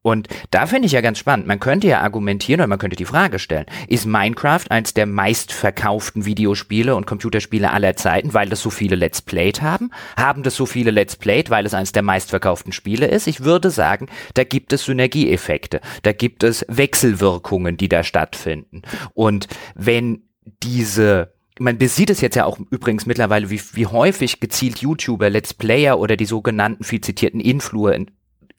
Und 0.04 0.28
da 0.51 0.68
finde 0.68 0.86
ich 0.86 0.91
ja 0.91 1.01
ganz 1.01 1.18
spannend. 1.18 1.47
Man 1.47 1.60
könnte 1.60 1.88
ja 1.88 2.01
argumentieren 2.01 2.60
oder 2.60 2.68
man 2.68 2.78
könnte 2.78 2.97
die 2.97 3.06
Frage 3.06 3.39
stellen, 3.39 3.66
ist 3.88 4.06
Minecraft 4.06 4.66
eins 4.70 4.93
der 4.93 5.06
meistverkauften 5.06 6.26
Videospiele 6.26 6.95
und 6.95 7.08
Computerspiele 7.08 7.72
aller 7.72 7.95
Zeiten, 7.95 8.34
weil 8.34 8.49
das 8.49 8.62
so 8.62 8.70
viele 8.70 8.95
Let's 8.95 9.22
Played 9.22 9.62
haben? 9.62 9.91
Haben 10.18 10.43
das 10.43 10.56
so 10.56 10.66
viele 10.66 10.91
Let's 10.91 11.16
Played, 11.16 11.49
weil 11.49 11.66
es 11.66 11.74
eins 11.74 11.93
der 11.93 12.04
meistverkauften 12.04 12.74
Spiele 12.74 13.08
ist? 13.08 13.28
Ich 13.28 13.45
würde 13.45 13.72
sagen, 13.72 14.08
da 14.34 14.43
gibt 14.43 14.74
es 14.74 14.84
Synergieeffekte, 14.84 15.80
da 16.04 16.12
gibt 16.12 16.43
es 16.43 16.66
Wechselwirkungen, 16.68 17.78
die 17.78 17.88
da 17.88 18.04
stattfinden. 18.04 18.82
Und 19.14 19.47
wenn 19.74 20.24
diese 20.62 21.34
man 21.60 21.80
sieht 21.80 22.10
es 22.10 22.20
jetzt 22.20 22.36
ja 22.36 22.45
auch 22.45 22.58
übrigens 22.72 23.06
mittlerweile, 23.06 23.51
wie, 23.51 23.62
wie 23.74 23.86
häufig 23.86 24.39
gezielt 24.39 24.80
YouTuber, 24.80 25.30
Let's 25.30 25.54
Player 25.54 25.99
oder 25.99 26.18
die 26.18 26.26
sogenannten 26.26 26.84
viel 26.84 27.01
zitierten 27.01 27.39
Influ 27.39 27.89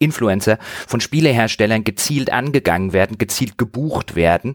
Influencer 0.05 0.59
von 0.87 1.01
Spieleherstellern 1.01 1.85
gezielt 1.85 2.31
angegangen 2.31 2.93
werden, 2.93 3.19
gezielt 3.19 3.59
gebucht 3.59 4.15
werden, 4.15 4.55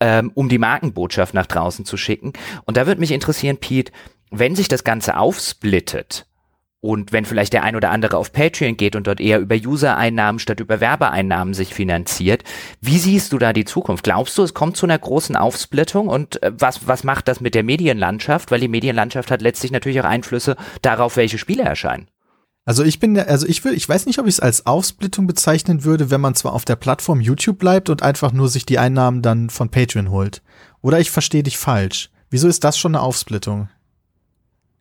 ähm, 0.00 0.32
um 0.34 0.48
die 0.48 0.58
Markenbotschaft 0.58 1.34
nach 1.34 1.46
draußen 1.46 1.84
zu 1.84 1.96
schicken. 1.96 2.32
Und 2.64 2.76
da 2.76 2.86
würde 2.86 3.00
mich 3.00 3.12
interessieren, 3.12 3.58
Pete, 3.58 3.92
wenn 4.30 4.56
sich 4.56 4.68
das 4.68 4.82
Ganze 4.82 5.16
aufsplittet, 5.16 6.26
und 6.86 7.12
wenn 7.12 7.24
vielleicht 7.24 7.52
der 7.52 7.64
ein 7.64 7.74
oder 7.74 7.90
andere 7.90 8.16
auf 8.16 8.32
Patreon 8.32 8.76
geht 8.76 8.94
und 8.94 9.08
dort 9.08 9.20
eher 9.20 9.40
über 9.40 9.56
User-Einnahmen 9.56 10.38
statt 10.38 10.60
über 10.60 10.80
Werbeeinnahmen 10.80 11.52
sich 11.52 11.74
finanziert, 11.74 12.44
wie 12.80 12.98
siehst 12.98 13.32
du 13.32 13.38
da 13.38 13.52
die 13.52 13.64
Zukunft? 13.64 14.04
Glaubst 14.04 14.38
du, 14.38 14.44
es 14.44 14.54
kommt 14.54 14.76
zu 14.76 14.86
einer 14.86 14.98
großen 14.98 15.34
Aufsplittung 15.34 16.06
und 16.06 16.40
äh, 16.44 16.52
was, 16.56 16.86
was 16.86 17.02
macht 17.02 17.26
das 17.26 17.40
mit 17.40 17.56
der 17.56 17.64
Medienlandschaft? 17.64 18.52
Weil 18.52 18.60
die 18.60 18.68
Medienlandschaft 18.68 19.32
hat 19.32 19.42
letztlich 19.42 19.72
natürlich 19.72 20.00
auch 20.00 20.04
Einflüsse 20.04 20.56
darauf, 20.80 21.16
welche 21.16 21.38
Spiele 21.38 21.64
erscheinen. 21.64 22.08
Also 22.66 22.82
ich 22.82 22.98
bin, 22.98 23.16
also 23.16 23.46
ich 23.46 23.64
will, 23.64 23.74
ich 23.74 23.88
weiß 23.88 24.06
nicht, 24.06 24.18
ob 24.18 24.26
ich 24.26 24.34
es 24.34 24.40
als 24.40 24.66
Aufsplittung 24.66 25.28
bezeichnen 25.28 25.84
würde, 25.84 26.10
wenn 26.10 26.20
man 26.20 26.34
zwar 26.34 26.52
auf 26.52 26.64
der 26.64 26.74
Plattform 26.74 27.20
YouTube 27.20 27.60
bleibt 27.60 27.88
und 27.90 28.02
einfach 28.02 28.32
nur 28.32 28.48
sich 28.48 28.66
die 28.66 28.80
Einnahmen 28.80 29.22
dann 29.22 29.50
von 29.50 29.70
Patreon 29.70 30.10
holt. 30.10 30.42
Oder 30.82 30.98
ich 30.98 31.12
verstehe 31.12 31.44
dich 31.44 31.58
falsch. 31.58 32.10
Wieso 32.28 32.48
ist 32.48 32.64
das 32.64 32.76
schon 32.76 32.96
eine 32.96 33.02
Aufsplittung? 33.02 33.68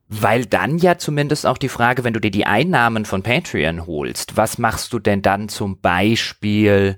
Weil 0.08 0.48
dann 0.48 0.80
ja 0.80 0.98
zumindest 0.98 1.46
auch 1.46 1.60
die 1.60 1.70
Frage, 1.70 2.04
wenn 2.04 2.14
du 2.14 2.20
dir 2.20 2.32
die 2.32 2.48
Einnahmen 2.48 3.06
von 3.06 3.22
Patreon 3.22 3.86
holst, 3.86 4.36
was 4.36 4.58
machst 4.58 4.92
du 4.92 4.98
denn 4.98 5.22
dann 5.22 5.48
zum 5.48 5.80
Beispiel 5.80 6.98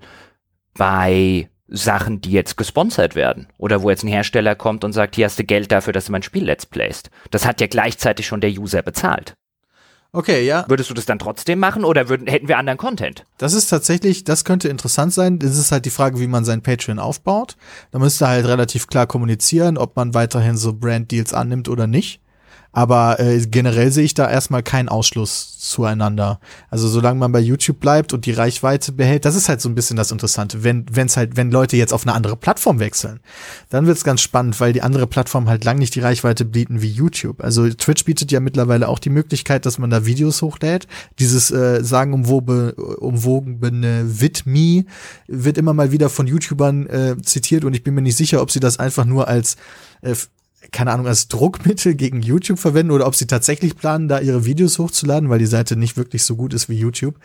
bei 0.74 1.50
Sachen, 1.68 2.22
die 2.22 2.32
jetzt 2.32 2.56
gesponsert 2.56 3.14
werden? 3.14 3.48
Oder 3.58 3.82
wo 3.82 3.90
jetzt 3.90 4.04
ein 4.04 4.10
Hersteller 4.10 4.56
kommt 4.56 4.86
und 4.86 4.94
sagt, 4.94 5.16
hier 5.16 5.26
hast 5.26 5.38
du 5.38 5.44
Geld 5.44 5.70
dafür, 5.70 5.92
dass 5.92 6.06
du 6.06 6.14
mein 6.14 6.24
Spiel 6.24 6.46
let's 6.46 6.66
playst. 6.66 7.10
Das 7.32 7.46
hat 7.46 7.60
ja 7.60 7.68
gleichzeitig 7.68 8.26
schon 8.26 8.40
der 8.40 8.52
User 8.52 8.82
bezahlt. 8.82 9.36
Okay, 10.18 10.48
ja. 10.48 10.66
Würdest 10.68 10.90
du 10.90 10.96
das 10.96 11.06
dann 11.06 11.20
trotzdem 11.20 11.60
machen 11.60 11.86
oder 11.86 12.10
würden, 12.10 12.26
hätten 12.26 12.48
wir 12.48 12.58
anderen 12.58 12.80
Content? 12.80 13.24
Das 13.38 13.54
ist 13.54 13.68
tatsächlich, 13.68 14.24
das 14.24 14.46
könnte 14.46 14.68
interessant 14.68 15.14
sein. 15.14 15.38
Das 15.38 15.56
ist 15.56 15.72
halt 15.72 15.86
die 15.86 15.92
Frage, 15.92 16.20
wie 16.20 16.26
man 16.26 16.44
sein 16.44 16.64
Patreon 16.64 16.98
aufbaut. 16.98 17.56
Da 17.92 18.00
müsste 18.00 18.28
halt 18.28 18.48
relativ 18.48 18.88
klar 18.88 19.06
kommunizieren, 19.06 19.78
ob 19.78 19.96
man 19.96 20.16
weiterhin 20.16 20.58
so 20.58 20.74
Brand 20.74 21.12
Deals 21.12 21.36
annimmt 21.36 21.70
oder 21.70 21.86
nicht. 21.86 22.20
Aber 22.78 23.20
äh, 23.20 23.44
generell 23.48 23.92
sehe 23.92 24.04
ich 24.04 24.14
da 24.14 24.30
erstmal 24.30 24.62
keinen 24.62 24.88
Ausschluss 24.88 25.58
zueinander. 25.58 26.40
Also 26.70 26.88
solange 26.88 27.18
man 27.20 27.32
bei 27.32 27.40
YouTube 27.40 27.80
bleibt 27.80 28.14
und 28.14 28.28
die 28.28 28.34
Reichweite 28.34 28.92
behält, 28.92 29.26
das 29.26 29.34
ist 29.34 29.50
halt 29.50 29.62
so 29.62 29.68
ein 29.68 29.74
bisschen 29.74 29.98
das 29.98 30.12
Interessante. 30.12 30.64
Wenn 30.64 30.86
wenn's 30.92 31.18
halt, 31.18 31.38
wenn 31.38 31.50
Leute 31.50 31.76
jetzt 31.76 31.92
auf 31.92 32.04
eine 32.04 32.14
andere 32.14 32.38
Plattform 32.38 32.78
wechseln, 32.78 33.20
dann 33.72 33.88
wird's 33.88 34.04
ganz 34.04 34.22
spannend, 34.22 34.60
weil 34.60 34.74
die 34.74 34.84
andere 34.84 35.08
Plattform 35.08 35.50
halt 35.50 35.64
lang 35.64 35.80
nicht 35.80 35.96
die 35.96 36.02
Reichweite 36.02 36.46
bieten 36.46 36.84
wie 36.84 36.92
YouTube. 36.92 37.44
Also 37.44 37.68
Twitch 37.68 38.06
bietet 38.06 38.32
ja 38.32 38.40
mittlerweile 38.40 38.90
auch 38.90 39.00
die 39.00 39.10
Möglichkeit, 39.10 39.66
dass 39.66 39.80
man 39.80 39.90
da 39.90 40.06
Videos 40.06 40.44
hochlädt. 40.44 40.86
Dieses 41.18 41.50
äh, 41.50 41.84
sagen 41.84 42.14
umwobene, 42.14 42.74
umwogene 42.74 44.22
Witme 44.22 44.86
wird 45.26 45.58
immer 45.58 45.74
mal 45.74 45.92
wieder 45.92 46.12
von 46.12 46.28
YouTubern 46.28 46.86
äh, 46.86 47.16
zitiert 47.24 47.66
und 47.66 47.74
ich 47.74 47.84
bin 47.84 47.96
mir 47.96 48.04
nicht 48.04 48.18
sicher, 48.18 48.40
ob 48.40 48.52
sie 48.52 48.60
das 48.60 48.78
einfach 48.78 49.06
nur 49.06 49.28
als 49.28 49.56
äh, 50.02 50.14
keine 50.72 50.92
Ahnung, 50.92 51.08
als 51.08 51.28
Druckmittel 51.28 51.96
gegen 51.96 52.22
YouTube 52.22 52.60
verwenden 52.60 52.92
oder 52.92 53.08
ob 53.08 53.16
sie 53.16 53.28
tatsächlich 53.28 53.76
planen, 53.76 54.08
da 54.08 54.20
ihre 54.20 54.46
Videos 54.46 54.80
hochzuladen, 54.80 55.30
weil 55.30 55.40
die 55.40 55.46
Seite 55.46 55.76
nicht 55.76 55.98
wirklich 55.98 56.24
so 56.24 56.36
gut 56.36 56.54
ist 56.54 56.70
wie 56.70 56.78
YouTube. 56.78 57.16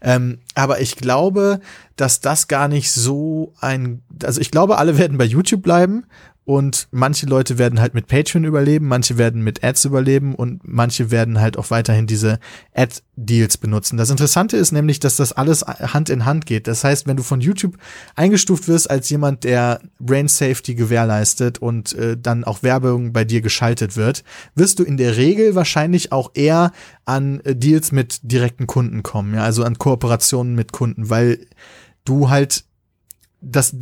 Ähm, 0.00 0.38
aber 0.54 0.80
ich 0.80 0.96
glaube, 0.96 1.60
dass 1.96 2.20
das 2.20 2.48
gar 2.48 2.68
nicht 2.68 2.90
so 2.90 3.52
ein, 3.60 4.02
also 4.22 4.40
ich 4.40 4.50
glaube, 4.50 4.78
alle 4.78 4.98
werden 4.98 5.18
bei 5.18 5.24
YouTube 5.24 5.62
bleiben 5.62 6.04
und 6.44 6.88
manche 6.90 7.24
Leute 7.26 7.56
werden 7.56 7.80
halt 7.80 7.94
mit 7.94 8.06
Patreon 8.06 8.44
überleben, 8.44 8.86
manche 8.86 9.16
werden 9.16 9.42
mit 9.42 9.64
Ads 9.64 9.86
überleben 9.86 10.34
und 10.34 10.60
manche 10.64 11.10
werden 11.10 11.40
halt 11.40 11.56
auch 11.56 11.70
weiterhin 11.70 12.06
diese 12.06 12.38
Ad-Deals 12.74 13.56
benutzen. 13.56 13.96
Das 13.96 14.10
Interessante 14.10 14.58
ist 14.58 14.70
nämlich, 14.70 15.00
dass 15.00 15.16
das 15.16 15.32
alles 15.32 15.62
Hand 15.62 16.10
in 16.10 16.26
Hand 16.26 16.44
geht. 16.44 16.66
Das 16.66 16.84
heißt, 16.84 17.06
wenn 17.06 17.16
du 17.16 17.22
von 17.22 17.40
YouTube 17.40 17.78
eingestuft 18.14 18.68
wirst 18.68 18.90
als 18.90 19.08
jemand, 19.08 19.44
der 19.44 19.80
Brain 19.98 20.28
Safety 20.28 20.74
gewährleistet 20.74 21.58
und 21.58 21.94
äh, 21.94 22.18
dann 22.20 22.44
auch 22.44 22.62
Werbung 22.62 23.14
bei 23.14 23.24
dir 23.24 23.40
geschaltet 23.40 23.96
wird, 23.96 24.22
wirst 24.54 24.78
du 24.78 24.84
in 24.84 24.98
der 24.98 25.16
Regel 25.16 25.54
wahrscheinlich 25.54 26.12
auch 26.12 26.32
eher 26.34 26.72
an 27.06 27.40
äh, 27.40 27.56
Deals 27.56 27.90
mit 27.90 28.20
direkten 28.22 28.66
Kunden 28.66 29.02
kommen, 29.02 29.34
ja, 29.34 29.44
also 29.44 29.64
an 29.64 29.78
Kooperationen 29.78 30.54
mit 30.54 30.72
Kunden, 30.72 31.08
weil 31.08 31.46
du 32.04 32.28
halt 32.28 32.64
das, 33.40 33.76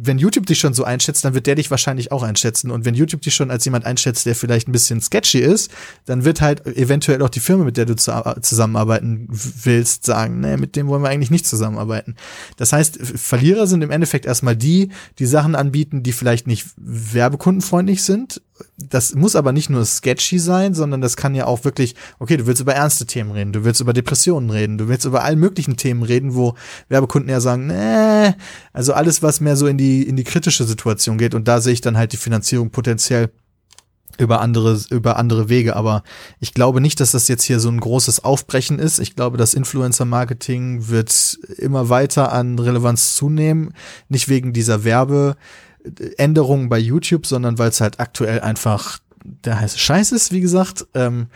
wenn 0.00 0.18
YouTube 0.18 0.46
dich 0.46 0.58
schon 0.58 0.74
so 0.74 0.84
einschätzt, 0.84 1.24
dann 1.24 1.34
wird 1.34 1.46
der 1.46 1.56
dich 1.56 1.70
wahrscheinlich 1.70 2.12
auch 2.12 2.22
einschätzen. 2.22 2.70
Und 2.70 2.84
wenn 2.84 2.94
YouTube 2.94 3.22
dich 3.22 3.34
schon 3.34 3.50
als 3.50 3.64
jemand 3.64 3.84
einschätzt, 3.84 4.26
der 4.26 4.34
vielleicht 4.34 4.68
ein 4.68 4.72
bisschen 4.72 5.00
sketchy 5.00 5.38
ist, 5.38 5.70
dann 6.04 6.24
wird 6.24 6.40
halt 6.40 6.66
eventuell 6.66 7.22
auch 7.22 7.28
die 7.28 7.40
Firma, 7.40 7.64
mit 7.64 7.76
der 7.76 7.86
du 7.86 7.96
zusammenarbeiten 7.96 9.28
willst, 9.30 10.04
sagen, 10.04 10.40
nee, 10.40 10.56
mit 10.56 10.76
dem 10.76 10.86
wollen 10.88 11.02
wir 11.02 11.08
eigentlich 11.08 11.30
nicht 11.30 11.46
zusammenarbeiten. 11.46 12.16
Das 12.56 12.72
heißt, 12.72 12.98
Verlierer 12.98 13.66
sind 13.66 13.82
im 13.82 13.90
Endeffekt 13.90 14.26
erstmal 14.26 14.56
die, 14.56 14.90
die 15.18 15.26
Sachen 15.26 15.54
anbieten, 15.54 16.02
die 16.02 16.12
vielleicht 16.12 16.46
nicht 16.46 16.66
werbekundenfreundlich 16.76 18.02
sind 18.02 18.40
das 18.76 19.14
muss 19.14 19.34
aber 19.34 19.52
nicht 19.52 19.70
nur 19.70 19.84
sketchy 19.84 20.38
sein, 20.38 20.74
sondern 20.74 21.00
das 21.00 21.16
kann 21.16 21.34
ja 21.34 21.46
auch 21.46 21.64
wirklich, 21.64 21.94
okay, 22.18 22.36
du 22.36 22.46
willst 22.46 22.60
über 22.60 22.74
ernste 22.74 23.06
Themen 23.06 23.32
reden, 23.32 23.52
du 23.52 23.64
willst 23.64 23.80
über 23.80 23.92
Depressionen 23.92 24.50
reden, 24.50 24.78
du 24.78 24.88
willst 24.88 25.04
über 25.04 25.24
all 25.24 25.36
möglichen 25.36 25.76
Themen 25.76 26.02
reden, 26.02 26.34
wo 26.34 26.54
Werbekunden 26.88 27.28
ja 27.28 27.40
sagen, 27.40 27.66
nee, 27.66 28.34
also 28.72 28.92
alles, 28.92 29.22
was 29.22 29.40
mehr 29.40 29.56
so 29.56 29.66
in 29.66 29.78
die, 29.78 29.87
in 30.06 30.16
die 30.16 30.24
kritische 30.24 30.64
Situation 30.64 31.18
geht 31.18 31.34
und 31.34 31.48
da 31.48 31.60
sehe 31.60 31.72
ich 31.72 31.80
dann 31.80 31.96
halt 31.96 32.12
die 32.12 32.18
Finanzierung 32.18 32.70
potenziell 32.70 33.30
über 34.18 34.40
andere, 34.40 34.80
über 34.90 35.16
andere 35.16 35.48
Wege. 35.48 35.76
Aber 35.76 36.02
ich 36.40 36.52
glaube 36.52 36.80
nicht, 36.80 37.00
dass 37.00 37.12
das 37.12 37.28
jetzt 37.28 37.44
hier 37.44 37.60
so 37.60 37.68
ein 37.68 37.80
großes 37.80 38.24
Aufbrechen 38.24 38.78
ist. 38.78 38.98
Ich 38.98 39.14
glaube, 39.14 39.36
das 39.36 39.54
Influencer-Marketing 39.54 40.88
wird 40.88 41.38
immer 41.56 41.88
weiter 41.88 42.32
an 42.32 42.58
Relevanz 42.58 43.14
zunehmen. 43.14 43.72
Nicht 44.08 44.28
wegen 44.28 44.52
dieser 44.52 44.84
Werbe, 44.84 45.36
Änderungen 46.16 46.68
bei 46.68 46.78
YouTube, 46.78 47.26
sondern 47.26 47.58
weil 47.58 47.70
es 47.70 47.80
halt 47.80 48.00
aktuell 48.00 48.40
einfach 48.40 48.98
der 49.24 49.60
heiße 49.60 49.78
Scheiß 49.78 50.12
ist, 50.12 50.32
wie 50.32 50.40
gesagt. 50.40 50.86
Ähm, 50.94 51.28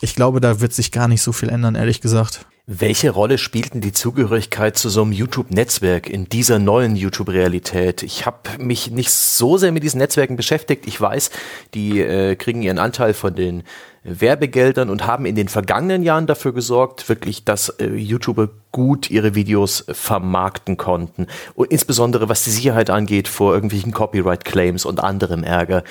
ich 0.00 0.14
glaube, 0.14 0.40
da 0.40 0.60
wird 0.60 0.74
sich 0.74 0.92
gar 0.92 1.08
nicht 1.08 1.22
so 1.22 1.32
viel 1.32 1.48
ändern, 1.48 1.74
ehrlich 1.74 2.00
gesagt. 2.00 2.46
Welche 2.68 3.10
Rolle 3.10 3.38
spielt 3.38 3.74
denn 3.74 3.80
die 3.80 3.92
Zugehörigkeit 3.92 4.76
zu 4.76 4.88
so 4.88 5.02
einem 5.02 5.12
YouTube-Netzwerk 5.12 6.10
in 6.10 6.28
dieser 6.28 6.58
neuen 6.58 6.96
YouTube-Realität? 6.96 8.02
Ich 8.02 8.26
habe 8.26 8.58
mich 8.58 8.90
nicht 8.90 9.12
so 9.12 9.56
sehr 9.56 9.70
mit 9.70 9.84
diesen 9.84 9.98
Netzwerken 9.98 10.34
beschäftigt. 10.34 10.84
Ich 10.88 11.00
weiß, 11.00 11.30
die 11.74 12.00
äh, 12.00 12.34
kriegen 12.34 12.62
ihren 12.62 12.80
Anteil 12.80 13.14
von 13.14 13.36
den 13.36 13.62
Werbegeldern 14.02 14.90
und 14.90 15.06
haben 15.06 15.26
in 15.26 15.36
den 15.36 15.46
vergangenen 15.46 16.02
Jahren 16.02 16.26
dafür 16.26 16.52
gesorgt, 16.52 17.08
wirklich, 17.08 17.44
dass 17.44 17.68
äh, 17.68 17.86
YouTuber 17.86 18.48
gut 18.72 19.12
ihre 19.12 19.36
Videos 19.36 19.84
vermarkten 19.88 20.76
konnten. 20.76 21.28
Und 21.54 21.70
insbesondere 21.70 22.28
was 22.28 22.42
die 22.42 22.50
Sicherheit 22.50 22.90
angeht 22.90 23.28
vor 23.28 23.54
irgendwelchen 23.54 23.92
Copyright-Claims 23.92 24.84
und 24.84 24.98
anderem 24.98 25.44
Ärger. 25.44 25.84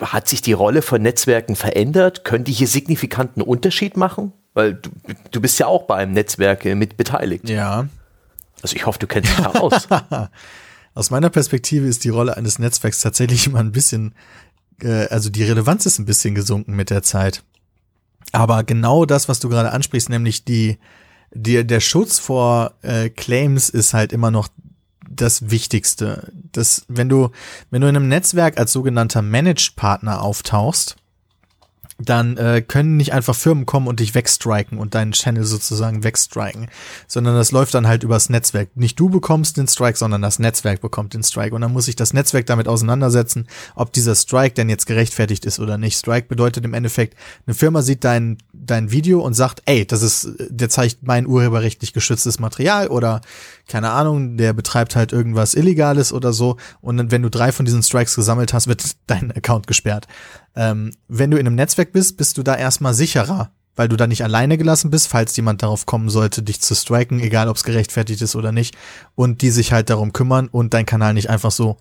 Hat 0.00 0.28
sich 0.28 0.42
die 0.42 0.52
Rolle 0.52 0.82
von 0.82 1.02
Netzwerken 1.02 1.56
verändert? 1.56 2.24
Können 2.24 2.44
die 2.44 2.52
hier 2.52 2.68
signifikanten 2.68 3.42
Unterschied 3.42 3.96
machen? 3.96 4.32
Weil 4.60 4.74
du, 4.74 4.90
du 5.30 5.40
bist 5.40 5.58
ja 5.58 5.66
auch 5.66 5.84
bei 5.84 5.96
einem 5.96 6.12
Netzwerk 6.12 6.66
äh, 6.66 6.74
mit 6.74 6.98
beteiligt. 6.98 7.48
Ja. 7.48 7.88
Also 8.60 8.76
ich 8.76 8.84
hoffe, 8.84 8.98
du 8.98 9.06
kennst 9.06 9.30
dich 9.30 9.42
da 9.42 9.52
aus. 9.52 9.88
Aus 10.94 11.10
meiner 11.10 11.30
Perspektive 11.30 11.86
ist 11.86 12.04
die 12.04 12.10
Rolle 12.10 12.36
eines 12.36 12.58
Netzwerks 12.58 13.00
tatsächlich 13.00 13.46
immer 13.46 13.60
ein 13.60 13.72
bisschen, 13.72 14.14
äh, 14.82 15.06
also 15.06 15.30
die 15.30 15.44
Relevanz 15.44 15.86
ist 15.86 15.98
ein 15.98 16.04
bisschen 16.04 16.34
gesunken 16.34 16.74
mit 16.74 16.90
der 16.90 17.02
Zeit. 17.02 17.42
Aber 18.32 18.64
genau 18.64 19.06
das, 19.06 19.28
was 19.28 19.40
du 19.40 19.48
gerade 19.48 19.72
ansprichst, 19.72 20.10
nämlich 20.10 20.44
die, 20.44 20.78
die 21.32 21.66
der 21.66 21.80
Schutz 21.80 22.18
vor 22.18 22.74
äh, 22.82 23.08
Claims 23.08 23.70
ist 23.70 23.94
halt 23.94 24.12
immer 24.12 24.30
noch 24.30 24.48
das 25.08 25.50
Wichtigste. 25.50 26.30
Das, 26.52 26.84
wenn 26.88 27.08
du, 27.08 27.30
wenn 27.70 27.80
du 27.80 27.88
in 27.88 27.96
einem 27.96 28.08
Netzwerk 28.08 28.58
als 28.58 28.72
sogenannter 28.72 29.22
Managed 29.22 29.74
Partner 29.76 30.20
auftauchst, 30.20 30.96
dann 32.04 32.36
äh, 32.36 32.62
können 32.66 32.96
nicht 32.96 33.12
einfach 33.12 33.34
Firmen 33.34 33.66
kommen 33.66 33.86
und 33.86 34.00
dich 34.00 34.14
wegstriken 34.14 34.78
und 34.78 34.94
deinen 34.94 35.12
Channel 35.12 35.44
sozusagen 35.44 36.04
wegstriken, 36.04 36.68
sondern 37.06 37.34
das 37.34 37.52
läuft 37.52 37.74
dann 37.74 37.86
halt 37.86 38.02
übers 38.02 38.30
Netzwerk. 38.30 38.76
Nicht 38.76 38.98
du 38.98 39.08
bekommst 39.08 39.56
den 39.56 39.68
Strike, 39.68 39.98
sondern 39.98 40.22
das 40.22 40.38
Netzwerk 40.38 40.80
bekommt 40.80 41.14
den 41.14 41.22
Strike 41.22 41.54
und 41.54 41.60
dann 41.60 41.72
muss 41.72 41.86
sich 41.86 41.96
das 41.96 42.12
Netzwerk 42.12 42.46
damit 42.46 42.68
auseinandersetzen, 42.68 43.46
ob 43.74 43.92
dieser 43.92 44.14
Strike 44.14 44.54
denn 44.54 44.68
jetzt 44.68 44.86
gerechtfertigt 44.86 45.44
ist 45.44 45.60
oder 45.60 45.78
nicht. 45.78 45.96
Strike 45.96 46.28
bedeutet 46.28 46.64
im 46.64 46.74
Endeffekt, 46.74 47.16
eine 47.46 47.54
Firma 47.54 47.82
sieht 47.82 48.04
dein 48.04 48.38
dein 48.52 48.90
Video 48.90 49.20
und 49.20 49.34
sagt, 49.34 49.62
ey, 49.66 49.86
das 49.86 50.02
ist, 50.02 50.28
der 50.48 50.68
zeigt 50.68 51.02
mein 51.02 51.26
urheberrechtlich 51.26 51.92
geschütztes 51.92 52.38
Material 52.38 52.88
oder 52.88 53.20
keine 53.70 53.90
Ahnung, 53.90 54.36
der 54.36 54.52
betreibt 54.52 54.96
halt 54.96 55.12
irgendwas 55.12 55.54
Illegales 55.54 56.12
oder 56.12 56.32
so 56.32 56.56
und 56.80 57.10
wenn 57.10 57.22
du 57.22 57.30
drei 57.30 57.52
von 57.52 57.64
diesen 57.64 57.82
Strikes 57.82 58.16
gesammelt 58.16 58.52
hast, 58.52 58.66
wird 58.66 58.84
dein 59.06 59.30
Account 59.32 59.66
gesperrt. 59.66 60.06
Ähm, 60.54 60.90
wenn 61.08 61.30
du 61.30 61.38
in 61.38 61.46
einem 61.46 61.56
Netzwerk 61.56 61.92
bist, 61.92 62.16
bist 62.16 62.36
du 62.36 62.42
da 62.42 62.56
erstmal 62.56 62.94
sicherer, 62.94 63.52
weil 63.76 63.88
du 63.88 63.96
da 63.96 64.06
nicht 64.06 64.24
alleine 64.24 64.58
gelassen 64.58 64.90
bist, 64.90 65.06
falls 65.08 65.36
jemand 65.36 65.62
darauf 65.62 65.86
kommen 65.86 66.10
sollte, 66.10 66.42
dich 66.42 66.60
zu 66.60 66.74
striken, 66.74 67.20
egal 67.20 67.48
ob 67.48 67.56
es 67.56 67.64
gerechtfertigt 67.64 68.20
ist 68.20 68.36
oder 68.36 68.52
nicht, 68.52 68.76
und 69.14 69.40
die 69.40 69.50
sich 69.50 69.72
halt 69.72 69.88
darum 69.88 70.12
kümmern 70.12 70.48
und 70.48 70.74
dein 70.74 70.86
Kanal 70.86 71.14
nicht 71.14 71.30
einfach 71.30 71.52
so 71.52 71.78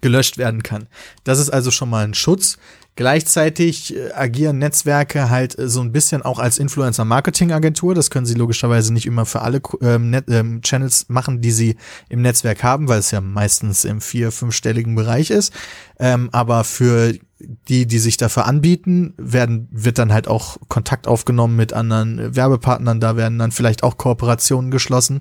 gelöscht 0.00 0.38
werden 0.38 0.62
kann. 0.62 0.86
Das 1.24 1.38
ist 1.38 1.50
also 1.50 1.70
schon 1.70 1.90
mal 1.90 2.04
ein 2.04 2.14
Schutz. 2.14 2.58
Gleichzeitig 2.96 3.96
äh, 3.96 4.12
agieren 4.12 4.58
Netzwerke 4.58 5.28
halt 5.28 5.58
äh, 5.58 5.68
so 5.68 5.80
ein 5.80 5.90
bisschen 5.90 6.22
auch 6.22 6.38
als 6.38 6.58
Influencer-Marketing-Agentur. 6.58 7.94
Das 7.94 8.08
können 8.08 8.24
sie 8.24 8.34
logischerweise 8.34 8.92
nicht 8.92 9.06
immer 9.06 9.26
für 9.26 9.42
alle 9.42 9.60
ähm, 9.80 10.10
Net 10.10 10.26
ähm, 10.28 10.62
Channels 10.62 11.06
machen, 11.08 11.40
die 11.40 11.50
sie 11.50 11.76
im 12.08 12.22
Netzwerk 12.22 12.62
haben, 12.62 12.86
weil 12.86 13.00
es 13.00 13.10
ja 13.10 13.20
meistens 13.20 13.84
im 13.84 14.00
vier-, 14.00 14.30
fünfstelligen 14.30 14.94
Bereich 14.94 15.30
ist. 15.30 15.52
Ähm, 15.98 16.28
aber 16.30 16.62
für 16.62 17.14
die, 17.68 17.86
die 17.86 17.98
sich 17.98 18.16
dafür 18.16 18.46
anbieten, 18.46 19.14
werden, 19.16 19.68
wird 19.72 19.98
dann 19.98 20.12
halt 20.12 20.28
auch 20.28 20.56
Kontakt 20.68 21.08
aufgenommen 21.08 21.56
mit 21.56 21.72
anderen 21.72 22.36
Werbepartnern. 22.36 23.00
Da 23.00 23.16
werden 23.16 23.40
dann 23.40 23.50
vielleicht 23.50 23.82
auch 23.82 23.96
Kooperationen 23.96 24.70
geschlossen. 24.70 25.20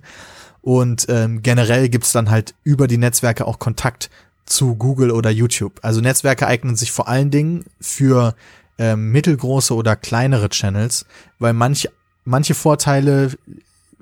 Und 0.61 1.07
ähm, 1.09 1.41
generell 1.41 1.89
gibt's 1.89 2.13
dann 2.13 2.30
halt 2.30 2.55
über 2.63 2.88
die 2.88 2.97
Netzwerke 2.97 3.45
auch 3.45 3.59
Kontakt 3.59 4.09
zu 4.45 4.75
Google 4.75 5.11
oder 5.11 5.29
YouTube. 5.29 5.79
Also 5.81 6.01
Netzwerke 6.01 6.47
eignen 6.47 6.75
sich 6.75 6.91
vor 6.91 7.07
allen 7.07 7.31
Dingen 7.31 7.65
für 7.79 8.35
ähm, 8.77 9.11
mittelgroße 9.11 9.73
oder 9.73 9.95
kleinere 9.95 10.49
Channels, 10.49 11.05
weil 11.39 11.53
manche, 11.53 11.91
manche 12.25 12.53
Vorteile 12.53 13.31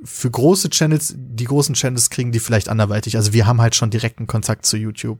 für 0.04 0.32
große 0.32 0.70
Channels, 0.70 1.14
die 1.16 1.44
großen 1.44 1.76
Channels 1.76 2.10
kriegen 2.10 2.32
die 2.32 2.40
vielleicht 2.40 2.70
anderweitig. 2.70 3.18
Also 3.18 3.34
wir 3.34 3.46
haben 3.46 3.62
halt 3.62 3.76
schon 3.76 3.92
direkten 3.92 4.26
Kontakt 4.26 4.66
zu 4.66 4.78
YouTube. 4.78 5.20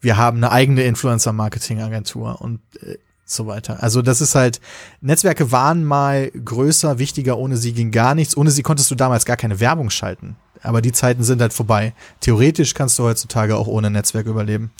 Wir 0.00 0.16
haben 0.16 0.38
eine 0.38 0.52
eigene 0.52 0.82
Influencer-Marketing-Agentur 0.82 2.40
und 2.40 2.60
äh, 2.82 2.98
so 3.24 3.46
weiter. 3.46 3.82
Also 3.82 4.02
das 4.02 4.20
ist 4.20 4.34
halt, 4.34 4.60
Netzwerke 5.00 5.52
waren 5.52 5.84
mal 5.84 6.30
größer, 6.30 6.98
wichtiger, 6.98 7.38
ohne 7.38 7.56
sie 7.56 7.72
ging 7.72 7.90
gar 7.90 8.14
nichts. 8.14 8.36
Ohne 8.36 8.50
sie 8.50 8.62
konntest 8.62 8.90
du 8.90 8.94
damals 8.94 9.24
gar 9.24 9.36
keine 9.36 9.60
Werbung 9.60 9.90
schalten. 9.90 10.36
Aber 10.62 10.82
die 10.82 10.92
Zeiten 10.92 11.22
sind 11.22 11.40
halt 11.40 11.52
vorbei. 11.52 11.92
Theoretisch 12.20 12.74
kannst 12.74 12.98
du 12.98 13.04
heutzutage 13.04 13.56
auch 13.56 13.66
ohne 13.66 13.90
Netzwerk 13.90 14.26
überleben. 14.26 14.70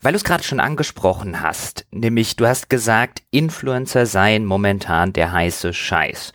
Weil 0.00 0.12
du 0.12 0.16
es 0.16 0.24
gerade 0.24 0.44
schon 0.44 0.60
angesprochen 0.60 1.40
hast, 1.40 1.84
nämlich 1.90 2.36
du 2.36 2.46
hast 2.46 2.70
gesagt, 2.70 3.22
Influencer 3.32 4.06
seien 4.06 4.44
momentan 4.44 5.12
der 5.12 5.32
heiße 5.32 5.74
Scheiß. 5.74 6.32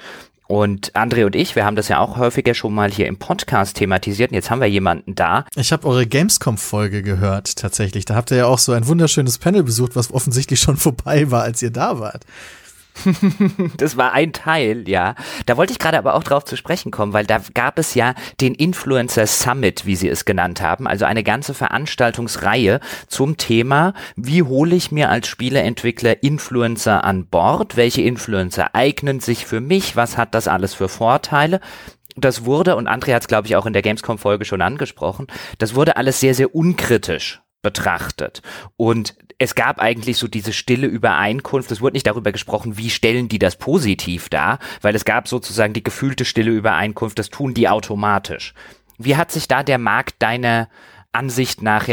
Und 0.47 0.93
André 0.93 1.25
und 1.25 1.35
ich, 1.35 1.55
wir 1.55 1.65
haben 1.65 1.77
das 1.77 1.87
ja 1.87 1.99
auch 1.99 2.17
häufiger 2.17 2.53
schon 2.53 2.73
mal 2.73 2.91
hier 2.91 3.07
im 3.07 3.17
Podcast 3.17 3.77
thematisiert. 3.77 4.31
Und 4.31 4.35
jetzt 4.35 4.51
haben 4.51 4.59
wir 4.59 4.67
jemanden 4.67 5.15
da. 5.15 5.45
Ich 5.55 5.71
habe 5.71 5.87
eure 5.87 6.05
Gamescom-Folge 6.05 7.01
gehört, 7.01 7.55
tatsächlich. 7.55 8.05
Da 8.05 8.15
habt 8.15 8.29
ihr 8.31 8.37
ja 8.37 8.45
auch 8.45 8.59
so 8.59 8.73
ein 8.73 8.85
wunderschönes 8.85 9.37
Panel 9.37 9.63
besucht, 9.63 9.95
was 9.95 10.13
offensichtlich 10.13 10.59
schon 10.59 10.77
vorbei 10.77 11.31
war, 11.31 11.43
als 11.43 11.61
ihr 11.61 11.71
da 11.71 11.99
wart. 11.99 12.25
das 13.77 13.97
war 13.97 14.13
ein 14.13 14.33
Teil, 14.33 14.87
ja. 14.87 15.15
Da 15.45 15.57
wollte 15.57 15.73
ich 15.73 15.79
gerade 15.79 15.97
aber 15.97 16.15
auch 16.15 16.23
drauf 16.23 16.45
zu 16.45 16.55
sprechen 16.55 16.91
kommen, 16.91 17.13
weil 17.13 17.25
da 17.25 17.41
gab 17.53 17.79
es 17.79 17.95
ja 17.95 18.13
den 18.39 18.55
Influencer 18.55 19.27
Summit, 19.27 19.85
wie 19.85 19.95
sie 19.95 20.09
es 20.09 20.25
genannt 20.25 20.61
haben, 20.61 20.87
also 20.87 21.05
eine 21.05 21.23
ganze 21.23 21.53
Veranstaltungsreihe 21.53 22.79
zum 23.07 23.37
Thema, 23.37 23.93
wie 24.15 24.43
hole 24.43 24.75
ich 24.75 24.91
mir 24.91 25.09
als 25.09 25.27
Spieleentwickler 25.27 26.23
Influencer 26.23 27.03
an 27.03 27.25
Bord, 27.25 27.75
welche 27.75 28.01
Influencer 28.01 28.75
eignen 28.75 29.19
sich 29.19 29.45
für 29.45 29.61
mich, 29.61 29.95
was 29.95 30.17
hat 30.17 30.33
das 30.35 30.47
alles 30.47 30.73
für 30.73 30.89
Vorteile? 30.89 31.59
Das 32.15 32.45
wurde, 32.45 32.75
und 32.75 32.87
André 32.87 33.13
hat 33.13 33.23
es, 33.23 33.27
glaube 33.27 33.47
ich, 33.47 33.55
auch 33.55 33.65
in 33.65 33.73
der 33.73 33.81
Gamescom-Folge 33.81 34.45
schon 34.45 34.61
angesprochen, 34.61 35.27
das 35.57 35.73
wurde 35.73 35.97
alles 35.97 36.19
sehr, 36.19 36.35
sehr 36.35 36.53
unkritisch 36.53 37.42
betrachtet. 37.63 38.43
Und 38.77 39.15
es 39.39 39.55
gab 39.55 39.79
eigentlich 39.79 40.17
so 40.17 40.27
diese 40.27 40.53
stille 40.53 40.85
Übereinkunft. 40.85 41.71
Es 41.71 41.81
wurde 41.81 41.95
nicht 41.95 42.05
darüber 42.05 42.31
gesprochen, 42.31 42.77
wie 42.77 42.91
stellen 42.91 43.27
die 43.27 43.39
das 43.39 43.55
positiv 43.55 44.29
dar, 44.29 44.59
weil 44.81 44.95
es 44.95 45.05
gab 45.05 45.27
sozusagen 45.27 45.73
die 45.73 45.83
gefühlte 45.83 46.25
stille 46.25 46.51
Übereinkunft, 46.51 47.17
das 47.17 47.31
tun 47.31 47.55
die 47.55 47.67
automatisch. 47.67 48.53
Wie 48.99 49.15
hat 49.15 49.31
sich 49.31 49.47
da 49.47 49.63
der 49.63 49.79
Markt 49.79 50.21
deiner 50.21 50.69
Ansicht 51.11 51.63
nach 51.63 51.87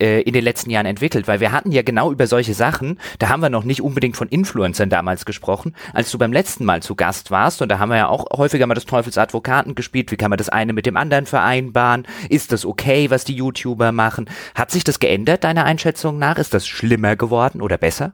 äh, 0.00 0.20
in 0.22 0.32
den 0.32 0.44
letzten 0.44 0.70
Jahren 0.70 0.86
entwickelt? 0.86 1.28
Weil 1.28 1.40
wir 1.40 1.52
hatten 1.52 1.72
ja 1.72 1.82
genau 1.82 2.10
über 2.10 2.26
solche 2.26 2.54
Sachen, 2.54 2.98
da 3.18 3.28
haben 3.28 3.42
wir 3.42 3.50
noch 3.50 3.64
nicht 3.64 3.82
unbedingt 3.82 4.16
von 4.16 4.28
Influencern 4.28 4.90
damals 4.90 5.24
gesprochen, 5.24 5.74
als 5.92 6.10
du 6.10 6.18
beim 6.18 6.32
letzten 6.32 6.64
Mal 6.64 6.82
zu 6.82 6.94
Gast 6.94 7.30
warst 7.30 7.62
und 7.62 7.68
da 7.68 7.78
haben 7.78 7.90
wir 7.90 7.96
ja 7.96 8.08
auch 8.08 8.26
häufiger 8.36 8.66
mal 8.66 8.74
des 8.74 8.86
Teufels 8.86 9.18
Advokaten 9.18 9.74
gespielt, 9.74 10.10
wie 10.10 10.16
kann 10.16 10.30
man 10.30 10.38
das 10.38 10.48
eine 10.48 10.72
mit 10.72 10.86
dem 10.86 10.96
anderen 10.96 11.26
vereinbaren? 11.26 12.06
Ist 12.28 12.52
das 12.52 12.64
okay, 12.64 13.10
was 13.10 13.24
die 13.24 13.34
YouTuber 13.34 13.92
machen? 13.92 14.28
Hat 14.54 14.70
sich 14.70 14.84
das 14.84 15.00
geändert, 15.00 15.44
deiner 15.44 15.64
Einschätzung 15.64 16.18
nach? 16.18 16.38
Ist 16.38 16.54
das 16.54 16.66
schlimmer 16.66 17.16
geworden 17.16 17.60
oder 17.60 17.78
besser? 17.78 18.12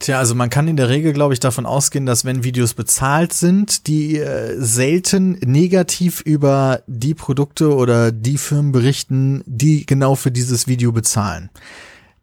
Tja, 0.00 0.18
also 0.18 0.36
man 0.36 0.48
kann 0.48 0.68
in 0.68 0.76
der 0.76 0.88
Regel, 0.88 1.12
glaube 1.12 1.34
ich, 1.34 1.40
davon 1.40 1.66
ausgehen, 1.66 2.06
dass 2.06 2.24
wenn 2.24 2.44
Videos 2.44 2.74
bezahlt 2.74 3.32
sind, 3.32 3.88
die 3.88 4.18
äh, 4.18 4.54
selten 4.56 5.32
negativ 5.44 6.20
über 6.20 6.82
die 6.86 7.14
Produkte 7.14 7.74
oder 7.74 8.12
die 8.12 8.38
Firmen 8.38 8.70
berichten, 8.70 9.42
die 9.46 9.86
genau 9.86 10.14
für 10.14 10.30
dieses 10.30 10.68
Video 10.68 10.92
bezahlen. 10.92 11.50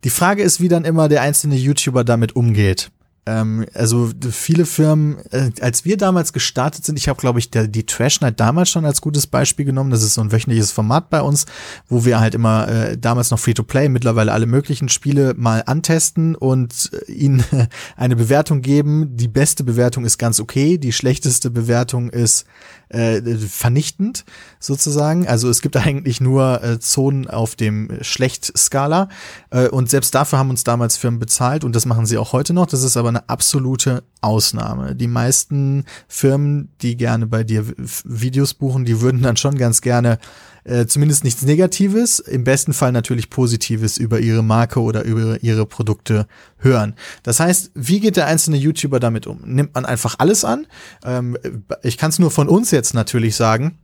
Die 0.06 0.10
Frage 0.10 0.42
ist, 0.42 0.62
wie 0.62 0.70
dann 0.70 0.86
immer 0.86 1.10
der 1.10 1.22
einzelne 1.22 1.56
YouTuber 1.56 2.06
damit 2.06 2.36
umgeht. 2.36 2.92
Ähm, 3.28 3.66
also 3.74 4.12
viele 4.30 4.66
Firmen, 4.66 5.18
äh, 5.32 5.50
als 5.60 5.84
wir 5.84 5.98
damals 5.98 6.32
gestartet 6.32 6.86
sind, 6.86 7.00
ich 7.00 7.08
habe, 7.08 7.20
glaube 7.20 7.40
ich, 7.40 7.50
der, 7.50 7.68
die 7.68 7.86
Trash 7.86 8.22
Night 8.22 8.40
damals 8.40 8.70
schon 8.70 8.86
als 8.86 9.02
gutes 9.02 9.26
Beispiel 9.26 9.66
genommen. 9.66 9.90
Das 9.90 10.04
ist 10.04 10.14
so 10.14 10.22
ein 10.22 10.32
wöchentliches 10.32 10.72
Format 10.72 11.10
bei 11.10 11.22
uns, 11.22 11.46
wo 11.88 12.06
wir 12.06 12.20
halt 12.20 12.36
immer 12.36 12.68
äh, 12.68 12.98
damals 12.98 13.32
noch 13.32 13.40
Free-to-Play, 13.40 13.90
mittlerweile 13.90 14.32
alle 14.32 14.46
möglichen 14.46 14.90
Spiele 14.90 15.34
mal 15.36 15.64
antesten 15.66 16.36
und 16.36 16.92
äh, 17.08 17.12
ihnen 17.12 17.44
eine 17.96 18.16
Bewertung 18.16 18.62
geben. 18.62 19.18
Die 19.18 19.28
beste 19.28 19.64
Bewertung 19.64 20.06
ist 20.06 20.20
ganz 20.20 20.40
okay, 20.40 20.78
die 20.78 20.94
schlechteste 20.94 21.50
Bewertung 21.50 22.12
ist 22.12 22.46
äh, 22.90 23.22
vernichtend 23.38 24.26
sozusagen. 24.60 25.28
Also 25.28 25.50
es 25.50 25.62
gibt 25.62 25.78
eigentlich 25.78 26.22
nur 26.22 26.64
äh, 26.64 26.80
Zonen 26.80 27.28
auf 27.28 27.56
dem 27.56 27.90
Schlecht-Skala 28.02 29.10
äh, 29.50 29.68
und 29.68 29.90
selbst 29.90 30.14
dafür 30.14 30.38
haben 30.38 30.52
uns 30.52 30.64
damals 30.64 30.98
Firmen 30.98 31.20
bezahlt 31.20 31.64
und 31.64 31.76
das 31.76 31.88
machen 31.88 32.06
sie 32.06 32.20
auch 32.20 32.34
heute 32.34 32.54
noch. 32.54 32.68
Das 32.68 32.84
ist 32.84 32.98
aber 32.98 33.15
eine 33.16 33.30
absolute 33.30 34.04
Ausnahme. 34.22 34.96
Die 34.96 35.08
meisten 35.08 35.86
Firmen, 36.08 36.70
die 36.82 36.98
gerne 36.98 37.28
bei 37.28 37.44
dir 37.44 37.66
Videos 38.04 38.54
buchen, 38.54 38.86
die 38.86 39.02
würden 39.02 39.22
dann 39.22 39.38
schon 39.38 39.58
ganz 39.58 39.82
gerne 39.82 40.20
äh, 40.64 40.88
zumindest 40.88 41.24
nichts 41.24 41.44
Negatives, 41.44 42.20
im 42.20 42.44
besten 42.44 42.74
Fall 42.74 42.92
natürlich 42.92 43.30
Positives 43.30 43.98
über 43.98 44.20
ihre 44.20 44.44
Marke 44.44 44.82
oder 44.82 45.04
über 45.04 45.42
ihre 45.44 45.66
Produkte 45.66 46.28
hören. 46.58 46.96
Das 47.24 47.40
heißt, 47.40 47.72
wie 47.76 48.00
geht 48.00 48.18
der 48.18 48.26
einzelne 48.26 48.58
YouTuber 48.58 49.00
damit 49.00 49.28
um? 49.28 49.42
Nimmt 49.46 49.76
man 49.76 49.86
einfach 49.86 50.16
alles 50.18 50.44
an? 50.44 50.66
Ähm, 51.04 51.38
ich 51.84 51.98
kann 51.98 52.10
es 52.10 52.20
nur 52.20 52.32
von 52.32 52.50
uns 52.50 52.72
jetzt 52.72 52.94
natürlich 52.94 53.36
sagen 53.36 53.78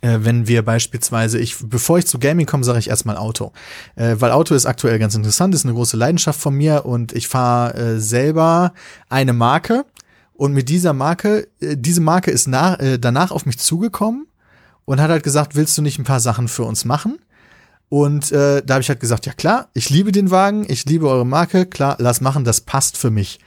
äh, 0.00 0.18
wenn 0.20 0.46
wir 0.46 0.64
beispielsweise, 0.64 1.38
ich, 1.38 1.56
bevor 1.62 1.98
ich 1.98 2.06
zu 2.06 2.18
Gaming 2.18 2.46
komme, 2.46 2.64
sage 2.64 2.78
ich 2.78 2.88
erstmal 2.88 3.16
Auto. 3.16 3.52
Äh, 3.96 4.16
weil 4.18 4.30
Auto 4.30 4.54
ist 4.54 4.66
aktuell 4.66 4.98
ganz 4.98 5.14
interessant, 5.14 5.54
ist 5.54 5.64
eine 5.64 5.74
große 5.74 5.96
Leidenschaft 5.96 6.40
von 6.40 6.54
mir 6.54 6.86
und 6.86 7.12
ich 7.12 7.28
fahre 7.28 7.74
äh, 7.74 8.00
selber 8.00 8.72
eine 9.08 9.32
Marke 9.32 9.84
und 10.38 10.52
mit 10.52 10.68
dieser 10.68 10.92
Marke, 10.92 11.48
äh, 11.60 11.76
diese 11.76 12.00
Marke 12.00 12.30
ist 12.30 12.46
nach, 12.46 12.78
äh, 12.78 12.98
danach 12.98 13.32
auf 13.32 13.44
mich 13.44 13.58
zugekommen 13.58 14.28
und 14.84 15.00
hat 15.00 15.10
halt 15.10 15.24
gesagt, 15.24 15.56
willst 15.56 15.76
du 15.76 15.82
nicht 15.82 15.98
ein 15.98 16.04
paar 16.04 16.20
Sachen 16.20 16.46
für 16.46 16.62
uns 16.62 16.84
machen? 16.84 17.18
Und 17.88 18.30
äh, 18.30 18.62
da 18.64 18.74
habe 18.74 18.82
ich 18.82 18.88
halt 18.88 19.00
gesagt, 19.00 19.26
ja 19.26 19.32
klar, 19.32 19.68
ich 19.74 19.90
liebe 19.90 20.12
den 20.12 20.30
Wagen, 20.30 20.64
ich 20.68 20.84
liebe 20.84 21.08
eure 21.08 21.26
Marke, 21.26 21.66
klar, 21.66 21.96
lass 21.98 22.20
machen, 22.20 22.44
das 22.44 22.60
passt 22.60 22.96
für 22.96 23.10
mich. 23.10 23.40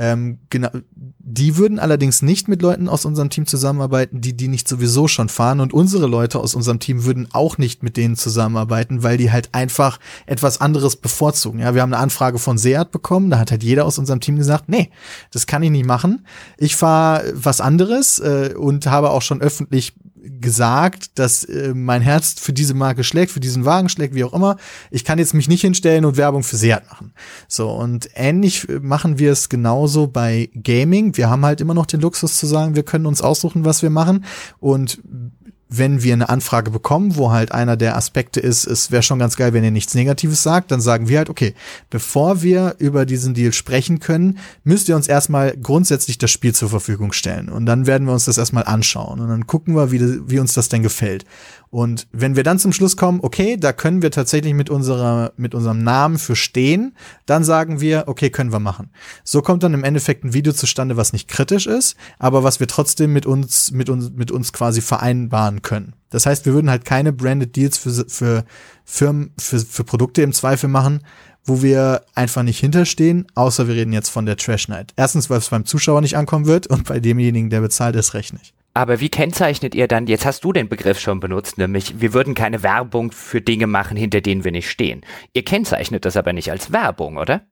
Ähm, 0.00 0.38
genau, 0.48 0.68
die 0.94 1.56
würden 1.56 1.80
allerdings 1.80 2.22
nicht 2.22 2.46
mit 2.46 2.62
Leuten 2.62 2.88
aus 2.88 3.04
unserem 3.04 3.30
Team 3.30 3.46
zusammenarbeiten, 3.46 4.20
die 4.20 4.32
die 4.32 4.46
nicht 4.46 4.68
sowieso 4.68 5.08
schon 5.08 5.28
fahren. 5.28 5.58
Und 5.58 5.72
unsere 5.72 6.06
Leute 6.06 6.38
aus 6.38 6.54
unserem 6.54 6.78
Team 6.78 7.04
würden 7.04 7.26
auch 7.32 7.58
nicht 7.58 7.82
mit 7.82 7.96
denen 7.96 8.14
zusammenarbeiten, 8.14 9.02
weil 9.02 9.16
die 9.16 9.32
halt 9.32 9.48
einfach 9.52 9.98
etwas 10.26 10.60
anderes 10.60 10.94
bevorzugen. 10.94 11.58
Ja, 11.58 11.74
wir 11.74 11.82
haben 11.82 11.92
eine 11.92 12.00
Anfrage 12.00 12.38
von 12.38 12.58
Seat 12.58 12.92
bekommen, 12.92 13.28
da 13.30 13.40
hat 13.40 13.50
halt 13.50 13.64
jeder 13.64 13.84
aus 13.84 13.98
unserem 13.98 14.20
Team 14.20 14.36
gesagt, 14.36 14.68
nee, 14.68 14.90
das 15.32 15.48
kann 15.48 15.64
ich 15.64 15.70
nicht 15.70 15.86
machen. 15.86 16.24
Ich 16.58 16.76
fahre 16.76 17.32
was 17.34 17.60
anderes 17.60 18.20
äh, 18.20 18.54
und 18.56 18.86
habe 18.86 19.10
auch 19.10 19.22
schon 19.22 19.40
öffentlich 19.40 19.94
gesagt, 20.40 21.18
dass 21.18 21.44
äh, 21.44 21.72
mein 21.74 22.02
Herz 22.02 22.34
für 22.38 22.52
diese 22.52 22.74
Marke 22.74 23.04
schlägt, 23.04 23.32
für 23.32 23.40
diesen 23.40 23.64
Wagen 23.64 23.88
schlägt, 23.88 24.14
wie 24.14 24.24
auch 24.24 24.32
immer. 24.32 24.56
Ich 24.90 25.04
kann 25.04 25.18
jetzt 25.18 25.34
mich 25.34 25.48
nicht 25.48 25.62
hinstellen 25.62 26.04
und 26.04 26.16
Werbung 26.16 26.42
für 26.42 26.56
Seat 26.56 26.88
machen. 26.88 27.12
So, 27.48 27.70
und 27.70 28.10
ähnlich 28.14 28.68
äh, 28.68 28.80
machen 28.80 29.18
wir 29.18 29.32
es 29.32 29.48
genauso 29.48 30.06
bei 30.06 30.50
Gaming. 30.54 31.16
Wir 31.16 31.30
haben 31.30 31.44
halt 31.44 31.60
immer 31.60 31.74
noch 31.74 31.86
den 31.86 32.00
Luxus 32.00 32.38
zu 32.38 32.46
sagen, 32.46 32.76
wir 32.76 32.82
können 32.82 33.06
uns 33.06 33.22
aussuchen, 33.22 33.64
was 33.64 33.82
wir 33.82 33.90
machen. 33.90 34.24
Und 34.60 35.00
wenn 35.68 36.02
wir 36.02 36.14
eine 36.14 36.28
Anfrage 36.28 36.70
bekommen, 36.70 37.16
wo 37.16 37.30
halt 37.30 37.52
einer 37.52 37.76
der 37.76 37.96
Aspekte 37.96 38.40
ist, 38.40 38.66
es 38.66 38.90
wäre 38.90 39.02
schon 39.02 39.18
ganz 39.18 39.36
geil, 39.36 39.52
wenn 39.52 39.64
ihr 39.64 39.70
nichts 39.70 39.94
Negatives 39.94 40.42
sagt, 40.42 40.70
dann 40.70 40.80
sagen 40.80 41.08
wir 41.08 41.18
halt, 41.18 41.30
okay, 41.30 41.54
bevor 41.90 42.42
wir 42.42 42.76
über 42.78 43.04
diesen 43.04 43.34
Deal 43.34 43.52
sprechen 43.52 44.00
können, 44.00 44.38
müsst 44.64 44.88
ihr 44.88 44.96
uns 44.96 45.08
erstmal 45.08 45.56
grundsätzlich 45.56 46.18
das 46.18 46.30
Spiel 46.30 46.54
zur 46.54 46.70
Verfügung 46.70 47.12
stellen. 47.12 47.48
Und 47.48 47.66
dann 47.66 47.86
werden 47.86 48.06
wir 48.06 48.14
uns 48.14 48.24
das 48.24 48.38
erstmal 48.38 48.64
anschauen 48.64 49.20
und 49.20 49.28
dann 49.28 49.46
gucken 49.46 49.74
wir, 49.74 49.92
wie, 49.92 50.00
wie 50.30 50.38
uns 50.38 50.54
das 50.54 50.68
denn 50.68 50.82
gefällt. 50.82 51.24
Und 51.70 52.06
wenn 52.12 52.34
wir 52.34 52.44
dann 52.44 52.58
zum 52.58 52.72
Schluss 52.72 52.96
kommen, 52.96 53.20
okay, 53.22 53.58
da 53.58 53.72
können 53.72 54.00
wir 54.00 54.10
tatsächlich 54.10 54.54
mit 54.54 54.70
unserer, 54.70 55.32
mit 55.36 55.54
unserem 55.54 55.82
Namen 55.82 56.18
für 56.18 56.34
stehen, 56.34 56.96
dann 57.26 57.44
sagen 57.44 57.80
wir, 57.80 58.04
okay, 58.06 58.30
können 58.30 58.52
wir 58.52 58.58
machen. 58.58 58.90
So 59.22 59.42
kommt 59.42 59.62
dann 59.62 59.74
im 59.74 59.84
Endeffekt 59.84 60.24
ein 60.24 60.32
Video 60.32 60.54
zustande, 60.54 60.96
was 60.96 61.12
nicht 61.12 61.28
kritisch 61.28 61.66
ist, 61.66 61.96
aber 62.18 62.42
was 62.42 62.58
wir 62.58 62.68
trotzdem 62.68 63.12
mit 63.12 63.26
uns, 63.26 63.70
mit 63.70 63.90
uns, 63.90 64.10
mit 64.14 64.30
uns 64.30 64.52
quasi 64.54 64.80
vereinbaren 64.80 65.57
können. 65.62 65.94
Das 66.10 66.26
heißt, 66.26 66.46
wir 66.46 66.54
würden 66.54 66.70
halt 66.70 66.84
keine 66.84 67.12
branded 67.12 67.56
Deals 67.56 67.78
für, 67.78 68.04
für 68.08 68.44
Firmen, 68.84 69.32
für, 69.38 69.60
für 69.60 69.84
Produkte 69.84 70.22
im 70.22 70.32
Zweifel 70.32 70.68
machen, 70.68 71.02
wo 71.44 71.62
wir 71.62 72.02
einfach 72.14 72.42
nicht 72.42 72.60
hinterstehen, 72.60 73.26
außer 73.34 73.68
wir 73.68 73.74
reden 73.74 73.92
jetzt 73.92 74.10
von 74.10 74.26
der 74.26 74.36
Trash 74.36 74.68
Night. 74.68 74.92
Erstens, 74.96 75.30
weil 75.30 75.38
es 75.38 75.48
beim 75.48 75.64
Zuschauer 75.64 76.00
nicht 76.00 76.16
ankommen 76.16 76.46
wird 76.46 76.66
und 76.66 76.84
bei 76.84 77.00
demjenigen, 77.00 77.50
der 77.50 77.60
bezahlt 77.60 77.96
ist, 77.96 78.14
recht 78.14 78.32
nicht. 78.32 78.54
Aber 78.74 79.00
wie 79.00 79.08
kennzeichnet 79.08 79.74
ihr 79.74 79.88
dann, 79.88 80.06
jetzt 80.06 80.24
hast 80.24 80.44
du 80.44 80.52
den 80.52 80.68
Begriff 80.68 81.00
schon 81.00 81.18
benutzt, 81.18 81.58
nämlich 81.58 82.00
wir 82.00 82.12
würden 82.12 82.34
keine 82.34 82.62
Werbung 82.62 83.10
für 83.10 83.40
Dinge 83.40 83.66
machen, 83.66 83.96
hinter 83.96 84.20
denen 84.20 84.44
wir 84.44 84.52
nicht 84.52 84.70
stehen. 84.70 85.00
Ihr 85.32 85.44
kennzeichnet 85.44 86.04
das 86.04 86.16
aber 86.16 86.32
nicht 86.32 86.50
als 86.50 86.70
Werbung, 86.70 87.16
oder? 87.16 87.42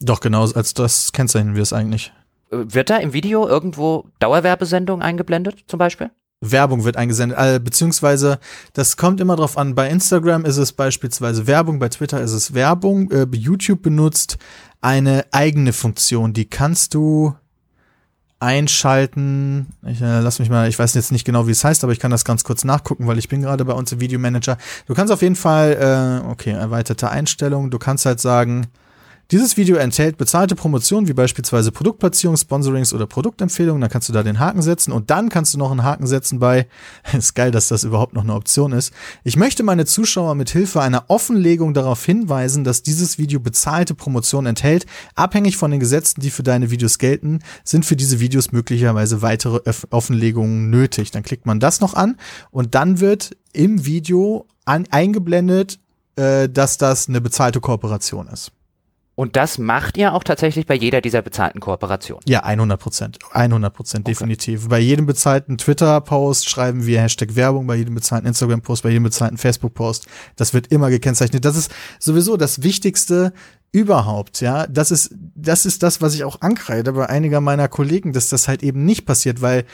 Doch, 0.00 0.20
genau, 0.20 0.42
als 0.50 0.74
das 0.74 1.12
kennzeichnen 1.12 1.54
wir 1.54 1.62
es 1.62 1.72
eigentlich. 1.72 2.12
Äh, 2.50 2.74
wird 2.74 2.90
da 2.90 2.96
im 2.96 3.12
Video 3.12 3.46
irgendwo 3.46 4.08
Dauerwerbesendung 4.18 5.02
eingeblendet, 5.02 5.64
zum 5.68 5.78
Beispiel? 5.78 6.10
Werbung 6.42 6.84
wird 6.84 6.96
eingesendet, 6.96 7.38
äh, 7.38 7.60
beziehungsweise 7.60 8.38
das 8.74 8.96
kommt 8.96 9.20
immer 9.20 9.36
drauf 9.36 9.56
an. 9.56 9.74
Bei 9.74 9.88
Instagram 9.88 10.44
ist 10.44 10.58
es 10.58 10.72
beispielsweise 10.72 11.46
Werbung, 11.46 11.78
bei 11.78 11.88
Twitter 11.88 12.20
ist 12.20 12.32
es 12.32 12.52
Werbung. 12.52 13.10
Äh, 13.10 13.26
YouTube 13.32 13.82
benutzt 13.82 14.36
eine 14.80 15.24
eigene 15.30 15.72
Funktion, 15.72 16.32
die 16.32 16.46
kannst 16.46 16.94
du 16.94 17.34
einschalten. 18.40 19.68
Ich 19.86 20.02
äh, 20.02 20.18
lass 20.18 20.40
mich 20.40 20.50
mal, 20.50 20.68
ich 20.68 20.76
weiß 20.76 20.94
jetzt 20.94 21.12
nicht 21.12 21.24
genau, 21.24 21.46
wie 21.46 21.52
es 21.52 21.62
heißt, 21.62 21.84
aber 21.84 21.92
ich 21.92 22.00
kann 22.00 22.10
das 22.10 22.24
ganz 22.24 22.42
kurz 22.42 22.64
nachgucken, 22.64 23.06
weil 23.06 23.18
ich 23.18 23.28
bin 23.28 23.42
gerade 23.42 23.64
bei 23.64 23.72
uns 23.72 23.92
im 23.92 24.00
Videomanager. 24.00 24.58
Du 24.86 24.94
kannst 24.94 25.12
auf 25.12 25.22
jeden 25.22 25.36
Fall, 25.36 26.22
äh, 26.24 26.28
okay, 26.28 26.50
erweiterte 26.50 27.08
Einstellungen. 27.08 27.70
Du 27.70 27.78
kannst 27.78 28.04
halt 28.04 28.20
sagen, 28.20 28.66
dieses 29.32 29.56
Video 29.56 29.76
enthält 29.76 30.18
bezahlte 30.18 30.54
Promotionen 30.54 31.08
wie 31.08 31.14
beispielsweise 31.14 31.72
Produktplatzierung, 31.72 32.36
Sponsorings 32.36 32.92
oder 32.92 33.06
Produktempfehlungen. 33.06 33.80
Dann 33.80 33.88
kannst 33.88 34.10
du 34.10 34.12
da 34.12 34.22
den 34.22 34.38
Haken 34.38 34.60
setzen 34.60 34.92
und 34.92 35.08
dann 35.08 35.30
kannst 35.30 35.54
du 35.54 35.58
noch 35.58 35.70
einen 35.70 35.82
Haken 35.82 36.06
setzen 36.06 36.38
bei, 36.38 36.66
ist 37.16 37.34
geil, 37.34 37.50
dass 37.50 37.68
das 37.68 37.82
überhaupt 37.82 38.12
noch 38.12 38.24
eine 38.24 38.34
Option 38.34 38.72
ist. 38.72 38.92
Ich 39.24 39.38
möchte 39.38 39.62
meine 39.62 39.86
Zuschauer 39.86 40.34
mit 40.34 40.50
Hilfe 40.50 40.82
einer 40.82 41.06
Offenlegung 41.08 41.72
darauf 41.72 42.04
hinweisen, 42.04 42.62
dass 42.62 42.82
dieses 42.82 43.16
Video 43.16 43.40
bezahlte 43.40 43.94
Promotionen 43.94 44.50
enthält. 44.50 44.84
Abhängig 45.14 45.56
von 45.56 45.70
den 45.70 45.80
Gesetzen, 45.80 46.20
die 46.20 46.30
für 46.30 46.42
deine 46.42 46.70
Videos 46.70 46.98
gelten, 46.98 47.38
sind 47.64 47.86
für 47.86 47.96
diese 47.96 48.20
Videos 48.20 48.52
möglicherweise 48.52 49.22
weitere 49.22 49.60
Offenlegungen 49.88 50.68
nötig. 50.68 51.10
Dann 51.10 51.22
klickt 51.22 51.46
man 51.46 51.58
das 51.58 51.80
noch 51.80 51.94
an 51.94 52.18
und 52.50 52.74
dann 52.74 53.00
wird 53.00 53.34
im 53.54 53.86
Video 53.86 54.46
an, 54.66 54.84
eingeblendet, 54.90 55.78
äh, 56.16 56.50
dass 56.50 56.76
das 56.76 57.08
eine 57.08 57.22
bezahlte 57.22 57.60
Kooperation 57.60 58.28
ist. 58.28 58.52
Und 59.14 59.36
das 59.36 59.58
macht 59.58 59.98
ihr 59.98 60.14
auch 60.14 60.24
tatsächlich 60.24 60.66
bei 60.66 60.74
jeder 60.74 61.02
dieser 61.02 61.20
bezahlten 61.20 61.60
Kooperationen? 61.60 62.22
Ja, 62.26 62.40
100 62.40 62.80
Prozent. 62.80 63.18
100 63.32 63.72
Prozent, 63.72 64.04
okay. 64.06 64.12
definitiv. 64.12 64.68
Bei 64.68 64.78
jedem 64.78 65.04
bezahlten 65.04 65.58
Twitter-Post 65.58 66.48
schreiben 66.48 66.86
wir 66.86 67.00
Hashtag 67.02 67.36
Werbung, 67.36 67.66
bei 67.66 67.76
jedem 67.76 67.94
bezahlten 67.94 68.26
Instagram-Post, 68.26 68.82
bei 68.82 68.88
jedem 68.88 69.02
bezahlten 69.02 69.36
Facebook-Post. 69.36 70.06
Das 70.36 70.54
wird 70.54 70.68
immer 70.68 70.88
gekennzeichnet. 70.88 71.44
Das 71.44 71.56
ist 71.56 71.70
sowieso 71.98 72.38
das 72.38 72.62
Wichtigste 72.62 73.34
überhaupt, 73.72 74.42
ja, 74.42 74.66
das 74.66 74.90
ist, 74.90 75.14
das 75.34 75.64
ist 75.64 75.82
das, 75.82 76.02
was 76.02 76.14
ich 76.14 76.24
auch 76.24 76.42
ankreide 76.42 76.92
bei 76.92 77.08
einiger 77.08 77.40
meiner 77.40 77.68
Kollegen, 77.68 78.12
dass 78.12 78.28
das 78.28 78.46
halt 78.46 78.62
eben 78.62 78.84
nicht 78.84 79.06
passiert, 79.06 79.40
weil 79.40 79.64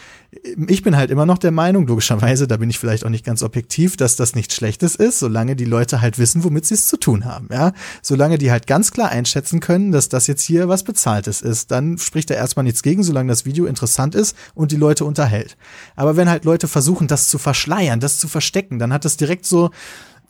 ich 0.68 0.82
bin 0.84 0.96
halt 0.96 1.10
immer 1.10 1.26
noch 1.26 1.38
der 1.38 1.50
Meinung, 1.50 1.84
logischerweise, 1.88 2.46
da 2.46 2.58
bin 2.58 2.70
ich 2.70 2.78
vielleicht 2.78 3.04
auch 3.04 3.10
nicht 3.10 3.24
ganz 3.24 3.42
objektiv, 3.42 3.96
dass 3.96 4.14
das 4.14 4.36
nichts 4.36 4.54
Schlechtes 4.54 4.94
ist, 4.94 5.18
solange 5.18 5.56
die 5.56 5.64
Leute 5.64 6.00
halt 6.00 6.16
wissen, 6.20 6.44
womit 6.44 6.64
sie 6.64 6.74
es 6.74 6.86
zu 6.86 6.96
tun 6.96 7.24
haben, 7.24 7.48
ja. 7.50 7.72
Solange 8.00 8.38
die 8.38 8.52
halt 8.52 8.68
ganz 8.68 8.92
klar 8.92 9.08
einschätzen 9.08 9.58
können, 9.58 9.90
dass 9.90 10.08
das 10.08 10.28
jetzt 10.28 10.42
hier 10.42 10.68
was 10.68 10.84
Bezahltes 10.84 11.42
ist, 11.42 11.72
dann 11.72 11.98
spricht 11.98 12.30
da 12.30 12.34
erstmal 12.34 12.62
nichts 12.62 12.82
gegen, 12.82 13.02
solange 13.02 13.30
das 13.30 13.46
Video 13.46 13.66
interessant 13.66 14.14
ist 14.14 14.36
und 14.54 14.70
die 14.70 14.76
Leute 14.76 15.04
unterhält. 15.04 15.56
Aber 15.96 16.16
wenn 16.16 16.30
halt 16.30 16.44
Leute 16.44 16.68
versuchen, 16.68 17.08
das 17.08 17.28
zu 17.28 17.38
verschleiern, 17.38 17.98
das 17.98 18.18
zu 18.18 18.28
verstecken, 18.28 18.78
dann 18.78 18.92
hat 18.92 19.04
das 19.04 19.16
direkt 19.16 19.44
so, 19.44 19.70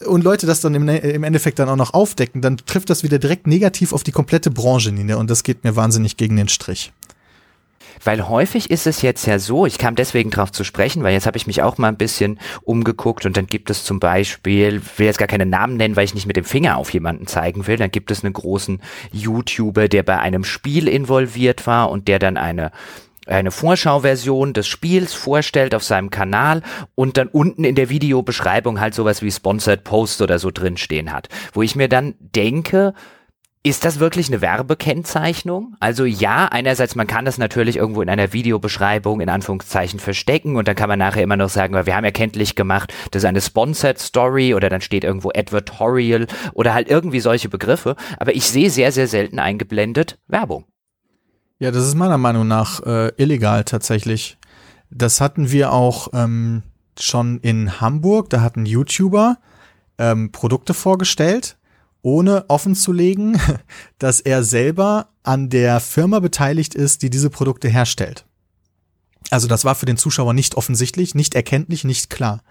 und 0.06 0.24
Leute 0.24 0.46
das 0.46 0.60
dann 0.60 0.74
im, 0.74 0.84
Ne- 0.84 0.98
im 0.98 1.24
Endeffekt 1.24 1.58
dann 1.58 1.68
auch 1.68 1.76
noch 1.76 1.94
aufdecken, 1.94 2.40
dann 2.40 2.56
trifft 2.56 2.90
das 2.90 3.02
wieder 3.02 3.18
direkt 3.18 3.46
negativ 3.46 3.92
auf 3.92 4.04
die 4.04 4.12
komplette 4.12 4.50
Branche 4.50 4.92
nieder 4.92 5.18
und 5.18 5.30
das 5.30 5.42
geht 5.42 5.64
mir 5.64 5.76
wahnsinnig 5.76 6.16
gegen 6.16 6.36
den 6.36 6.48
Strich. 6.48 6.92
Weil 8.04 8.28
häufig 8.28 8.70
ist 8.70 8.86
es 8.86 9.02
jetzt 9.02 9.26
ja 9.26 9.40
so, 9.40 9.66
ich 9.66 9.78
kam 9.78 9.96
deswegen 9.96 10.30
drauf 10.30 10.52
zu 10.52 10.62
sprechen, 10.62 11.02
weil 11.02 11.14
jetzt 11.14 11.26
habe 11.26 11.36
ich 11.36 11.48
mich 11.48 11.62
auch 11.62 11.78
mal 11.78 11.88
ein 11.88 11.96
bisschen 11.96 12.38
umgeguckt 12.62 13.26
und 13.26 13.36
dann 13.36 13.46
gibt 13.46 13.70
es 13.70 13.84
zum 13.84 13.98
Beispiel, 13.98 14.80
will 14.96 15.06
jetzt 15.06 15.18
gar 15.18 15.26
keine 15.26 15.46
Namen 15.46 15.76
nennen, 15.76 15.96
weil 15.96 16.04
ich 16.04 16.14
nicht 16.14 16.26
mit 16.26 16.36
dem 16.36 16.44
Finger 16.44 16.76
auf 16.76 16.92
jemanden 16.92 17.26
zeigen 17.26 17.66
will, 17.66 17.76
dann 17.76 17.90
gibt 17.90 18.12
es 18.12 18.22
einen 18.22 18.32
großen 18.32 18.80
YouTuber, 19.12 19.88
der 19.88 20.04
bei 20.04 20.18
einem 20.18 20.44
Spiel 20.44 20.86
involviert 20.86 21.66
war 21.66 21.90
und 21.90 22.06
der 22.06 22.20
dann 22.20 22.36
eine 22.36 22.70
eine 23.28 23.50
Vorschauversion 23.50 24.52
des 24.52 24.66
Spiels 24.66 25.14
vorstellt 25.14 25.74
auf 25.74 25.84
seinem 25.84 26.10
Kanal 26.10 26.62
und 26.94 27.16
dann 27.16 27.28
unten 27.28 27.64
in 27.64 27.74
der 27.74 27.88
Videobeschreibung 27.88 28.80
halt 28.80 28.94
sowas 28.94 29.22
wie 29.22 29.30
Sponsored 29.30 29.84
Post 29.84 30.22
oder 30.22 30.38
so 30.38 30.50
drinstehen 30.50 31.12
hat. 31.12 31.28
Wo 31.52 31.62
ich 31.62 31.76
mir 31.76 31.88
dann 31.88 32.14
denke, 32.20 32.94
ist 33.64 33.84
das 33.84 33.98
wirklich 33.98 34.28
eine 34.28 34.40
Werbekennzeichnung? 34.40 35.74
Also 35.80 36.04
ja, 36.04 36.46
einerseits, 36.46 36.94
man 36.94 37.06
kann 37.06 37.24
das 37.24 37.38
natürlich 37.38 37.76
irgendwo 37.76 38.00
in 38.02 38.08
einer 38.08 38.32
Videobeschreibung 38.32 39.20
in 39.20 39.28
Anführungszeichen 39.28 39.98
verstecken 39.98 40.56
und 40.56 40.68
dann 40.68 40.76
kann 40.76 40.88
man 40.88 40.98
nachher 40.98 41.22
immer 41.22 41.36
noch 41.36 41.48
sagen, 41.48 41.74
wir 41.74 41.96
haben 41.96 42.04
ja 42.04 42.10
kenntlich 42.10 42.54
gemacht, 42.54 42.94
das 43.10 43.24
ist 43.24 43.28
eine 43.28 43.40
Sponsored 43.40 43.98
Story 43.98 44.54
oder 44.54 44.68
dann 44.68 44.80
steht 44.80 45.04
irgendwo 45.04 45.30
Advertorial 45.34 46.28
oder 46.54 46.72
halt 46.72 46.88
irgendwie 46.88 47.20
solche 47.20 47.48
Begriffe. 47.48 47.96
Aber 48.18 48.34
ich 48.34 48.44
sehe 48.44 48.70
sehr, 48.70 48.92
sehr 48.92 49.08
selten 49.08 49.38
eingeblendet 49.38 50.18
Werbung. 50.28 50.64
Ja, 51.60 51.72
das 51.72 51.86
ist 51.86 51.96
meiner 51.96 52.18
Meinung 52.18 52.46
nach 52.46 52.80
äh, 52.86 53.12
illegal 53.16 53.64
tatsächlich. 53.64 54.38
Das 54.90 55.20
hatten 55.20 55.50
wir 55.50 55.72
auch 55.72 56.08
ähm, 56.12 56.62
schon 56.98 57.40
in 57.40 57.80
Hamburg. 57.80 58.30
Da 58.30 58.42
hat 58.42 58.56
ein 58.56 58.64
YouTuber 58.64 59.38
ähm, 59.98 60.30
Produkte 60.30 60.72
vorgestellt, 60.72 61.56
ohne 62.00 62.44
offen 62.48 62.76
zu 62.76 62.92
legen, 62.92 63.40
dass 63.98 64.20
er 64.20 64.44
selber 64.44 65.08
an 65.24 65.50
der 65.50 65.80
Firma 65.80 66.20
beteiligt 66.20 66.76
ist, 66.76 67.02
die 67.02 67.10
diese 67.10 67.28
Produkte 67.28 67.68
herstellt. 67.68 68.24
Also 69.30 69.48
das 69.48 69.64
war 69.64 69.74
für 69.74 69.86
den 69.86 69.96
Zuschauer 69.96 70.34
nicht 70.34 70.54
offensichtlich, 70.54 71.16
nicht 71.16 71.34
erkenntlich, 71.34 71.82
nicht 71.82 72.08
klar. 72.08 72.42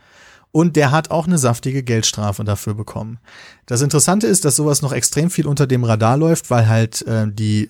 Und 0.52 0.76
der 0.76 0.92
hat 0.92 1.12
auch 1.12 1.28
eine 1.28 1.38
saftige 1.38 1.84
Geldstrafe 1.84 2.44
dafür 2.44 2.74
bekommen. 2.74 3.20
Das 3.66 3.82
Interessante 3.82 4.28
ist, 4.28 4.46
dass 4.46 4.56
sowas 4.56 4.82
noch 4.82 4.94
extrem 4.94 5.30
viel 5.30 5.48
unter 5.48 5.68
dem 5.68 5.84
Radar 5.84 6.18
läuft, 6.18 6.50
weil 6.50 6.68
halt 6.68 7.02
äh, 7.04 7.28
die 7.30 7.70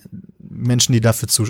Menschen, 0.58 0.94
die 0.94 1.02
dafür 1.02 1.28
zu 1.30 1.48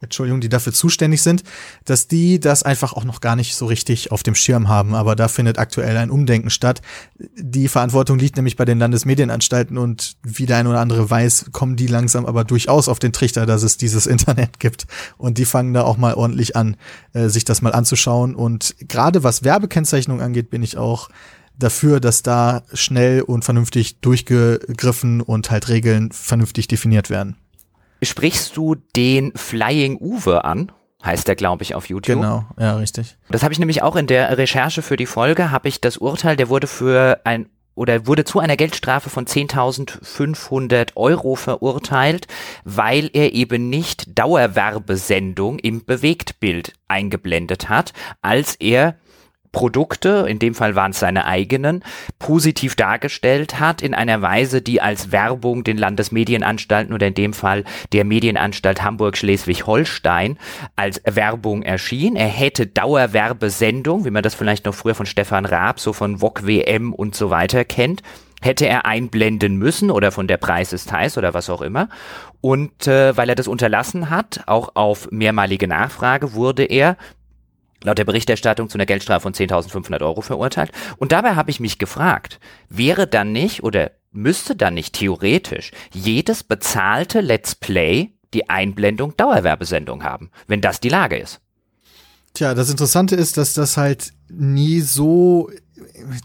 Entschuldigung, 0.00 0.40
die 0.40 0.48
dafür 0.48 0.72
zuständig 0.72 1.22
sind, 1.22 1.42
dass 1.84 2.06
die 2.06 2.38
das 2.38 2.62
einfach 2.62 2.92
auch 2.92 3.02
noch 3.02 3.20
gar 3.20 3.34
nicht 3.34 3.56
so 3.56 3.66
richtig 3.66 4.12
auf 4.12 4.22
dem 4.22 4.36
Schirm 4.36 4.68
haben. 4.68 4.94
Aber 4.94 5.16
da 5.16 5.26
findet 5.26 5.58
aktuell 5.58 5.96
ein 5.96 6.10
Umdenken 6.10 6.50
statt. 6.50 6.82
Die 7.36 7.66
Verantwortung 7.66 8.18
liegt 8.18 8.36
nämlich 8.36 8.54
bei 8.54 8.64
den 8.64 8.78
Landesmedienanstalten 8.78 9.76
und 9.76 10.16
wie 10.22 10.46
der 10.46 10.58
ein 10.58 10.68
oder 10.68 10.80
andere 10.80 11.10
weiß, 11.10 11.46
kommen 11.50 11.74
die 11.74 11.88
langsam 11.88 12.26
aber 12.26 12.44
durchaus 12.44 12.88
auf 12.88 13.00
den 13.00 13.12
Trichter, 13.12 13.44
dass 13.44 13.64
es 13.64 13.76
dieses 13.76 14.06
Internet 14.18 14.60
gibt. 14.60 14.86
Und 15.16 15.38
die 15.38 15.44
fangen 15.44 15.74
da 15.74 15.82
auch 15.82 15.96
mal 15.96 16.14
ordentlich 16.14 16.54
an, 16.54 16.76
äh, 17.12 17.28
sich 17.28 17.44
das 17.44 17.60
mal 17.60 17.72
anzuschauen. 17.72 18.36
Und 18.36 18.76
gerade 18.80 19.24
was 19.24 19.42
Werbekennzeichnung 19.42 20.20
angeht, 20.20 20.50
bin 20.50 20.62
ich 20.62 20.76
auch 20.76 21.08
dafür, 21.58 21.98
dass 21.98 22.22
da 22.22 22.62
schnell 22.72 23.22
und 23.22 23.44
vernünftig 23.44 23.98
durchgegriffen 23.98 25.22
und 25.22 25.50
halt 25.50 25.68
Regeln 25.68 26.12
vernünftig 26.12 26.68
definiert 26.68 27.10
werden. 27.10 27.36
Sprichst 28.02 28.56
du 28.56 28.76
den 28.96 29.32
Flying 29.34 29.98
Uwe 30.00 30.44
an? 30.44 30.72
Heißt 31.04 31.28
der, 31.28 31.36
glaube 31.36 31.62
ich, 31.62 31.74
auf 31.74 31.88
YouTube. 31.88 32.16
Genau, 32.16 32.44
ja, 32.58 32.76
richtig. 32.76 33.16
Das 33.30 33.42
habe 33.42 33.52
ich 33.52 33.60
nämlich 33.60 33.82
auch 33.82 33.94
in 33.94 34.08
der 34.08 34.36
Recherche 34.36 34.82
für 34.82 34.96
die 34.96 35.06
Folge, 35.06 35.50
habe 35.50 35.68
ich 35.68 35.80
das 35.80 35.96
Urteil, 35.96 36.36
der 36.36 36.48
wurde 36.48 36.66
für 36.66 37.20
ein 37.24 37.48
oder 37.78 38.08
wurde 38.08 38.24
zu 38.24 38.40
einer 38.40 38.56
Geldstrafe 38.56 39.08
von 39.08 39.24
10.500 39.24 40.96
Euro 40.96 41.36
verurteilt, 41.36 42.26
weil 42.64 43.08
er 43.12 43.32
eben 43.32 43.70
nicht 43.70 44.18
Dauerwerbesendung 44.18 45.60
im 45.60 45.84
Bewegtbild 45.84 46.72
eingeblendet 46.88 47.68
hat, 47.68 47.92
als 48.20 48.56
er 48.56 48.96
Produkte, 49.58 50.24
in 50.28 50.38
dem 50.38 50.54
Fall 50.54 50.76
waren 50.76 50.92
es 50.92 51.00
seine 51.00 51.24
eigenen, 51.24 51.82
positiv 52.20 52.76
dargestellt 52.76 53.58
hat 53.58 53.82
in 53.82 53.92
einer 53.92 54.22
Weise, 54.22 54.62
die 54.62 54.80
als 54.80 55.10
Werbung 55.10 55.64
den 55.64 55.76
Landesmedienanstalten 55.76 56.94
oder 56.94 57.08
in 57.08 57.14
dem 57.14 57.32
Fall 57.32 57.64
der 57.92 58.04
Medienanstalt 58.04 58.84
Hamburg-Schleswig-Holstein 58.84 60.38
als 60.76 61.02
Werbung 61.04 61.64
erschien. 61.64 62.14
Er 62.14 62.28
hätte 62.28 62.68
Dauerwerbesendung, 62.68 64.04
wie 64.04 64.12
man 64.12 64.22
das 64.22 64.36
vielleicht 64.36 64.64
noch 64.64 64.74
früher 64.76 64.94
von 64.94 65.06
Stefan 65.06 65.44
Raab, 65.44 65.80
so 65.80 65.92
von 65.92 66.18
VOG 66.18 66.46
WM 66.46 66.92
und 66.92 67.16
so 67.16 67.30
weiter 67.30 67.64
kennt, 67.64 68.04
hätte 68.40 68.68
er 68.68 68.86
einblenden 68.86 69.56
müssen 69.56 69.90
oder 69.90 70.12
von 70.12 70.28
der 70.28 70.36
Preis 70.36 70.72
ist 70.72 70.92
heiß 70.92 71.18
oder 71.18 71.34
was 71.34 71.50
auch 71.50 71.62
immer. 71.62 71.88
Und 72.40 72.86
äh, 72.86 73.16
weil 73.16 73.28
er 73.28 73.34
das 73.34 73.48
unterlassen 73.48 74.10
hat, 74.10 74.42
auch 74.46 74.76
auf 74.76 75.08
mehrmalige 75.10 75.66
Nachfrage, 75.66 76.34
wurde 76.34 76.64
er 76.64 76.96
laut 77.82 77.98
der 77.98 78.04
Berichterstattung 78.04 78.68
zu 78.68 78.76
einer 78.76 78.86
Geldstrafe 78.86 79.22
von 79.22 79.34
10.500 79.34 80.02
Euro 80.02 80.20
verurteilt. 80.20 80.72
Und 80.98 81.12
dabei 81.12 81.34
habe 81.34 81.50
ich 81.50 81.60
mich 81.60 81.78
gefragt, 81.78 82.40
wäre 82.68 83.06
dann 83.06 83.32
nicht 83.32 83.62
oder 83.62 83.92
müsste 84.10 84.56
dann 84.56 84.74
nicht 84.74 84.94
theoretisch 84.94 85.70
jedes 85.92 86.42
bezahlte 86.42 87.20
Let's 87.20 87.54
Play 87.54 88.12
die 88.34 88.50
Einblendung 88.50 89.16
Dauerwerbesendung 89.16 90.04
haben, 90.04 90.30
wenn 90.46 90.60
das 90.60 90.80
die 90.80 90.88
Lage 90.88 91.16
ist? 91.16 91.40
Tja, 92.34 92.54
das 92.54 92.70
Interessante 92.70 93.16
ist, 93.16 93.36
dass 93.36 93.54
das 93.54 93.76
halt 93.76 94.12
nie 94.28 94.80
so 94.80 95.48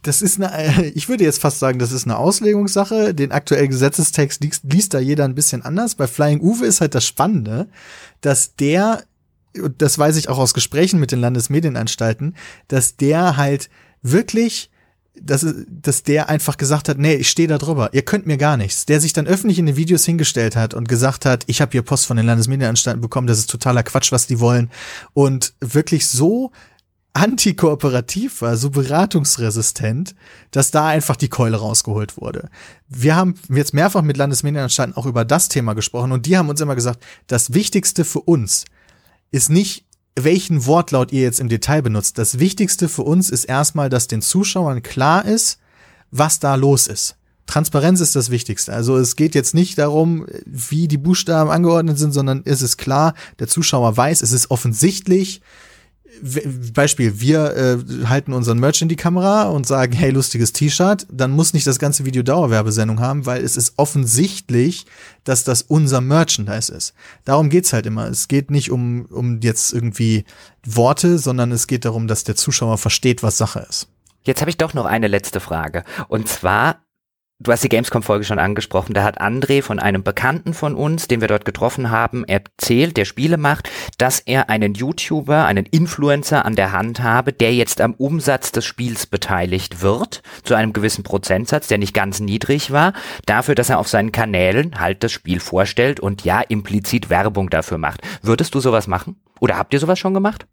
das 0.04 0.22
ist 0.22 0.41
eine, 0.41 0.86
ich 0.95 1.10
würde 1.10 1.24
jetzt 1.24 1.41
fast 1.41 1.60
sagen, 1.60 1.80
das 1.80 1.91
ist 1.91 2.06
eine 2.06 2.18
Auslegungssache. 2.18 3.14
Den 3.14 3.32
aktuellen 3.32 3.70
Gesetzestext 3.70 4.43
liest, 4.43 4.64
liest 4.64 4.93
da 4.93 4.99
jeder 4.99 5.26
ein 5.26 5.36
bisschen 5.36 5.62
anders. 5.62 5.95
Bei 5.95 6.08
Flying 6.08 6.41
Uwe 6.41 6.66
ist 6.66 6.82
halt 6.82 6.95
das 6.95 7.06
Spannende, 7.06 7.68
dass 8.22 8.56
der 8.56 9.04
und 9.62 9.82
das 9.82 9.97
weiß 9.97 10.18
ich 10.18 10.30
auch 10.30 10.38
aus 10.38 10.54
Gesprächen 10.54 10.99
mit 10.99 11.12
den 11.12 11.20
Landesmedienanstalten, 11.20 12.36
dass 12.68 12.97
der 12.97 13.38
halt 13.38 13.70
wirklich, 14.01 14.72
dass, 15.16 15.45
dass 15.68 16.04
der 16.04 16.30
einfach 16.30 16.58
gesagt 16.58 16.89
hat, 16.89 16.97
nee, 16.97 17.16
ich 17.16 17.30
stehe 17.30 17.47
da 17.47 17.58
drüber, 17.58 17.89
ihr 17.93 18.04
könnt 18.04 18.26
mir 18.26 18.38
gar 18.38 18.58
nichts. 18.58 18.86
Der 18.86 18.99
sich 18.99 19.14
dann 19.14 19.28
öffentlich 19.28 19.60
in 19.60 19.66
den 19.66 19.76
Videos 19.76 20.06
hingestellt 20.06 20.56
hat 20.56 20.74
und 20.74 20.89
gesagt 20.89 21.26
hat, 21.26 21.43
ich 21.47 21.62
habe 21.62 21.72
hier 21.72 21.84
Post 21.84 22.06
von 22.06 22.18
den 22.18 22.26
Landesmedienanstalten 22.26 23.01
bekommen, 23.01 23.28
das 23.28 23.39
ist 23.39 23.49
totaler 23.49 23.84
Quatsch, 23.84 24.12
was 24.12 24.28
die 24.28 24.39
wollen. 24.39 24.72
Und 25.14 25.54
wirklich 25.62 26.08
so 26.08 26.51
antikooperativ 27.14 28.41
war, 28.41 28.58
so 28.58 28.72
beratungsresistent, 28.72 30.16
dass 30.49 30.72
da 30.72 30.88
einfach 30.88 31.16
die 31.16 31.30
Keule 31.30 31.58
rausgeholt 31.58 32.18
wurde. 32.18 32.49
Wir 32.89 33.16
haben 33.16 33.36
jetzt 33.49 33.76
mehrfach 33.76 34.01
mit 34.01 34.18
Landesmedienanstalten 34.18 34.97
auch 34.97 35.06
über 35.06 35.24
das 35.24 35.47
Thema 35.47 35.76
gesprochen 35.76 36.12
und 36.12 36.26
die 36.26 36.38
haben 36.38 36.49
uns 36.49 36.60
immer 36.60 36.74
gesagt, 36.74 37.06
das 37.28 37.54
Wichtigste 37.54 38.04
für 38.04 38.22
uns 38.22 38.66
ist 39.34 39.49
nicht, 39.49 39.86
welchen 40.15 40.65
Wortlaut 40.67 41.11
ihr 41.11 41.23
jetzt 41.23 41.39
im 41.39 41.49
Detail 41.49 41.81
benutzt. 41.81 42.17
Das 42.17 42.39
Wichtigste 42.39 42.88
für 42.88 43.01
uns 43.01 43.31
ist 43.31 43.45
erstmal, 43.45 43.89
dass 43.89 44.07
den 44.07 44.21
Zuschauern 44.21 44.84
klar 44.84 45.25
ist, 45.25 45.57
was 46.11 46.39
da 46.39 46.53
los 46.55 46.88
ist. 46.88 47.17
Transparenz 47.47 47.99
ist 47.99 48.15
das 48.15 48.29
Wichtigste. 48.29 48.71
Also 48.71 48.95
es 48.95 49.15
geht 49.15 49.34
jetzt 49.36 49.55
nicht 49.55 49.77
darum, 49.79 50.27
wie 50.45 50.88
die 50.88 50.99
Buchstaben 50.99 51.49
angeordnet 51.49 51.97
sind, 51.97 52.13
sondern 52.13 52.43
es 52.45 52.61
ist 52.61 52.77
klar, 52.77 53.15
der 53.39 53.47
Zuschauer 53.47 53.97
weiß, 53.97 54.21
es 54.21 54.31
ist 54.31 54.51
offensichtlich, 54.51 55.41
Beispiel, 56.74 57.20
wir 57.20 57.55
äh, 57.55 58.05
halten 58.07 58.34
unseren 58.34 58.59
Merch 58.59 58.82
in 58.82 58.88
die 58.88 58.95
Kamera 58.95 59.43
und 59.49 59.66
sagen, 59.66 59.93
hey, 59.93 60.11
lustiges 60.11 60.53
T-Shirt, 60.53 61.07
dann 61.11 61.32
muss 61.32 61.53
nicht 61.53 61.66
das 61.66 61.80
ganze 61.80 62.05
Video 62.05 62.24
Dauerwerbesendung 62.24 62.99
haben, 62.99 63.26
weil 63.26 63.43
es 63.43 63.57
ist 63.57 63.74
offensichtlich, 63.78 64.86
dass 65.24 65.43
das 65.43 65.64
unser 65.64 66.01
Merchandise 66.01 66.72
ist. 66.72 66.93
Darum 67.26 67.49
geht's 67.49 67.74
halt 67.74 67.86
immer. 67.86 68.07
Es 68.07 68.28
geht 68.28 68.51
nicht 68.51 68.72
um, 68.72 69.05
um 69.05 69.39
jetzt 69.41 69.74
irgendwie 69.74 70.26
Worte, 70.66 71.18
sondern 71.18 71.51
es 71.51 71.68
geht 71.68 71.86
darum, 71.86 72.07
dass 72.07 72.24
der 72.24 72.36
Zuschauer 72.36 72.78
versteht, 72.78 73.24
was 73.24 73.38
Sache 73.38 73.66
ist. 73.68 73.88
Jetzt 74.24 74.41
habe 74.41 74.49
ich 74.49 74.57
doch 74.57 74.74
noch 74.74 74.86
eine 74.86 75.07
letzte 75.07 75.39
Frage. 75.39 75.84
Und 76.07 76.28
zwar 76.30 76.84
Du 77.39 77.51
hast 77.51 77.61
die 77.61 77.69
Gamescom-Folge 77.69 78.23
schon 78.23 78.39
angesprochen. 78.39 78.93
Da 78.93 79.03
hat 79.03 79.19
André 79.19 79.61
von 79.61 79.77
einem 79.77 80.01
Bekannten 80.01 80.53
von 80.53 80.75
uns, 80.75 81.09
den 81.09 81.19
wir 81.19 81.27
dort 81.27 81.43
getroffen 81.43 81.91
haben, 81.91 82.23
erzählt, 82.23 82.95
der 82.95 83.03
Spiele 83.03 83.36
macht, 83.36 83.69
dass 83.97 84.21
er 84.21 84.49
einen 84.49 84.75
YouTuber, 84.75 85.43
einen 85.43 85.65
Influencer 85.65 86.45
an 86.45 86.55
der 86.55 86.71
Hand 86.71 87.01
habe, 87.01 87.34
der 87.34 87.53
jetzt 87.53 87.81
am 87.81 87.95
Umsatz 87.95 88.53
des 88.53 88.63
Spiels 88.63 89.07
beteiligt 89.07 89.81
wird, 89.81 90.21
zu 90.43 90.53
einem 90.53 90.71
gewissen 90.71 91.03
Prozentsatz, 91.03 91.67
der 91.67 91.79
nicht 91.79 91.93
ganz 91.93 92.21
niedrig 92.21 92.71
war, 92.71 92.93
dafür, 93.25 93.55
dass 93.55 93.69
er 93.69 93.79
auf 93.79 93.89
seinen 93.89 94.13
Kanälen 94.13 94.79
halt 94.79 95.03
das 95.03 95.11
Spiel 95.11 95.41
vorstellt 95.41 95.99
und 95.99 96.23
ja 96.23 96.39
implizit 96.39 97.09
Werbung 97.09 97.49
dafür 97.49 97.77
macht. 97.77 97.99
Würdest 98.21 98.55
du 98.55 98.61
sowas 98.61 98.88
machen? 98.88 99.19
Oder 99.41 99.57
habt 99.57 99.73
ihr 99.73 99.79
sowas 99.81 99.99
schon 99.99 100.13
gemacht? 100.13 100.45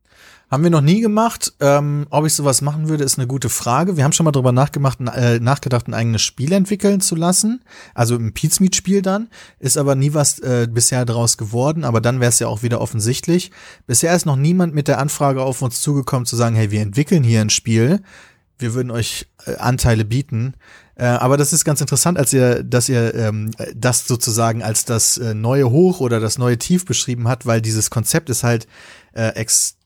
Haben 0.51 0.65
wir 0.65 0.71
noch 0.71 0.81
nie 0.81 1.01
gemacht. 1.01 1.53
Ähm, 1.61 2.09
ob 2.11 2.27
ich 2.27 2.35
sowas 2.35 2.61
machen 2.61 2.89
würde, 2.89 3.05
ist 3.05 3.19
eine 3.19 3.29
gute 3.29 3.49
Frage. 3.49 3.97
Wir 3.97 4.03
haben 4.03 4.13
schon 4.13 4.25
mal 4.25 4.33
drüber 4.33 4.51
nachgemacht, 4.51 4.99
äh, 5.01 5.39
nachgedacht, 5.39 5.87
ein 5.87 5.95
eigenes 5.95 6.23
Spiel 6.23 6.53
entwickeln 6.53 7.01
zu 7.01 7.15
lassen. 7.15 7.63
Also 7.95 8.17
ein 8.17 8.35
Pizmeet-Spiel 8.35 9.01
dann. 9.01 9.29
Ist 9.61 9.79
aber 9.79 9.95
nie 9.95 10.13
was 10.13 10.41
äh, 10.41 10.67
bisher 10.69 11.05
daraus 11.05 11.39
geworden. 11.39 11.85
Aber 11.85 12.01
dann 12.01 12.19
wäre 12.19 12.31
es 12.31 12.41
ja 12.41 12.49
auch 12.49 12.65
wieder 12.65 12.81
offensichtlich. 12.81 13.53
Bisher 13.87 14.15
ist 14.17 14.27
noch 14.27 14.35
niemand 14.35 14.75
mit 14.75 14.89
der 14.89 14.99
Anfrage 14.99 15.43
auf 15.43 15.63
uns 15.63 15.83
zugekommen, 15.83 16.27
zu 16.27 16.35
sagen, 16.35 16.57
hey, 16.57 16.73
wir 16.73 16.83
entwickeln 16.83 17.23
hier 17.23 17.43
ein 17.43 17.51
Spiel. 17.51 18.03
Wir 18.59 18.75
würden 18.75 18.91
euch 18.91 19.29
äh, 19.47 19.55
Anteile 19.55 20.05
bieten. 20.05 20.55
Äh, 20.97 21.05
aber 21.05 21.37
das 21.37 21.53
ist 21.53 21.65
ganz 21.65 21.81
interessant, 21.81 22.19
als 22.19 22.33
ihr, 22.33 22.65
dass 22.65 22.89
ihr 22.89 23.15
ähm, 23.15 23.53
das 23.77 24.09
sozusagen 24.09 24.65
als 24.65 24.85
das 24.85 25.17
äh, 25.17 25.33
neue 25.33 25.71
Hoch 25.71 26.01
oder 26.01 26.19
das 26.19 26.39
neue 26.39 26.59
Tief 26.59 26.87
beschrieben 26.87 27.29
hat, 27.29 27.47
weil 27.47 27.63
dieses 27.63 27.89
Konzept 27.89 28.31
ist 28.31 28.43
halt 28.43 28.67
äh, 29.13 29.29
extrem 29.29 29.80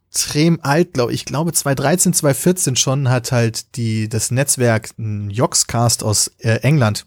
alt, 0.62 0.94
glaube 0.94 1.12
ich. 1.12 1.24
glaube 1.24 1.52
2013, 1.52 2.14
2014 2.14 2.76
schon 2.76 3.08
hat 3.08 3.32
halt 3.32 3.76
die 3.76 4.08
das 4.08 4.30
Netzwerk 4.30 4.90
Yoxcast 4.98 6.04
aus 6.04 6.30
äh, 6.38 6.60
England 6.62 7.06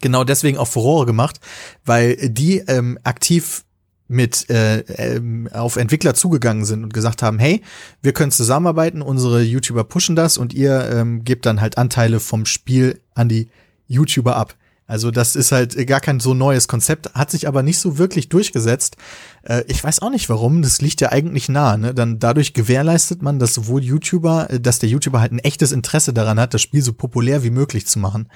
genau 0.00 0.24
deswegen 0.24 0.58
auch 0.58 0.68
Furore 0.68 1.06
gemacht, 1.06 1.40
weil 1.84 2.16
die 2.28 2.58
ähm, 2.58 2.98
aktiv 3.04 3.64
mit 4.08 4.48
äh, 4.50 4.80
ähm, 4.80 5.48
auf 5.52 5.76
Entwickler 5.76 6.14
zugegangen 6.14 6.64
sind 6.64 6.84
und 6.84 6.94
gesagt 6.94 7.22
haben, 7.22 7.40
hey, 7.40 7.62
wir 8.02 8.12
können 8.12 8.30
zusammenarbeiten, 8.30 9.02
unsere 9.02 9.42
YouTuber 9.42 9.82
pushen 9.82 10.14
das 10.14 10.38
und 10.38 10.54
ihr 10.54 10.88
ähm, 10.92 11.24
gebt 11.24 11.44
dann 11.44 11.60
halt 11.60 11.76
Anteile 11.76 12.20
vom 12.20 12.46
Spiel 12.46 13.00
an 13.14 13.28
die 13.28 13.48
YouTuber 13.88 14.36
ab. 14.36 14.54
Also 14.86 15.10
das 15.10 15.34
ist 15.34 15.50
halt 15.50 15.86
gar 15.88 16.00
kein 16.00 16.20
so 16.20 16.32
neues 16.32 16.68
Konzept, 16.68 17.12
hat 17.14 17.30
sich 17.30 17.48
aber 17.48 17.62
nicht 17.62 17.78
so 17.78 17.98
wirklich 17.98 18.28
durchgesetzt. 18.28 18.96
Äh, 19.42 19.64
ich 19.66 19.82
weiß 19.82 20.00
auch 20.00 20.10
nicht 20.10 20.28
warum, 20.28 20.62
das 20.62 20.80
liegt 20.80 21.00
ja 21.00 21.10
eigentlich 21.10 21.48
nah. 21.48 21.76
Ne? 21.76 21.92
Dann 21.92 22.20
dadurch 22.20 22.52
gewährleistet 22.52 23.20
man, 23.20 23.38
dass 23.40 23.54
sowohl 23.54 23.82
YouTuber, 23.82 24.50
äh, 24.50 24.60
dass 24.60 24.78
der 24.78 24.88
YouTuber 24.88 25.20
halt 25.20 25.32
ein 25.32 25.40
echtes 25.40 25.72
Interesse 25.72 26.12
daran 26.12 26.38
hat, 26.38 26.54
das 26.54 26.62
Spiel 26.62 26.82
so 26.82 26.92
populär 26.92 27.42
wie 27.42 27.50
möglich 27.50 27.86
zu 27.86 27.98
machen. 27.98 28.28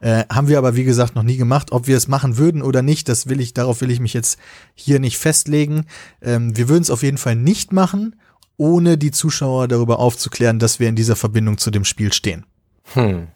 Äh, 0.00 0.24
haben 0.32 0.48
wir 0.48 0.56
aber, 0.56 0.74
wie 0.74 0.84
gesagt, 0.84 1.14
noch 1.14 1.22
nie 1.22 1.36
gemacht. 1.36 1.70
Ob 1.70 1.86
wir 1.86 1.98
es 1.98 2.08
machen 2.08 2.38
würden 2.38 2.62
oder 2.62 2.80
nicht, 2.80 3.08
das 3.08 3.28
will 3.28 3.40
ich, 3.40 3.52
darauf 3.52 3.82
will 3.82 3.90
ich 3.90 4.00
mich 4.00 4.14
jetzt 4.14 4.38
hier 4.74 5.00
nicht 5.00 5.18
festlegen. 5.18 5.84
Ähm, 6.22 6.56
wir 6.56 6.70
würden 6.70 6.82
es 6.82 6.90
auf 6.90 7.02
jeden 7.02 7.18
Fall 7.18 7.36
nicht 7.36 7.72
machen, 7.74 8.16
ohne 8.56 8.96
die 8.96 9.10
Zuschauer 9.10 9.68
darüber 9.68 9.98
aufzuklären, 9.98 10.58
dass 10.58 10.80
wir 10.80 10.88
in 10.88 10.96
dieser 10.96 11.16
Verbindung 11.16 11.58
zu 11.58 11.70
dem 11.70 11.84
Spiel 11.84 12.12
stehen. 12.14 12.46
Hm. 12.94 13.28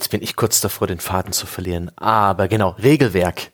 Jetzt 0.00 0.08
bin 0.08 0.22
ich 0.22 0.34
kurz 0.34 0.62
davor, 0.62 0.86
den 0.86 0.98
Faden 0.98 1.34
zu 1.34 1.46
verlieren. 1.46 1.90
Aber 1.96 2.48
genau, 2.48 2.74
Regelwerk. 2.82 3.50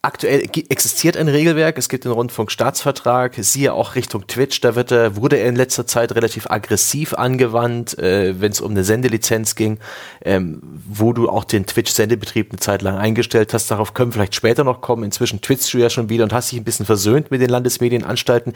Aktuell 0.00 0.48
existiert 0.70 1.18
ein 1.18 1.28
Regelwerk, 1.28 1.76
es 1.76 1.90
gibt 1.90 2.06
den 2.06 2.12
Rundfunkstaatsvertrag, 2.12 3.34
siehe 3.36 3.74
auch 3.74 3.94
Richtung 3.94 4.26
Twitch, 4.26 4.62
da 4.62 4.74
wird 4.74 4.90
er, 4.90 5.16
wurde 5.16 5.36
er 5.36 5.50
in 5.50 5.54
letzter 5.54 5.86
Zeit 5.86 6.14
relativ 6.14 6.50
aggressiv 6.50 7.12
angewandt, 7.12 7.98
äh, 7.98 8.40
wenn 8.40 8.50
es 8.52 8.62
um 8.62 8.70
eine 8.70 8.84
Sendelizenz 8.84 9.54
ging, 9.54 9.80
ähm, 10.24 10.62
wo 10.88 11.12
du 11.12 11.28
auch 11.28 11.44
den 11.44 11.66
Twitch-Sendebetrieb 11.66 12.50
eine 12.50 12.58
Zeit 12.58 12.80
lang 12.80 12.96
eingestellt 12.96 13.52
hast. 13.52 13.70
Darauf 13.70 13.92
können 13.92 14.12
wir 14.12 14.14
vielleicht 14.14 14.34
später 14.34 14.64
noch 14.64 14.80
kommen. 14.80 15.04
Inzwischen 15.04 15.42
twitchst 15.42 15.72
du 15.74 15.78
ja 15.78 15.90
schon 15.90 16.08
wieder 16.08 16.24
und 16.24 16.32
hast 16.32 16.50
dich 16.50 16.58
ein 16.58 16.64
bisschen 16.64 16.86
versöhnt 16.86 17.30
mit 17.30 17.42
den 17.42 17.50
Landesmedienanstalten. 17.50 18.54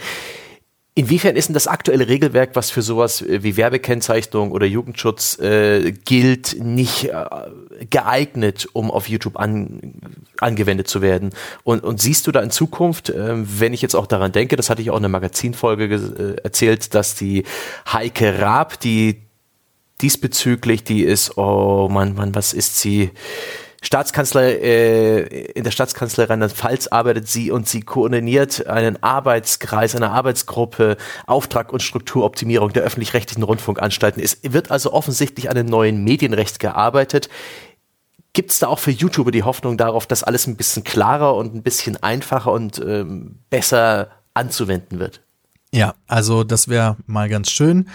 Inwiefern 0.98 1.36
ist 1.36 1.48
denn 1.48 1.54
das 1.54 1.66
aktuelle 1.66 2.08
Regelwerk, 2.08 2.52
was 2.54 2.70
für 2.70 2.80
sowas 2.80 3.22
wie 3.28 3.58
Werbekennzeichnung 3.58 4.50
oder 4.50 4.64
Jugendschutz 4.64 5.38
äh, 5.38 5.92
gilt, 5.92 6.56
nicht 6.58 7.10
äh, 7.10 7.26
geeignet, 7.90 8.66
um 8.72 8.90
auf 8.90 9.06
YouTube 9.06 9.38
an, 9.38 9.92
angewendet 10.40 10.88
zu 10.88 11.02
werden? 11.02 11.34
Und, 11.64 11.84
und 11.84 12.00
siehst 12.00 12.26
du 12.26 12.32
da 12.32 12.40
in 12.40 12.50
Zukunft, 12.50 13.10
äh, 13.10 13.34
wenn 13.34 13.74
ich 13.74 13.82
jetzt 13.82 13.94
auch 13.94 14.06
daran 14.06 14.32
denke, 14.32 14.56
das 14.56 14.70
hatte 14.70 14.80
ich 14.80 14.90
auch 14.90 14.96
in 14.96 15.04
einer 15.04 15.10
Magazinfolge 15.10 15.84
äh, 15.84 16.42
erzählt, 16.42 16.94
dass 16.94 17.14
die 17.14 17.44
Heike 17.92 18.38
Raab, 18.38 18.80
die 18.80 19.20
diesbezüglich, 20.00 20.82
die 20.82 21.02
ist, 21.02 21.36
oh 21.36 21.90
Mann, 21.90 22.14
Mann, 22.14 22.34
was 22.34 22.54
ist 22.54 22.80
sie? 22.80 23.10
Staatskanzler, 23.82 24.42
äh, 24.42 25.22
in 25.52 25.64
der 25.64 25.70
Staatskanzlei 25.70 26.24
Rheinland-Pfalz 26.24 26.88
arbeitet 26.88 27.28
sie 27.28 27.50
und 27.50 27.68
sie 27.68 27.82
koordiniert 27.82 28.66
einen 28.66 29.02
Arbeitskreis, 29.02 29.94
eine 29.94 30.10
Arbeitsgruppe, 30.10 30.96
Auftrag 31.26 31.72
und 31.72 31.82
Strukturoptimierung 31.82 32.72
der 32.72 32.82
öffentlich-rechtlichen 32.82 33.42
Rundfunkanstalten. 33.42 34.22
Es 34.22 34.38
wird 34.42 34.70
also 34.70 34.92
offensichtlich 34.92 35.50
an 35.50 35.56
einem 35.56 35.68
neuen 35.68 36.02
Medienrecht 36.04 36.58
gearbeitet. 36.58 37.28
Gibt 38.32 38.50
es 38.50 38.58
da 38.58 38.68
auch 38.68 38.78
für 38.78 38.90
YouTuber 38.90 39.30
die 39.30 39.44
Hoffnung 39.44 39.78
darauf, 39.78 40.06
dass 40.06 40.22
alles 40.22 40.46
ein 40.46 40.56
bisschen 40.56 40.84
klarer 40.84 41.34
und 41.34 41.54
ein 41.54 41.62
bisschen 41.62 41.96
einfacher 42.02 42.52
und 42.52 42.78
ähm, 42.78 43.38
besser 43.50 44.10
anzuwenden 44.34 44.98
wird? 44.98 45.22
Ja, 45.72 45.94
also 46.06 46.44
das 46.44 46.68
wäre 46.68 46.96
mal 47.06 47.28
ganz 47.28 47.50
schön. 47.50 47.88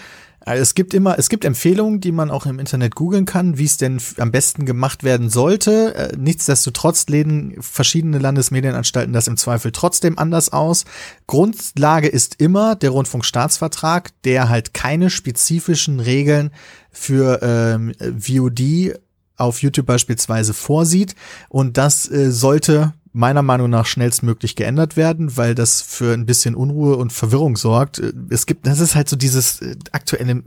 Äh, 0.46 0.58
es 0.58 0.74
gibt 0.74 0.94
immer, 0.94 1.18
es 1.18 1.28
gibt 1.28 1.44
Empfehlungen, 1.44 2.00
die 2.00 2.12
man 2.12 2.30
auch 2.30 2.46
im 2.46 2.58
Internet 2.58 2.94
googeln 2.94 3.24
kann, 3.24 3.58
wie 3.58 3.64
es 3.64 3.76
denn 3.76 4.00
am 4.18 4.30
besten 4.30 4.66
gemacht 4.66 5.04
werden 5.04 5.28
sollte. 5.28 5.94
Äh, 5.94 6.16
nichtsdestotrotz 6.16 7.06
lehnen 7.08 7.56
verschiedene 7.60 8.18
Landesmedienanstalten 8.18 9.12
das 9.12 9.28
im 9.28 9.36
Zweifel 9.36 9.72
trotzdem 9.72 10.18
anders 10.18 10.52
aus. 10.52 10.84
Grundlage 11.26 12.08
ist 12.08 12.40
immer 12.40 12.76
der 12.76 12.90
Rundfunkstaatsvertrag, 12.90 14.10
der 14.24 14.48
halt 14.48 14.74
keine 14.74 15.10
spezifischen 15.10 16.00
Regeln 16.00 16.50
für 16.90 17.40
ähm, 17.42 17.92
VOD 18.18 18.98
auf 19.36 19.62
YouTube 19.62 19.86
beispielsweise 19.86 20.54
vorsieht. 20.54 21.14
Und 21.48 21.76
das 21.76 22.10
äh, 22.10 22.30
sollte 22.30 22.92
meiner 23.12 23.42
Meinung 23.42 23.68
nach 23.68 23.84
schnellstmöglich 23.84 24.56
geändert 24.56 24.96
werden, 24.96 25.36
weil 25.36 25.54
das 25.54 25.82
für 25.82 26.14
ein 26.14 26.24
bisschen 26.24 26.54
Unruhe 26.54 26.96
und 26.96 27.12
Verwirrung 27.12 27.56
sorgt. 27.56 28.02
Es 28.30 28.46
gibt, 28.46 28.66
das 28.66 28.80
ist 28.80 28.94
halt 28.94 29.08
so 29.08 29.16
dieses 29.16 29.60
äh, 29.60 29.76
aktuelle, 29.92 30.42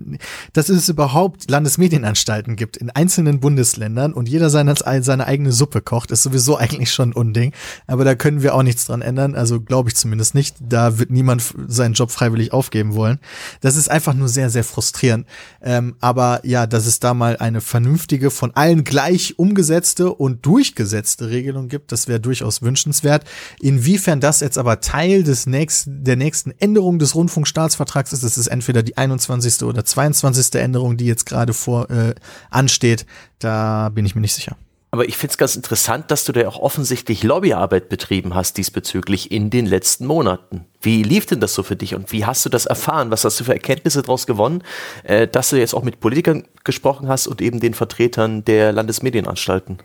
dass 0.54 0.70
es 0.70 0.90
überhaupt 0.90 1.50
Landesmedienanstalten 1.50 2.56
gibt 2.56 2.78
in 2.78 2.90
einzelnen 2.90 3.40
Bundesländern 3.40 4.14
und 4.14 4.28
jeder 4.28 4.50
seine, 4.50 4.74
seine 4.76 5.28
eigene 5.28 5.52
Suppe 5.52 5.82
kocht, 5.82 6.10
ist 6.10 6.24
sowieso 6.24 6.58
eigentlich 6.66 6.92
schon 6.92 7.10
ein 7.10 7.14
Unding. 7.14 7.54
Aber 7.86 8.04
da 8.04 8.16
können 8.16 8.42
wir 8.42 8.56
auch 8.56 8.64
nichts 8.64 8.86
dran 8.86 9.04
ändern, 9.04 9.36
also 9.36 9.62
glaube 9.62 9.90
ich 9.90 9.96
zumindest 9.96 10.34
nicht. 10.34 10.56
Da 10.60 10.98
wird 10.98 11.12
niemand 11.12 11.44
seinen 11.68 11.94
Job 11.94 12.10
freiwillig 12.10 12.52
aufgeben 12.52 12.96
wollen. 12.96 13.20
Das 13.62 13.76
ist 13.76 13.92
einfach 13.92 14.16
nur 14.16 14.28
sehr, 14.28 14.50
sehr 14.50 14.64
frustrierend. 14.64 15.28
Ähm, 15.62 15.96
aber 16.00 16.42
ja, 16.44 16.66
dass 16.66 16.88
es 16.88 17.00
da 17.00 17.14
mal 17.14 17.38
eine 17.38 17.62
vernünftige, 17.62 18.32
von 18.32 18.56
allen 18.56 18.84
gleich 18.84 19.38
umgesetzte 19.38 20.12
und 20.12 20.46
durchgesetzte 20.46 21.30
Regelung 21.30 21.68
gibt, 21.68 21.92
das 21.92 22.08
wäre 22.08 22.20
durchaus 22.20 22.55
durchaus 22.56 22.62
wünschenswert. 22.62 23.24
Inwiefern 23.60 24.20
das 24.20 24.40
jetzt 24.40 24.58
aber 24.58 24.80
Teil 24.80 25.24
des 25.24 25.46
nächsten, 25.46 26.04
der 26.04 26.16
nächsten 26.16 26.52
Änderung 26.52 27.00
des 27.00 27.16
Rundfunkstaatsvertrags 27.16 28.14
ist, 28.14 28.24
das 28.24 28.38
ist 28.38 28.48
entweder 28.48 28.84
die 28.84 28.98
21. 28.98 29.64
oder 29.64 29.84
22. 29.84 30.56
Änderung, 30.56 30.98
die 30.98 31.06
jetzt 31.06 31.26
gerade 31.26 31.54
vor 31.54 31.90
äh, 31.90 32.16
ansteht, 32.50 33.06
da 33.40 33.90
bin 33.90 34.06
ich 34.06 34.16
mir 34.16 34.22
nicht 34.22 34.36
sicher. 34.36 34.56
Aber 34.92 35.10
ich 35.10 35.18
finde 35.18 35.32
es 35.32 35.38
ganz 35.38 35.58
interessant, 35.58 36.10
dass 36.10 36.24
du 36.24 36.32
da 36.32 36.48
auch 36.48 36.58
offensichtlich 36.58 37.22
Lobbyarbeit 37.22 37.90
betrieben 37.90 38.34
hast 38.34 38.56
diesbezüglich 38.56 39.30
in 39.30 39.50
den 39.50 39.66
letzten 39.66 40.06
Monaten. 40.06 40.68
Wie 40.80 41.04
lief 41.04 41.26
denn 41.26 41.42
das 41.42 41.54
so 41.54 41.64
für 41.64 41.76
dich 41.76 41.96
und 41.96 42.14
wie 42.14 42.24
hast 42.24 42.46
du 42.46 42.50
das 42.50 42.66
erfahren? 42.66 43.12
Was 43.12 43.26
hast 43.26 43.38
du 43.42 43.44
für 43.44 43.52
Erkenntnisse 43.52 44.04
daraus 44.04 44.26
gewonnen, 44.26 44.64
äh, 45.04 45.28
dass 45.28 45.50
du 45.50 45.58
jetzt 45.58 45.74
auch 45.74 45.84
mit 45.84 46.00
Politikern 46.00 46.48
gesprochen 46.64 47.10
hast 47.10 47.28
und 47.28 47.42
eben 47.42 47.60
den 47.60 47.74
Vertretern 47.74 48.46
der 48.46 48.72
Landesmedienanstalten? 48.72 49.80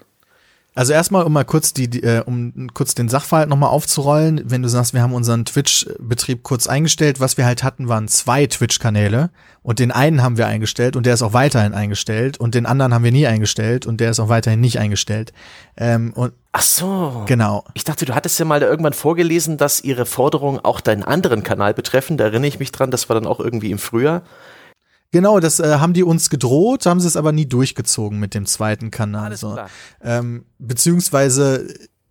Also 0.75 0.93
erstmal, 0.93 1.25
um 1.25 1.33
mal 1.33 1.45
kurz 1.45 1.75
die, 1.75 1.89
die 1.89 2.03
äh, 2.05 2.23
um 2.25 2.68
kurz 2.75 2.95
den 2.95 3.09
Sachverhalt 3.09 3.49
nochmal 3.49 3.71
aufzurollen, 3.71 4.43
wenn 4.45 4.62
du 4.62 4.68
sagst, 4.68 4.95
wir 4.95 5.03
haben 5.03 5.12
unseren 5.12 5.45
Twitch-Betrieb 5.45 6.45
kurz 6.45 6.68
eingestellt, 6.68 7.18
was 7.18 7.37
wir 7.37 7.45
halt 7.45 7.64
hatten, 7.64 7.89
waren 7.89 8.07
zwei 8.07 8.47
Twitch-Kanäle 8.47 9.31
und 9.62 9.81
den 9.81 9.91
einen 9.91 10.23
haben 10.23 10.39
wir 10.39 10.47
eingestellt 10.47 10.95
und 10.95 11.07
der 11.07 11.14
ist 11.14 11.23
auch 11.23 11.33
weiterhin 11.33 11.75
eingestellt 11.75 12.39
und 12.39 12.55
den 12.55 12.66
anderen 12.66 12.95
haben 12.95 13.03
wir 13.03 13.11
nie 13.11 13.27
eingestellt 13.27 13.85
und 13.85 14.01
der 14.01 14.12
ist 14.12 14.21
auch 14.21 14.29
weiterhin 14.29 14.61
nicht 14.61 14.79
eingestellt. 14.79 15.33
Ähm, 15.77 16.12
und 16.14 16.33
Ach 16.53 16.62
so. 16.62 17.25
Genau. 17.27 17.64
Ich 17.75 17.85
dachte, 17.85 18.05
du 18.05 18.14
hattest 18.14 18.39
ja 18.39 18.45
mal 18.45 18.61
da 18.61 18.66
irgendwann 18.66 18.93
vorgelesen, 18.93 19.57
dass 19.57 19.83
ihre 19.83 20.07
Forderungen 20.07 20.61
auch 20.61 20.81
deinen 20.81 21.05
anderen 21.05 21.45
Kanal 21.45 21.75
betreffen. 21.75 22.16
Da 22.16 22.25
erinnere 22.25 22.49
ich 22.49 22.59
mich 22.59 22.73
dran, 22.73 22.91
das 22.91 23.09
war 23.09 23.14
dann 23.14 23.27
auch 23.27 23.39
irgendwie 23.39 23.71
im 23.71 23.79
Frühjahr. 23.79 24.23
Genau, 25.12 25.40
das 25.40 25.58
äh, 25.58 25.76
haben 25.76 25.92
die 25.92 26.04
uns 26.04 26.30
gedroht, 26.30 26.86
haben 26.86 27.00
sie 27.00 27.08
es 27.08 27.16
aber 27.16 27.32
nie 27.32 27.46
durchgezogen 27.46 28.20
mit 28.20 28.34
dem 28.34 28.46
zweiten 28.46 28.90
Kanal. 28.90 29.36
So. 29.36 29.58
Ähm, 30.02 30.44
beziehungsweise 30.58 31.66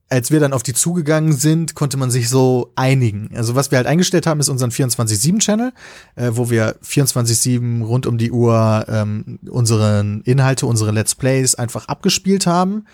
als 0.10 0.32
wir 0.32 0.40
dann 0.40 0.54
auf 0.54 0.64
die 0.64 0.74
zugegangen 0.74 1.34
sind, 1.34 1.76
konnte 1.76 1.96
man 1.98 2.10
sich 2.10 2.30
so 2.30 2.72
einigen. 2.76 3.30
Also 3.36 3.56
was 3.56 3.72
wir 3.72 3.78
halt 3.78 3.88
eingestellt 3.88 4.26
haben, 4.26 4.40
ist 4.40 4.50
unseren 4.50 4.72
24-7-Channel, 4.72 5.72
äh, 6.16 6.32
wo 6.34 6.50
wir 6.50 6.76
24-7 6.84 7.84
rund 7.84 8.08
um 8.08 8.18
die 8.18 8.32
Uhr 8.32 8.86
ähm, 8.90 9.40
unsere 9.50 10.22
Inhalte, 10.26 10.66
unsere 10.66 10.92
Let's 10.92 11.16
Plays 11.16 11.56
einfach 11.56 11.88
abgespielt 11.88 12.48
haben. 12.48 12.86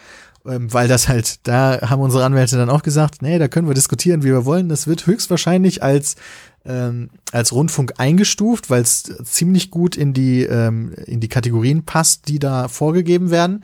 Ähm, 0.46 0.72
weil 0.72 0.88
das 0.88 1.08
halt, 1.08 1.48
da 1.48 1.90
haben 1.90 2.02
unsere 2.02 2.24
Anwälte 2.24 2.58
dann 2.58 2.70
auch 2.70 2.84
gesagt, 2.84 3.22
nee, 3.22 3.40
da 3.40 3.48
können 3.48 3.68
wir 3.68 3.74
diskutieren, 3.74 4.22
wie 4.22 4.28
wir 4.28 4.46
wollen. 4.46 4.70
Das 4.70 4.86
wird 4.86 5.08
höchstwahrscheinlich 5.08 5.82
als 5.82 6.18
ähm, 6.66 7.10
als 7.32 7.52
Rundfunk 7.52 7.94
eingestuft, 7.98 8.70
weil 8.70 8.82
es 8.82 9.04
ziemlich 9.24 9.72
gut 9.72 9.96
in 9.96 10.14
die, 10.14 10.44
ähm, 10.44 10.94
in 11.06 11.20
die 11.20 11.30
Kategorien 11.30 11.86
passt, 11.86 12.28
die 12.28 12.40
da 12.40 12.68
vorgegeben 12.68 13.32
werden. 13.32 13.64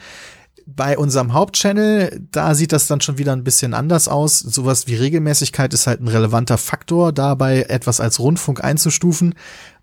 Bei 0.66 0.98
unserem 0.98 1.34
Hauptchannel, 1.34 2.22
da 2.32 2.56
sieht 2.56 2.72
das 2.72 2.88
dann 2.88 3.02
schon 3.02 3.18
wieder 3.18 3.34
ein 3.34 3.44
bisschen 3.44 3.74
anders 3.74 4.08
aus. 4.08 4.40
Sowas 4.40 4.88
wie 4.88 4.96
Regelmäßigkeit 4.96 5.74
ist 5.74 5.88
halt 5.88 6.02
ein 6.02 6.08
relevanter 6.08 6.58
Faktor, 6.58 7.12
dabei 7.12 7.64
etwas 7.64 8.00
als 8.00 8.20
Rundfunk 8.20 8.64
einzustufen. 8.64 9.36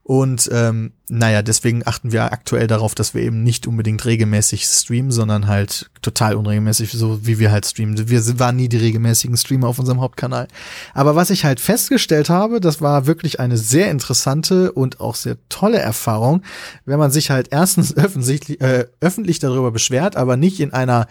Und 0.08 0.48
ähm, 0.54 0.92
naja, 1.10 1.42
deswegen 1.42 1.86
achten 1.86 2.12
wir 2.12 2.32
aktuell 2.32 2.66
darauf, 2.66 2.94
dass 2.94 3.12
wir 3.12 3.20
eben 3.20 3.42
nicht 3.42 3.66
unbedingt 3.66 4.06
regelmäßig 4.06 4.64
streamen, 4.64 5.10
sondern 5.10 5.48
halt 5.48 5.90
total 6.00 6.34
unregelmäßig, 6.34 6.92
so 6.92 7.26
wie 7.26 7.38
wir 7.38 7.52
halt 7.52 7.66
streamen. 7.66 8.08
Wir 8.08 8.38
waren 8.38 8.56
nie 8.56 8.70
die 8.70 8.78
regelmäßigen 8.78 9.36
Streamer 9.36 9.68
auf 9.68 9.78
unserem 9.78 10.00
Hauptkanal. 10.00 10.48
Aber 10.94 11.14
was 11.14 11.28
ich 11.28 11.44
halt 11.44 11.60
festgestellt 11.60 12.30
habe, 12.30 12.58
das 12.58 12.80
war 12.80 13.06
wirklich 13.06 13.38
eine 13.38 13.58
sehr 13.58 13.90
interessante 13.90 14.72
und 14.72 14.98
auch 14.98 15.14
sehr 15.14 15.36
tolle 15.50 15.78
Erfahrung, 15.78 16.42
wenn 16.86 16.98
man 16.98 17.10
sich 17.10 17.30
halt 17.30 17.48
erstens 17.50 17.94
öffentlich, 17.96 18.62
äh, 18.62 18.86
öffentlich 19.00 19.40
darüber 19.40 19.72
beschwert, 19.72 20.16
aber 20.16 20.38
nicht 20.38 20.58
in 20.60 20.72
einer 20.72 21.06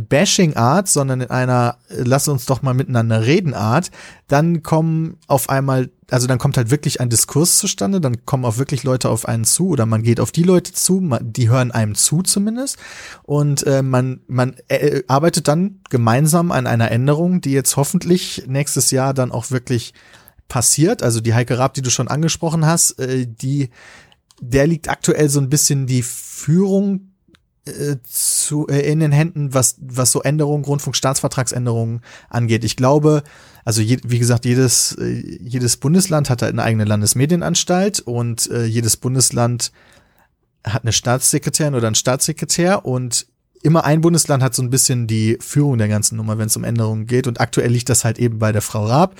Bashing-Art, 0.00 0.88
sondern 0.88 1.20
in 1.20 1.30
einer 1.30 1.78
Lass 1.88 2.28
uns 2.28 2.46
doch 2.46 2.62
mal 2.62 2.74
miteinander 2.74 3.24
reden 3.24 3.54
Art, 3.54 3.90
dann 4.28 4.62
kommen 4.62 5.18
auf 5.26 5.48
einmal, 5.48 5.90
also 6.10 6.26
dann 6.26 6.38
kommt 6.38 6.56
halt 6.56 6.70
wirklich 6.70 7.00
ein 7.00 7.10
Diskurs 7.10 7.58
zustande, 7.58 8.00
dann 8.00 8.24
kommen 8.26 8.44
auch 8.44 8.58
wirklich 8.58 8.82
Leute 8.82 9.08
auf 9.08 9.26
einen 9.26 9.44
zu 9.44 9.68
oder 9.68 9.86
man 9.86 10.02
geht 10.02 10.20
auf 10.20 10.32
die 10.32 10.42
Leute 10.42 10.72
zu, 10.72 11.00
die 11.20 11.48
hören 11.48 11.70
einem 11.72 11.94
zu 11.94 12.22
zumindest 12.22 12.78
und 13.22 13.66
äh, 13.66 13.82
man, 13.82 14.20
man 14.26 14.56
äh, 14.68 15.02
arbeitet 15.08 15.48
dann 15.48 15.80
gemeinsam 15.90 16.52
an 16.52 16.66
einer 16.66 16.90
Änderung, 16.90 17.40
die 17.40 17.52
jetzt 17.52 17.76
hoffentlich 17.76 18.44
nächstes 18.46 18.90
Jahr 18.90 19.14
dann 19.14 19.32
auch 19.32 19.50
wirklich 19.50 19.94
passiert. 20.48 21.02
Also 21.02 21.20
die 21.20 21.34
Heike 21.34 21.58
Raab, 21.58 21.74
die 21.74 21.82
du 21.82 21.90
schon 21.90 22.08
angesprochen 22.08 22.66
hast, 22.66 22.98
äh, 23.00 23.26
die 23.26 23.70
der 24.40 24.66
liegt 24.66 24.88
aktuell 24.88 25.28
so 25.28 25.40
ein 25.40 25.48
bisschen 25.48 25.86
die 25.86 26.02
Führung 26.02 27.12
äh, 27.66 27.96
zu, 28.04 28.66
äh, 28.68 28.80
in 28.90 29.00
den 29.00 29.12
Händen, 29.12 29.52
was, 29.54 29.76
was 29.80 30.12
so 30.12 30.22
Änderungen, 30.22 30.64
Rundfunkstaatsvertragsänderungen 30.64 32.00
angeht. 32.28 32.64
Ich 32.64 32.76
glaube, 32.76 33.22
also 33.64 33.82
je, 33.82 33.98
wie 34.04 34.18
gesagt, 34.18 34.44
jedes, 34.44 34.92
äh, 34.92 35.38
jedes 35.40 35.76
Bundesland 35.76 36.30
hat 36.30 36.42
halt 36.42 36.52
eine 36.52 36.62
eigene 36.62 36.84
Landesmedienanstalt 36.84 38.00
und 38.00 38.48
äh, 38.50 38.64
jedes 38.64 38.96
Bundesland 38.96 39.72
hat 40.64 40.82
eine 40.82 40.92
Staatssekretärin 40.92 41.74
oder 41.74 41.88
einen 41.88 41.94
Staatssekretär 41.94 42.86
und 42.86 43.26
immer 43.62 43.84
ein 43.84 44.00
Bundesland 44.00 44.42
hat 44.42 44.54
so 44.54 44.62
ein 44.62 44.70
bisschen 44.70 45.08
die 45.08 45.36
Führung 45.40 45.78
der 45.78 45.88
ganzen 45.88 46.16
Nummer, 46.16 46.38
wenn 46.38 46.46
es 46.46 46.56
um 46.56 46.64
Änderungen 46.64 47.06
geht. 47.06 47.26
Und 47.26 47.40
aktuell 47.40 47.70
liegt 47.70 47.88
das 47.88 48.04
halt 48.04 48.18
eben 48.18 48.38
bei 48.38 48.52
der 48.52 48.62
Frau 48.62 48.86
Raab. 48.86 49.16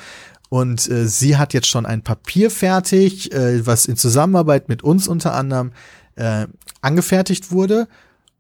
Und 0.48 0.88
äh, 0.88 1.08
sie 1.08 1.36
hat 1.36 1.52
jetzt 1.52 1.66
schon 1.66 1.86
ein 1.86 2.02
Papier 2.02 2.50
fertig, 2.50 3.32
äh, 3.32 3.66
was 3.66 3.86
in 3.86 3.96
Zusammenarbeit 3.96 4.68
mit 4.68 4.84
uns 4.84 5.08
unter 5.08 5.34
anderem 5.34 5.72
äh, 6.14 6.46
angefertigt 6.80 7.50
wurde 7.50 7.88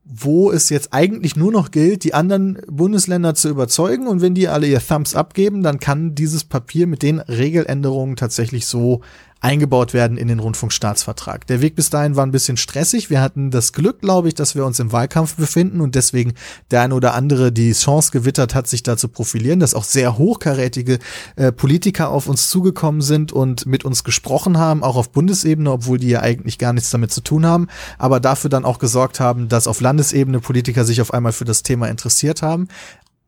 wo 0.08 0.52
es 0.52 0.70
jetzt 0.70 0.92
eigentlich 0.92 1.34
nur 1.34 1.50
noch 1.50 1.72
gilt, 1.72 2.04
die 2.04 2.14
anderen 2.14 2.58
Bundesländer 2.68 3.34
zu 3.34 3.48
überzeugen. 3.48 4.06
Und 4.06 4.20
wenn 4.20 4.34
die 4.34 4.46
alle 4.46 4.68
ihr 4.68 4.80
Thumbs 4.80 5.16
abgeben, 5.16 5.64
dann 5.64 5.80
kann 5.80 6.14
dieses 6.14 6.44
Papier 6.44 6.86
mit 6.86 7.02
den 7.02 7.18
Regeländerungen 7.18 8.14
tatsächlich 8.14 8.66
so 8.66 9.00
eingebaut 9.40 9.92
werden 9.92 10.16
in 10.16 10.28
den 10.28 10.38
Rundfunkstaatsvertrag. 10.38 11.46
Der 11.46 11.60
Weg 11.60 11.76
bis 11.76 11.90
dahin 11.90 12.16
war 12.16 12.24
ein 12.24 12.32
bisschen 12.32 12.56
stressig. 12.56 13.10
Wir 13.10 13.20
hatten 13.20 13.50
das 13.50 13.72
Glück, 13.72 14.00
glaube 14.00 14.28
ich, 14.28 14.34
dass 14.34 14.54
wir 14.54 14.64
uns 14.64 14.80
im 14.80 14.92
Wahlkampf 14.92 15.36
befinden 15.36 15.80
und 15.80 15.94
deswegen 15.94 16.34
der 16.70 16.80
ein 16.80 16.92
oder 16.92 17.14
andere 17.14 17.52
die 17.52 17.72
Chance 17.72 18.10
gewittert 18.12 18.54
hat, 18.54 18.66
sich 18.66 18.82
da 18.82 18.96
zu 18.96 19.08
profilieren, 19.08 19.60
dass 19.60 19.74
auch 19.74 19.84
sehr 19.84 20.16
hochkarätige 20.18 20.98
äh, 21.36 21.52
Politiker 21.52 22.10
auf 22.10 22.28
uns 22.28 22.48
zugekommen 22.48 23.02
sind 23.02 23.32
und 23.32 23.66
mit 23.66 23.84
uns 23.84 24.04
gesprochen 24.04 24.58
haben, 24.58 24.82
auch 24.82 24.96
auf 24.96 25.10
Bundesebene, 25.10 25.70
obwohl 25.70 25.98
die 25.98 26.08
ja 26.08 26.20
eigentlich 26.20 26.58
gar 26.58 26.72
nichts 26.72 26.90
damit 26.90 27.12
zu 27.12 27.20
tun 27.20 27.46
haben, 27.46 27.68
aber 27.98 28.20
dafür 28.20 28.50
dann 28.50 28.64
auch 28.64 28.78
gesorgt 28.78 29.20
haben, 29.20 29.48
dass 29.48 29.66
auf 29.66 29.80
Landesebene 29.80 30.40
Politiker 30.40 30.84
sich 30.84 31.00
auf 31.00 31.12
einmal 31.12 31.32
für 31.32 31.44
das 31.44 31.62
Thema 31.62 31.88
interessiert 31.88 32.42
haben 32.42 32.68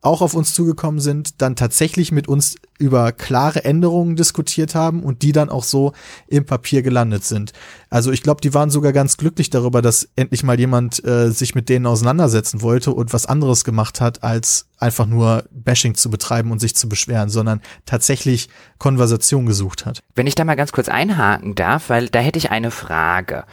auch 0.01 0.21
auf 0.21 0.33
uns 0.33 0.53
zugekommen 0.53 1.01
sind, 1.01 1.41
dann 1.41 1.55
tatsächlich 1.55 2.11
mit 2.11 2.27
uns 2.27 2.55
über 2.77 3.11
klare 3.11 3.65
Änderungen 3.65 4.15
diskutiert 4.15 4.73
haben 4.73 5.03
und 5.03 5.21
die 5.21 5.33
dann 5.33 5.49
auch 5.49 5.65
so 5.65 5.91
im 6.27 6.45
Papier 6.45 6.81
gelandet 6.81 7.25
sind. 7.25 7.51
Also 7.89 8.11
ich 8.11 8.23
glaube, 8.23 8.39
die 8.39 8.53
waren 8.53 8.69
sogar 8.69 8.93
ganz 8.93 9.17
glücklich 9.17 9.49
darüber, 9.49 9.81
dass 9.81 10.07
endlich 10.15 10.43
mal 10.43 10.57
jemand 10.57 11.03
äh, 11.03 11.31
sich 11.31 11.55
mit 11.55 11.67
denen 11.67 11.85
auseinandersetzen 11.85 12.61
wollte 12.61 12.91
und 12.91 13.11
was 13.11 13.25
anderes 13.25 13.65
gemacht 13.65 13.99
hat, 13.99 14.23
als 14.23 14.67
einfach 14.77 15.05
nur 15.05 15.43
Bashing 15.51 15.95
zu 15.95 16.09
betreiben 16.09 16.51
und 16.51 16.59
sich 16.59 16.75
zu 16.75 16.87
beschweren, 16.87 17.29
sondern 17.29 17.59
tatsächlich 17.85 18.47
Konversation 18.77 19.45
gesucht 19.45 19.85
hat. 19.85 19.99
Wenn 20.15 20.27
ich 20.27 20.35
da 20.35 20.45
mal 20.45 20.55
ganz 20.55 20.71
kurz 20.71 20.87
einhaken 20.87 21.55
darf, 21.55 21.89
weil 21.89 22.07
da 22.07 22.19
hätte 22.19 22.39
ich 22.39 22.51
eine 22.51 22.71
Frage. 22.71 23.43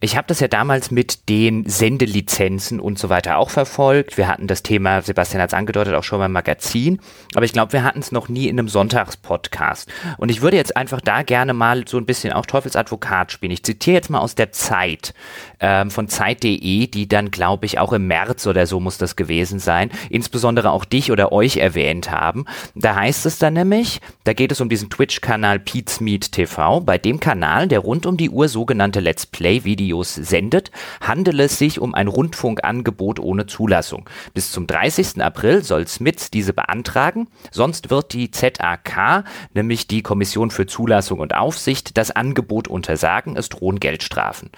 Ich 0.00 0.14
habe 0.14 0.26
das 0.28 0.40
ja 0.40 0.48
damals 0.48 0.90
mit 0.90 1.30
den 1.30 1.66
Sendelizenzen 1.66 2.80
und 2.80 2.98
so 2.98 3.08
weiter 3.08 3.38
auch 3.38 3.48
verfolgt. 3.48 4.18
Wir 4.18 4.28
hatten 4.28 4.46
das 4.46 4.62
Thema, 4.62 5.00
Sebastian 5.00 5.40
hat 5.40 5.50
es 5.50 5.54
angedeutet, 5.54 5.94
auch 5.94 6.04
schon 6.04 6.18
beim 6.18 6.32
Magazin. 6.32 7.00
Aber 7.34 7.46
ich 7.46 7.54
glaube, 7.54 7.72
wir 7.72 7.82
hatten 7.82 8.00
es 8.00 8.12
noch 8.12 8.28
nie 8.28 8.46
in 8.48 8.58
einem 8.58 8.68
Sonntagspodcast. 8.68 9.90
Und 10.18 10.28
ich 10.28 10.42
würde 10.42 10.58
jetzt 10.58 10.76
einfach 10.76 11.00
da 11.00 11.22
gerne 11.22 11.54
mal 11.54 11.88
so 11.88 11.96
ein 11.96 12.04
bisschen 12.04 12.34
auch 12.34 12.44
Teufelsadvokat 12.44 13.32
spielen. 13.32 13.52
Ich 13.52 13.62
zitiere 13.62 13.94
jetzt 13.94 14.10
mal 14.10 14.18
aus 14.18 14.34
der 14.34 14.52
Zeit 14.52 15.14
ähm, 15.60 15.90
von 15.90 16.08
Zeit.de, 16.08 16.88
die 16.88 17.08
dann, 17.08 17.30
glaube 17.30 17.64
ich, 17.64 17.78
auch 17.78 17.94
im 17.94 18.06
März 18.06 18.46
oder 18.46 18.66
so 18.66 18.80
muss 18.80 18.98
das 18.98 19.16
gewesen 19.16 19.58
sein, 19.58 19.90
insbesondere 20.10 20.72
auch 20.72 20.84
dich 20.84 21.10
oder 21.10 21.32
euch 21.32 21.56
erwähnt 21.56 22.10
haben. 22.10 22.44
Da 22.74 22.96
heißt 22.96 23.24
es 23.24 23.38
dann 23.38 23.54
nämlich, 23.54 24.02
da 24.24 24.34
geht 24.34 24.52
es 24.52 24.60
um 24.60 24.68
diesen 24.68 24.90
Twitch-Kanal 24.90 25.58
Pete's 25.58 26.00
Meet 26.00 26.32
TV. 26.32 26.80
Bei 26.80 26.98
dem 26.98 27.18
Kanal, 27.18 27.66
der 27.66 27.78
rund 27.78 28.04
um 28.04 28.18
die 28.18 28.28
Uhr 28.28 28.48
sogenannte 28.48 29.00
Let's 29.00 29.24
Play-Videos 29.24 29.85
Videos 29.86 30.14
sendet, 30.14 30.72
handele 31.00 31.44
es 31.44 31.58
sich 31.58 31.80
um 31.80 31.94
ein 31.94 32.08
Rundfunkangebot 32.08 33.20
ohne 33.20 33.46
Zulassung. 33.46 34.08
Bis 34.34 34.50
zum 34.50 34.66
30. 34.66 35.22
April 35.22 35.62
soll 35.62 35.86
Smits 35.86 36.30
diese 36.30 36.52
beantragen, 36.52 37.28
sonst 37.52 37.90
wird 37.90 38.12
die 38.12 38.32
ZAK, 38.32 39.24
nämlich 39.54 39.86
die 39.86 40.02
Kommission 40.02 40.50
für 40.50 40.66
Zulassung 40.66 41.20
und 41.20 41.36
Aufsicht, 41.36 41.96
das 41.96 42.10
Angebot 42.10 42.66
untersagen, 42.66 43.36
es 43.36 43.48
drohen 43.48 43.78
Geldstrafen. 43.78 44.50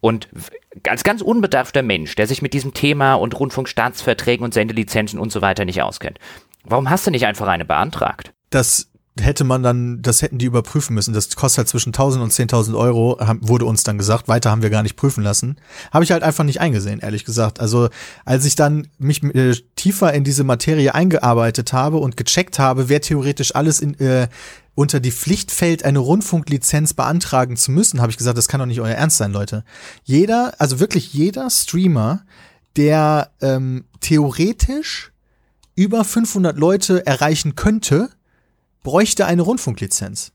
Und 0.00 0.28
als 0.86 1.02
ganz 1.02 1.20
unbedarfter 1.20 1.82
Mensch, 1.82 2.14
der 2.14 2.28
sich 2.28 2.42
mit 2.42 2.54
diesem 2.54 2.72
Thema 2.72 3.14
und 3.14 3.38
Rundfunkstaatsverträgen 3.38 4.44
und 4.44 4.54
Sendelizenzen 4.54 5.18
und 5.18 5.32
so 5.32 5.42
weiter 5.42 5.64
nicht 5.64 5.82
auskennt, 5.82 6.18
warum 6.62 6.90
hast 6.90 7.06
du 7.06 7.10
nicht 7.10 7.26
einfach 7.26 7.48
eine 7.48 7.64
beantragt? 7.64 8.32
Das 8.50 8.88
hätte 9.20 9.44
man 9.44 9.62
dann, 9.62 10.02
das 10.02 10.22
hätten 10.22 10.38
die 10.38 10.46
überprüfen 10.46 10.94
müssen. 10.94 11.14
Das 11.14 11.34
kostet 11.34 11.58
halt 11.58 11.68
zwischen 11.68 11.90
1000 11.90 12.22
und 12.22 12.32
10.000 12.32 12.76
Euro, 12.76 13.18
wurde 13.40 13.64
uns 13.64 13.82
dann 13.82 13.98
gesagt. 13.98 14.28
Weiter 14.28 14.50
haben 14.50 14.62
wir 14.62 14.70
gar 14.70 14.82
nicht 14.82 14.96
prüfen 14.96 15.22
lassen. 15.22 15.56
Habe 15.92 16.04
ich 16.04 16.12
halt 16.12 16.22
einfach 16.22 16.44
nicht 16.44 16.60
eingesehen, 16.60 17.00
ehrlich 17.00 17.24
gesagt. 17.24 17.60
Also 17.60 17.88
als 18.24 18.44
ich 18.44 18.54
dann 18.54 18.88
mich 18.98 19.22
äh, 19.22 19.54
tiefer 19.74 20.12
in 20.12 20.24
diese 20.24 20.44
Materie 20.44 20.94
eingearbeitet 20.94 21.72
habe 21.72 21.98
und 21.98 22.16
gecheckt 22.16 22.58
habe, 22.58 22.88
wer 22.88 23.00
theoretisch 23.00 23.54
alles 23.54 23.80
in, 23.80 23.98
äh, 24.00 24.28
unter 24.74 25.00
die 25.00 25.12
Pflicht 25.12 25.50
fällt, 25.50 25.84
eine 25.84 25.98
Rundfunklizenz 25.98 26.94
beantragen 26.94 27.56
zu 27.56 27.72
müssen, 27.72 28.00
habe 28.00 28.10
ich 28.10 28.18
gesagt, 28.18 28.36
das 28.36 28.48
kann 28.48 28.60
doch 28.60 28.66
nicht 28.66 28.80
euer 28.80 28.94
Ernst 28.94 29.16
sein, 29.16 29.32
Leute. 29.32 29.64
Jeder, 30.04 30.54
also 30.58 30.78
wirklich 30.78 31.14
jeder 31.14 31.48
Streamer, 31.48 32.22
der 32.76 33.30
ähm, 33.40 33.86
theoretisch 34.00 35.12
über 35.74 36.04
500 36.04 36.56
Leute 36.58 37.06
erreichen 37.06 37.54
könnte, 37.54 38.10
bräuchte 38.86 39.26
eine 39.26 39.42
Rundfunklizenz. 39.42 40.30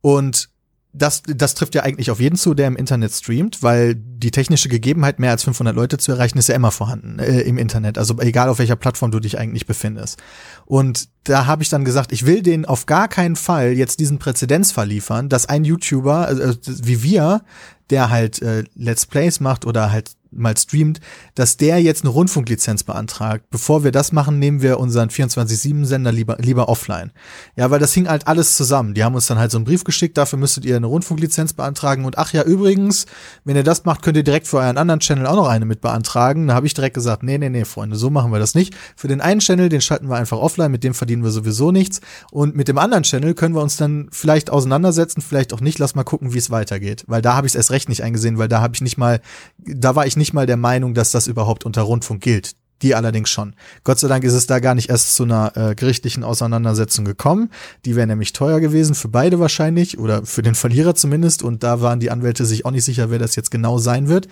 Und 0.00 0.48
das, 0.94 1.22
das 1.26 1.54
trifft 1.54 1.74
ja 1.74 1.82
eigentlich 1.82 2.10
auf 2.10 2.18
jeden 2.18 2.36
zu, 2.36 2.54
der 2.54 2.66
im 2.66 2.76
Internet 2.76 3.12
streamt, 3.12 3.62
weil 3.62 3.94
die 3.94 4.30
technische 4.30 4.70
Gegebenheit, 4.70 5.18
mehr 5.18 5.32
als 5.32 5.42
500 5.42 5.76
Leute 5.76 5.98
zu 5.98 6.12
erreichen, 6.12 6.38
ist 6.38 6.48
ja 6.48 6.54
immer 6.54 6.70
vorhanden 6.70 7.18
äh, 7.18 7.42
im 7.42 7.58
Internet. 7.58 7.98
Also 7.98 8.18
egal 8.20 8.48
auf 8.48 8.58
welcher 8.58 8.76
Plattform 8.76 9.10
du 9.10 9.20
dich 9.20 9.38
eigentlich 9.38 9.66
befindest. 9.66 10.18
Und 10.64 11.10
da 11.24 11.44
habe 11.44 11.62
ich 11.62 11.68
dann 11.68 11.84
gesagt, 11.84 12.10
ich 12.10 12.24
will 12.24 12.40
den 12.40 12.64
auf 12.64 12.86
gar 12.86 13.08
keinen 13.08 13.36
Fall 13.36 13.72
jetzt 13.72 14.00
diesen 14.00 14.18
Präzedenzfall 14.18 14.88
liefern, 14.88 15.28
dass 15.28 15.44
ein 15.44 15.64
YouTuber 15.64 16.30
äh, 16.30 16.56
wie 16.64 17.02
wir, 17.02 17.42
der 17.90 18.08
halt 18.08 18.40
äh, 18.40 18.64
Let's 18.74 19.04
Plays 19.04 19.40
macht 19.40 19.66
oder 19.66 19.92
halt 19.92 20.12
mal 20.36 20.56
streamt, 20.56 21.00
dass 21.34 21.56
der 21.56 21.80
jetzt 21.80 22.02
eine 22.02 22.10
Rundfunklizenz 22.10 22.84
beantragt. 22.84 23.46
Bevor 23.50 23.84
wir 23.84 23.92
das 23.92 24.12
machen, 24.12 24.38
nehmen 24.38 24.62
wir 24.62 24.80
unseren 24.80 25.08
24-7-Sender 25.08 26.12
lieber, 26.12 26.36
lieber 26.40 26.68
offline. 26.68 27.12
Ja, 27.56 27.70
weil 27.70 27.78
das 27.78 27.92
hing 27.92 28.08
halt 28.08 28.26
alles 28.26 28.56
zusammen. 28.56 28.94
Die 28.94 29.04
haben 29.04 29.14
uns 29.14 29.26
dann 29.26 29.38
halt 29.38 29.50
so 29.50 29.58
einen 29.58 29.64
Brief 29.64 29.84
geschickt, 29.84 30.16
dafür 30.16 30.38
müsstet 30.38 30.64
ihr 30.64 30.76
eine 30.76 30.86
Rundfunklizenz 30.86 31.52
beantragen. 31.52 32.04
Und 32.04 32.18
ach 32.18 32.32
ja, 32.32 32.42
übrigens, 32.42 33.06
wenn 33.44 33.56
ihr 33.56 33.64
das 33.64 33.84
macht, 33.84 34.02
könnt 34.02 34.16
ihr 34.16 34.22
direkt 34.22 34.46
für 34.46 34.58
euren 34.58 34.78
anderen 34.78 35.00
Channel 35.00 35.26
auch 35.26 35.36
noch 35.36 35.48
eine 35.48 35.64
mit 35.64 35.80
beantragen. 35.80 36.48
Da 36.48 36.54
habe 36.54 36.66
ich 36.66 36.74
direkt 36.74 36.94
gesagt, 36.94 37.22
nee, 37.22 37.38
nee, 37.38 37.50
nee, 37.50 37.64
Freunde, 37.64 37.96
so 37.96 38.10
machen 38.10 38.32
wir 38.32 38.38
das 38.38 38.54
nicht. 38.54 38.74
Für 38.96 39.08
den 39.08 39.20
einen 39.20 39.40
Channel, 39.40 39.68
den 39.68 39.80
schalten 39.80 40.08
wir 40.08 40.16
einfach 40.16 40.38
offline, 40.38 40.70
mit 40.70 40.84
dem 40.84 40.94
verdienen 40.94 41.22
wir 41.22 41.30
sowieso 41.30 41.72
nichts. 41.72 42.00
Und 42.30 42.56
mit 42.56 42.68
dem 42.68 42.78
anderen 42.78 43.02
Channel 43.04 43.34
können 43.34 43.54
wir 43.54 43.62
uns 43.62 43.76
dann 43.76 44.08
vielleicht 44.10 44.50
auseinandersetzen, 44.50 45.20
vielleicht 45.20 45.52
auch 45.52 45.60
nicht. 45.60 45.78
Lass 45.78 45.94
mal 45.94 46.04
gucken, 46.04 46.32
wie 46.32 46.38
es 46.38 46.50
weitergeht. 46.50 47.04
Weil 47.06 47.22
da 47.22 47.34
habe 47.34 47.46
ich 47.46 47.52
es 47.52 47.56
erst 47.56 47.70
recht 47.70 47.88
nicht 47.88 48.02
eingesehen, 48.02 48.38
weil 48.38 48.48
da 48.48 48.60
habe 48.60 48.74
ich 48.74 48.80
nicht 48.80 48.98
mal, 48.98 49.20
da 49.58 49.94
war 49.94 50.06
ich 50.06 50.16
nicht 50.16 50.23
nicht 50.24 50.32
mal 50.32 50.46
der 50.46 50.56
Meinung, 50.56 50.94
dass 50.94 51.10
das 51.10 51.26
überhaupt 51.26 51.66
unter 51.66 51.82
Rundfunk 51.82 52.22
gilt. 52.22 52.52
Die 52.80 52.94
allerdings 52.94 53.28
schon. 53.28 53.54
Gott 53.84 53.98
sei 53.98 54.08
Dank 54.08 54.24
ist 54.24 54.32
es 54.32 54.46
da 54.46 54.58
gar 54.58 54.74
nicht 54.74 54.88
erst 54.88 55.14
zu 55.14 55.24
einer 55.24 55.54
äh, 55.54 55.74
gerichtlichen 55.74 56.24
Auseinandersetzung 56.24 57.04
gekommen. 57.04 57.50
Die 57.84 57.94
wäre 57.94 58.06
nämlich 58.06 58.32
teuer 58.32 58.58
gewesen, 58.58 58.94
für 58.94 59.08
beide 59.08 59.38
wahrscheinlich 59.38 59.98
oder 59.98 60.24
für 60.24 60.40
den 60.40 60.54
Verlierer 60.54 60.94
zumindest. 60.94 61.42
Und 61.42 61.62
da 61.62 61.82
waren 61.82 62.00
die 62.00 62.10
Anwälte 62.10 62.46
sich 62.46 62.64
auch 62.64 62.70
nicht 62.70 62.84
sicher, 62.84 63.10
wer 63.10 63.18
das 63.18 63.36
jetzt 63.36 63.50
genau 63.50 63.76
sein 63.76 64.08
wird. 64.08 64.28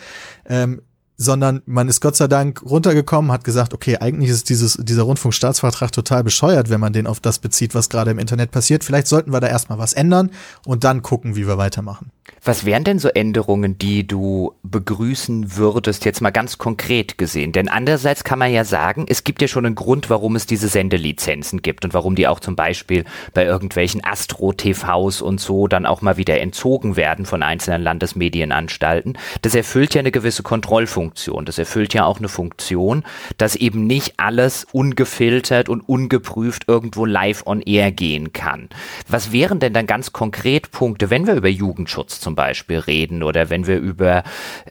Ähm, 0.47 0.81
sondern 1.19 1.60
man 1.66 1.89
ist 1.89 2.01
Gott 2.01 2.16
sei 2.16 2.27
Dank 2.27 2.62
runtergekommen, 2.62 3.31
hat 3.31 3.44
gesagt, 3.44 3.74
okay, 3.74 3.98
eigentlich 3.98 4.31
ist 4.31 4.48
dieses, 4.48 4.78
dieser 4.81 5.02
Rundfunkstaatsvertrag 5.02 5.93
total 5.93 6.24
bescheuert, 6.24 6.70
wenn 6.70 6.81
man 6.81 6.94
den 6.94 7.06
auf 7.06 7.20
das 7.20 7.39
bezieht, 7.39 7.74
was 7.74 7.90
gerade 7.90 8.10
im 8.10 8.19
Internet 8.19 8.51
passiert. 8.51 8.82
Vielleicht 8.82 9.06
sollten 9.06 9.31
wir 9.31 9.40
da 9.40 9.47
erstmal 9.47 9.78
was 9.78 9.93
ändern 9.93 10.31
und 10.64 10.85
dann 10.85 11.02
gucken, 11.02 11.36
wie 11.36 11.47
wir 11.47 11.59
weitermachen. 11.59 12.10
Was 12.44 12.65
wären 12.66 12.82
denn 12.82 12.99
so 12.99 13.09
Änderungen, 13.09 13.78
die 13.78 14.05
du 14.05 14.55
begrüßen 14.65 15.57
würdest, 15.57 16.05
jetzt 16.05 16.20
mal 16.20 16.31
ganz 16.31 16.59
konkret 16.59 17.16
gesehen? 17.16 17.53
Denn 17.53 17.69
andererseits 17.69 18.24
kann 18.24 18.40
man 18.40 18.53
ja 18.53 18.65
sagen, 18.65 19.07
es 19.09 19.23
gibt 19.23 19.43
ja 19.43 19.47
schon 19.47 19.65
einen 19.65 19.77
Grund, 19.77 20.11
warum 20.11 20.35
es 20.35 20.44
diese 20.44 20.66
Sendelizenzen 20.66 21.62
gibt 21.62 21.85
und 21.85 21.94
warum 21.94 22.16
die 22.16 22.27
auch 22.27 22.40
zum 22.40 22.57
Beispiel 22.57 23.05
bei 23.32 23.44
irgendwelchen 23.44 24.05
Astro-TVs 24.05 25.23
und 25.23 25.40
so 25.40 25.69
dann 25.69 25.86
auch 25.86 26.03
mal 26.03 26.16
wieder 26.16 26.40
entzogen 26.40 26.97
werden 26.97 27.27
von 27.27 27.44
einzelnen 27.44 27.82
Landesmedienanstalten. 27.82 29.16
Das 29.43 29.55
erfüllt 29.55 29.94
ja 29.94 30.01
eine 30.01 30.11
gewisse 30.11 30.43
Kontrollfunktion. 30.43 31.44
Das 31.44 31.59
erfüllt 31.59 31.94
ja 31.94 32.05
auch 32.05 32.19
eine 32.19 32.28
Funktion, 32.28 33.05
dass 33.39 33.55
eben 33.55 33.86
nicht 33.86 34.15
alles 34.16 34.66
ungefiltert 34.73 35.69
und 35.69 35.81
ungeprüft 35.81 36.65
irgendwo 36.66 37.05
live 37.05 37.47
on 37.47 37.62
air 37.62 37.93
gehen 37.93 38.32
kann. 38.32 38.69
Was 39.07 39.31
wären 39.31 39.61
denn 39.61 39.74
dann 39.74 39.86
ganz 39.86 40.12
konkret 40.12 40.73
Punkte, 40.73 41.09
wenn 41.09 41.28
wir 41.28 41.35
über 41.35 41.49
Jugendschutz 41.49 42.11
zum 42.20 42.32
zum 42.32 42.36
Beispiel 42.36 42.78
reden 42.78 43.22
oder 43.22 43.51
wenn 43.51 43.66
wir 43.66 43.78
über, 43.78 44.22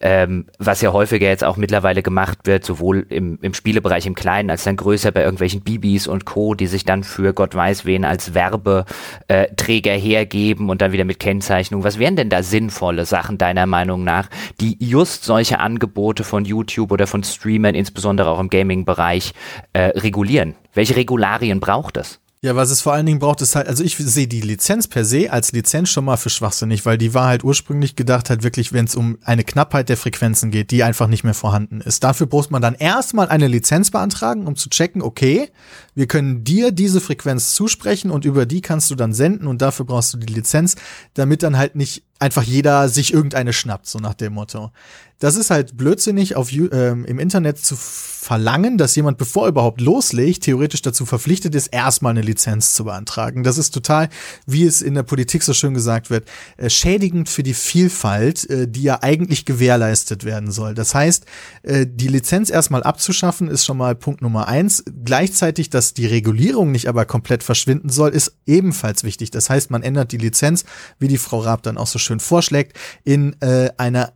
ähm, 0.02 0.48
was 0.58 0.82
ja 0.82 0.92
häufiger 0.94 1.28
jetzt 1.28 1.44
auch 1.44 1.58
mittlerweile 1.58 2.02
gemacht 2.02 2.40
wird, 2.46 2.66
sowohl 2.66 3.06
im, 3.10 3.38
im 3.44 3.54
Spielebereich 3.54 4.08
im 4.08 4.16
Kleinen 4.16 4.50
als 4.50 4.64
dann 4.64 4.78
größer 4.78 5.12
bei 5.12 5.22
irgendwelchen 5.22 5.62
Bibis 5.62 6.08
und 6.08 6.26
Co., 6.26 6.56
die 6.56 6.66
sich 6.66 6.86
dann 6.86 7.04
für 7.04 7.34
Gott 7.34 7.54
weiß 7.54 7.86
wen 7.86 8.04
als 8.04 8.34
Werbeträger 8.34 9.94
hergeben 9.94 10.72
und 10.72 10.82
dann 10.82 10.92
wieder 10.92 11.06
mit 11.06 11.20
Kennzeichnung. 11.20 11.84
Was 11.84 12.00
wären 12.00 12.16
denn 12.16 12.30
da 12.30 12.42
sinnvolle 12.42 13.06
Sachen 13.06 13.38
deiner 13.38 13.68
Meinung 13.68 14.04
nach, 14.04 14.28
die 14.60 14.78
just 14.80 15.24
solche 15.24 15.60
Angebote 15.60 16.24
von 16.24 16.46
YouTube 16.46 16.92
oder 16.92 17.06
von 17.06 17.24
Streamern, 17.24 17.76
insbesondere 17.76 18.32
auch 18.32 18.40
im 18.40 18.50
Gaming-Bereich, 18.50 19.34
äh, 19.74 20.00
regulieren? 20.00 20.56
Welche 20.74 20.96
Regularien 20.96 21.60
braucht 21.60 21.98
es? 21.98 22.20
Ja, 22.44 22.56
was 22.56 22.72
es 22.72 22.82
vor 22.82 22.94
allen 22.94 23.06
Dingen 23.06 23.20
braucht, 23.20 23.42
ist 23.42 23.56
halt, 23.56 23.68
also 23.68 23.84
ich 23.84 23.98
sehe 23.98 24.28
die 24.28 24.42
Lizenz 24.42 24.88
per 24.88 25.06
se 25.06 25.32
als 25.32 25.52
Lizenz 25.52 25.90
schon 25.92 26.06
mal 26.06 26.18
für 26.18 26.32
schwachsinnig, 26.32 26.88
weil 26.88 26.98
die 26.98 27.14
war 27.14 27.28
halt 27.28 27.44
ursprünglich 27.44 27.96
gedacht 27.96 28.32
halt 28.32 28.42
wirklich, 28.42 28.74
wenn 28.74 28.86
es 28.86 28.96
um 28.96 29.20
eine 29.24 29.44
Knappheit 29.44 29.90
der 29.90 29.98
Frequenzen 29.98 30.50
geht, 30.50 30.72
die 30.72 30.82
einfach 30.82 31.06
nicht 31.06 31.24
mehr 31.24 31.36
vorhanden 31.36 31.82
ist. 31.82 32.04
Dafür 32.04 32.26
braucht 32.26 32.50
man 32.50 32.64
dann 32.64 32.74
erstmal 32.74 33.30
eine 33.30 33.48
Lizenz 33.48 33.92
beantragen, 33.92 34.48
um 34.48 34.56
zu 34.56 34.70
checken, 34.70 35.04
okay, 35.04 35.52
wir 35.94 36.08
können 36.08 36.44
dir 36.44 36.72
diese 36.72 37.00
Frequenz 37.00 37.54
zusprechen 37.54 38.10
und 38.10 38.26
über 38.26 38.48
die 38.48 38.62
kannst 38.62 38.90
du 38.90 38.96
dann 38.96 39.14
senden 39.14 39.46
und 39.46 39.62
dafür 39.62 39.86
brauchst 39.86 40.16
du 40.16 40.18
die 40.18 40.34
Lizenz, 40.34 40.78
damit 41.14 41.44
dann 41.44 41.60
halt 41.60 41.76
nicht 41.76 42.06
einfach 42.22 42.44
jeder 42.44 42.88
sich 42.88 43.14
irgendeine 43.14 43.54
schnappt, 43.54 43.88
so 43.88 44.00
nach 44.00 44.14
dem 44.14 44.34
Motto. 44.34 44.72
Das 45.22 45.36
ist 45.36 45.52
halt 45.52 45.78
blödsinnig 45.78 46.36
auf 46.36 46.52
ähm, 46.52 47.06
im 47.06 47.20
Internet 47.20 47.60
zu 47.60 47.76
verlangen, 47.76 48.80
dass 48.80 48.96
jemand, 48.96 49.20
bevor 49.20 49.46
er 49.46 49.50
überhaupt 49.50 49.80
loslegt, 49.80 50.44
theoretisch 50.44 50.82
dazu 50.82 51.06
verpflichtet 51.06 51.54
ist, 51.54 51.68
erstmal 51.68 52.10
eine 52.12 52.22
Lizenz 52.22 52.74
zu 52.74 52.86
beantragen. 52.86 53.44
Das 53.44 53.60
ist 53.60 53.72
total, 53.72 54.10
wie 54.48 54.66
es 54.66 54.82
in 54.82 54.96
der 54.96 55.04
Politik 55.04 55.44
so 55.44 55.54
schön 55.54 55.76
gesagt 55.76 56.10
wird, 56.10 56.28
äh, 56.58 56.72
schädigend 56.72 57.30
für 57.30 57.44
die 57.44 57.54
Vielfalt, 57.54 58.50
äh, 58.50 58.68
die 58.68 58.82
ja 58.82 59.04
eigentlich 59.04 59.46
gewährleistet 59.46 60.24
werden 60.24 60.52
soll. 60.52 60.74
Das 60.74 60.96
heißt, 60.96 61.26
äh, 61.62 61.86
die 61.88 62.08
Lizenz 62.08 62.50
erstmal 62.50 62.82
abzuschaffen, 62.82 63.48
ist 63.48 63.64
schon 63.64 63.78
mal 63.78 63.94
Punkt 63.94 64.24
Nummer 64.24 64.48
eins. 64.48 64.84
Gleichzeitig, 65.06 65.70
dass 65.70 65.94
die 65.94 66.08
Regulierung 66.08 66.72
nicht 66.72 66.90
aber 66.90 67.06
komplett 67.06 67.44
verschwinden 67.44 67.90
soll, 67.90 68.10
ist 68.10 68.38
ebenfalls 68.48 69.04
wichtig. 69.04 69.30
Das 69.30 69.52
heißt, 69.52 69.70
man 69.70 69.84
ändert 69.84 70.12
die 70.12 70.18
Lizenz, 70.18 70.66
wie 70.98 71.08
die 71.08 71.20
Frau 71.20 71.40
Raab 71.40 71.62
dann 71.62 71.78
auch 71.78 71.88
so 71.88 72.00
schön 72.00 72.11
vorschlägt, 72.20 72.78
in 73.04 73.36
äh, 73.42 73.70
einer 73.78 74.14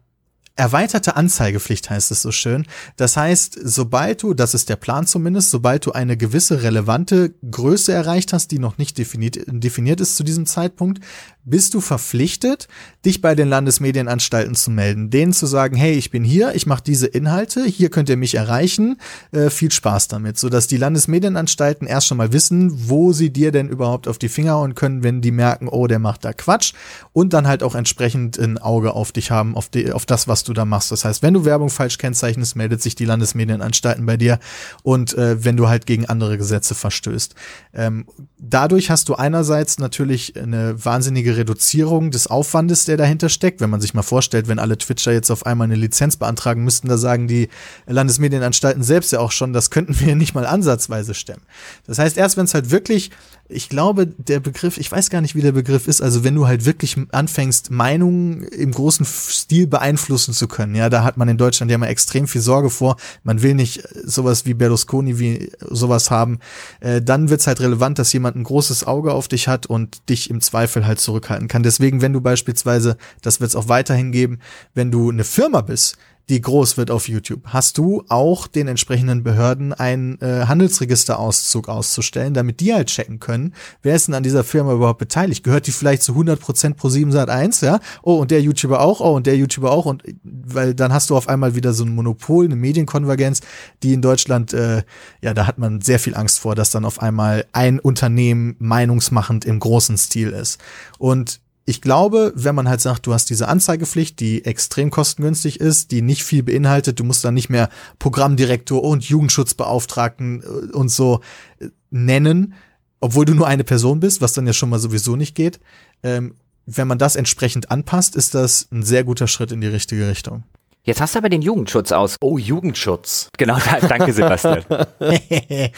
erweiterte 0.56 1.16
Anzeigepflicht 1.18 1.90
heißt 1.90 2.12
es 2.12 2.22
so 2.22 2.32
schön. 2.32 2.66
Das 2.96 3.18
heißt, 3.18 3.60
sobald 3.62 4.24
du, 4.24 4.34
das 4.34 4.54
ist 4.54 4.70
der 4.70 4.78
Plan 4.78 5.06
zumindest, 5.06 5.52
sobald 5.52 5.86
du 5.86 5.92
eine 5.92 6.16
gewisse 6.16 6.64
relevante 6.64 7.34
Größe 7.50 7.92
erreicht 7.92 8.32
hast, 8.32 8.52
die 8.52 8.60
noch 8.60 8.78
nicht 8.78 8.98
definiert, 8.98 9.38
definiert 9.48 10.00
ist 10.00 10.16
zu 10.16 10.24
diesem 10.24 10.46
Zeitpunkt, 10.46 11.02
bist 11.46 11.76
du 11.76 11.82
verpflichtet, 11.82 12.68
dich 13.06 13.22
bei 13.22 13.36
den 13.36 13.50
Landesmedienanstalten 13.50 14.56
zu 14.56 14.72
melden, 14.72 15.12
denen 15.12 15.32
zu 15.32 15.46
sagen, 15.46 15.76
hey, 15.76 15.94
ich 15.94 16.10
bin 16.10 16.24
hier, 16.24 16.56
ich 16.56 16.66
mache 16.66 16.84
diese 16.84 17.06
Inhalte, 17.06 17.64
hier 17.66 17.90
könnt 17.90 18.10
ihr 18.10 18.18
mich 18.18 18.36
erreichen, 18.36 18.98
äh, 19.32 19.52
viel 19.52 19.72
Spaß 19.72 20.08
damit, 20.08 20.40
sodass 20.40 20.68
die 20.68 20.78
Landesmedienanstalten 20.78 21.88
erst 21.88 22.08
schon 22.08 22.18
mal 22.18 22.34
wissen, 22.34 22.90
wo 22.90 23.14
sie 23.14 23.30
dir 23.30 23.52
denn 23.52 23.70
überhaupt 23.70 24.08
auf 24.08 24.18
die 24.18 24.30
Finger 24.30 24.54
hauen 24.54 24.74
können, 24.74 25.04
wenn 25.04 25.22
die 25.22 25.32
merken, 25.32 25.68
oh, 25.68 25.86
der 25.86 26.00
macht 26.00 26.26
da 26.26 26.34
Quatsch. 26.34 26.74
Und 27.14 27.34
dann 27.34 27.48
halt 27.48 27.62
auch 27.62 27.76
entsprechend 27.76 28.40
ein 28.40 28.58
Auge 28.58 28.94
auf 28.94 29.12
dich 29.12 29.30
haben, 29.30 29.56
auf, 29.56 29.70
die, 29.70 29.92
auf 29.92 30.08
das, 30.08 30.28
was 30.28 30.44
du 30.48 30.54
da 30.54 30.66
machst. 30.66 30.92
Das 30.92 31.06
heißt, 31.06 31.24
wenn 31.24 31.34
du 31.34 31.46
Werbung 31.46 31.70
falsch 31.70 31.98
kennzeichnest, 31.98 32.56
meldet 32.56 32.82
sich 32.82 32.96
die 32.96 33.06
Landesmedienanstalten 33.06 34.06
bei 34.06 34.18
dir 34.18 34.40
und 34.84 35.18
äh, 35.18 35.44
wenn 35.44 35.58
du 35.58 35.68
halt 35.68 35.86
gegen 35.86 36.06
andere 36.06 36.38
Gesetze 36.38 36.76
verstößt. 36.76 37.36
Ähm, 37.74 38.06
dadurch 38.38 38.90
hast 38.90 39.10
du 39.10 39.16
einerseits 39.16 39.80
natürlich 39.80 40.38
eine 40.38 40.84
wahnsinnige 40.84 41.38
Reduzierung 41.38 42.12
des 42.12 42.28
Aufwandes, 42.28 42.86
der 42.86 42.98
dahinter 42.98 43.30
steckt. 43.30 43.62
Wenn 43.62 43.70
man 43.70 43.82
sich 43.82 43.94
mal 43.94 44.04
vorstellt, 44.04 44.48
wenn 44.48 44.60
alle 44.60 44.78
Twitcher 44.78 45.12
jetzt 45.12 45.32
auf 45.32 45.46
einmal 45.46 45.66
eine 45.66 45.76
Lizenz 45.76 46.18
beantragen 46.18 46.64
müssten, 46.64 46.88
da 46.88 46.98
sagen 46.98 47.28
die 47.28 47.50
Landesmedienanstalten 47.88 48.84
selbst 48.84 49.12
ja 49.12 49.20
auch 49.20 49.32
schon, 49.32 49.54
das 49.54 49.70
könnten 49.70 50.00
wir 50.00 50.16
nicht 50.16 50.36
mal 50.36 50.46
ansatzweise 50.46 51.14
stemmen. 51.14 51.44
Das 51.88 52.00
heißt, 52.00 52.18
erst 52.18 52.38
wenn 52.38 52.46
es 52.46 52.54
halt 52.54 52.72
wirklich 52.72 53.12
ich 53.48 53.70
glaube, 53.70 54.08
der 54.08 54.40
Begriff, 54.40 54.78
ich 54.78 54.92
weiß 54.92 55.12
gar 55.12 55.22
nicht, 55.22 55.36
wie 55.36 55.42
der 55.42 55.52
Begriff 55.52 55.88
ist, 55.88 56.02
also 56.02 56.24
wenn 56.24 56.34
du 56.34 56.48
halt 56.48 56.66
wirklich 56.66 56.98
anfängst, 57.12 57.70
Meinungen 57.70 58.42
im 58.44 58.72
großen 58.72 59.06
Stil 59.06 59.68
beeinflussen 59.68 60.34
zu 60.34 60.48
können, 60.48 60.74
ja, 60.74 60.90
da 60.90 61.04
hat 61.04 61.18
man 61.18 61.30
in 61.30 61.38
Deutschland 61.38 61.72
ja 61.72 61.78
mal 61.78 61.88
extrem 61.88 62.28
viel 62.28 62.42
Sorge 62.42 62.72
vor, 62.72 62.98
man 63.24 63.44
will 63.44 63.54
nicht 63.54 63.84
sowas 64.04 64.48
wie 64.48 64.56
Berlusconi 64.56 65.20
wie 65.20 65.52
sowas 65.60 66.10
haben, 66.10 66.40
äh, 66.80 67.04
dann 67.04 67.30
wird's 67.30 67.46
halt 67.46 67.62
relevant, 67.62 68.00
dass 68.00 68.14
jemand 68.14 68.36
ein 68.36 68.44
großes 68.44 68.88
Auge 68.88 69.14
auf 69.14 69.28
dich 69.28 69.48
hat 69.48 69.68
und 69.68 70.10
dich 70.10 70.32
im 70.32 70.42
Zweifel 70.42 70.88
halt 70.88 71.00
zurückhalten 71.00 71.48
kann. 71.48 71.62
Deswegen, 71.62 72.02
wenn 72.02 72.14
du 72.14 72.22
beispielsweise, 72.22 72.98
das 73.22 73.42
wird's 73.42 73.56
auch 73.56 73.68
weiterhin 73.68 74.12
geben, 74.12 74.40
wenn 74.74 74.90
du 74.90 75.12
eine 75.12 75.24
Firma 75.24 75.62
bist, 75.62 75.98
die 76.30 76.42
groß 76.42 76.78
wird 76.78 76.92
auf 76.92 77.08
YouTube, 77.08 77.42
hast 77.46 77.78
du 77.78 78.04
auch 78.10 78.48
den 78.48 78.68
entsprechenden 78.68 79.24
Behörden 79.24 79.74
einen 79.74 80.20
äh, 80.22 80.46
Handelsregisterauszug 80.48 81.70
auszustellen, 81.70 82.34
damit 82.34 82.60
die 82.60 82.74
halt 82.74 82.88
checken 82.88 83.20
können, 83.20 83.54
wer 83.84 83.96
ist 83.96 84.08
denn 84.08 84.16
an 84.16 84.24
dieser 84.24 84.44
Firma 84.44 84.74
überhaupt 84.74 85.00
beteiligt? 85.00 85.44
Gehört 85.44 85.68
die 85.68 85.72
vielleicht 85.72 86.04
zu 86.04 86.14
100% 86.14 86.74
pro 86.74 86.90
7 86.90 87.12
Sat 87.12 87.30
1, 87.30 87.62
ja? 87.62 87.80
Oh, 88.02 88.16
und 88.16 88.32
der 88.32 88.42
YouTuber 88.42 88.82
auch, 88.82 89.02
oh, 89.02 89.16
und 89.16 89.28
der 89.28 89.38
YouTuber 89.38 89.72
auch 89.72 89.86
und 89.86 90.04
weil 90.24 90.74
dann 90.74 90.94
hast 90.94 91.10
du 91.10 91.18
auf 91.18 91.30
einmal 91.30 91.56
wieder 91.56 91.74
so 91.74 91.84
ein 91.84 91.94
Monopol, 91.94 92.46
eine 92.46 92.56
Medienkonvergenz, 92.56 93.42
die 93.84 93.94
in 93.94 94.02
Deutschland 94.02 94.54
äh, 94.54 94.84
ja, 95.22 95.34
da 95.34 95.48
hat 95.48 95.58
man 95.58 95.82
sehr 95.82 96.00
viel 96.00 96.16
Angst 96.16 96.40
vor, 96.40 96.56
dass 96.56 96.72
dann 96.72 96.86
auf 96.86 97.02
einmal 97.02 97.46
ein 97.52 97.80
Unternehmen 97.80 98.56
meinungsmachend 98.60 99.46
im 99.46 99.60
großen 99.60 99.98
Stil 99.98 100.30
ist. 100.30 100.60
Und 100.98 101.40
ich 101.66 101.82
glaube, 101.82 102.32
wenn 102.36 102.54
man 102.54 102.70
halt 102.70 102.80
sagt, 102.80 103.08
du 103.08 103.14
hast 103.14 103.30
diese 103.30 103.48
Anzeigepflicht, 103.48 104.20
die 104.20 104.46
extrem 104.46 104.92
kostengünstig 104.92 105.60
ist, 105.60 105.92
die 105.92 106.04
nicht 106.04 106.24
viel 106.24 106.44
beinhaltet, 106.44 107.00
du 107.00 107.04
musst 107.04 107.26
dann 107.26 107.34
nicht 107.34 107.50
mehr 107.50 107.70
Programmdirektor 107.98 108.84
und 108.84 109.04
Jugendschutzbeauftragten 109.04 110.44
äh, 110.44 110.72
und 110.74 110.90
so 110.90 111.22
äh, 111.60 111.70
nennen, 111.90 112.54
obwohl 113.00 113.26
du 113.26 113.34
nur 113.34 113.48
eine 113.48 113.64
Person 113.64 114.00
bist, 114.00 114.22
was 114.22 114.34
dann 114.34 114.46
ja 114.46 114.54
schon 114.54 114.70
mal 114.70 114.80
sowieso 114.80 115.16
nicht 115.16 115.36
geht. 115.36 115.60
Ähm, 116.04 116.36
wenn 116.68 116.88
man 116.88 116.98
das 116.98 117.16
entsprechend 117.16 117.72
anpasst, 117.72 118.16
ist 118.16 118.36
das 118.36 118.68
ein 118.72 118.84
sehr 118.84 119.04
guter 119.04 119.28
Schritt 119.28 119.52
in 119.52 119.62
die 119.62 119.68
richtige 119.68 120.08
Richtung. 120.08 120.44
Jetzt 120.84 121.02
hast 121.02 121.16
du 121.16 121.20
aber 121.20 121.30
den 121.30 121.42
Jugendschutz 121.42 121.92
aus. 121.92 122.16
Oh, 122.22 122.38
Jugendschutz. 122.38 123.30
Genau, 123.38 123.58
danke 123.88 124.14
Sebastian. 124.14 124.64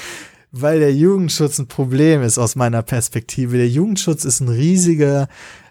Weil 0.52 0.80
der 0.80 0.94
Jugendschutz 0.94 1.60
ein 1.60 1.68
Problem 1.68 2.22
ist 2.24 2.38
aus 2.38 2.56
meiner 2.56 2.82
Perspektive. 2.82 3.58
Der 3.58 3.70
Jugendschutz 3.70 4.26
ist 4.26 4.42
ein 4.42 4.50
riesiger 4.50 5.28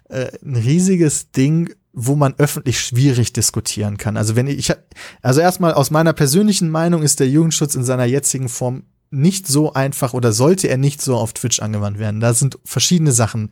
äh, 0.09 0.29
ein 0.45 0.57
riesiges 0.57 1.31
Ding, 1.33 1.75
wo 1.93 2.15
man 2.15 2.35
öffentlich 2.39 2.79
schwierig 2.81 3.33
diskutieren 3.33 3.97
kann. 3.97 4.17
Also 4.17 4.37
wenn 4.37 4.47
ich, 4.47 4.73
also 5.23 5.41
erstmal 5.41 5.73
aus 5.75 5.91
meiner 5.91 6.13
persönlichen 6.13 6.71
Meinung 6.71 7.03
ist 7.03 7.21
der 7.21 7.29
Jugendschutz 7.29 7.75
in 7.75 7.85
seiner 7.85 8.05
jetzigen 8.05 8.49
Form 8.49 8.85
nicht 9.11 9.47
so 9.47 9.73
einfach 9.73 10.13
oder 10.13 10.33
sollte 10.33 10.69
er 10.69 10.77
nicht 10.77 11.01
so 11.01 11.17
auf 11.17 11.33
Twitch 11.33 11.61
angewandt 11.61 11.99
werden. 11.99 12.21
Da 12.21 12.35
sind 12.35 12.59
verschiedene 12.65 13.13
Sachen 13.13 13.51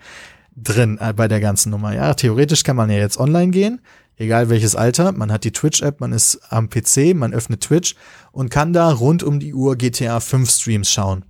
drin 0.56 0.98
äh, 1.00 1.12
bei 1.12 1.28
der 1.28 1.40
ganzen 1.40 1.70
Nummer. 1.70 1.94
Ja, 1.94 2.14
theoretisch 2.14 2.64
kann 2.64 2.76
man 2.76 2.90
ja 2.90 2.98
jetzt 2.98 3.18
online 3.18 3.50
gehen, 3.50 3.80
egal 4.16 4.50
welches 4.50 4.76
Alter. 4.76 5.12
Man 5.12 5.32
hat 5.32 5.44
die 5.44 5.52
Twitch-App, 5.52 6.00
man 6.00 6.12
ist 6.12 6.40
am 6.50 6.68
PC, 6.68 7.14
man 7.14 7.32
öffnet 7.32 7.62
Twitch 7.62 7.94
und 8.32 8.50
kann 8.50 8.72
da 8.72 8.90
rund 8.92 9.22
um 9.22 9.40
die 9.40 9.54
Uhr 9.54 9.76
GTA 9.76 10.20
5 10.20 10.50
Streams 10.50 10.90
schauen. 10.90 11.24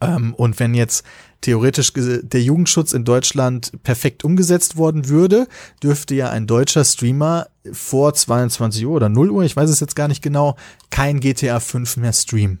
Ähm, 0.00 0.34
und 0.34 0.58
wenn 0.58 0.74
jetzt 0.74 1.04
theoretisch 1.40 1.92
der 1.94 2.42
Jugendschutz 2.42 2.92
in 2.92 3.04
Deutschland 3.04 3.72
perfekt 3.82 4.24
umgesetzt 4.24 4.76
worden 4.76 5.08
würde, 5.08 5.46
dürfte 5.82 6.14
ja 6.14 6.30
ein 6.30 6.46
deutscher 6.46 6.84
Streamer 6.84 7.48
vor 7.72 8.14
22 8.14 8.86
Uhr 8.86 8.94
oder 8.94 9.08
0 9.08 9.30
Uhr, 9.30 9.44
ich 9.44 9.56
weiß 9.56 9.70
es 9.70 9.80
jetzt 9.80 9.96
gar 9.96 10.08
nicht 10.08 10.22
genau, 10.22 10.56
kein 10.90 11.20
GTA 11.20 11.60
5 11.60 11.98
mehr 11.98 12.12
streamen. 12.12 12.60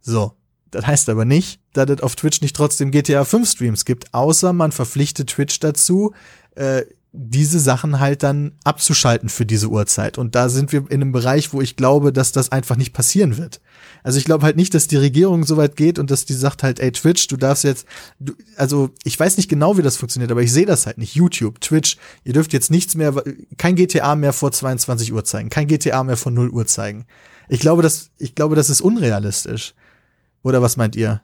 So. 0.00 0.32
Das 0.70 0.88
heißt 0.88 1.08
aber 1.08 1.24
nicht, 1.24 1.60
dass 1.72 1.88
es 1.88 2.02
auf 2.02 2.16
Twitch 2.16 2.40
nicht 2.40 2.56
trotzdem 2.56 2.90
GTA 2.90 3.24
5 3.24 3.48
Streams 3.48 3.84
gibt, 3.84 4.12
außer 4.12 4.52
man 4.52 4.72
verpflichtet 4.72 5.30
Twitch 5.30 5.60
dazu, 5.60 6.12
äh, 6.56 6.82
diese 7.12 7.60
Sachen 7.60 8.00
halt 8.00 8.24
dann 8.24 8.52
abzuschalten 8.64 9.28
für 9.28 9.46
diese 9.46 9.68
Uhrzeit. 9.68 10.18
Und 10.18 10.34
da 10.34 10.48
sind 10.48 10.72
wir 10.72 10.90
in 10.90 11.00
einem 11.00 11.12
Bereich, 11.12 11.52
wo 11.52 11.60
ich 11.60 11.76
glaube, 11.76 12.12
dass 12.12 12.32
das 12.32 12.50
einfach 12.50 12.74
nicht 12.74 12.92
passieren 12.92 13.36
wird. 13.36 13.60
Also 14.04 14.18
ich 14.18 14.26
glaube 14.26 14.44
halt 14.44 14.56
nicht, 14.56 14.74
dass 14.74 14.86
die 14.86 14.98
Regierung 14.98 15.44
so 15.44 15.56
weit 15.56 15.76
geht 15.76 15.98
und 15.98 16.10
dass 16.10 16.26
die 16.26 16.34
sagt 16.34 16.62
halt, 16.62 16.78
ey 16.78 16.92
Twitch, 16.92 17.26
du 17.26 17.38
darfst 17.38 17.64
jetzt, 17.64 17.86
du, 18.20 18.34
also 18.56 18.90
ich 19.02 19.18
weiß 19.18 19.38
nicht 19.38 19.48
genau, 19.48 19.78
wie 19.78 19.82
das 19.82 19.96
funktioniert, 19.96 20.30
aber 20.30 20.42
ich 20.42 20.52
sehe 20.52 20.66
das 20.66 20.84
halt 20.86 20.98
nicht. 20.98 21.14
YouTube, 21.14 21.58
Twitch, 21.62 21.96
ihr 22.22 22.34
dürft 22.34 22.52
jetzt 22.52 22.70
nichts 22.70 22.94
mehr, 22.94 23.14
kein 23.56 23.76
GTA 23.76 24.14
mehr 24.14 24.34
vor 24.34 24.52
22 24.52 25.12
Uhr 25.14 25.24
zeigen, 25.24 25.48
kein 25.48 25.66
GTA 25.66 26.04
mehr 26.04 26.18
vor 26.18 26.32
0 26.32 26.50
Uhr 26.50 26.66
zeigen. 26.66 27.06
Ich 27.48 27.60
glaube, 27.60 27.82
das, 27.82 28.10
ich 28.18 28.34
glaube, 28.34 28.56
das 28.56 28.68
ist 28.68 28.82
unrealistisch. 28.82 29.74
Oder 30.42 30.60
was 30.60 30.76
meint 30.76 30.96
ihr? 30.96 31.22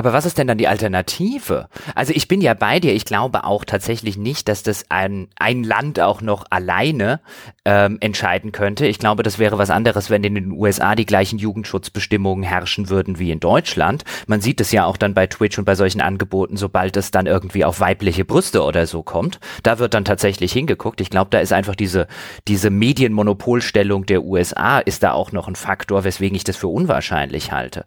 Aber 0.00 0.14
was 0.14 0.24
ist 0.24 0.38
denn 0.38 0.46
dann 0.46 0.56
die 0.56 0.66
Alternative? 0.66 1.68
Also 1.94 2.14
ich 2.16 2.26
bin 2.26 2.40
ja 2.40 2.54
bei 2.54 2.80
dir. 2.80 2.94
Ich 2.94 3.04
glaube 3.04 3.44
auch 3.44 3.66
tatsächlich 3.66 4.16
nicht, 4.16 4.48
dass 4.48 4.62
das 4.62 4.86
ein, 4.88 5.28
ein 5.38 5.62
Land 5.62 6.00
auch 6.00 6.22
noch 6.22 6.46
alleine 6.48 7.20
ähm, 7.66 7.98
entscheiden 8.00 8.50
könnte. 8.50 8.86
Ich 8.86 8.98
glaube, 8.98 9.22
das 9.22 9.38
wäre 9.38 9.58
was 9.58 9.68
anderes, 9.68 10.08
wenn 10.08 10.24
in 10.24 10.36
den 10.36 10.52
USA 10.52 10.94
die 10.94 11.04
gleichen 11.04 11.38
Jugendschutzbestimmungen 11.38 12.42
herrschen 12.42 12.88
würden 12.88 13.18
wie 13.18 13.30
in 13.30 13.40
Deutschland. 13.40 14.04
Man 14.26 14.40
sieht 14.40 14.62
es 14.62 14.72
ja 14.72 14.86
auch 14.86 14.96
dann 14.96 15.12
bei 15.12 15.26
Twitch 15.26 15.58
und 15.58 15.66
bei 15.66 15.74
solchen 15.74 16.00
Angeboten, 16.00 16.56
sobald 16.56 16.96
es 16.96 17.10
dann 17.10 17.26
irgendwie 17.26 17.66
auf 17.66 17.80
weibliche 17.80 18.24
Brüste 18.24 18.62
oder 18.62 18.86
so 18.86 19.02
kommt. 19.02 19.38
Da 19.64 19.78
wird 19.78 19.92
dann 19.92 20.06
tatsächlich 20.06 20.50
hingeguckt. 20.50 21.02
Ich 21.02 21.10
glaube, 21.10 21.28
da 21.28 21.40
ist 21.40 21.52
einfach 21.52 21.76
diese, 21.76 22.06
diese 22.48 22.70
Medienmonopolstellung 22.70 24.06
der 24.06 24.22
USA 24.22 24.78
ist 24.78 25.02
da 25.02 25.12
auch 25.12 25.32
noch 25.32 25.46
ein 25.46 25.56
Faktor, 25.56 26.04
weswegen 26.04 26.36
ich 26.36 26.44
das 26.44 26.56
für 26.56 26.68
unwahrscheinlich 26.68 27.52
halte. 27.52 27.84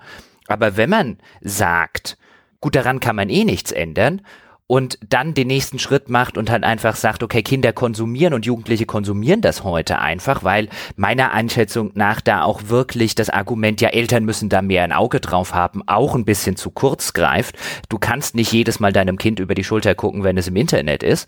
Aber 0.48 0.78
wenn 0.78 0.90
man 0.90 1.18
sagt, 1.42 2.18
gut, 2.60 2.76
daran 2.76 3.00
kann 3.00 3.16
man 3.16 3.30
eh 3.30 3.44
nichts 3.44 3.72
ändern 3.72 4.22
und 4.68 4.98
dann 5.08 5.34
den 5.34 5.48
nächsten 5.48 5.78
Schritt 5.78 6.10
macht 6.10 6.38
und 6.38 6.50
halt 6.50 6.64
einfach 6.64 6.96
sagt, 6.96 7.22
okay, 7.22 7.44
Kinder 7.44 7.74
konsumieren 7.74 8.34
und 8.34 8.46
Jugendliche 8.46 8.86
konsumieren 8.86 9.42
das 9.42 9.64
heute 9.64 10.00
einfach, 10.00 10.44
weil 10.44 10.70
meiner 10.96 11.32
Einschätzung 11.32 11.92
nach 11.96 12.22
da 12.22 12.44
auch 12.44 12.70
wirklich 12.70 13.16
das 13.16 13.30
Argument, 13.30 13.82
ja, 13.82 13.90
Eltern 13.90 14.26
müssen 14.26 14.50
da 14.50 14.62
mehr 14.62 14.84
ein 14.84 14.94
Auge 14.94 15.20
drauf 15.20 15.54
haben, 15.54 15.84
auch 15.88 16.16
ein 16.16 16.26
bisschen 16.26 16.56
zu 16.56 16.72
kurz 16.72 17.14
greift. 17.14 17.58
Du 17.90 18.00
kannst 18.00 18.36
nicht 18.36 18.52
jedes 18.52 18.80
Mal 18.80 18.94
deinem 18.94 19.18
Kind 19.18 19.40
über 19.40 19.54
die 19.54 19.64
Schulter 19.64 19.96
gucken, 19.96 20.24
wenn 20.24 20.38
es 20.38 20.48
im 20.48 20.56
Internet 20.56 21.04
ist 21.04 21.28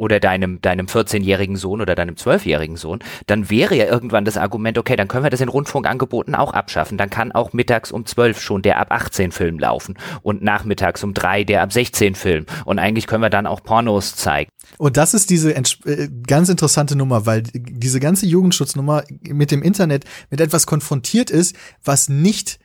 oder 0.00 0.18
deinem, 0.18 0.62
deinem 0.62 0.86
14-jährigen 0.86 1.56
Sohn 1.56 1.82
oder 1.82 1.94
deinem 1.94 2.14
12-jährigen 2.14 2.76
Sohn, 2.76 3.00
dann 3.26 3.50
wäre 3.50 3.76
ja 3.76 3.84
irgendwann 3.84 4.24
das 4.24 4.38
Argument, 4.38 4.78
okay, 4.78 4.96
dann 4.96 5.08
können 5.08 5.24
wir 5.24 5.30
das 5.30 5.42
in 5.42 5.50
Rundfunkangeboten 5.50 6.34
auch 6.34 6.54
abschaffen. 6.54 6.96
Dann 6.96 7.10
kann 7.10 7.32
auch 7.32 7.52
mittags 7.52 7.92
um 7.92 8.06
12 8.06 8.40
schon 8.40 8.62
der 8.62 8.78
ab 8.78 8.92
18 8.92 9.30
Film 9.30 9.58
laufen 9.58 9.98
und 10.22 10.42
nachmittags 10.42 11.04
um 11.04 11.12
3 11.12 11.44
der 11.44 11.62
ab 11.62 11.72
16 11.74 12.14
Film. 12.14 12.46
Und 12.64 12.78
eigentlich 12.78 13.06
können 13.06 13.22
wir 13.22 13.28
dann 13.28 13.46
auch 13.46 13.62
Pornos 13.62 14.16
zeigen. 14.16 14.50
Und 14.78 14.96
das 14.96 15.12
ist 15.12 15.28
diese 15.28 15.54
äh, 15.54 16.08
ganz 16.26 16.48
interessante 16.48 16.96
Nummer, 16.96 17.26
weil 17.26 17.42
diese 17.52 18.00
ganze 18.00 18.24
Jugendschutznummer 18.24 19.04
mit 19.28 19.50
dem 19.50 19.62
Internet 19.62 20.06
mit 20.30 20.40
etwas 20.40 20.66
konfrontiert 20.66 21.30
ist, 21.30 21.54
was 21.84 22.08
nicht 22.08 22.58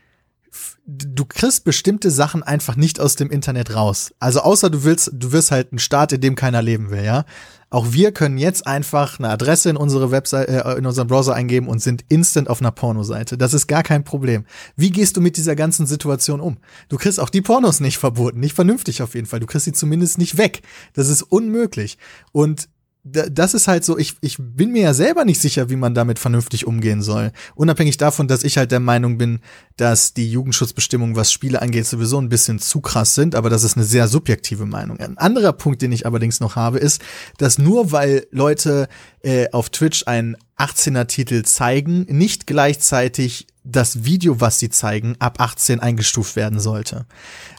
du 0.85 1.25
kriegst 1.25 1.63
bestimmte 1.63 2.11
Sachen 2.11 2.43
einfach 2.43 2.75
nicht 2.75 2.99
aus 2.99 3.15
dem 3.15 3.31
Internet 3.31 3.75
raus. 3.75 4.13
Also 4.19 4.41
außer 4.41 4.69
du 4.69 4.83
willst, 4.83 5.11
du 5.13 5.31
wirst 5.31 5.51
halt 5.51 5.73
ein 5.73 5.79
Staat, 5.79 6.13
in 6.13 6.21
dem 6.21 6.35
keiner 6.35 6.61
leben 6.61 6.91
will, 6.91 7.03
ja. 7.03 7.25
Auch 7.71 7.91
wir 7.91 8.11
können 8.11 8.37
jetzt 8.37 8.67
einfach 8.67 9.19
eine 9.19 9.29
Adresse 9.29 9.69
in 9.71 9.75
unsere 9.75 10.11
Website, 10.11 10.47
äh, 10.47 10.77
in 10.77 10.85
unseren 10.85 11.07
Browser 11.07 11.33
eingeben 11.33 11.67
und 11.67 11.79
sind 11.79 12.05
instant 12.07 12.49
auf 12.49 12.61
einer 12.61 12.71
Pornoseite. 12.71 13.37
Das 13.37 13.53
ist 13.53 13.67
gar 13.67 13.81
kein 13.81 14.03
Problem. 14.03 14.45
Wie 14.75 14.91
gehst 14.91 15.17
du 15.17 15.21
mit 15.21 15.35
dieser 15.35 15.55
ganzen 15.55 15.87
Situation 15.87 16.39
um? 16.39 16.57
Du 16.87 16.97
kriegst 16.97 17.19
auch 17.19 17.29
die 17.29 17.41
Pornos 17.41 17.79
nicht 17.79 17.97
verboten, 17.97 18.39
nicht 18.39 18.53
vernünftig 18.53 19.01
auf 19.01 19.15
jeden 19.15 19.25
Fall. 19.25 19.39
Du 19.39 19.47
kriegst 19.47 19.65
sie 19.65 19.73
zumindest 19.73 20.19
nicht 20.19 20.37
weg. 20.37 20.61
Das 20.93 21.09
ist 21.09 21.23
unmöglich. 21.23 21.97
Und 22.31 22.69
das 23.07 23.53
ist 23.53 23.67
halt 23.67 23.85
so, 23.85 23.99
ich, 23.99 24.15
ich 24.21 24.37
bin 24.39 24.71
mir 24.71 24.81
ja 24.81 24.93
selber 24.95 25.25
nicht 25.25 25.39
sicher, 25.39 25.69
wie 25.69 25.75
man 25.75 25.93
damit 25.93 26.17
vernünftig 26.17 26.65
umgehen 26.65 27.03
soll. 27.03 27.31
Unabhängig 27.53 27.97
davon, 27.97 28.27
dass 28.27 28.43
ich 28.43 28.57
halt 28.57 28.71
der 28.71 28.79
Meinung 28.79 29.19
bin, 29.19 29.41
dass 29.77 30.15
die 30.15 30.31
Jugendschutzbestimmungen, 30.31 31.15
was 31.15 31.31
Spiele 31.31 31.61
angeht, 31.61 31.85
sowieso 31.85 32.19
ein 32.19 32.29
bisschen 32.29 32.57
zu 32.57 32.81
krass 32.81 33.13
sind, 33.13 33.35
aber 33.35 33.51
das 33.51 33.63
ist 33.63 33.77
eine 33.77 33.85
sehr 33.85 34.07
subjektive 34.07 34.65
Meinung. 34.65 34.97
Ein 34.99 35.19
anderer 35.19 35.53
Punkt, 35.53 35.83
den 35.83 35.91
ich 35.91 36.07
allerdings 36.07 36.39
noch 36.39 36.55
habe, 36.55 36.79
ist, 36.79 36.99
dass 37.37 37.59
nur 37.59 37.91
weil 37.91 38.25
Leute 38.31 38.87
äh, 39.21 39.51
auf 39.51 39.69
Twitch 39.69 40.07
einen 40.07 40.35
18er 40.57 41.05
Titel 41.05 41.43
zeigen, 41.43 42.07
nicht 42.09 42.47
gleichzeitig 42.47 43.45
das 43.65 44.05
Video, 44.05 44.39
was 44.39 44.59
sie 44.59 44.69
zeigen, 44.69 45.15
ab 45.19 45.39
18 45.39 45.79
eingestuft 45.79 46.35
werden 46.35 46.59
sollte. 46.59 47.05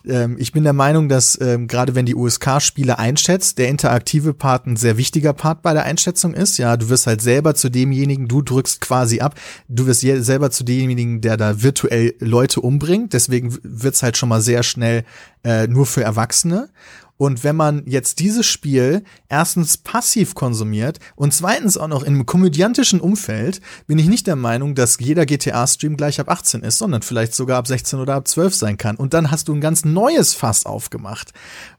Ähm, 0.07 0.37
ich 0.39 0.53
bin 0.53 0.65
der 0.65 0.73
Meinung, 0.73 1.09
dass 1.09 1.39
ähm, 1.41 1.66
gerade 1.66 1.95
wenn 1.95 2.07
die 2.07 2.15
USK 2.15 2.61
Spiele 2.61 2.99
einschätzt, 2.99 3.59
der 3.59 3.69
interaktive 3.69 4.33
Part 4.33 4.66
ein 4.66 4.77
sehr 4.77 4.97
wichtiger 4.97 5.33
Part 5.33 5.62
bei 5.62 5.73
der 5.73 5.85
Einschätzung 5.85 6.33
ist. 6.33 6.59
Ja, 6.59 6.77
du 6.77 6.89
wirst 6.89 7.07
halt 7.07 7.20
selber 7.20 7.55
zu 7.55 7.69
demjenigen, 7.69 8.28
du 8.28 8.41
drückst 8.41 8.81
quasi 8.81 9.20
ab, 9.20 9.35
du 9.69 9.87
wirst 9.87 10.01
selber 10.01 10.51
zu 10.51 10.65
demjenigen, 10.65 11.20
der 11.20 11.37
da 11.37 11.62
virtuell 11.62 12.15
Leute 12.20 12.61
umbringt. 12.61 13.12
Deswegen 13.12 13.57
wird's 13.62 14.03
halt 14.03 14.16
schon 14.16 14.28
mal 14.28 14.41
sehr 14.41 14.62
schnell 14.62 15.05
äh, 15.45 15.66
nur 15.66 15.87
für 15.87 16.03
Erwachsene. 16.03 16.69
Und 17.18 17.44
wenn 17.44 17.56
man 17.56 17.82
jetzt 17.86 18.18
dieses 18.18 18.47
Spiel 18.47 19.02
erstens 19.28 19.78
passiv 19.78 20.34
konsumiert 20.34 20.98
und 21.14 21.32
zweitens 21.32 21.78
auch 21.78 21.88
noch 21.88 22.02
in 22.02 22.14
einem 22.14 22.26
komödiantischen 22.26 23.01
Umfeld, 23.01 23.60
bin 23.86 23.98
ich 23.98 24.06
nicht 24.06 24.26
der 24.26 24.36
Meinung, 24.36 24.74
dass 24.74 24.98
jeder 24.98 25.24
GTA-Stream 25.24 25.97
gleich 25.97 26.20
ab 26.20 26.30
18 26.30 26.62
ist, 26.62 26.78
sondern 26.78 27.02
vielleicht 27.02 27.34
sogar 27.34 27.59
ab 27.59 27.66
16 27.66 27.98
oder 28.01 28.14
ab 28.14 28.28
12 28.28 28.55
sein 28.55 28.76
kann. 28.76 28.97
Und 28.97 29.14
dann 29.14 29.30
hast 29.30 29.48
du 29.48 29.55
ein 29.55 29.60
ganz 29.60 29.84
neues 29.84 30.34
Fass 30.34 30.66
aufgemacht. 30.66 31.32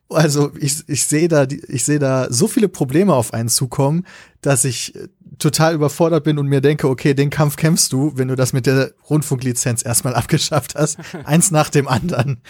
Also 0.10 0.52
ich, 0.58 0.88
ich 0.88 1.06
sehe 1.06 1.28
da, 1.28 1.44
ich 1.44 1.84
sehe 1.84 2.00
da 2.00 2.28
so 2.30 2.48
viele 2.48 2.70
Probleme 2.70 3.14
auf 3.14 3.34
einen 3.34 3.50
zukommen, 3.50 4.06
dass 4.42 4.64
ich 4.64 4.96
äh, 4.96 5.10
total 5.38 5.76
überfordert 5.76 6.24
bin 6.24 6.40
und 6.40 6.48
mir 6.48 6.62
denke, 6.62 6.88
okay, 6.88 7.14
den 7.14 7.30
Kampf 7.30 7.58
kämpfst 7.58 7.92
du, 7.92 8.14
wenn 8.16 8.30
du 8.30 8.36
das 8.36 8.54
mit 8.54 8.66
der 8.66 8.94
Rundfunklizenz 9.10 9.86
erstmal 9.86 10.16
abgeschafft 10.16 10.76
hast, 10.76 10.98
eins 11.26 11.52
nach 11.52 11.70
dem 11.70 11.88
anderen. 11.88 12.42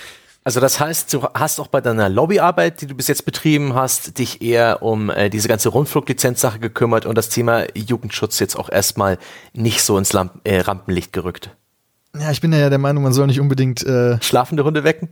Also 0.48 0.62
das 0.62 0.80
heißt, 0.80 1.14
du 1.14 1.24
hast 1.34 1.60
auch 1.60 1.68
bei 1.68 1.82
deiner 1.82 2.08
Lobbyarbeit, 2.08 2.80
die 2.80 2.88
du 2.88 2.96
bis 2.96 3.10
jetzt 3.10 3.26
betrieben 3.26 3.74
hast, 3.74 4.18
dich 4.18 4.42
eher 4.42 4.82
um 4.82 5.10
äh, 5.10 5.30
diese 5.30 5.50
ganze 5.50 5.68
Rundfluglizenzsache 5.68 6.58
gekümmert 6.60 7.06
und 7.06 7.18
das 7.18 7.28
Thema 7.28 7.66
Jugendschutz 7.76 8.40
jetzt 8.40 8.56
auch 8.56 8.70
erstmal 8.70 9.18
nicht 9.52 9.84
so 9.84 9.98
ins 9.98 10.14
Lamp 10.14 10.40
äh, 10.46 10.62
Rampenlicht 10.62 11.12
gerückt. 11.12 11.50
Ja, 12.18 12.32
ich 12.32 12.40
bin 12.40 12.54
ja 12.54 12.70
der 12.70 12.78
Meinung, 12.78 13.04
man 13.04 13.12
soll 13.12 13.28
nicht 13.28 13.42
unbedingt 13.42 13.86
äh, 13.86 14.22
schlafende 14.22 14.64
Hunde 14.64 14.86
wecken. 14.86 15.10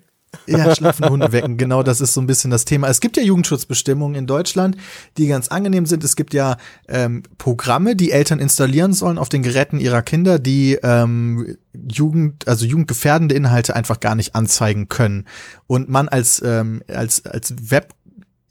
Ja, 0.48 0.76
schlafende 0.76 1.10
Hunde 1.10 1.32
wecken, 1.32 1.57
genau, 1.57 1.84
das 1.84 2.02
ist 2.02 2.14
so 2.14 2.22
ein 2.22 2.28
bisschen 2.28 2.52
das 2.52 2.66
Thema. 2.66 2.88
Es 2.88 2.99
gibt 2.99 3.18
ja 3.18 3.24
Jugendschutzbestimmungen 3.24 4.16
in 4.16 4.28
Deutschland, 4.28 4.78
die 5.18 5.28
ganz 5.28 5.48
angenehm 5.48 5.86
sind. 5.86 6.03
Es 6.03 6.16
gibt 6.16 6.34
ja 6.34 6.57
ähm, 6.88 7.24
Programme, 7.38 7.95
die 7.95 8.12
Eltern 8.12 8.40
installieren 8.40 8.94
sollen 8.94 9.18
auf 9.18 9.30
den 9.30 9.44
Geräten 9.44 9.80
ihrer 9.80 10.02
Kinder, 10.02 10.40
die 10.40 10.78
ähm, 10.84 11.57
Jugend, 11.74 12.48
also 12.48 12.66
jugendgefährdende 12.66 13.36
Inhalte 13.36 13.76
einfach 13.76 13.99
gar 13.99 14.16
nicht 14.16 14.36
anzeigen 14.36 14.90
können. 14.90 15.26
Und 15.68 15.90
man 15.90 16.07
als, 16.07 16.41
ähm, 16.45 16.82
als, 16.88 17.26
als 17.26 17.53
Web 17.72 17.94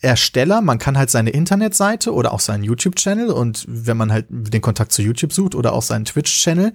Ersteller, 0.04 0.60
man 0.60 0.78
kann 0.78 0.98
halt 0.98 1.10
seine 1.10 1.30
Internetseite 1.30 2.12
oder 2.12 2.34
auch 2.34 2.40
seinen 2.40 2.62
YouTube-Channel 2.62 3.30
und 3.30 3.64
wenn 3.66 3.96
man 3.96 4.12
halt 4.12 4.26
den 4.28 4.60
Kontakt 4.60 4.92
zu 4.92 5.00
YouTube 5.00 5.32
sucht 5.32 5.54
oder 5.54 5.72
auch 5.72 5.80
seinen 5.80 6.04
Twitch-Channel 6.04 6.74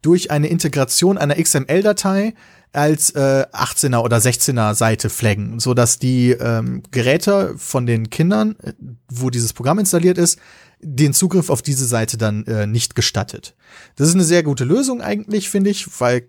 durch 0.00 0.30
eine 0.30 0.46
Integration 0.46 1.18
einer 1.18 1.34
XML-Datei 1.34 2.34
als 2.72 3.10
äh, 3.10 3.46
18er 3.52 4.02
oder 4.02 4.18
16er 4.18 4.74
Seite 4.74 5.10
flaggen, 5.10 5.58
so 5.58 5.74
dass 5.74 5.98
die 5.98 6.30
ähm, 6.30 6.82
Geräte 6.90 7.54
von 7.56 7.86
den 7.86 8.10
Kindern, 8.10 8.56
äh, 8.62 8.72
wo 9.10 9.30
dieses 9.30 9.52
Programm 9.52 9.78
installiert 9.78 10.18
ist, 10.18 10.38
den 10.80 11.12
Zugriff 11.12 11.50
auf 11.50 11.62
diese 11.62 11.86
Seite 11.86 12.18
dann 12.18 12.44
äh, 12.46 12.66
nicht 12.66 12.94
gestattet. 12.94 13.54
Das 13.96 14.08
ist 14.08 14.14
eine 14.14 14.24
sehr 14.24 14.42
gute 14.42 14.64
Lösung 14.64 15.00
eigentlich, 15.00 15.50
finde 15.50 15.70
ich, 15.70 16.00
weil 16.00 16.28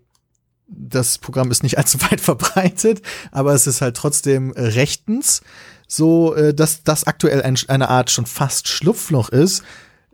das 0.67 1.17
Programm 1.17 1.51
ist 1.51 1.63
nicht 1.63 1.77
allzu 1.77 1.99
weit 2.09 2.21
verbreitet, 2.21 3.01
aber 3.31 3.53
es 3.53 3.67
ist 3.67 3.81
halt 3.81 3.97
trotzdem 3.97 4.53
äh, 4.53 4.61
rechtens, 4.61 5.41
so 5.87 6.35
äh, 6.35 6.53
dass 6.53 6.83
das 6.83 7.05
aktuell 7.05 7.41
ein, 7.41 7.57
eine 7.67 7.89
Art 7.89 8.11
schon 8.11 8.25
fast 8.25 8.67
Schlupfloch 8.67 9.29
ist, 9.29 9.63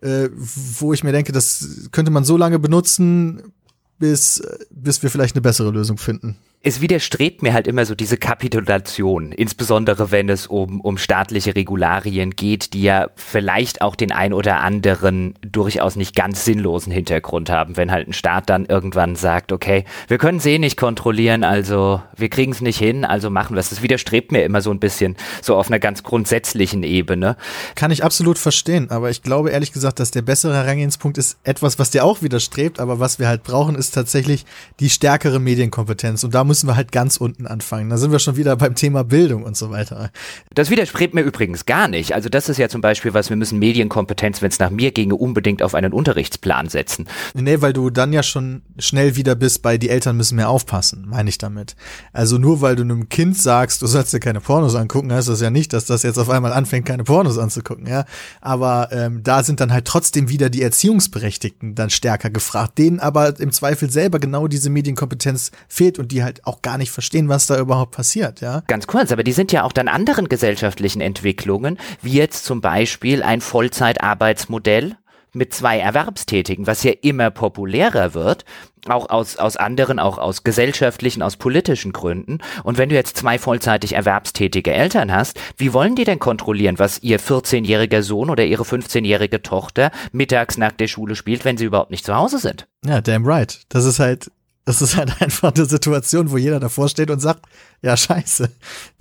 äh, 0.01 0.29
wo 0.33 0.93
ich 0.93 1.03
mir 1.03 1.11
denke, 1.11 1.31
das 1.31 1.89
könnte 1.91 2.11
man 2.11 2.25
so 2.25 2.37
lange 2.37 2.59
benutzen, 2.59 3.53
bis, 3.99 4.41
bis 4.69 5.01
wir 5.03 5.09
vielleicht 5.09 5.35
eine 5.35 5.41
bessere 5.41 5.71
Lösung 5.71 5.97
finden 5.97 6.37
es 6.65 6.81
widerstrebt 6.81 7.43
mir 7.43 7.53
halt 7.53 7.67
immer 7.67 7.85
so 7.85 7.93
diese 7.93 8.17
Kapitulation, 8.17 9.31
insbesondere 9.31 10.09
wenn 10.09 10.29
es 10.29 10.47
um, 10.47 10.81
um 10.81 10.97
staatliche 10.97 11.55
Regularien 11.55 12.31
geht, 12.31 12.73
die 12.73 12.81
ja 12.81 13.09
vielleicht 13.15 13.83
auch 13.83 13.95
den 13.95 14.11
ein 14.11 14.33
oder 14.33 14.61
anderen 14.61 15.35
durchaus 15.43 15.95
nicht 15.95 16.15
ganz 16.15 16.43
sinnlosen 16.43 16.91
Hintergrund 16.91 17.51
haben, 17.51 17.77
wenn 17.77 17.91
halt 17.91 18.07
ein 18.07 18.13
Staat 18.13 18.49
dann 18.49 18.65
irgendwann 18.65 19.15
sagt, 19.15 19.51
okay, 19.51 19.85
wir 20.07 20.17
können 20.17 20.39
es 20.39 20.45
eh 20.47 20.57
nicht 20.57 20.75
kontrollieren, 20.75 21.43
also 21.43 22.01
wir 22.17 22.29
kriegen 22.29 22.51
es 22.51 22.61
nicht 22.61 22.79
hin, 22.79 23.05
also 23.05 23.29
machen 23.29 23.55
wir 23.55 23.59
es. 23.59 23.69
Das 23.69 23.83
widerstrebt 23.83 24.31
mir 24.31 24.43
immer 24.43 24.61
so 24.61 24.71
ein 24.71 24.79
bisschen, 24.79 25.15
so 25.43 25.57
auf 25.57 25.67
einer 25.67 25.77
ganz 25.77 26.01
grundsätzlichen 26.01 26.81
Ebene. 26.81 27.37
Kann 27.75 27.91
ich 27.91 28.03
absolut 28.03 28.39
verstehen, 28.39 28.89
aber 28.89 29.11
ich 29.11 29.21
glaube 29.21 29.51
ehrlich 29.51 29.71
gesagt, 29.71 29.99
dass 29.99 30.09
der 30.09 30.23
bessere 30.23 30.55
Herangehenspunkt 30.55 31.19
ist 31.19 31.37
etwas, 31.43 31.77
was 31.77 31.91
dir 31.91 32.03
auch 32.03 32.23
widerstrebt, 32.23 32.79
aber 32.79 32.99
was 32.99 33.19
wir 33.19 33.27
halt 33.27 33.43
brauchen, 33.43 33.75
ist 33.75 33.91
tatsächlich 33.91 34.45
die 34.79 34.89
stärkere 34.89 35.39
Medienkompetenz. 35.39 36.23
Und 36.23 36.33
da 36.33 36.43
muss 36.43 36.54
müssen 36.55 36.69
wir 36.69 36.77
halt 36.77 36.93
ganz 36.93 37.17
unten 37.17 37.47
anfangen. 37.47 37.89
Da 37.89 37.97
sind 37.97 38.13
wir 38.13 38.19
schon 38.19 38.37
wieder 38.37 38.55
beim 38.55 38.75
Thema 38.75 39.03
Bildung 39.03 39.43
und 39.43 39.57
so 39.57 39.71
weiter. 39.71 40.09
Das 40.53 40.69
widerspricht 40.69 41.13
mir 41.13 41.19
übrigens 41.19 41.65
gar 41.65 41.89
nicht. 41.89 42.15
Also 42.15 42.29
das 42.29 42.47
ist 42.47 42.57
ja 42.57 42.69
zum 42.69 42.79
Beispiel 42.79 43.13
was, 43.13 43.29
wir 43.29 43.35
müssen 43.35 43.59
Medienkompetenz, 43.59 44.41
wenn 44.41 44.51
es 44.51 44.57
nach 44.57 44.69
mir 44.69 44.91
ginge, 44.91 45.15
unbedingt 45.15 45.61
auf 45.61 45.75
einen 45.75 45.91
Unterrichtsplan 45.91 46.69
setzen. 46.69 47.07
Nee, 47.33 47.59
weil 47.59 47.73
du 47.73 47.89
dann 47.89 48.13
ja 48.13 48.23
schon 48.23 48.61
schnell 48.79 49.17
wieder 49.17 49.35
bist 49.35 49.63
bei, 49.63 49.77
die 49.77 49.89
Eltern 49.89 50.15
müssen 50.15 50.37
mehr 50.37 50.47
aufpassen, 50.47 51.05
meine 51.09 51.27
ich 51.27 51.37
damit. 51.37 51.75
Also 52.13 52.37
nur 52.37 52.61
weil 52.61 52.77
du 52.77 52.83
einem 52.83 53.09
Kind 53.09 53.37
sagst, 53.37 53.81
du 53.81 53.87
sollst 53.87 54.13
dir 54.13 54.21
keine 54.21 54.39
Pornos 54.39 54.75
angucken, 54.75 55.11
heißt 55.11 55.27
das 55.27 55.41
ja 55.41 55.49
nicht, 55.49 55.73
dass 55.73 55.83
das 55.83 56.03
jetzt 56.03 56.17
auf 56.17 56.29
einmal 56.29 56.53
anfängt, 56.53 56.85
keine 56.85 57.03
Pornos 57.03 57.37
anzugucken, 57.37 57.85
ja. 57.85 58.05
Aber 58.39 58.93
ähm, 58.93 59.23
da 59.23 59.43
sind 59.43 59.59
dann 59.59 59.73
halt 59.73 59.83
trotzdem 59.83 60.29
wieder 60.29 60.49
die 60.49 60.61
Erziehungsberechtigten 60.61 61.75
dann 61.75 61.89
stärker 61.89 62.29
gefragt, 62.29 62.77
denen 62.77 63.01
aber 63.01 63.37
im 63.41 63.51
Zweifel 63.51 63.91
selber 63.91 64.19
genau 64.19 64.47
diese 64.47 64.69
Medienkompetenz 64.69 65.51
fehlt 65.67 65.99
und 65.99 66.13
die 66.13 66.23
halt 66.23 66.44
auch 66.45 66.61
gar 66.61 66.77
nicht 66.77 66.91
verstehen, 66.91 67.29
was 67.29 67.47
da 67.47 67.59
überhaupt 67.59 67.91
passiert, 67.91 68.41
ja. 68.41 68.61
Ganz 68.67 68.87
kurz, 68.87 69.11
aber 69.11 69.23
die 69.23 69.33
sind 69.33 69.51
ja 69.51 69.63
auch 69.63 69.71
dann 69.71 69.87
anderen 69.87 70.29
gesellschaftlichen 70.29 71.01
Entwicklungen, 71.01 71.77
wie 72.01 72.13
jetzt 72.13 72.45
zum 72.45 72.61
Beispiel 72.61 73.23
ein 73.23 73.41
Vollzeitarbeitsmodell 73.41 74.97
mit 75.35 75.53
zwei 75.53 75.79
Erwerbstätigen, 75.79 76.65
was 76.65 76.83
ja 76.83 76.93
immer 77.01 77.29
populärer 77.29 78.13
wird, 78.13 78.45
auch 78.87 79.09
aus, 79.09 79.37
aus 79.37 79.57
anderen, 79.57 79.99
auch 79.99 80.17
aus 80.17 80.43
gesellschaftlichen, 80.43 81.21
aus 81.21 81.37
politischen 81.37 81.91
Gründen. 81.91 82.39
Und 82.63 82.77
wenn 82.77 82.89
du 82.89 82.95
jetzt 82.95 83.17
zwei 83.17 83.37
vollzeitig 83.37 83.93
erwerbstätige 83.93 84.71
Eltern 84.73 85.11
hast, 85.11 85.39
wie 85.57 85.73
wollen 85.73 85.95
die 85.95 86.03
denn 86.03 86.19
kontrollieren, 86.19 86.79
was 86.79 87.01
ihr 87.03 87.19
14-jähriger 87.19 88.01
Sohn 88.01 88.29
oder 88.29 88.45
ihre 88.45 88.63
15-jährige 88.63 89.41
Tochter 89.41 89.91
mittags 90.11 90.57
nach 90.57 90.71
der 90.71 90.87
Schule 90.87 91.15
spielt, 91.15 91.45
wenn 91.45 91.57
sie 91.57 91.65
überhaupt 91.65 91.91
nicht 91.91 92.05
zu 92.05 92.15
Hause 92.15 92.39
sind? 92.39 92.67
Ja, 92.85 93.01
damn 93.01 93.25
right. 93.25 93.61
Das 93.69 93.85
ist 93.85 93.99
halt, 93.99 94.31
das 94.65 94.81
ist 94.81 94.97
halt 94.97 95.21
einfach 95.21 95.53
eine 95.53 95.65
Situation, 95.65 96.31
wo 96.31 96.37
jeder 96.37 96.59
davor 96.59 96.89
steht 96.89 97.09
und 97.09 97.19
sagt, 97.19 97.45
ja, 97.81 97.95
scheiße. 97.95 98.49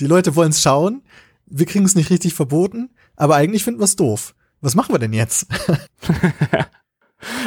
Die 0.01 0.07
Leute 0.07 0.37
wollen 0.37 0.51
es 0.51 0.63
schauen, 0.63 1.03
wir 1.47 1.67
kriegen 1.67 1.85
es 1.85 1.95
nicht 1.95 2.11
richtig 2.11 2.35
verboten, 2.35 2.91
aber 3.17 3.37
eigentlich 3.37 3.65
finden 3.65 3.81
wir 3.81 3.85
es 3.85 3.97
doof 3.97 4.35
was 4.65 4.75
machen 4.75 4.95
wir 4.95 4.99
denn 4.99 5.13
jetzt? 5.13 5.47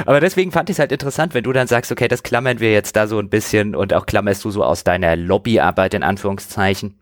Aber 0.06 0.20
deswegen 0.20 0.52
fand 0.52 0.70
ich 0.70 0.76
es 0.76 0.80
halt 0.80 0.92
interessant, 0.92 1.34
wenn 1.34 1.44
du 1.44 1.52
dann 1.52 1.68
sagst, 1.68 1.92
okay, 1.92 2.08
das 2.08 2.24
klammern 2.24 2.60
wir 2.60 2.72
jetzt 2.72 2.96
da 2.96 3.08
so 3.08 3.20
ein 3.20 3.30
bisschen 3.30 3.76
und 3.76 3.94
auch 3.94 4.06
klammerst 4.06 4.44
du 4.46 4.52
so 4.52 4.64
aus 4.64 4.84
deiner 4.84 5.16
Lobbyarbeit 5.16 5.94
in 5.94 6.04
Anführungszeichen 6.04 7.00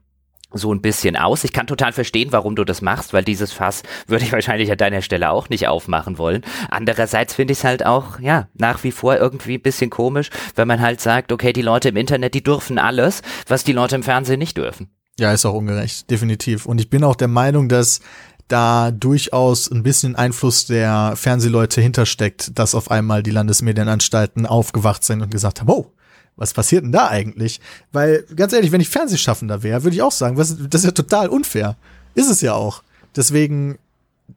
so 0.55 0.73
ein 0.73 0.81
bisschen 0.81 1.15
aus. 1.15 1.43
Ich 1.43 1.53
kann 1.53 1.67
total 1.67 1.93
verstehen, 1.93 2.31
warum 2.31 2.55
du 2.55 2.63
das 2.63 2.81
machst, 2.81 3.13
weil 3.13 3.23
dieses 3.23 3.51
Fass 3.51 3.83
würde 4.07 4.25
ich 4.25 4.31
wahrscheinlich 4.31 4.71
an 4.71 4.77
deiner 4.77 5.01
Stelle 5.01 5.29
auch 5.29 5.49
nicht 5.49 5.67
aufmachen 5.67 6.17
wollen. 6.17 6.43
Andererseits 6.69 7.33
finde 7.33 7.53
ich 7.53 7.59
es 7.59 7.63
halt 7.63 7.85
auch, 7.85 8.19
ja, 8.19 8.47
nach 8.53 8.83
wie 8.83 8.91
vor 8.91 9.17
irgendwie 9.17 9.55
ein 9.55 9.61
bisschen 9.61 9.89
komisch, 9.89 10.29
wenn 10.55 10.67
man 10.67 10.81
halt 10.81 11.01
sagt, 11.01 11.31
okay, 11.31 11.53
die 11.53 11.61
Leute 11.61 11.89
im 11.89 11.97
Internet, 11.97 12.33
die 12.33 12.43
dürfen 12.43 12.79
alles, 12.79 13.21
was 13.47 13.63
die 13.63 13.73
Leute 13.73 13.95
im 13.95 14.03
Fernsehen 14.03 14.39
nicht 14.39 14.57
dürfen. 14.57 14.89
Ja, 15.19 15.31
ist 15.31 15.45
auch 15.45 15.53
ungerecht, 15.53 16.09
definitiv. 16.09 16.65
Und 16.65 16.79
ich 16.79 16.89
bin 16.89 17.03
auch 17.03 17.15
der 17.15 17.29
Meinung, 17.29 17.69
dass 17.69 18.01
da 18.47 18.91
durchaus 18.91 19.71
ein 19.71 19.83
bisschen 19.83 20.15
Einfluss 20.15 20.65
der 20.65 21.13
Fernsehleute 21.15 21.81
hintersteckt, 21.81 22.57
dass 22.57 22.75
auf 22.75 22.91
einmal 22.91 23.23
die 23.23 23.31
Landesmedienanstalten 23.31 24.45
aufgewacht 24.45 25.03
sind 25.03 25.21
und 25.21 25.31
gesagt 25.31 25.61
haben, 25.61 25.69
oh, 25.69 25.91
was 26.35 26.53
passiert 26.53 26.83
denn 26.83 26.91
da 26.91 27.07
eigentlich? 27.07 27.59
Weil, 27.91 28.25
ganz 28.35 28.53
ehrlich, 28.53 28.71
wenn 28.71 28.81
ich 28.81 28.89
Fernsehschaffender 28.89 29.63
wäre, 29.63 29.83
würde 29.83 29.95
ich 29.95 30.01
auch 30.01 30.11
sagen, 30.11 30.37
was, 30.37 30.55
das 30.57 30.81
ist 30.81 30.85
ja 30.85 30.91
total 30.91 31.29
unfair. 31.29 31.77
Ist 32.13 32.29
es 32.29 32.41
ja 32.41 32.53
auch. 32.53 32.83
Deswegen 33.15 33.77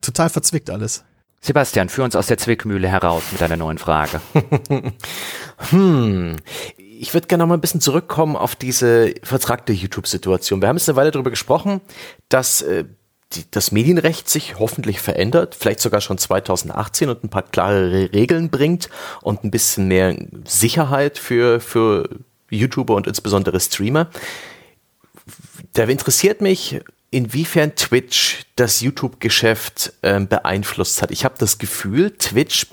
total 0.00 0.28
verzwickt 0.30 0.70
alles. 0.70 1.04
Sebastian, 1.40 1.88
führ 1.88 2.04
uns 2.04 2.16
aus 2.16 2.26
der 2.26 2.38
Zwickmühle 2.38 2.88
heraus 2.88 3.22
mit 3.32 3.42
einer 3.42 3.56
neuen 3.56 3.78
Frage. 3.78 4.20
hm. 5.70 6.36
Ich 6.76 7.14
würde 7.14 7.28
gerne 7.28 7.42
noch 7.42 7.48
mal 7.48 7.54
ein 7.54 7.60
bisschen 7.60 7.80
zurückkommen 7.80 8.34
auf 8.36 8.56
diese 8.56 9.14
vertragte 9.22 9.72
YouTube-Situation. 9.72 10.60
Wir 10.60 10.68
haben 10.68 10.76
jetzt 10.76 10.88
eine 10.88 10.96
Weile 10.96 11.12
darüber 11.12 11.30
gesprochen, 11.30 11.80
dass 12.28 12.62
äh, 12.62 12.86
die, 13.32 13.44
das 13.50 13.72
Medienrecht 13.72 14.28
sich 14.28 14.59
hoffentlich 14.59 15.00
verändert, 15.00 15.55
vielleicht 15.59 15.80
sogar 15.80 16.00
schon 16.00 16.18
2018 16.18 17.09
und 17.09 17.24
ein 17.24 17.28
paar 17.28 17.42
klare 17.42 18.12
Regeln 18.12 18.50
bringt 18.50 18.88
und 19.22 19.44
ein 19.44 19.50
bisschen 19.50 19.88
mehr 19.88 20.16
Sicherheit 20.44 21.18
für, 21.18 21.60
für 21.60 22.09
YouTuber 22.50 22.94
und 22.94 23.06
insbesondere 23.06 23.60
Streamer. 23.60 24.09
Da 25.74 25.84
interessiert 25.84 26.40
mich, 26.40 26.80
inwiefern 27.10 27.74
Twitch 27.74 28.44
das 28.56 28.80
YouTube-Geschäft 28.80 29.92
äh, 30.02 30.20
beeinflusst 30.20 31.02
hat. 31.02 31.10
Ich 31.10 31.24
habe 31.24 31.36
das 31.38 31.59
Gefühl, 31.59 32.10
Twitch 32.12 32.66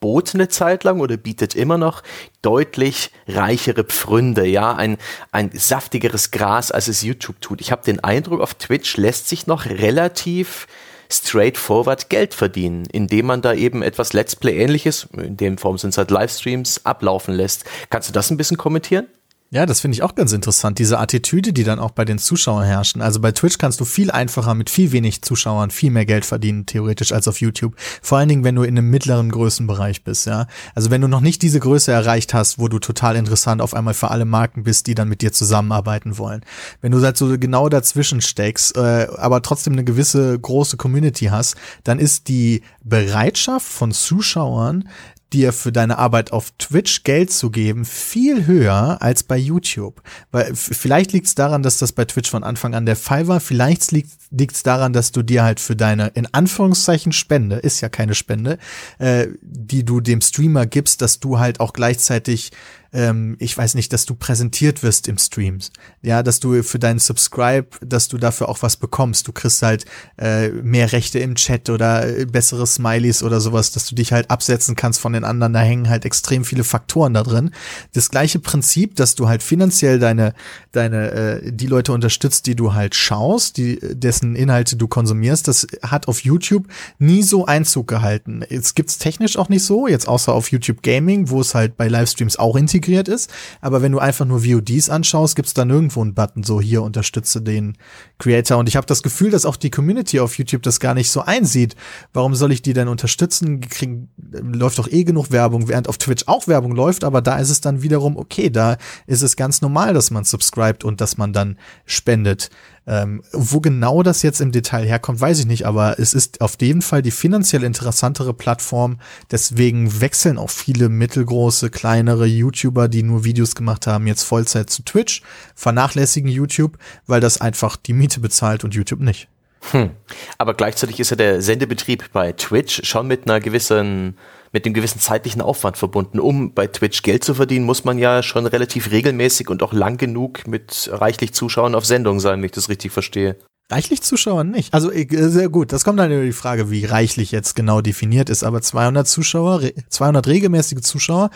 bot 0.00 0.34
eine 0.34 0.48
Zeit 0.48 0.84
lang 0.84 1.00
oder 1.00 1.16
bietet 1.16 1.54
immer 1.54 1.78
noch 1.78 2.02
deutlich 2.42 3.10
reichere 3.28 3.84
Pfründe, 3.84 4.46
ja, 4.46 4.74
ein, 4.74 4.96
ein 5.30 5.50
saftigeres 5.52 6.30
Gras, 6.30 6.70
als 6.70 6.88
es 6.88 7.02
YouTube 7.02 7.40
tut. 7.40 7.60
Ich 7.60 7.70
habe 7.70 7.84
den 7.84 8.02
Eindruck, 8.02 8.40
auf 8.40 8.54
Twitch 8.54 8.96
lässt 8.96 9.28
sich 9.28 9.46
noch 9.46 9.66
relativ 9.66 10.66
straightforward 11.10 12.08
Geld 12.08 12.34
verdienen, 12.34 12.86
indem 12.86 13.26
man 13.26 13.42
da 13.42 13.52
eben 13.52 13.82
etwas 13.82 14.12
Let's 14.12 14.36
Play 14.36 14.56
ähnliches, 14.62 15.08
in 15.12 15.36
dem 15.36 15.58
Form 15.58 15.76
sind 15.76 15.90
es 15.90 15.98
halt 15.98 16.10
Livestreams, 16.10 16.86
ablaufen 16.86 17.34
lässt. 17.34 17.64
Kannst 17.90 18.08
du 18.08 18.12
das 18.12 18.30
ein 18.30 18.36
bisschen 18.36 18.56
kommentieren? 18.56 19.06
Ja, 19.52 19.66
das 19.66 19.80
finde 19.80 19.96
ich 19.96 20.04
auch 20.04 20.14
ganz 20.14 20.32
interessant, 20.32 20.78
diese 20.78 21.00
Attitüde, 21.00 21.52
die 21.52 21.64
dann 21.64 21.80
auch 21.80 21.90
bei 21.90 22.04
den 22.04 22.18
Zuschauern 22.18 22.64
herrschen. 22.64 23.02
Also 23.02 23.18
bei 23.18 23.32
Twitch 23.32 23.58
kannst 23.58 23.80
du 23.80 23.84
viel 23.84 24.12
einfacher 24.12 24.54
mit 24.54 24.70
viel 24.70 24.92
wenig 24.92 25.22
Zuschauern 25.22 25.72
viel 25.72 25.90
mehr 25.90 26.06
Geld 26.06 26.24
verdienen, 26.24 26.66
theoretisch, 26.66 27.10
als 27.10 27.26
auf 27.26 27.40
YouTube. 27.40 27.74
Vor 28.00 28.18
allen 28.18 28.28
Dingen, 28.28 28.44
wenn 28.44 28.54
du 28.54 28.62
in 28.62 28.78
einem 28.78 28.90
mittleren 28.90 29.28
Größenbereich 29.28 30.04
bist, 30.04 30.28
ja. 30.28 30.46
Also 30.76 30.92
wenn 30.92 31.00
du 31.00 31.08
noch 31.08 31.20
nicht 31.20 31.42
diese 31.42 31.58
Größe 31.58 31.90
erreicht 31.90 32.32
hast, 32.32 32.60
wo 32.60 32.68
du 32.68 32.78
total 32.78 33.16
interessant 33.16 33.60
auf 33.60 33.74
einmal 33.74 33.94
für 33.94 34.12
alle 34.12 34.24
Marken 34.24 34.62
bist, 34.62 34.86
die 34.86 34.94
dann 34.94 35.08
mit 35.08 35.20
dir 35.20 35.32
zusammenarbeiten 35.32 36.16
wollen. 36.16 36.42
Wenn 36.80 36.92
du 36.92 37.02
halt 37.02 37.16
so 37.16 37.36
genau 37.36 37.68
dazwischen 37.68 38.20
steckst, 38.20 38.76
äh, 38.76 39.08
aber 39.16 39.42
trotzdem 39.42 39.72
eine 39.72 39.82
gewisse 39.82 40.38
große 40.38 40.76
Community 40.76 41.24
hast, 41.24 41.56
dann 41.82 41.98
ist 41.98 42.28
die 42.28 42.62
Bereitschaft 42.84 43.66
von 43.66 43.90
Zuschauern, 43.90 44.88
dir 45.32 45.52
für 45.52 45.72
deine 45.72 45.98
Arbeit 45.98 46.32
auf 46.32 46.50
Twitch 46.58 47.04
Geld 47.04 47.32
zu 47.32 47.50
geben, 47.50 47.84
viel 47.84 48.46
höher 48.46 48.98
als 49.00 49.22
bei 49.22 49.36
YouTube. 49.36 50.02
Weil 50.30 50.54
vielleicht 50.54 51.12
liegt 51.12 51.26
es 51.26 51.34
daran, 51.34 51.62
dass 51.62 51.78
das 51.78 51.92
bei 51.92 52.04
Twitch 52.04 52.30
von 52.30 52.44
Anfang 52.44 52.74
an 52.74 52.86
der 52.86 52.96
Fall 52.96 53.28
war. 53.28 53.40
Vielleicht 53.40 53.92
liegt 53.92 54.52
es 54.52 54.62
daran, 54.62 54.92
dass 54.92 55.12
du 55.12 55.22
dir 55.22 55.42
halt 55.44 55.60
für 55.60 55.76
deine 55.76 56.08
in 56.08 56.26
Anführungszeichen 56.32 57.12
Spende, 57.12 57.56
ist 57.56 57.80
ja 57.80 57.88
keine 57.88 58.14
Spende, 58.14 58.58
äh, 58.98 59.28
die 59.42 59.84
du 59.84 60.00
dem 60.00 60.20
Streamer 60.20 60.66
gibst, 60.66 61.02
dass 61.02 61.20
du 61.20 61.38
halt 61.38 61.60
auch 61.60 61.72
gleichzeitig 61.72 62.50
ähm, 62.92 63.36
ich 63.38 63.56
weiß 63.56 63.74
nicht, 63.74 63.92
dass 63.92 64.04
du 64.04 64.14
präsentiert 64.14 64.82
wirst 64.82 65.06
im 65.06 65.18
Streams. 65.18 65.70
Ja, 66.02 66.22
dass 66.22 66.40
du 66.40 66.62
für 66.62 66.78
deinen 66.78 66.98
Subscribe, 66.98 67.68
dass 67.80 68.08
du 68.08 68.18
dafür 68.18 68.48
auch 68.48 68.62
was 68.62 68.76
bekommst. 68.76 69.28
Du 69.28 69.32
kriegst 69.32 69.62
halt 69.62 69.84
äh, 70.18 70.48
mehr 70.48 70.92
Rechte 70.92 71.18
im 71.20 71.36
Chat 71.36 71.70
oder 71.70 72.18
äh, 72.18 72.24
bessere 72.26 72.66
Smileys 72.66 73.22
oder 73.22 73.40
sowas, 73.40 73.70
dass 73.70 73.86
du 73.86 73.94
dich 73.94 74.12
halt 74.12 74.30
absetzen 74.30 74.76
kannst 74.76 75.00
von 75.00 75.12
den 75.12 75.24
anderen. 75.24 75.52
Da 75.52 75.60
hängen 75.60 75.88
halt 75.88 76.04
extrem 76.04 76.44
viele 76.44 76.64
Faktoren 76.64 77.14
da 77.14 77.22
drin. 77.22 77.52
Das 77.92 78.10
gleiche 78.10 78.40
Prinzip, 78.40 78.96
dass 78.96 79.14
du 79.14 79.28
halt 79.28 79.42
finanziell 79.42 79.98
deine, 79.98 80.34
deine, 80.72 81.10
äh, 81.12 81.52
die 81.52 81.66
Leute 81.66 81.92
unterstützt, 81.92 82.46
die 82.46 82.56
du 82.56 82.74
halt 82.74 82.94
schaust, 82.94 83.56
die, 83.56 83.78
dessen 83.80 84.34
Inhalte 84.34 84.76
du 84.76 84.88
konsumierst, 84.88 85.46
das 85.46 85.66
hat 85.82 86.08
auf 86.08 86.24
YouTube 86.24 86.66
nie 86.98 87.22
so 87.22 87.46
Einzug 87.46 87.86
gehalten. 87.86 88.42
Jetzt 88.48 88.74
gibt's 88.74 88.98
technisch 88.98 89.36
auch 89.36 89.48
nicht 89.48 89.64
so, 89.64 89.86
jetzt 89.86 90.08
außer 90.08 90.32
auf 90.32 90.50
YouTube 90.50 90.82
Gaming, 90.82 91.30
wo 91.30 91.40
es 91.40 91.54
halt 91.54 91.76
bei 91.76 91.86
Livestreams 91.86 92.38
auch 92.38 92.56
integriert 92.56 92.79
integriert 92.80 93.08
ist. 93.08 93.30
Aber 93.60 93.82
wenn 93.82 93.92
du 93.92 93.98
einfach 93.98 94.24
nur 94.24 94.44
VODs 94.44 94.88
anschaust, 94.88 95.36
gibt 95.36 95.48
es 95.48 95.54
da 95.54 95.64
nirgendwo 95.64 96.00
einen 96.00 96.14
Button, 96.14 96.42
so 96.42 96.60
hier 96.60 96.82
unterstütze 96.82 97.42
den 97.42 97.76
Creator. 98.18 98.58
Und 98.58 98.68
ich 98.68 98.76
habe 98.76 98.86
das 98.86 99.02
Gefühl, 99.02 99.30
dass 99.30 99.44
auch 99.44 99.56
die 99.56 99.70
Community 99.70 100.20
auf 100.20 100.38
YouTube 100.38 100.62
das 100.62 100.80
gar 100.80 100.94
nicht 100.94 101.10
so 101.10 101.20
einsieht. 101.20 101.76
Warum 102.12 102.34
soll 102.34 102.52
ich 102.52 102.62
die 102.62 102.72
denn 102.72 102.88
unterstützen? 102.88 103.60
Kriegen, 103.60 104.08
läuft 104.32 104.78
doch 104.78 104.88
eh 104.88 105.04
genug 105.04 105.30
Werbung, 105.30 105.68
während 105.68 105.88
auf 105.88 105.98
Twitch 105.98 106.24
auch 106.26 106.48
Werbung 106.48 106.74
läuft, 106.74 107.04
aber 107.04 107.20
da 107.20 107.38
ist 107.38 107.50
es 107.50 107.60
dann 107.60 107.82
wiederum 107.82 108.16
okay. 108.16 108.50
Da 108.50 108.76
ist 109.06 109.22
es 109.22 109.36
ganz 109.36 109.60
normal, 109.60 109.94
dass 109.94 110.10
man 110.10 110.24
subscribt 110.24 110.84
und 110.84 111.00
dass 111.00 111.18
man 111.18 111.32
dann 111.32 111.58
spendet. 111.84 112.50
Ähm, 112.92 113.22
wo 113.30 113.60
genau 113.60 114.02
das 114.02 114.24
jetzt 114.24 114.40
im 114.40 114.50
Detail 114.50 114.84
herkommt, 114.84 115.20
weiß 115.20 115.38
ich 115.38 115.46
nicht, 115.46 115.64
aber 115.64 116.00
es 116.00 116.12
ist 116.12 116.40
auf 116.40 116.56
jeden 116.60 116.82
Fall 116.82 117.02
die 117.02 117.12
finanziell 117.12 117.62
interessantere 117.62 118.34
Plattform. 118.34 118.98
Deswegen 119.30 120.00
wechseln 120.00 120.38
auch 120.38 120.50
viele 120.50 120.88
mittelgroße, 120.88 121.70
kleinere 121.70 122.26
YouTuber, 122.26 122.88
die 122.88 123.04
nur 123.04 123.22
Videos 123.22 123.54
gemacht 123.54 123.86
haben, 123.86 124.08
jetzt 124.08 124.24
Vollzeit 124.24 124.70
zu 124.70 124.82
Twitch, 124.82 125.22
vernachlässigen 125.54 126.28
YouTube, 126.28 126.78
weil 127.06 127.20
das 127.20 127.40
einfach 127.40 127.76
die 127.76 127.92
Miete 127.92 128.18
bezahlt 128.18 128.64
und 128.64 128.74
YouTube 128.74 129.02
nicht. 129.02 129.28
Hm. 129.70 129.90
Aber 130.38 130.54
gleichzeitig 130.54 130.98
ist 130.98 131.10
ja 131.10 131.16
der 131.16 131.42
Sendebetrieb 131.42 132.10
bei 132.12 132.32
Twitch 132.32 132.80
schon 132.82 133.06
mit 133.06 133.30
einer 133.30 133.38
gewissen 133.38 134.16
mit 134.52 134.66
dem 134.66 134.74
gewissen 134.74 135.00
zeitlichen 135.00 135.42
Aufwand 135.42 135.76
verbunden. 135.76 136.20
Um 136.20 136.54
bei 136.54 136.66
Twitch 136.66 137.02
Geld 137.02 137.24
zu 137.24 137.34
verdienen, 137.34 137.66
muss 137.66 137.84
man 137.84 137.98
ja 137.98 138.22
schon 138.22 138.46
relativ 138.46 138.90
regelmäßig 138.90 139.48
und 139.48 139.62
auch 139.62 139.72
lang 139.72 139.96
genug 139.96 140.46
mit 140.46 140.90
reichlich 140.92 141.32
Zuschauern 141.32 141.74
auf 141.74 141.86
Sendung 141.86 142.20
sein, 142.20 142.38
wenn 142.38 142.46
ich 142.46 142.52
das 142.52 142.68
richtig 142.68 142.92
verstehe. 142.92 143.36
Reichlich 143.70 144.02
Zuschauer 144.02 144.42
nicht. 144.42 144.74
Also 144.74 144.90
äh, 144.90 145.06
sehr 145.28 145.48
gut. 145.48 145.72
Das 145.72 145.84
kommt 145.84 146.00
dann 146.00 146.10
über 146.10 146.24
die 146.24 146.32
Frage, 146.32 146.70
wie 146.72 146.84
reichlich 146.84 147.30
jetzt 147.30 147.54
genau 147.54 147.80
definiert 147.80 148.28
ist. 148.28 148.42
Aber 148.42 148.60
200 148.60 149.06
Zuschauer, 149.06 149.62
200 149.88 150.26
regelmäßige 150.26 150.80
Zuschauer 150.80 151.30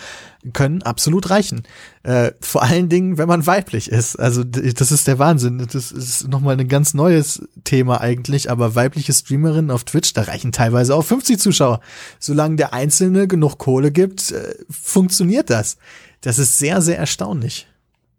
können 0.52 0.82
absolut 0.82 1.30
reichen. 1.30 1.62
Äh, 2.02 2.32
vor 2.40 2.64
allen 2.64 2.88
Dingen, 2.88 3.18
wenn 3.18 3.28
man 3.28 3.46
weiblich 3.46 3.88
ist. 3.88 4.16
Also 4.16 4.42
das 4.42 4.90
ist 4.90 5.06
der 5.06 5.20
Wahnsinn. 5.20 5.64
Das 5.72 5.92
ist 5.92 6.26
nochmal 6.26 6.58
ein 6.58 6.66
ganz 6.66 6.92
neues 6.92 7.42
Thema 7.62 8.00
eigentlich. 8.00 8.50
Aber 8.50 8.74
weibliche 8.74 9.12
Streamerinnen 9.12 9.70
auf 9.70 9.84
Twitch, 9.84 10.12
da 10.12 10.22
reichen 10.22 10.50
teilweise 10.50 10.96
auch 10.96 11.04
50 11.04 11.38
Zuschauer. 11.38 11.80
Solange 12.18 12.56
der 12.56 12.74
Einzelne 12.74 13.28
genug 13.28 13.58
Kohle 13.58 13.92
gibt, 13.92 14.32
äh, 14.32 14.56
funktioniert 14.68 15.50
das. 15.50 15.76
Das 16.20 16.40
ist 16.40 16.58
sehr, 16.58 16.82
sehr 16.82 16.98
erstaunlich. 16.98 17.68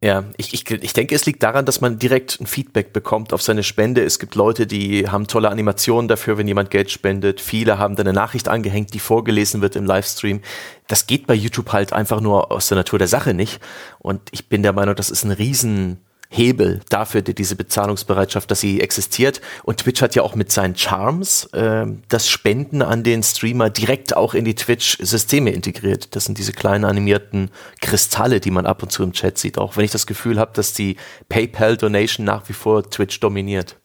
Ja, 0.05 0.23
ich, 0.37 0.53
ich, 0.53 0.69
ich 0.69 0.93
denke, 0.93 1.15
es 1.15 1.25
liegt 1.25 1.41
daran, 1.41 1.65
dass 1.65 1.81
man 1.81 1.97
direkt 1.97 2.39
ein 2.39 2.45
Feedback 2.45 2.93
bekommt 2.93 3.33
auf 3.33 3.41
seine 3.41 3.63
Spende. 3.63 4.03
Es 4.03 4.19
gibt 4.19 4.35
Leute, 4.35 4.67
die 4.67 5.09
haben 5.09 5.25
tolle 5.25 5.49
Animationen 5.49 6.07
dafür, 6.07 6.37
wenn 6.37 6.47
jemand 6.47 6.69
Geld 6.69 6.91
spendet. 6.91 7.41
Viele 7.41 7.79
haben 7.79 7.95
dann 7.95 8.05
eine 8.05 8.13
Nachricht 8.13 8.47
angehängt, 8.47 8.93
die 8.93 8.99
vorgelesen 8.99 9.61
wird 9.61 9.75
im 9.75 9.83
Livestream. 9.83 10.41
Das 10.87 11.07
geht 11.07 11.25
bei 11.25 11.33
YouTube 11.33 11.73
halt 11.73 11.91
einfach 11.91 12.21
nur 12.21 12.51
aus 12.51 12.67
der 12.67 12.77
Natur 12.77 12.99
der 12.99 13.07
Sache 13.07 13.33
nicht. 13.33 13.59
Und 13.97 14.21
ich 14.29 14.47
bin 14.47 14.61
der 14.61 14.73
Meinung, 14.73 14.95
das 14.95 15.09
ist 15.09 15.23
ein 15.23 15.31
riesen 15.31 16.04
Hebel 16.29 16.81
dafür, 16.89 17.21
die, 17.21 17.33
diese 17.33 17.55
Bezahlungsbereitschaft, 17.55 18.49
dass 18.49 18.59
sie 18.59 18.81
existiert. 18.81 19.41
Und 19.63 19.77
Twitch 19.77 20.01
hat 20.01 20.15
ja 20.15 20.23
auch 20.23 20.35
mit 20.35 20.51
seinen 20.51 20.75
Charms 20.75 21.45
äh, 21.53 21.85
das 22.09 22.29
Spenden 22.29 22.81
an 22.81 23.03
den 23.03 23.23
Streamer 23.23 23.69
direkt 23.69 24.15
auch 24.15 24.33
in 24.33 24.45
die 24.45 24.55
Twitch-Systeme 24.55 25.51
integriert. 25.51 26.15
Das 26.15 26.25
sind 26.25 26.37
diese 26.37 26.53
kleinen 26.53 26.85
animierten 26.85 27.51
Kristalle, 27.81 28.39
die 28.39 28.51
man 28.51 28.65
ab 28.65 28.83
und 28.83 28.91
zu 28.91 29.03
im 29.03 29.13
Chat 29.13 29.37
sieht. 29.37 29.57
Auch 29.57 29.77
wenn 29.77 29.85
ich 29.85 29.91
das 29.91 30.07
Gefühl 30.07 30.39
habe, 30.39 30.51
dass 30.53 30.73
die 30.73 30.97
PayPal-Donation 31.29 32.25
nach 32.25 32.47
wie 32.49 32.53
vor 32.53 32.89
Twitch 32.89 33.19
dominiert. 33.19 33.77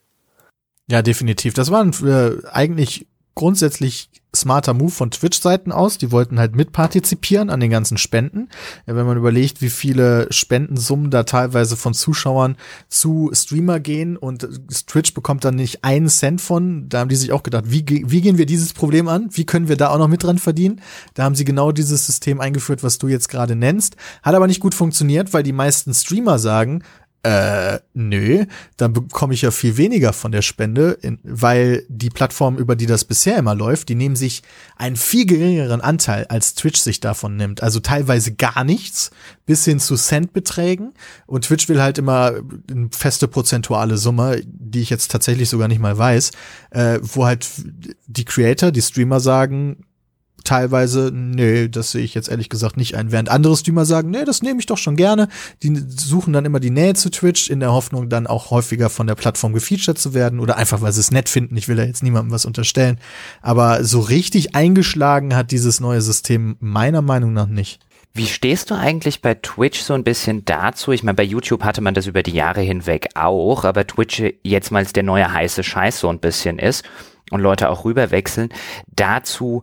Ja, 0.91 1.03
definitiv. 1.03 1.55
Das 1.55 1.71
waren 1.71 1.93
äh, 2.05 2.47
eigentlich 2.49 3.07
grundsätzlich 3.35 4.11
smarter 4.35 4.74
Move 4.74 4.90
von 4.90 5.11
Twitch-Seiten 5.11 5.73
aus. 5.73 5.98
Die 5.98 6.12
wollten 6.12 6.39
halt 6.39 6.55
mitpartizipieren 6.55 7.51
an 7.51 7.61
den 7.61 7.70
ganzen 7.70 7.98
Spenden. 7.98 8.48
Ja, 8.86 8.97
wenn 8.97 9.07
man 9.07 9.16
überlegt, 9.16 9.62
wie 9.62 9.70
viele 9.70 10.27
Spendensummen 10.31 11.11
da 11.11 11.24
teilweise 11.24 11.77
von 11.77 11.94
Zuschauern 11.94 12.57
zu 12.89 13.31
Streamer 13.32 13.81
gehen 13.81 14.16
und 14.16 14.48
Twitch 14.86 15.15
bekommt 15.15 15.44
dann 15.44 15.57
nicht 15.57 15.85
einen 15.85 16.09
Cent 16.09 16.40
von, 16.40 16.89
da 16.89 17.01
haben 17.01 17.09
die 17.09 17.16
sich 17.16 17.32
auch 17.32 17.43
gedacht, 17.43 17.65
wie, 17.69 17.85
wie 17.86 18.20
gehen 18.20 18.39
wir 18.39 18.47
dieses 18.47 18.73
Problem 18.73 19.09
an? 19.09 19.28
Wie 19.32 19.44
können 19.44 19.69
wir 19.69 19.77
da 19.77 19.90
auch 19.90 19.98
noch 19.98 20.09
mit 20.09 20.23
dran 20.23 20.39
verdienen? 20.39 20.81
Da 21.15 21.24
haben 21.24 21.35
sie 21.35 21.44
genau 21.44 21.73
dieses 21.73 22.07
System 22.07 22.40
eingeführt, 22.40 22.82
was 22.82 22.98
du 22.98 23.09
jetzt 23.09 23.28
gerade 23.28 23.57
nennst. 23.57 23.97
Hat 24.23 24.35
aber 24.35 24.47
nicht 24.47 24.61
gut 24.61 24.74
funktioniert, 24.74 25.32
weil 25.32 25.43
die 25.43 25.52
meisten 25.52 25.93
Streamer 25.94 26.39
sagen, 26.39 26.82
äh, 27.23 27.81
nö, 27.93 28.47
dann 28.79 28.95
bekomme 28.95 29.35
ich 29.35 29.43
ja 29.43 29.51
viel 29.51 29.77
weniger 29.77 30.15
von 30.15 30.33
der 30.33 30.41
Spende, 30.41 30.93
in, 31.03 31.19
weil 31.23 31.85
die 31.89 32.09
Plattform, 32.09 32.57
über 32.57 32.77
die 32.77 32.87
das 32.87 33.05
bisher 33.05 33.37
immer 33.37 33.55
läuft, 33.55 33.91
die 33.91 33.95
nehmen 33.95 34.17
sich 34.17 34.43
einen 34.77 34.97
viel 34.97 35.27
geringeren 35.27 35.83
Anteil, 35.83 36.27
als 36.29 36.55
Twitch 36.55 36.81
sich 36.81 37.01
davon 37.01 37.37
nimmt. 37.37 37.63
Also 37.63 37.81
teilweise 37.81 38.33
gar 38.33 38.65
nichts, 38.65 39.11
bis 39.45 39.67
hin 39.67 39.81
zu 39.81 39.97
Centbeträgen. 39.97 40.95
Und 41.27 41.45
Twitch 41.45 41.69
will 41.69 41.83
halt 41.83 41.99
immer 41.99 42.33
eine 42.71 42.89
feste 42.91 43.29
prozentuale 43.29 43.99
Summe, 43.99 44.41
die 44.47 44.81
ich 44.81 44.89
jetzt 44.89 45.11
tatsächlich 45.11 45.51
sogar 45.51 45.69
nicht 45.69 45.81
mal 45.81 45.99
weiß, 45.99 46.31
äh, 46.71 47.01
wo 47.03 47.27
halt 47.27 47.47
die 48.07 48.25
Creator, 48.25 48.71
die 48.71 48.83
Streamer 48.83 49.21
sagen, 49.21 49.85
teilweise, 50.45 51.11
nee, 51.12 51.69
das 51.69 51.93
sehe 51.93 52.03
ich 52.03 52.15
jetzt 52.15 52.29
ehrlich 52.29 52.49
gesagt 52.49 52.77
nicht 52.77 52.95
ein. 52.95 53.12
Während 53.12 53.29
andere 53.29 53.57
Streamer 53.57 53.85
sagen, 53.85 54.11
nee, 54.11 54.25
das 54.25 54.43
nehme 54.43 54.61
ich 54.61 54.67
doch 54.67 54.79
schon 54.79 54.97
gerne. 54.97 55.29
Die 55.62 55.75
suchen 55.89 56.33
dann 56.33 56.45
immer 56.45 56.61
die 56.61 56.71
Nähe 56.71 56.95
zu 56.95 57.11
Twitch 57.11 57.51
in 57.51 57.61
der 57.61 57.73
Hoffnung, 57.73 58.09
dann 58.09 58.27
auch 58.27 58.51
häufiger 58.51 58.91
von 58.91 59.07
der 59.07 59.15
Plattform 59.15 59.53
gefeatured 59.53 59.99
zu 59.99 60.15
werden 60.15 60.41
oder 60.41 60.57
einfach, 60.57 60.81
weil 60.83 60.93
sie 60.93 61.01
es 61.01 61.11
nett 61.11 61.29
finden. 61.29 61.57
Ich 61.57 61.69
will 61.69 61.77
da 61.77 61.85
jetzt 61.85 62.03
niemandem 62.03 62.33
was 62.33 62.45
unterstellen. 62.45 62.99
Aber 63.43 63.85
so 63.85 64.01
richtig 64.01 64.55
eingeschlagen 64.55 65.35
hat 65.37 65.51
dieses 65.51 65.81
neue 65.81 66.01
System 66.01 66.57
meiner 66.61 67.03
Meinung 67.03 67.33
nach 67.33 67.49
nicht. 67.49 67.81
Wie 68.12 68.27
stehst 68.27 68.71
du 68.71 68.75
eigentlich 68.75 69.23
bei 69.23 69.35
Twitch 69.35 69.81
so 69.81 69.95
ein 69.95 70.03
bisschen 70.03 70.45
dazu? 70.45 70.91
Ich 70.91 71.05
meine, 71.05 71.15
bei 71.15 71.23
YouTube 71.23 71.62
hatte 71.62 71.81
man 71.81 71.95
das 71.95 72.07
über 72.07 72.25
die 72.25 72.33
Jahre 72.33 72.61
hinweg 72.61 73.11
auch, 73.15 73.65
aber 73.65 73.87
Twitch 73.87 74.23
jetzt 74.43 74.73
mal 74.73 74.85
der 74.85 75.05
neue 75.05 75.33
heiße 75.33 75.62
Scheiß 75.62 76.01
so 76.01 76.09
ein 76.09 76.19
bisschen 76.19 76.59
ist 76.59 76.85
und 77.31 77.41
Leute 77.41 77.71
auch 77.71 77.85
rüberwechseln, 77.85 78.49
dazu, 78.89 79.62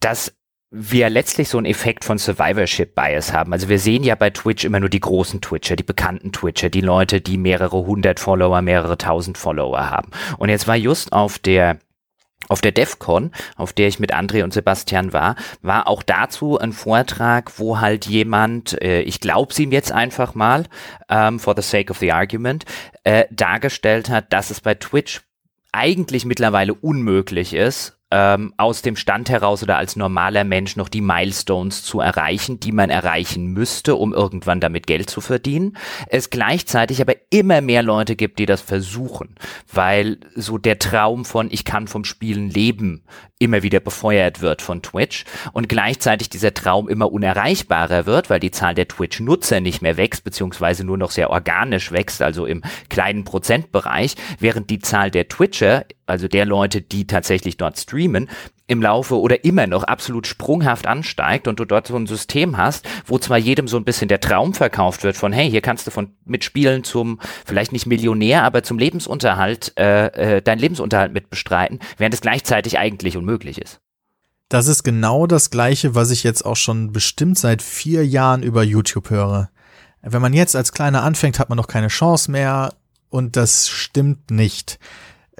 dass 0.00 0.34
wir 0.70 1.08
letztlich 1.08 1.48
so 1.48 1.56
einen 1.56 1.66
Effekt 1.66 2.04
von 2.04 2.18
Survivorship 2.18 2.94
Bias 2.94 3.32
haben. 3.32 3.52
Also 3.52 3.68
wir 3.68 3.78
sehen 3.78 4.04
ja 4.04 4.14
bei 4.14 4.30
Twitch 4.30 4.64
immer 4.64 4.80
nur 4.80 4.90
die 4.90 5.00
großen 5.00 5.40
Twitcher, 5.40 5.76
die 5.76 5.82
bekannten 5.82 6.30
Twitcher, 6.30 6.68
die 6.68 6.82
Leute, 6.82 7.22
die 7.22 7.38
mehrere 7.38 7.86
hundert 7.86 8.20
Follower, 8.20 8.60
mehrere 8.60 8.98
tausend 8.98 9.38
Follower 9.38 9.90
haben. 9.90 10.10
Und 10.36 10.50
jetzt 10.50 10.68
war 10.68 10.76
just 10.76 11.12
auf 11.12 11.38
der 11.38 11.78
auf 12.48 12.60
der 12.60 12.72
DEFCON, 12.72 13.32
auf 13.56 13.72
der 13.72 13.88
ich 13.88 13.98
mit 13.98 14.14
André 14.14 14.42
und 14.42 14.54
Sebastian 14.54 15.12
war, 15.12 15.36
war 15.60 15.86
auch 15.86 16.02
dazu 16.02 16.58
ein 16.58 16.72
Vortrag, 16.72 17.58
wo 17.58 17.80
halt 17.80 18.06
jemand, 18.06 18.80
äh, 18.80 19.02
ich 19.02 19.20
glaub's 19.20 19.58
ihm 19.58 19.72
jetzt 19.72 19.92
einfach 19.92 20.34
mal, 20.34 20.64
ähm, 21.10 21.40
for 21.40 21.54
the 21.56 21.62
sake 21.62 21.90
of 21.90 21.98
the 21.98 22.12
argument, 22.12 22.64
äh, 23.04 23.26
dargestellt 23.30 24.08
hat, 24.08 24.32
dass 24.32 24.50
es 24.50 24.60
bei 24.60 24.74
Twitch 24.74 25.22
eigentlich 25.72 26.24
mittlerweile 26.24 26.72
unmöglich 26.72 27.52
ist, 27.52 27.97
ähm, 28.10 28.54
aus 28.56 28.82
dem 28.82 28.96
Stand 28.96 29.28
heraus 29.28 29.62
oder 29.62 29.76
als 29.76 29.96
normaler 29.96 30.44
Mensch 30.44 30.76
noch 30.76 30.88
die 30.88 31.00
Milestones 31.00 31.82
zu 31.82 32.00
erreichen, 32.00 32.58
die 32.58 32.72
man 32.72 32.90
erreichen 32.90 33.48
müsste, 33.48 33.96
um 33.96 34.14
irgendwann 34.14 34.60
damit 34.60 34.86
Geld 34.86 35.10
zu 35.10 35.20
verdienen. 35.20 35.76
Es 36.08 36.30
gleichzeitig 36.30 37.00
aber 37.02 37.14
immer 37.30 37.60
mehr 37.60 37.82
Leute 37.82 38.16
gibt, 38.16 38.38
die 38.38 38.46
das 38.46 38.62
versuchen, 38.62 39.34
weil 39.72 40.18
so 40.34 40.56
der 40.56 40.78
Traum 40.78 41.24
von 41.24 41.48
ich 41.50 41.64
kann 41.64 41.86
vom 41.86 42.04
Spielen 42.04 42.48
leben 42.48 43.04
immer 43.38 43.62
wieder 43.62 43.80
befeuert 43.80 44.40
wird 44.40 44.62
von 44.62 44.82
Twitch 44.82 45.24
und 45.52 45.68
gleichzeitig 45.68 46.28
dieser 46.28 46.54
Traum 46.54 46.88
immer 46.88 47.12
unerreichbarer 47.12 48.06
wird, 48.06 48.30
weil 48.30 48.40
die 48.40 48.50
Zahl 48.50 48.74
der 48.74 48.88
Twitch-Nutzer 48.88 49.60
nicht 49.60 49.82
mehr 49.82 49.96
wächst, 49.96 50.24
beziehungsweise 50.24 50.84
nur 50.84 50.98
noch 50.98 51.10
sehr 51.10 51.30
organisch 51.30 51.92
wächst, 51.92 52.20
also 52.22 52.46
im 52.46 52.62
kleinen 52.88 53.24
Prozentbereich, 53.24 54.16
während 54.40 54.70
die 54.70 54.80
Zahl 54.80 55.10
der 55.10 55.28
Twitcher, 55.28 55.84
also 56.08 56.28
der 56.28 56.44
Leute, 56.44 56.80
die 56.80 57.06
tatsächlich 57.06 57.56
dort 57.56 57.78
streamen, 57.78 58.28
im 58.66 58.82
Laufe 58.82 59.18
oder 59.18 59.44
immer 59.44 59.66
noch 59.66 59.82
absolut 59.84 60.26
sprunghaft 60.26 60.86
ansteigt 60.86 61.48
und 61.48 61.58
du 61.58 61.64
dort 61.64 61.86
so 61.86 61.96
ein 61.96 62.06
System 62.06 62.56
hast, 62.56 62.86
wo 63.06 63.18
zwar 63.18 63.38
jedem 63.38 63.66
so 63.66 63.78
ein 63.78 63.84
bisschen 63.84 64.08
der 64.08 64.20
Traum 64.20 64.54
verkauft 64.54 65.02
wird 65.02 65.16
von, 65.16 65.32
hey, 65.32 65.50
hier 65.50 65.62
kannst 65.62 65.86
du 65.86 65.90
von 65.90 66.10
mitspielen 66.26 66.84
zum, 66.84 67.18
vielleicht 67.46 67.72
nicht 67.72 67.86
Millionär, 67.86 68.44
aber 68.44 68.62
zum 68.62 68.78
Lebensunterhalt, 68.78 69.72
äh, 69.78 70.36
äh, 70.36 70.42
deinen 70.42 70.58
Lebensunterhalt 70.58 71.12
mit 71.12 71.30
bestreiten, 71.30 71.80
während 71.96 72.14
es 72.14 72.20
gleichzeitig 72.20 72.78
eigentlich 72.78 73.16
unmöglich 73.16 73.58
ist. 73.60 73.80
Das 74.50 74.66
ist 74.66 74.82
genau 74.82 75.26
das 75.26 75.50
Gleiche, 75.50 75.94
was 75.94 76.10
ich 76.10 76.22
jetzt 76.22 76.44
auch 76.44 76.56
schon 76.56 76.92
bestimmt 76.92 77.38
seit 77.38 77.62
vier 77.62 78.06
Jahren 78.06 78.42
über 78.42 78.62
YouTube 78.62 79.10
höre. 79.10 79.50
Wenn 80.02 80.22
man 80.22 80.32
jetzt 80.32 80.54
als 80.54 80.72
Kleiner 80.72 81.02
anfängt, 81.02 81.38
hat 81.38 81.48
man 81.48 81.56
noch 81.56 81.66
keine 81.66 81.88
Chance 81.88 82.30
mehr 82.30 82.74
und 83.10 83.36
das 83.36 83.68
stimmt 83.68 84.30
nicht 84.30 84.78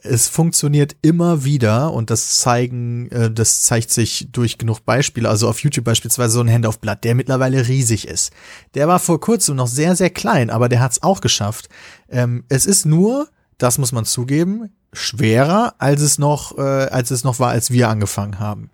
es 0.02 0.28
funktioniert 0.28 0.96
immer 1.02 1.44
wieder 1.44 1.92
und 1.92 2.10
das 2.10 2.38
zeigen, 2.40 3.10
äh, 3.10 3.30
das 3.30 3.62
zeigt 3.62 3.90
sich 3.90 4.28
durch 4.32 4.58
genug 4.58 4.84
Beispiele. 4.84 5.28
Also 5.28 5.48
auf 5.48 5.60
YouTube 5.62 5.84
beispielsweise 5.84 6.34
so 6.34 6.40
ein 6.40 6.52
Hand 6.52 6.66
auf 6.66 6.80
Blatt, 6.80 7.04
der 7.04 7.14
mittlerweile 7.14 7.66
riesig 7.68 8.06
ist. 8.06 8.32
Der 8.74 8.88
war 8.88 8.98
vor 8.98 9.20
kurzem 9.20 9.56
noch 9.56 9.66
sehr, 9.66 9.96
sehr 9.96 10.10
klein, 10.10 10.50
aber 10.50 10.68
der 10.68 10.80
hat 10.80 10.92
es 10.92 11.02
auch 11.02 11.20
geschafft. 11.20 11.68
Ähm, 12.08 12.44
es 12.48 12.66
ist 12.66 12.86
nur, 12.86 13.28
das 13.58 13.78
muss 13.78 13.92
man 13.92 14.04
zugeben, 14.04 14.70
schwerer, 14.92 15.74
als 15.78 16.00
es 16.00 16.18
noch, 16.18 16.56
äh, 16.56 16.60
als 16.60 17.10
es 17.10 17.24
noch 17.24 17.38
war, 17.38 17.50
als 17.50 17.70
wir 17.70 17.88
angefangen 17.88 18.38
haben. 18.38 18.70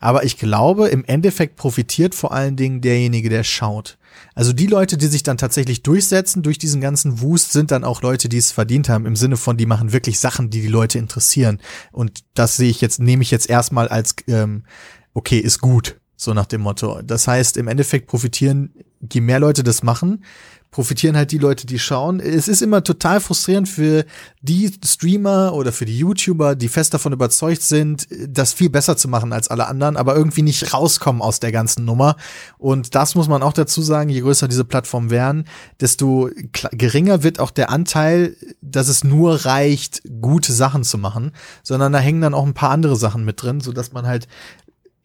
Aber 0.00 0.24
ich 0.24 0.38
glaube, 0.38 0.88
im 0.88 1.04
Endeffekt 1.04 1.56
profitiert 1.56 2.14
vor 2.14 2.32
allen 2.32 2.56
Dingen 2.56 2.80
derjenige, 2.80 3.28
der 3.28 3.44
schaut. 3.44 3.98
Also 4.34 4.52
die 4.52 4.66
Leute, 4.66 4.96
die 4.96 5.08
sich 5.08 5.22
dann 5.22 5.36
tatsächlich 5.36 5.82
durchsetzen 5.82 6.42
durch 6.42 6.58
diesen 6.58 6.80
ganzen 6.80 7.20
Wust, 7.20 7.52
sind 7.52 7.70
dann 7.70 7.84
auch 7.84 8.02
Leute, 8.02 8.28
die 8.28 8.38
es 8.38 8.52
verdient 8.52 8.88
haben, 8.88 9.04
im 9.04 9.16
Sinne 9.16 9.36
von, 9.36 9.56
die 9.56 9.66
machen 9.66 9.92
wirklich 9.92 10.20
Sachen, 10.20 10.50
die 10.50 10.62
die 10.62 10.68
Leute 10.68 10.98
interessieren. 10.98 11.60
Und 11.92 12.20
das 12.34 12.56
sehe 12.56 12.70
ich 12.70 12.80
jetzt, 12.80 13.00
nehme 13.00 13.22
ich 13.22 13.30
jetzt 13.30 13.50
erstmal 13.50 13.88
als, 13.88 14.14
ähm, 14.28 14.64
okay, 15.12 15.38
ist 15.38 15.60
gut, 15.60 16.00
so 16.16 16.34
nach 16.34 16.46
dem 16.46 16.62
Motto. 16.62 17.02
Das 17.02 17.28
heißt, 17.28 17.56
im 17.56 17.68
Endeffekt 17.68 18.06
profitieren, 18.06 18.72
je 19.12 19.20
mehr 19.20 19.40
Leute 19.40 19.62
das 19.62 19.82
machen, 19.82 20.24
profitieren 20.70 21.16
halt 21.16 21.32
die 21.32 21.38
Leute, 21.38 21.66
die 21.66 21.78
schauen. 21.78 22.20
Es 22.20 22.46
ist 22.46 22.60
immer 22.60 22.84
total 22.84 23.20
frustrierend 23.20 23.68
für 23.68 24.04
die 24.42 24.70
Streamer 24.84 25.54
oder 25.54 25.72
für 25.72 25.86
die 25.86 25.98
YouTuber, 25.98 26.56
die 26.56 26.68
fest 26.68 26.92
davon 26.94 27.12
überzeugt 27.12 27.62
sind, 27.62 28.06
das 28.28 28.52
viel 28.52 28.68
besser 28.68 28.96
zu 28.96 29.08
machen 29.08 29.32
als 29.32 29.48
alle 29.48 29.66
anderen, 29.66 29.96
aber 29.96 30.14
irgendwie 30.14 30.42
nicht 30.42 30.74
rauskommen 30.74 31.22
aus 31.22 31.40
der 31.40 31.52
ganzen 31.52 31.84
Nummer. 31.84 32.16
Und 32.58 32.94
das 32.94 33.14
muss 33.14 33.28
man 33.28 33.42
auch 33.42 33.54
dazu 33.54 33.80
sagen, 33.80 34.10
je 34.10 34.20
größer 34.20 34.46
diese 34.46 34.64
Plattformen 34.64 35.10
werden, 35.10 35.44
desto 35.80 36.30
geringer 36.72 37.22
wird 37.22 37.40
auch 37.40 37.50
der 37.50 37.70
Anteil, 37.70 38.36
dass 38.60 38.88
es 38.88 39.04
nur 39.04 39.46
reicht, 39.46 40.02
gute 40.20 40.52
Sachen 40.52 40.84
zu 40.84 40.98
machen, 40.98 41.32
sondern 41.62 41.92
da 41.92 41.98
hängen 41.98 42.20
dann 42.20 42.34
auch 42.34 42.46
ein 42.46 42.54
paar 42.54 42.70
andere 42.70 42.96
Sachen 42.96 43.24
mit 43.24 43.42
drin, 43.42 43.60
so 43.60 43.72
dass 43.72 43.92
man 43.92 44.06
halt 44.06 44.28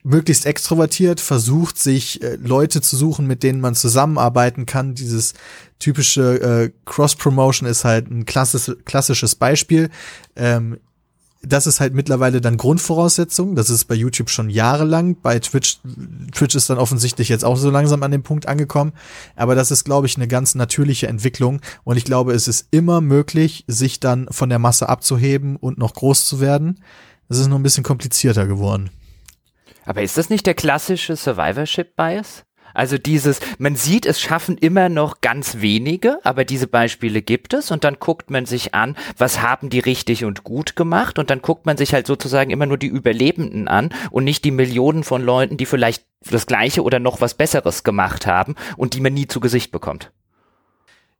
möglichst 0.03 0.45
extrovertiert, 0.45 1.19
versucht 1.19 1.77
sich 1.79 2.21
äh, 2.21 2.35
Leute 2.35 2.81
zu 2.81 2.97
suchen, 2.97 3.25
mit 3.25 3.41
denen 3.41 3.61
man 3.61 3.75
zusammenarbeiten 3.75 4.65
kann. 4.65 4.95
Dieses 4.95 5.33
typische 5.79 6.41
äh, 6.41 6.71
Cross-Promotion 6.85 7.67
ist 7.67 7.85
halt 7.85 8.11
ein 8.11 8.25
klassisch, 8.25 8.71
klassisches 8.85 9.35
Beispiel. 9.35 9.89
Ähm, 10.35 10.77
das 11.45 11.67
ist 11.67 11.81
halt 11.81 11.93
mittlerweile 11.93 12.39
dann 12.39 12.55
Grundvoraussetzung. 12.55 13.55
Das 13.55 13.69
ist 13.69 13.85
bei 13.85 13.95
YouTube 13.95 14.29
schon 14.29 14.49
jahrelang. 14.49 15.17
Bei 15.21 15.39
Twitch, 15.39 15.79
Twitch 16.31 16.55
ist 16.55 16.69
dann 16.69 16.77
offensichtlich 16.77 17.27
jetzt 17.27 17.43
auch 17.43 17.57
so 17.57 17.69
langsam 17.69 18.01
an 18.03 18.11
dem 18.11 18.23
Punkt 18.23 18.47
angekommen. 18.47 18.93
Aber 19.35 19.53
das 19.53 19.69
ist, 19.69 19.83
glaube 19.83 20.07
ich, 20.07 20.15
eine 20.15 20.29
ganz 20.29 20.55
natürliche 20.55 21.07
Entwicklung. 21.07 21.59
Und 21.83 21.97
ich 21.97 22.05
glaube, 22.05 22.33
es 22.33 22.47
ist 22.47 22.67
immer 22.71 23.01
möglich, 23.01 23.65
sich 23.67 23.99
dann 23.99 24.27
von 24.31 24.49
der 24.49 24.59
Masse 24.59 24.87
abzuheben 24.87 25.57
und 25.57 25.77
noch 25.77 25.93
groß 25.93 26.25
zu 26.25 26.39
werden. 26.39 26.79
Das 27.27 27.39
ist 27.39 27.47
nur 27.49 27.59
ein 27.59 27.63
bisschen 27.63 27.83
komplizierter 27.83 28.47
geworden. 28.47 28.89
Aber 29.85 30.01
ist 30.01 30.17
das 30.17 30.29
nicht 30.29 30.45
der 30.45 30.53
klassische 30.53 31.15
Survivorship-Bias? 31.15 32.45
Also 32.73 32.97
dieses, 32.97 33.39
man 33.59 33.75
sieht, 33.75 34.05
es 34.05 34.19
schaffen 34.19 34.57
immer 34.57 34.89
noch 34.89 35.21
ganz 35.21 35.61
wenige, 35.61 36.19
aber 36.23 36.43
diese 36.43 36.67
Beispiele 36.67 37.21
gibt 37.21 37.53
es 37.53 37.69
und 37.69 37.83
dann 37.83 37.97
guckt 37.99 38.31
man 38.31 38.45
sich 38.45 38.73
an, 38.73 38.97
was 39.17 39.41
haben 39.41 39.69
die 39.69 39.79
richtig 39.79 40.25
und 40.25 40.43
gut 40.43 40.75
gemacht 40.75 41.19
und 41.19 41.29
dann 41.29 41.41
guckt 41.41 41.67
man 41.67 41.77
sich 41.77 41.93
halt 41.93 42.07
sozusagen 42.07 42.49
immer 42.49 42.65
nur 42.65 42.79
die 42.79 42.87
Überlebenden 42.87 43.67
an 43.67 43.93
und 44.09 44.23
nicht 44.23 44.43
die 44.43 44.51
Millionen 44.51 45.03
von 45.03 45.21
Leuten, 45.21 45.57
die 45.57 45.67
vielleicht 45.67 46.05
das 46.29 46.47
gleiche 46.47 46.81
oder 46.81 46.99
noch 46.99 47.21
was 47.21 47.35
Besseres 47.35 47.83
gemacht 47.83 48.25
haben 48.25 48.55
und 48.75 48.95
die 48.95 49.01
man 49.01 49.13
nie 49.13 49.27
zu 49.27 49.39
Gesicht 49.39 49.71
bekommt. 49.71 50.11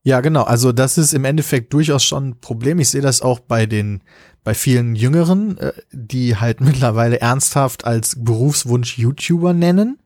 Ja, 0.05 0.19
genau. 0.19 0.43
Also 0.43 0.73
das 0.73 0.97
ist 0.97 1.13
im 1.13 1.23
Endeffekt 1.23 1.71
durchaus 1.71 2.03
schon 2.03 2.29
ein 2.29 2.39
Problem. 2.41 2.79
Ich 2.79 2.89
sehe 2.89 3.01
das 3.01 3.21
auch 3.21 3.39
bei 3.39 3.65
den, 3.65 4.01
bei 4.43 4.53
vielen 4.53 4.95
Jüngeren, 4.95 5.57
äh, 5.57 5.73
die 5.91 6.37
halt 6.37 6.61
mittlerweile 6.61 7.19
ernsthaft 7.19 7.85
als 7.85 8.15
Berufswunsch 8.17 8.97
YouTuber 8.97 9.53
nennen 9.53 9.99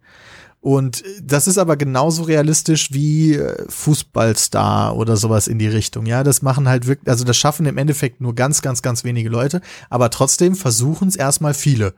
und 0.68 1.04
das 1.24 1.48
ist 1.48 1.58
aber 1.58 1.78
genauso 1.78 2.24
realistisch 2.24 2.92
wie 2.92 3.36
äh, 3.36 3.66
Fußballstar 3.70 4.98
oder 4.98 5.16
sowas 5.16 5.48
in 5.48 5.60
die 5.60 5.68
Richtung. 5.68 6.06
Ja, 6.06 6.24
das 6.24 6.42
machen 6.42 6.68
halt 6.68 6.88
wirklich, 6.88 7.10
also 7.10 7.24
das 7.24 7.38
schaffen 7.38 7.66
im 7.68 7.78
Endeffekt 7.78 8.22
nur 8.22 8.36
ganz, 8.36 8.62
ganz, 8.62 8.82
ganz 8.82 9.04
wenige 9.04 9.30
Leute, 9.30 9.62
aber 9.90 10.10
trotzdem 10.10 10.56
versuchen 10.56 11.08
es 11.08 11.16
erstmal 11.16 11.54
viele. 11.54 11.94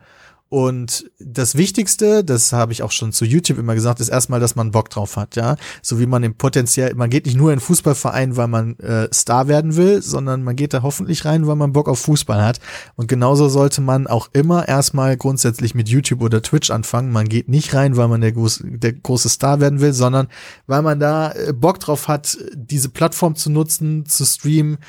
Und 0.50 1.12
das 1.20 1.56
Wichtigste, 1.56 2.24
das 2.24 2.54
habe 2.54 2.72
ich 2.72 2.82
auch 2.82 2.92
schon 2.92 3.14
zu 3.14 3.24
YouTube 3.24 3.60
immer 3.60 3.76
gesagt, 3.76 4.00
ist 4.00 4.10
erstmal, 4.10 4.40
dass 4.40 4.56
man 4.56 4.72
Bock 4.72 4.90
drauf 4.90 5.16
hat, 5.16 5.36
ja. 5.36 5.58
So 5.84 6.00
wie 6.00 6.08
man 6.08 6.24
im 6.24 6.34
potenziell, 6.34 6.96
man 6.96 7.12
geht 7.12 7.28
nicht 7.28 7.38
nur 7.38 7.54
in 7.54 7.60
Fußballverein, 7.60 8.36
weil 8.36 8.48
man 8.48 8.76
äh, 8.80 9.08
Star 9.14 9.48
werden 9.48 9.76
will, 9.76 10.02
sondern 10.02 10.44
man 10.44 10.56
geht 10.56 10.74
da 10.74 10.82
hoffentlich 10.82 11.24
rein, 11.24 11.46
weil 11.46 11.56
man 11.56 11.72
Bock 11.72 11.88
auf 11.88 12.00
Fußball 12.00 12.44
hat. 12.44 12.60
Und 12.96 13.08
genauso 13.08 13.48
sollte 13.48 13.82
man 13.82 14.08
auch 14.08 14.30
immer 14.34 14.68
erstmal 14.68 15.18
grundsätzlich 15.18 15.76
mit 15.76 15.88
YouTube 15.88 16.22
oder 16.22 16.42
Twitch 16.42 16.72
anfangen. 16.72 17.12
Man 17.12 17.30
geht 17.30 17.48
nicht 17.48 17.76
rein, 17.76 17.96
weil 17.96 18.08
man 18.08 18.22
der, 18.22 18.32
groß, 18.32 18.64
der 18.66 18.94
große 18.94 19.30
Star 19.30 19.60
werden 19.60 19.82
will, 19.82 19.94
sondern 19.94 20.30
weil 20.66 20.82
man 20.82 21.00
da 21.00 21.32
äh, 21.32 21.54
Bock 21.54 21.80
drauf 21.80 22.08
hat, 22.08 22.40
diese 22.56 22.90
Plattform 22.90 23.36
zu 23.36 23.52
nutzen, 23.52 24.08
zu 24.08 24.26
streamen, 24.26 24.80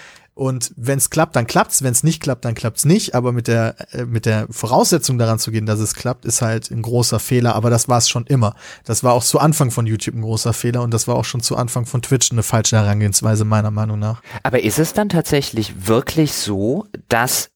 und 0.40 0.72
wenn 0.74 0.96
es 0.96 1.10
klappt, 1.10 1.36
dann 1.36 1.46
klappt's. 1.46 1.82
Wenn 1.82 1.92
es 1.92 2.02
nicht 2.02 2.22
klappt, 2.22 2.46
dann 2.46 2.54
klappt's 2.54 2.86
nicht. 2.86 3.14
Aber 3.14 3.30
mit 3.30 3.46
der 3.46 3.74
äh, 3.92 4.06
mit 4.06 4.24
der 4.24 4.46
Voraussetzung 4.48 5.18
daran 5.18 5.38
zu 5.38 5.50
gehen, 5.50 5.66
dass 5.66 5.80
es 5.80 5.92
klappt, 5.92 6.24
ist 6.24 6.40
halt 6.40 6.70
ein 6.70 6.80
großer 6.80 7.18
Fehler. 7.18 7.54
Aber 7.54 7.68
das 7.68 7.90
war 7.90 7.98
es 7.98 8.08
schon 8.08 8.24
immer. 8.24 8.54
Das 8.84 9.04
war 9.04 9.12
auch 9.12 9.22
zu 9.22 9.38
Anfang 9.38 9.70
von 9.70 9.84
YouTube 9.84 10.14
ein 10.14 10.22
großer 10.22 10.54
Fehler 10.54 10.80
und 10.80 10.94
das 10.94 11.06
war 11.06 11.16
auch 11.16 11.26
schon 11.26 11.42
zu 11.42 11.56
Anfang 11.56 11.84
von 11.84 12.00
Twitch 12.00 12.32
eine 12.32 12.42
falsche 12.42 12.78
Herangehensweise 12.78 13.44
meiner 13.44 13.70
Meinung 13.70 13.98
nach. 13.98 14.22
Aber 14.42 14.62
ist 14.62 14.78
es 14.78 14.94
dann 14.94 15.10
tatsächlich 15.10 15.86
wirklich 15.86 16.32
so, 16.32 16.86
dass 17.08 17.50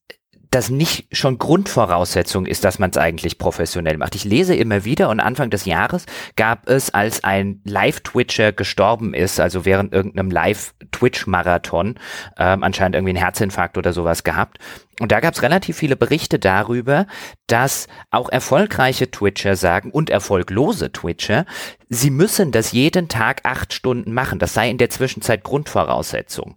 das 0.54 0.70
nicht 0.70 1.08
schon 1.10 1.38
Grundvoraussetzung 1.38 2.46
ist, 2.46 2.62
dass 2.62 2.78
man 2.78 2.90
es 2.90 2.96
eigentlich 2.96 3.38
professionell 3.38 3.96
macht. 3.96 4.14
Ich 4.14 4.22
lese 4.22 4.54
immer 4.54 4.84
wieder 4.84 5.08
und 5.08 5.18
Anfang 5.18 5.50
des 5.50 5.64
Jahres 5.64 6.06
gab 6.36 6.68
es, 6.68 6.94
als 6.94 7.24
ein 7.24 7.60
Live-Twitcher 7.64 8.52
gestorben 8.52 9.14
ist, 9.14 9.40
also 9.40 9.64
während 9.64 9.92
irgendeinem 9.92 10.30
Live-Twitch-Marathon, 10.30 11.96
ähm, 12.38 12.62
anscheinend 12.62 12.94
irgendwie 12.94 13.10
einen 13.10 13.24
Herzinfarkt 13.24 13.76
oder 13.76 13.92
sowas 13.92 14.22
gehabt. 14.22 14.58
Und 15.00 15.10
da 15.10 15.18
gab 15.18 15.34
es 15.34 15.42
relativ 15.42 15.76
viele 15.76 15.96
Berichte 15.96 16.38
darüber, 16.38 17.08
dass 17.48 17.88
auch 18.12 18.28
erfolgreiche 18.28 19.10
Twitcher 19.10 19.56
sagen 19.56 19.90
und 19.90 20.08
erfolglose 20.08 20.92
Twitcher, 20.92 21.46
sie 21.88 22.10
müssen 22.10 22.52
das 22.52 22.70
jeden 22.70 23.08
Tag 23.08 23.40
acht 23.42 23.72
Stunden 23.72 24.14
machen. 24.14 24.38
Das 24.38 24.54
sei 24.54 24.70
in 24.70 24.78
der 24.78 24.90
Zwischenzeit 24.90 25.42
Grundvoraussetzung, 25.42 26.54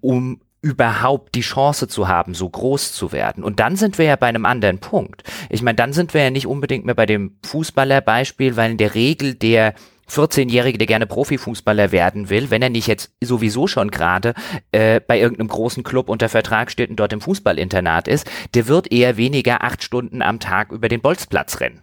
um 0.00 0.40
überhaupt 0.62 1.34
die 1.34 1.40
Chance 1.40 1.88
zu 1.88 2.08
haben, 2.08 2.34
so 2.34 2.48
groß 2.48 2.92
zu 2.92 3.12
werden. 3.12 3.42
Und 3.42 3.60
dann 3.60 3.76
sind 3.76 3.98
wir 3.98 4.04
ja 4.04 4.16
bei 4.16 4.26
einem 4.26 4.44
anderen 4.44 4.78
Punkt. 4.78 5.22
Ich 5.48 5.62
meine, 5.62 5.76
dann 5.76 5.92
sind 5.92 6.12
wir 6.14 6.22
ja 6.22 6.30
nicht 6.30 6.46
unbedingt 6.46 6.84
mehr 6.84 6.94
bei 6.94 7.06
dem 7.06 7.36
Fußballerbeispiel, 7.46 8.56
weil 8.56 8.72
in 8.72 8.76
der 8.76 8.94
Regel 8.94 9.34
der 9.34 9.74
14-Jährige, 10.10 10.76
der 10.76 10.86
gerne 10.86 11.06
Profifußballer 11.06 11.92
werden 11.92 12.30
will, 12.30 12.50
wenn 12.50 12.62
er 12.62 12.68
nicht 12.68 12.88
jetzt 12.88 13.12
sowieso 13.22 13.66
schon 13.66 13.90
gerade 13.90 14.34
äh, 14.72 15.00
bei 15.00 15.18
irgendeinem 15.20 15.48
großen 15.48 15.84
Club 15.84 16.08
unter 16.08 16.28
Vertrag 16.28 16.70
steht 16.70 16.90
und 16.90 16.96
dort 16.96 17.12
im 17.12 17.20
Fußballinternat 17.20 18.08
ist, 18.08 18.28
der 18.54 18.66
wird 18.66 18.92
eher 18.92 19.16
weniger 19.16 19.62
acht 19.62 19.82
Stunden 19.82 20.20
am 20.20 20.40
Tag 20.40 20.72
über 20.72 20.88
den 20.88 21.00
Bolzplatz 21.00 21.60
rennen 21.60 21.80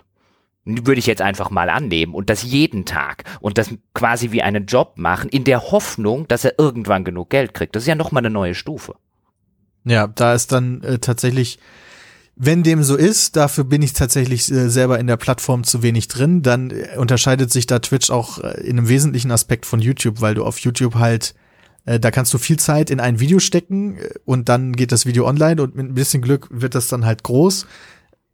würde 0.68 0.99
ich 0.99 1.06
jetzt 1.06 1.22
einfach 1.22 1.49
mal 1.49 1.69
annehmen 1.69 2.14
und 2.14 2.30
das 2.30 2.44
jeden 2.44 2.85
Tag 2.85 3.23
und 3.39 3.57
das 3.57 3.73
quasi 3.94 4.31
wie 4.31 4.41
einen 4.41 4.65
Job 4.65 4.94
machen, 4.98 5.30
in 5.30 5.44
der 5.44 5.72
Hoffnung, 5.72 6.27
dass 6.27 6.45
er 6.45 6.56
irgendwann 6.57 7.03
genug 7.03 7.30
Geld 7.30 7.53
kriegt. 7.53 7.76
Das 7.76 7.84
ist 7.84 7.88
ja 7.88 7.95
nochmal 7.95 8.22
eine 8.22 8.30
neue 8.30 8.56
Stufe. 8.56 8.95
Ja, 9.85 10.07
da 10.07 10.34
ist 10.34 10.52
dann 10.52 10.81
äh, 10.84 10.99
tatsächlich, 10.99 11.60
wenn 12.35 12.64
dem 12.64 12.84
so 12.84 12.95
ist, 12.95 13.38
dafür 13.38 13.64
bin 13.64 13.81
ich 13.81 13.94
tatsächlich 13.94 14.52
äh, 14.52 14.69
selber 14.69 14.99
in 14.99 15.07
der 15.07 15.18
Plattform 15.18 15.64
zu 15.64 15.81
wenig 15.81 16.10
drin, 16.10 16.41
dann 16.41 16.72
äh, 16.72 16.98
unterscheidet 16.98 17.52
sich 17.52 17.68
da 17.68 17.80
Twitch 17.80 18.10
auch 18.10 18.39
äh, 18.39 18.60
in 18.61 18.77
einem 18.77 18.89
wesentlichen 18.89 19.31
Aspekt 19.31 19.65
von 19.65 19.80
YouTube, 19.80 20.19
weil 20.19 20.35
du 20.35 20.44
auf 20.44 20.60
YouTube 20.60 20.95
halt 20.95 21.34
äh, 21.85 21.99
da 21.99 22.11
kannst 22.11 22.34
du 22.34 22.38
viel 22.38 22.60
Zeit 22.60 22.91
in 22.91 22.99
ein 22.99 23.19
Video 23.19 23.39
stecken 23.39 23.98
äh, 23.98 24.10
und 24.26 24.49
dann 24.49 24.73
geht 24.73 24.91
das 24.91 25.06
Video 25.07 25.26
online 25.26 25.61
und 25.61 25.76
mit 25.76 25.88
ein 25.88 25.95
bisschen 25.95 26.22
Glück 26.22 26.48
wird 26.52 26.76
das 26.76 26.89
dann 26.89 27.06
halt 27.06 27.23
groß. 27.23 27.65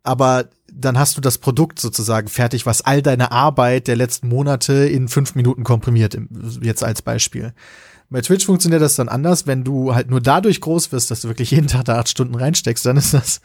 Aber 0.02 0.50
dann 0.76 0.98
hast 0.98 1.18
du 1.18 1.22
das 1.22 1.38
Produkt 1.38 1.80
sozusagen 1.80 2.28
fertig, 2.28 2.66
was 2.66 2.82
all 2.82 3.02
deine 3.02 3.32
Arbeit 3.32 3.88
der 3.88 3.96
letzten 3.96 4.28
Monate 4.28 4.74
in 4.74 5.08
fünf 5.08 5.36
Minuten 5.36 5.64
komprimiert, 5.64 6.18
jetzt 6.62 6.84
als 6.84 7.02
Beispiel. 7.02 7.54
Bei 8.10 8.22
Twitch 8.22 8.46
funktioniert 8.46 8.82
das 8.82 8.96
dann 8.96 9.10
anders, 9.10 9.48
wenn 9.48 9.64
du 9.64 9.96
halt 9.96 10.12
nur 10.12 10.22
dadurch 10.22 10.62
groß 10.62 10.92
wirst, 10.92 11.10
dass 11.10 11.22
du 11.22 11.30
wirklich 11.30 11.50
jeden 11.50 11.66
Tag 11.68 11.86
da 11.86 11.98
acht 11.98 12.10
Stunden 12.10 12.36
reinsteckst, 12.36 12.86
dann 12.86 12.96
ist 12.96 13.16
das, 13.16 13.42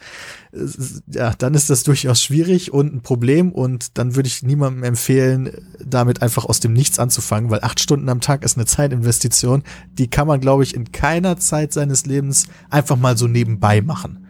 ja, 1.07 1.33
dann 1.35 1.55
ist 1.55 1.71
das 1.71 1.81
durchaus 1.83 2.21
schwierig 2.21 2.71
und 2.71 2.93
ein 2.93 3.01
Problem 3.01 3.51
und 3.51 3.97
dann 3.97 4.15
würde 4.15 4.27
ich 4.27 4.43
niemandem 4.43 4.83
empfehlen, 4.83 5.51
damit 5.83 6.21
einfach 6.21 6.45
aus 6.45 6.59
dem 6.59 6.73
Nichts 6.73 6.99
anzufangen, 6.99 7.49
weil 7.49 7.63
acht 7.63 7.79
Stunden 7.79 8.09
am 8.09 8.21
Tag 8.21 8.43
ist 8.43 8.57
eine 8.57 8.67
Zeitinvestition, 8.67 9.63
die 9.93 10.07
kann 10.07 10.27
man, 10.27 10.39
glaube 10.39 10.61
ich, 10.61 10.75
in 10.75 10.91
keiner 10.91 11.37
Zeit 11.37 11.73
seines 11.73 12.05
Lebens 12.05 12.45
einfach 12.69 12.95
mal 12.95 13.17
so 13.17 13.27
nebenbei 13.27 13.81
machen. 13.81 14.27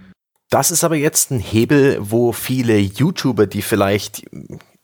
Das 0.50 0.72
ist 0.72 0.84
aber 0.84 0.96
jetzt 0.96 1.30
ein 1.30 1.40
Hebel, 1.40 1.98
wo 2.00 2.32
viele 2.32 2.78
YouTuber, 2.78 3.46
die 3.46 3.62
vielleicht 3.62 4.26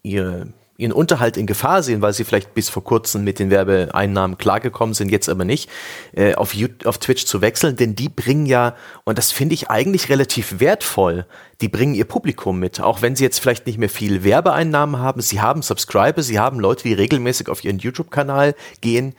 ihre, 0.03 0.53
ihren 0.77 0.91
Unterhalt 0.91 1.37
in 1.37 1.47
Gefahr 1.47 1.81
sehen, 1.81 2.03
weil 2.03 2.13
sie 2.13 2.23
vielleicht 2.23 2.53
bis 2.53 2.69
vor 2.69 2.83
kurzem 2.83 3.23
mit 3.23 3.39
den 3.39 3.49
Werbeeinnahmen 3.49 4.37
klargekommen 4.37 4.93
sind, 4.93 5.09
jetzt 5.09 5.27
aber 5.27 5.43
nicht, 5.43 5.67
äh, 6.13 6.35
auf, 6.35 6.53
YouTube, 6.53 6.85
auf 6.85 6.99
Twitch 6.99 7.25
zu 7.25 7.41
wechseln, 7.41 7.77
denn 7.77 7.95
die 7.95 8.09
bringen 8.09 8.45
ja, 8.45 8.75
und 9.05 9.17
das 9.17 9.31
finde 9.31 9.55
ich 9.55 9.71
eigentlich 9.71 10.09
relativ 10.09 10.59
wertvoll, 10.59 11.25
die 11.61 11.69
bringen 11.69 11.95
ihr 11.95 12.05
Publikum 12.05 12.59
mit, 12.59 12.79
auch 12.79 13.01
wenn 13.01 13.15
sie 13.15 13.23
jetzt 13.23 13.39
vielleicht 13.39 13.65
nicht 13.65 13.79
mehr 13.79 13.89
viel 13.89 14.23
Werbeeinnahmen 14.23 14.99
haben, 14.99 15.21
sie 15.21 15.41
haben 15.41 15.63
Subscriber, 15.63 16.21
sie 16.21 16.37
haben 16.37 16.59
Leute, 16.59 16.83
die 16.83 16.93
regelmäßig 16.93 17.49
auf 17.49 17.63
ihren 17.63 17.79
YouTube-Kanal 17.79 18.53
gehen, 18.81 19.15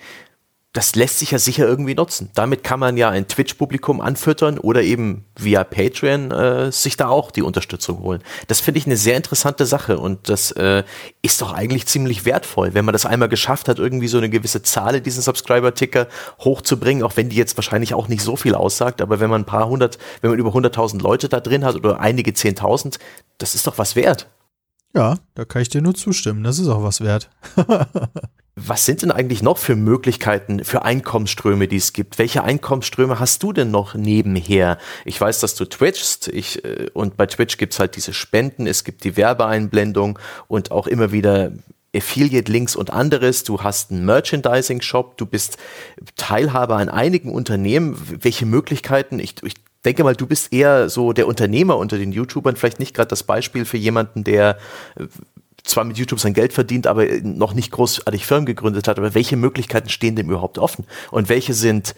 das 0.77 0.94
lässt 0.94 1.20
sich 1.20 1.31
ja 1.31 1.39
sicher 1.39 1.66
irgendwie 1.66 1.94
nutzen. 1.94 2.28
Damit 2.35 2.62
kann 2.62 2.78
man 2.78 2.98
ja 2.98 3.09
ein 3.09 3.28
Twitch-Publikum 3.28 4.03
anfüttern 4.03 4.59
oder 4.59 4.82
eben 4.82 5.24
via 5.35 5.65
Patreon 5.65 6.31
äh, 6.31 6.70
sich 6.70 6.98
da 6.98 7.09
auch 7.09 7.31
die 7.31 7.40
Unterstützung 7.40 8.01
holen. 8.01 8.23
Das 8.48 8.61
finde 8.61 8.78
ich 8.78 8.86
eine 8.86 8.98
sehr 8.98 9.16
interessante 9.16 9.65
Sache 9.65 9.98
und 9.98 10.28
das 10.28 10.53
äh, 10.53 10.85
ist 11.23 11.40
doch 11.40 11.55
eigentlich 11.55 11.86
ziemlich 11.86 12.27
wertvoll, 12.27 12.74
wenn 12.74 12.85
man 12.85 12.93
das 12.93 13.07
einmal 13.07 13.31
geschafft 13.31 13.69
hat, 13.69 13.78
irgendwie 13.78 14.09
so 14.09 14.19
eine 14.19 14.28
gewisse 14.28 14.62
Zahl 14.62 14.97
in 14.97 15.03
diesen 15.03 15.23
Subscriber-Ticker 15.23 16.09
hochzubringen, 16.40 17.03
auch 17.03 17.16
wenn 17.16 17.31
die 17.31 17.36
jetzt 17.36 17.57
wahrscheinlich 17.57 17.94
auch 17.94 18.09
nicht 18.09 18.20
so 18.20 18.36
viel 18.36 18.55
aussagt, 18.55 19.01
aber 19.01 19.19
wenn 19.19 19.31
man 19.31 19.43
ein 19.43 19.47
paar 19.47 19.69
hundert, 19.70 19.97
wenn 20.20 20.28
man 20.28 20.39
über 20.39 20.53
hunderttausend 20.53 21.01
Leute 21.01 21.31
da 21.31 21.40
drin 21.40 21.65
hat 21.65 21.77
oder 21.77 22.01
einige 22.01 22.35
zehntausend, 22.35 22.98
das 23.39 23.55
ist 23.55 23.66
doch 23.66 23.78
was 23.78 23.97
wert. 23.97 24.28
Ja, 24.94 25.16
da 25.35 25.47
kann 25.47 25.62
ich 25.62 25.70
dir 25.70 25.81
nur 25.81 25.94
zustimmen. 25.94 26.44
Das 26.44 26.59
ist 26.59 26.69
auch 26.69 26.82
was 26.82 27.01
wert. 27.01 27.31
Was 28.59 28.87
sind 28.87 29.03
denn 29.03 29.11
eigentlich 29.11 29.43
noch 29.43 29.59
für 29.59 29.77
Möglichkeiten 29.77 30.65
für 30.65 30.83
Einkommensströme, 30.83 31.69
die 31.69 31.77
es 31.77 31.93
gibt? 31.93 32.19
Welche 32.19 32.43
Einkommensströme 32.43 33.20
hast 33.20 33.43
du 33.43 33.53
denn 33.53 33.70
noch 33.70 33.95
nebenher? 33.95 34.78
Ich 35.05 35.20
weiß, 35.20 35.41
dass 35.41 35.55
du 35.55 35.66
twitchst 35.66 36.28
ich, 36.28 36.65
äh, 36.65 36.89
und 36.95 37.19
bei 37.19 37.27
Twitch 37.27 37.59
gibt's 37.59 37.78
halt 37.78 37.97
diese 37.97 38.15
Spenden, 38.15 38.66
es 38.66 38.83
gibt 38.85 39.05
die 39.05 39.19
Werbeeinblendung 39.19 40.19
und 40.49 40.70
auch 40.70 40.87
immer 40.87 41.12
wieder 41.12 41.53
Affiliate-Links 41.95 42.77
und 42.77 42.91
anderes. 42.91 43.45
Du 43.45 43.62
hast 43.62 43.91
einen 43.91 44.07
Merchandising-Shop, 44.07 45.19
du 45.19 45.27
bist 45.27 45.59
Teilhaber 46.16 46.77
an 46.77 46.89
einigen 46.89 47.33
Unternehmen. 47.33 47.97
Welche 48.23 48.47
Möglichkeiten? 48.47 49.19
Ich, 49.19 49.35
ich 49.43 49.55
denke 49.85 50.03
mal, 50.03 50.16
du 50.16 50.27
bist 50.27 50.55
eher 50.55 50.89
so 50.89 51.12
der 51.12 51.27
Unternehmer 51.27 51.77
unter 51.77 51.99
den 51.99 52.11
YouTubern, 52.11 52.57
vielleicht 52.57 52.81
nicht 52.81 52.95
gerade 52.95 53.09
das 53.09 53.23
Beispiel 53.23 53.66
für 53.66 53.77
jemanden, 53.77 54.24
der 54.24 54.57
zwar 55.66 55.84
mit 55.84 55.98
YouTube 55.98 56.20
sein 56.20 56.34
Geld 56.34 56.52
verdient, 56.52 56.86
aber 56.86 57.06
noch 57.22 57.55
nicht 57.55 57.70
großartig 57.72 58.24
Firmen 58.24 58.47
gegründet 58.47 58.88
hat. 58.88 58.98
Aber 58.98 59.14
welche 59.14 59.36
Möglichkeiten 59.36 59.88
stehen 59.88 60.16
dem 60.16 60.30
überhaupt 60.30 60.59
offen? 60.59 60.86
Und 61.10 61.28
welche 61.28 61.55
sind 61.55 61.94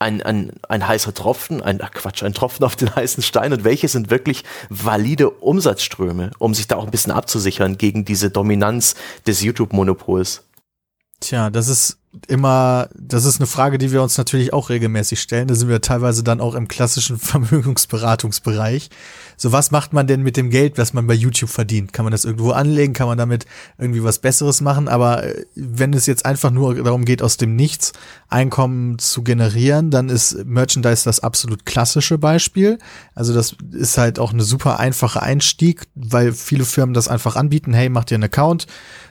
ein, 0.00 0.22
ein, 0.22 0.52
ein 0.68 0.86
heißer 0.86 1.12
Tropfen, 1.12 1.62
ein 1.62 1.80
ach 1.82 1.92
Quatsch, 1.92 2.22
ein 2.22 2.32
Tropfen 2.32 2.64
auf 2.64 2.74
den 2.74 2.94
heißen 2.96 3.22
Stein 3.22 3.52
und 3.52 3.64
welche 3.64 3.86
sind 3.86 4.10
wirklich 4.10 4.44
valide 4.70 5.30
Umsatzströme, 5.30 6.30
um 6.38 6.54
sich 6.54 6.66
da 6.66 6.76
auch 6.76 6.84
ein 6.84 6.90
bisschen 6.90 7.12
abzusichern 7.12 7.78
gegen 7.78 8.04
diese 8.04 8.30
Dominanz 8.30 8.94
des 9.26 9.42
YouTube-Monopols? 9.42 10.42
Tja, 11.20 11.50
das 11.50 11.68
ist 11.68 11.98
immer, 12.26 12.88
das 12.96 13.24
ist 13.24 13.38
eine 13.38 13.46
Frage, 13.46 13.78
die 13.78 13.92
wir 13.92 14.02
uns 14.02 14.18
natürlich 14.18 14.52
auch 14.52 14.68
regelmäßig 14.68 15.20
stellen. 15.20 15.46
Da 15.46 15.54
sind 15.54 15.68
wir 15.68 15.80
teilweise 15.80 16.24
dann 16.24 16.40
auch 16.40 16.54
im 16.54 16.66
klassischen 16.66 17.18
Vermögensberatungsbereich. 17.20 18.90
So, 19.36 19.52
was 19.52 19.70
macht 19.70 19.92
man 19.92 20.06
denn 20.06 20.22
mit 20.22 20.36
dem 20.36 20.50
Geld, 20.50 20.76
was 20.76 20.92
man 20.92 21.06
bei 21.06 21.14
YouTube 21.14 21.50
verdient? 21.50 21.92
Kann 21.92 22.04
man 22.04 22.10
das 22.10 22.24
irgendwo 22.24 22.50
anlegen? 22.50 22.94
Kann 22.94 23.06
man 23.06 23.16
damit 23.16 23.46
irgendwie 23.78 24.02
was 24.02 24.18
Besseres 24.18 24.60
machen? 24.60 24.88
Aber 24.88 25.24
äh, 25.24 25.44
wenn 25.54 25.92
es 25.92 26.06
jetzt 26.06 26.26
einfach 26.26 26.50
nur 26.50 26.82
darum 26.82 27.04
geht, 27.04 27.22
aus 27.22 27.36
dem 27.36 27.54
Nichts 27.54 27.92
Einkommen 28.28 28.98
zu 28.98 29.22
generieren, 29.22 29.90
dann 29.90 30.08
ist 30.08 30.44
Merchandise 30.44 31.04
das 31.04 31.20
absolut 31.20 31.64
klassische 31.64 32.18
Beispiel. 32.18 32.78
Also 33.14 33.32
das 33.34 33.56
ist 33.72 33.98
halt 33.98 34.18
auch 34.18 34.32
eine 34.32 34.42
super 34.42 34.80
einfache 34.80 35.22
Einstieg, 35.22 35.86
weil 35.94 36.32
viele 36.32 36.64
Firmen 36.64 36.94
das 36.94 37.08
einfach 37.08 37.36
anbieten. 37.36 37.72
Hey, 37.72 37.88
mach 37.88 38.04
dir 38.04 38.16
einen 38.16 38.24
Account 38.24 38.66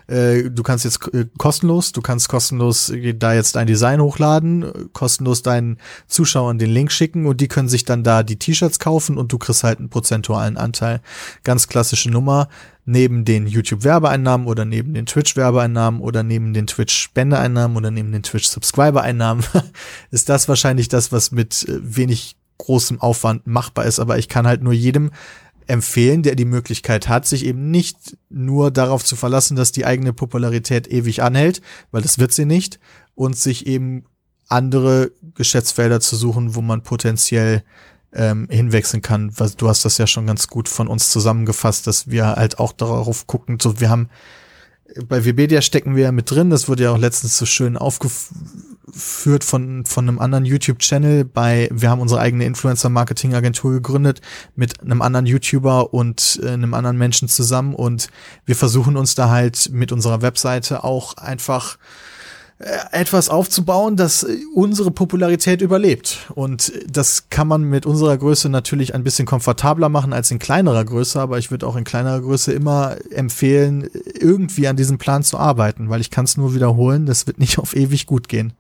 äh, 0.09 0.49
du 0.49 0.63
kannst 0.63 0.85
jetzt 0.85 1.13
äh, 1.13 1.25
kostenlos, 1.37 1.91
du 1.91 2.01
kannst 2.01 2.29
kostenlos 2.29 2.91
da 3.15 3.33
jetzt 3.33 3.55
dein 3.55 3.67
Design 3.67 4.01
hochladen, 4.01 4.89
kostenlos 4.91 5.43
deinen 5.43 5.77
Zuschauern 6.07 6.57
den 6.57 6.71
Link 6.71 6.91
schicken 6.91 7.25
und 7.25 7.41
die 7.41 7.47
können 7.47 7.69
sich 7.69 7.85
dann 7.85 8.03
da 8.03 8.23
die 8.23 8.37
T-Shirts 8.37 8.79
kaufen 8.79 9.17
und 9.17 9.31
du 9.31 9.37
kriegst 9.37 9.63
halt 9.63 9.79
einen 9.79 9.89
prozentualen 9.89 10.57
Anteil. 10.57 11.01
Ganz 11.43 11.67
klassische 11.67 12.09
Nummer. 12.09 12.49
Neben 12.85 13.23
den 13.23 13.45
YouTube-Werbeeinnahmen 13.45 14.47
oder 14.47 14.65
neben 14.65 14.95
den 14.95 15.05
Twitch-Werbeeinnahmen 15.05 16.01
oder 16.01 16.23
neben 16.23 16.55
den 16.55 16.65
Twitch-Spendeeinnahmen 16.65 17.77
oder 17.77 17.91
neben 17.91 18.11
den 18.11 18.23
Twitch-Subscriber-Einnahmen 18.23 19.43
ist 20.11 20.27
das 20.27 20.47
wahrscheinlich 20.47 20.87
das, 20.87 21.11
was 21.11 21.31
mit 21.31 21.69
äh, 21.69 21.77
wenig 21.83 22.35
großem 22.57 22.99
Aufwand 22.99 23.45
machbar 23.45 23.85
ist. 23.85 23.99
Aber 23.99 24.17
ich 24.17 24.27
kann 24.27 24.47
halt 24.47 24.63
nur 24.63 24.73
jedem 24.73 25.11
empfehlen, 25.69 26.23
der 26.23 26.35
die 26.35 26.45
Möglichkeit 26.45 27.07
hat, 27.07 27.27
sich 27.27 27.45
eben 27.45 27.69
nicht 27.69 28.17
nur 28.29 28.71
darauf 28.71 29.05
zu 29.05 29.15
verlassen, 29.15 29.55
dass 29.55 29.71
die 29.71 29.85
eigene 29.85 30.13
Popularität 30.13 30.87
ewig 30.87 31.21
anhält, 31.21 31.61
weil 31.91 32.01
das 32.01 32.17
wird 32.17 32.31
sie 32.33 32.45
nicht, 32.45 32.79
und 33.13 33.37
sich 33.37 33.67
eben 33.67 34.05
andere 34.47 35.11
Geschäftsfelder 35.35 35.99
zu 35.99 36.15
suchen, 36.15 36.55
wo 36.55 36.61
man 36.61 36.81
potenziell 36.81 37.63
ähm, 38.13 38.47
hinwechseln 38.49 39.03
kann. 39.03 39.31
Du 39.57 39.69
hast 39.69 39.85
das 39.85 39.97
ja 39.99 40.07
schon 40.07 40.25
ganz 40.25 40.47
gut 40.47 40.67
von 40.67 40.87
uns 40.87 41.11
zusammengefasst, 41.11 41.85
dass 41.85 42.07
wir 42.09 42.25
halt 42.27 42.57
auch 42.57 42.71
darauf 42.71 43.27
gucken. 43.27 43.59
So, 43.61 43.79
wir 43.79 43.89
haben 43.89 44.09
bei 45.07 45.23
Webedia 45.23 45.61
stecken 45.61 45.95
wir 45.95 46.03
ja 46.05 46.11
mit 46.11 46.31
drin. 46.31 46.49
Das 46.49 46.67
wurde 46.67 46.83
ja 46.83 46.91
auch 46.91 46.97
letztens 46.97 47.37
so 47.37 47.45
schön 47.45 47.77
aufgeführt 48.89 49.43
von, 49.43 49.85
von 49.85 50.07
einem 50.07 50.19
anderen 50.19 50.45
YouTube-Channel 50.45 51.25
bei, 51.25 51.69
wir 51.71 51.89
haben 51.89 52.01
unsere 52.01 52.21
eigene 52.21 52.45
Influencer-Marketing-Agentur 52.45 53.73
gegründet 53.73 54.21
mit 54.55 54.81
einem 54.81 55.01
anderen 55.01 55.25
YouTuber 55.25 55.93
und 55.93 56.39
äh, 56.43 56.49
einem 56.49 56.73
anderen 56.73 56.97
Menschen 56.97 57.27
zusammen 57.27 57.75
und 57.75 58.09
wir 58.45 58.55
versuchen 58.55 58.97
uns 58.97 59.15
da 59.15 59.29
halt 59.29 59.69
mit 59.71 59.91
unserer 59.91 60.21
Webseite 60.21 60.83
auch 60.83 61.17
einfach 61.17 61.77
äh, 62.59 62.65
etwas 62.91 63.29
aufzubauen, 63.29 63.95
das 63.95 64.25
unsere 64.53 64.91
Popularität 64.91 65.61
überlebt. 65.61 66.27
Und 66.35 66.73
das 66.87 67.29
kann 67.29 67.47
man 67.47 67.63
mit 67.63 67.85
unserer 67.85 68.17
Größe 68.17 68.49
natürlich 68.49 68.93
ein 68.93 69.03
bisschen 69.03 69.25
komfortabler 69.25 69.89
machen 69.89 70.13
als 70.13 70.31
in 70.31 70.39
kleinerer 70.39 70.83
Größe, 70.83 71.19
aber 71.19 71.37
ich 71.37 71.51
würde 71.51 71.67
auch 71.67 71.75
in 71.75 71.83
kleinerer 71.83 72.21
Größe 72.21 72.51
immer 72.51 72.97
empfehlen, 73.11 73.89
irgendwie 74.13 74.67
an 74.67 74.75
diesem 74.75 74.97
Plan 74.97 75.23
zu 75.23 75.37
arbeiten, 75.37 75.89
weil 75.89 76.01
ich 76.01 76.09
kann 76.09 76.25
es 76.25 76.37
nur 76.37 76.53
wiederholen, 76.53 77.05
das 77.05 77.27
wird 77.27 77.39
nicht 77.39 77.59
auf 77.59 77.75
ewig 77.75 78.05
gut 78.05 78.27
gehen. 78.27 78.53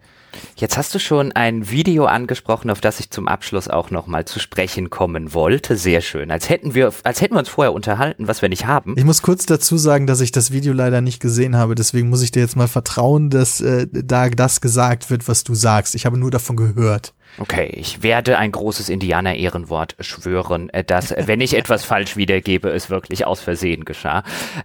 Jetzt 0.55 0.77
hast 0.77 0.93
du 0.93 0.99
schon 0.99 1.31
ein 1.31 1.69
Video 1.69 2.05
angesprochen, 2.05 2.69
auf 2.69 2.81
das 2.81 2.99
ich 2.99 3.09
zum 3.09 3.27
Abschluss 3.27 3.67
auch 3.67 3.91
nochmal 3.91 4.25
zu 4.25 4.39
sprechen 4.39 4.89
kommen 4.89 5.33
wollte. 5.33 5.77
Sehr 5.77 6.01
schön. 6.01 6.31
Als 6.31 6.49
hätten 6.49 6.73
wir, 6.73 6.93
als 7.03 7.21
hätten 7.21 7.35
wir 7.35 7.39
uns 7.39 7.49
vorher 7.49 7.73
unterhalten, 7.73 8.27
was 8.27 8.41
wir 8.41 8.49
nicht 8.49 8.65
haben. 8.65 8.95
Ich 8.97 9.05
muss 9.05 9.21
kurz 9.21 9.45
dazu 9.45 9.77
sagen, 9.77 10.07
dass 10.07 10.21
ich 10.21 10.31
das 10.31 10.51
Video 10.51 10.73
leider 10.73 11.01
nicht 11.01 11.19
gesehen 11.19 11.55
habe. 11.55 11.75
Deswegen 11.75 12.09
muss 12.09 12.21
ich 12.21 12.31
dir 12.31 12.41
jetzt 12.41 12.55
mal 12.55 12.67
vertrauen, 12.67 13.29
dass 13.29 13.61
äh, 13.61 13.87
da 13.91 14.29
das 14.29 14.61
gesagt 14.61 15.09
wird, 15.09 15.27
was 15.27 15.43
du 15.43 15.55
sagst. 15.55 15.95
Ich 15.95 16.05
habe 16.05 16.17
nur 16.17 16.31
davon 16.31 16.55
gehört. 16.55 17.13
Okay, 17.41 17.71
ich 17.73 18.03
werde 18.03 18.37
ein 18.37 18.51
großes 18.51 18.89
Indianer-Ehrenwort 18.89 19.95
schwören, 20.01 20.69
äh, 20.71 20.83
dass, 20.83 21.11
äh, 21.11 21.23
wenn 21.25 21.39
ich 21.39 21.55
etwas 21.55 21.85
falsch 21.85 22.17
wiedergebe, 22.17 22.69
es 22.69 22.89
wirklich 22.89 23.25
aus 23.25 23.39
Versehen 23.39 23.85
geschah. 23.85 24.23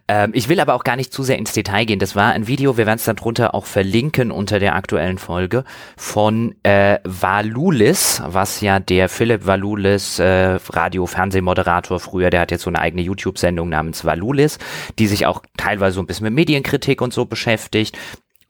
Ähm, 0.09 0.33
ich 0.35 0.49
will 0.49 0.59
aber 0.59 0.75
auch 0.75 0.83
gar 0.83 0.97
nicht 0.97 1.13
zu 1.13 1.23
sehr 1.23 1.39
ins 1.39 1.53
Detail 1.53 1.85
gehen. 1.85 2.01
Das 2.01 2.17
war 2.17 2.33
ein 2.33 2.49
Video, 2.49 2.77
wir 2.77 2.87
werden 2.87 2.99
es 2.99 3.05
dann 3.05 3.15
drunter 3.15 3.55
auch 3.55 3.67
verlinken 3.67 4.33
unter 4.33 4.59
der 4.59 4.75
aktuellen 4.75 5.19
Folge, 5.19 5.63
von 5.97 6.57
äh, 6.65 6.99
Valulis, 7.05 8.21
was 8.27 8.61
ja 8.61 8.81
der 8.81 9.09
Philipp 9.09 9.47
Valulis, 9.47 10.19
äh, 10.19 10.59
Radio-Fernsehmoderator 10.69 12.01
früher, 12.01 12.31
der 12.31 12.41
hat 12.41 12.51
jetzt 12.51 12.63
so 12.63 12.71
eine 12.71 12.81
eigene 12.81 13.03
YouTube-Sendung 13.03 13.69
namens 13.69 14.05
Valulis, 14.05 14.59
die 14.99 15.07
sich 15.07 15.27
auch 15.27 15.43
teilweise 15.57 15.95
so 15.95 16.03
ein 16.03 16.07
bisschen 16.07 16.25
mit 16.25 16.35
Medienkritik 16.35 17.01
und 17.01 17.13
so 17.13 17.25
beschäftigt 17.25 17.97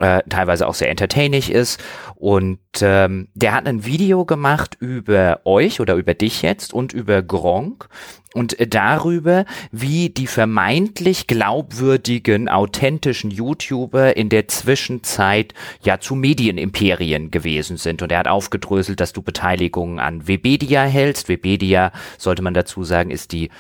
äh, 0.05 0.22
teilweise 0.28 0.68
auch 0.68 0.74
sehr 0.74 0.90
entertaining 0.90 1.48
ist. 1.48 1.82
Und 2.16 2.59
ähm, 2.82 3.28
der 3.35 3.55
hat 3.55 3.66
ein 3.66 3.86
Video 3.86 4.26
gemacht 4.26 4.76
über 4.78 5.40
euch 5.44 5.81
oder 5.81 5.94
über 5.94 6.12
dich 6.12 6.43
jetzt 6.43 6.74
und 6.74 6.93
über 6.93 7.22
Gronk 7.22 7.89
und 8.35 8.56
darüber, 8.74 9.47
wie 9.72 10.10
die 10.10 10.26
vermeintlich 10.26 11.26
glaubwürdigen, 11.26 12.48
authentischen 12.51 13.31
YouTuber 13.31 14.16
in 14.16 14.28
der 14.28 14.48
Zwischenzeit 14.48 15.55
ja 15.82 16.01
zu 16.01 16.16
Medienimperien 16.16 17.31
gewesen 17.31 17.78
sind. 17.78 18.02
Und 18.02 18.12
er 18.12 18.18
hat 18.18 18.28
aufgedröselt, 18.28 19.01
dass 19.01 19.14
du 19.14 19.22
Beteiligungen 19.22 20.01
an 20.01 20.28
Webedia 20.28 20.82
hältst. 20.82 21.28
Webedia, 21.28 21.93
sollte 22.18 22.43
man 22.43 22.52
dazu 22.55 22.85
sagen, 22.85 23.10
ist 23.10 23.32
die 23.32 23.51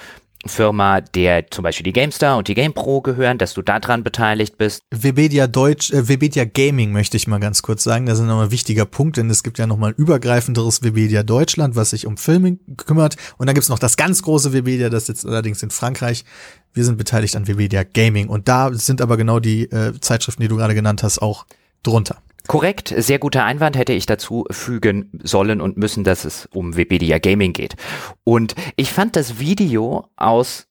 Firma, 0.46 1.00
der 1.00 1.50
zum 1.50 1.62
Beispiel 1.62 1.84
die 1.84 1.92
GameStar 1.92 2.36
und 2.36 2.48
die 2.48 2.54
GamePro 2.54 3.00
gehören, 3.00 3.38
dass 3.38 3.54
du 3.54 3.62
daran 3.62 4.04
beteiligt 4.04 4.58
bist. 4.58 4.82
Webedia 4.90 5.46
Deutsch, 5.46 5.92
äh, 5.92 6.08
Webedia 6.08 6.44
Gaming 6.44 6.92
möchte 6.92 7.16
ich 7.16 7.26
mal 7.26 7.40
ganz 7.40 7.62
kurz 7.62 7.84
sagen. 7.84 8.06
Das 8.06 8.18
ist 8.18 8.26
nochmal 8.26 8.46
ein 8.46 8.50
wichtiger 8.50 8.84
Punkt, 8.84 9.16
denn 9.16 9.30
es 9.30 9.42
gibt 9.42 9.58
ja 9.58 9.66
nochmal 9.66 9.90
ein 9.90 9.96
übergreifenderes 9.96 10.82
Webedia 10.82 11.22
Deutschland, 11.22 11.76
was 11.76 11.90
sich 11.90 12.06
um 12.06 12.16
Filme 12.16 12.58
kümmert. 12.76 13.16
Und 13.38 13.46
dann 13.46 13.54
gibt's 13.54 13.68
noch 13.68 13.78
das 13.78 13.96
ganz 13.96 14.22
große 14.22 14.52
Webedia, 14.52 14.90
das 14.90 15.06
sitzt 15.06 15.26
allerdings 15.26 15.62
in 15.62 15.70
Frankreich. 15.70 16.24
Wir 16.72 16.84
sind 16.84 16.98
beteiligt 16.98 17.36
an 17.36 17.46
Webedia 17.46 17.84
Gaming. 17.84 18.28
Und 18.28 18.48
da 18.48 18.72
sind 18.72 19.00
aber 19.00 19.16
genau 19.16 19.40
die 19.40 19.70
äh, 19.70 19.98
Zeitschriften, 20.00 20.42
die 20.42 20.48
du 20.48 20.56
gerade 20.56 20.74
genannt 20.74 21.02
hast, 21.02 21.20
auch 21.20 21.46
drunter. 21.82 22.18
Korrekt, 22.46 22.92
sehr 22.96 23.18
guter 23.18 23.44
Einwand 23.44 23.76
hätte 23.76 23.94
ich 23.94 24.04
dazu 24.04 24.44
fügen 24.50 25.10
sollen 25.22 25.60
und 25.60 25.78
müssen, 25.78 26.04
dass 26.04 26.24
es 26.24 26.46
um 26.52 26.76
Webedia 26.76 27.18
Gaming 27.18 27.54
geht. 27.54 27.74
Und 28.22 28.54
ich 28.76 28.92
fand 28.92 29.16
das 29.16 29.38
Video 29.38 30.08
aus 30.16 30.66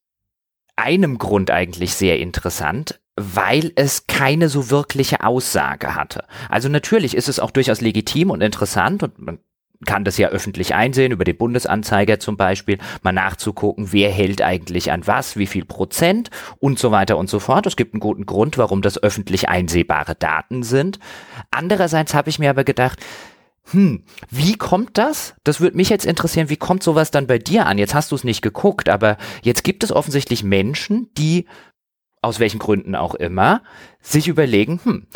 einem 0.75 1.17
Grund 1.17 1.49
eigentlich 1.51 1.95
sehr 1.95 2.19
interessant, 2.19 2.99
weil 3.15 3.71
es 3.75 4.07
keine 4.07 4.49
so 4.49 4.69
wirkliche 4.69 5.23
Aussage 5.23 5.95
hatte. 5.95 6.25
Also 6.49 6.69
natürlich 6.69 7.15
ist 7.15 7.29
es 7.29 7.39
auch 7.39 7.51
durchaus 7.51 7.81
legitim 7.81 8.29
und 8.29 8.41
interessant 8.41 9.03
und 9.03 9.19
man 9.19 9.39
kann 9.85 10.03
das 10.03 10.18
ja 10.18 10.30
öffentlich 10.30 10.73
einsehen, 10.76 11.11
über 11.11 11.23
den 11.23 11.38
Bundesanzeiger 11.38 12.19
zum 12.19 12.38
Beispiel, 12.38 12.77
mal 13.01 13.11
nachzugucken, 13.11 13.91
wer 13.91 14.10
hält 14.11 14.41
eigentlich 14.41 14.91
an 14.91 15.05
was, 15.07 15.38
wie 15.38 15.47
viel 15.47 15.65
Prozent 15.65 16.30
und 16.60 16.80
so 16.80 16.91
weiter 16.91 17.18
und 17.18 17.30
so 17.30 17.39
fort. 17.39 17.65
Es 17.65 17.76
gibt 17.76 17.93
einen 17.93 18.01
guten 18.01 18.26
Grund, 18.26 18.57
warum 18.57 18.81
das 18.81 19.01
öffentlich 19.01 19.49
einsehbare 19.49 20.15
Daten 20.15 20.64
sind. 20.64 20.99
Andererseits 21.51 22.14
habe 22.14 22.30
ich 22.30 22.39
mir 22.39 22.49
aber 22.49 22.64
gedacht, 22.64 22.99
hm, 23.72 24.03
wie 24.30 24.55
kommt 24.55 24.97
das? 24.97 25.35
Das 25.43 25.61
würde 25.61 25.77
mich 25.77 25.89
jetzt 25.89 26.05
interessieren, 26.05 26.49
wie 26.49 26.57
kommt 26.57 26.84
sowas 26.84 27.11
dann 27.11 27.27
bei 27.27 27.38
dir 27.38 27.65
an? 27.65 27.77
Jetzt 27.77 27.93
hast 27.93 28.11
du 28.11 28.15
es 28.15 28.23
nicht 28.23 28.41
geguckt, 28.41 28.89
aber 28.89 29.18
jetzt 29.41 29.64
gibt 29.64 29.84
es 29.84 29.91
offensichtlich 29.91 30.43
Menschen, 30.43 31.10
die 31.18 31.45
aus 32.22 32.39
welchen 32.39 32.60
Gründen 32.60 32.95
auch 32.95 33.15
immer, 33.15 33.61
sich 34.01 34.27
überlegen, 34.27 34.80
hm, 34.84 35.07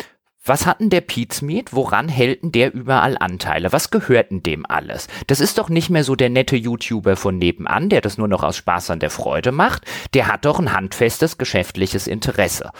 was 0.48 0.66
hat 0.66 0.80
denn 0.80 0.90
der 0.90 1.00
Pizmeet? 1.00 1.72
Woran 1.72 2.08
hält 2.08 2.42
denn 2.42 2.52
der 2.52 2.74
überall 2.74 3.16
Anteile? 3.18 3.72
Was 3.72 3.90
gehört 3.90 4.30
denn 4.30 4.42
dem 4.42 4.66
alles? 4.66 5.06
Das 5.26 5.40
ist 5.40 5.58
doch 5.58 5.68
nicht 5.68 5.90
mehr 5.90 6.04
so 6.04 6.16
der 6.16 6.30
nette 6.30 6.56
YouTuber 6.56 7.16
von 7.16 7.38
nebenan, 7.38 7.88
der 7.88 8.00
das 8.00 8.18
nur 8.18 8.28
noch 8.28 8.42
aus 8.42 8.56
Spaß 8.56 8.90
an 8.90 9.00
der 9.00 9.10
Freude 9.10 9.52
macht. 9.52 9.84
Der 10.14 10.26
hat 10.26 10.44
doch 10.44 10.58
ein 10.58 10.72
handfestes 10.72 11.38
geschäftliches 11.38 12.06
Interesse. 12.06 12.70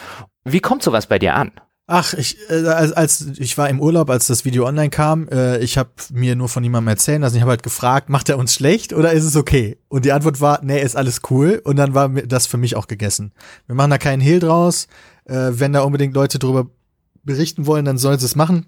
Wie 0.45 0.61
kommt 0.61 0.83
sowas 0.83 1.07
bei 1.07 1.19
dir 1.19 1.35
an? 1.35 1.53
Ach, 1.91 2.13
ich, 2.13 2.37
äh, 2.51 2.67
als, 2.67 2.93
als 2.93 3.27
ich 3.39 3.57
war 3.57 3.71
im 3.71 3.81
Urlaub, 3.81 4.11
als 4.11 4.27
das 4.27 4.45
Video 4.45 4.67
online 4.67 4.91
kam, 4.91 5.27
äh, 5.29 5.57
ich 5.61 5.79
habe 5.79 5.89
mir 6.13 6.37
nur 6.37 6.51
von 6.51 6.63
jemandem 6.63 6.89
erzählen 6.89 7.23
lassen. 7.23 7.37
Ich 7.37 7.41
habe 7.41 7.53
halt 7.53 7.63
gefragt, 7.63 8.11
macht 8.11 8.29
er 8.29 8.37
uns 8.37 8.53
schlecht 8.53 8.93
oder 8.93 9.13
ist 9.13 9.25
es 9.25 9.37
okay? 9.37 9.79
Und 9.89 10.05
die 10.05 10.13
Antwort 10.13 10.43
war, 10.43 10.61
nee, 10.63 10.83
ist 10.83 10.97
alles 10.97 11.23
cool. 11.31 11.63
Und 11.65 11.77
dann 11.77 11.95
war 11.95 12.11
das 12.11 12.47
für 12.47 12.59
mich 12.59 12.77
auch 12.77 12.89
gegessen. 12.89 13.33
Wir 13.67 13.75
machen 13.75 13.91
da 13.91 13.97
keinen 13.97 14.21
Hehl 14.21 14.39
draus. 14.39 14.87
Äh, 15.25 15.53
wenn 15.53 15.73
da 15.73 15.81
unbedingt 15.81 16.15
Leute 16.15 16.39
drüber 16.39 16.67
berichten 17.29 17.67
wollen, 17.67 17.85
dann 17.85 17.99
sollen 17.99 18.19
sie 18.19 18.27
es 18.27 18.35
machen. 18.35 18.67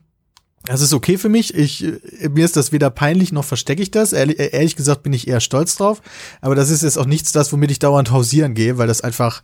Das 0.65 0.83
ist 0.83 0.93
okay 0.93 1.17
für 1.17 1.31
mich. 1.31 1.55
Ich, 1.55 1.87
mir 2.31 2.45
ist 2.45 2.57
das 2.57 2.71
weder 2.71 2.91
peinlich 2.91 3.33
noch 3.33 3.45
verstecke 3.45 3.83
ich 3.83 3.91
das. 3.91 4.13
Ehrlich, 4.13 4.39
ehrlich, 4.39 4.77
gesagt 4.77 5.03
bin 5.03 5.13
ich 5.13 5.27
eher 5.27 5.41
stolz 5.41 5.77
drauf. 5.77 6.03
Aber 6.43 6.55
das 6.55 6.71
ist 6.71 6.83
jetzt 6.83 6.99
auch 6.99 7.07
nichts 7.07 7.33
das, 7.33 7.53
womit 7.53 7.71
ich 7.71 7.79
dauernd 7.79 8.11
hausieren 8.11 8.55
gehe, 8.55 8.77
weil 8.77 8.87
das 8.87 9.01
einfach, 9.01 9.43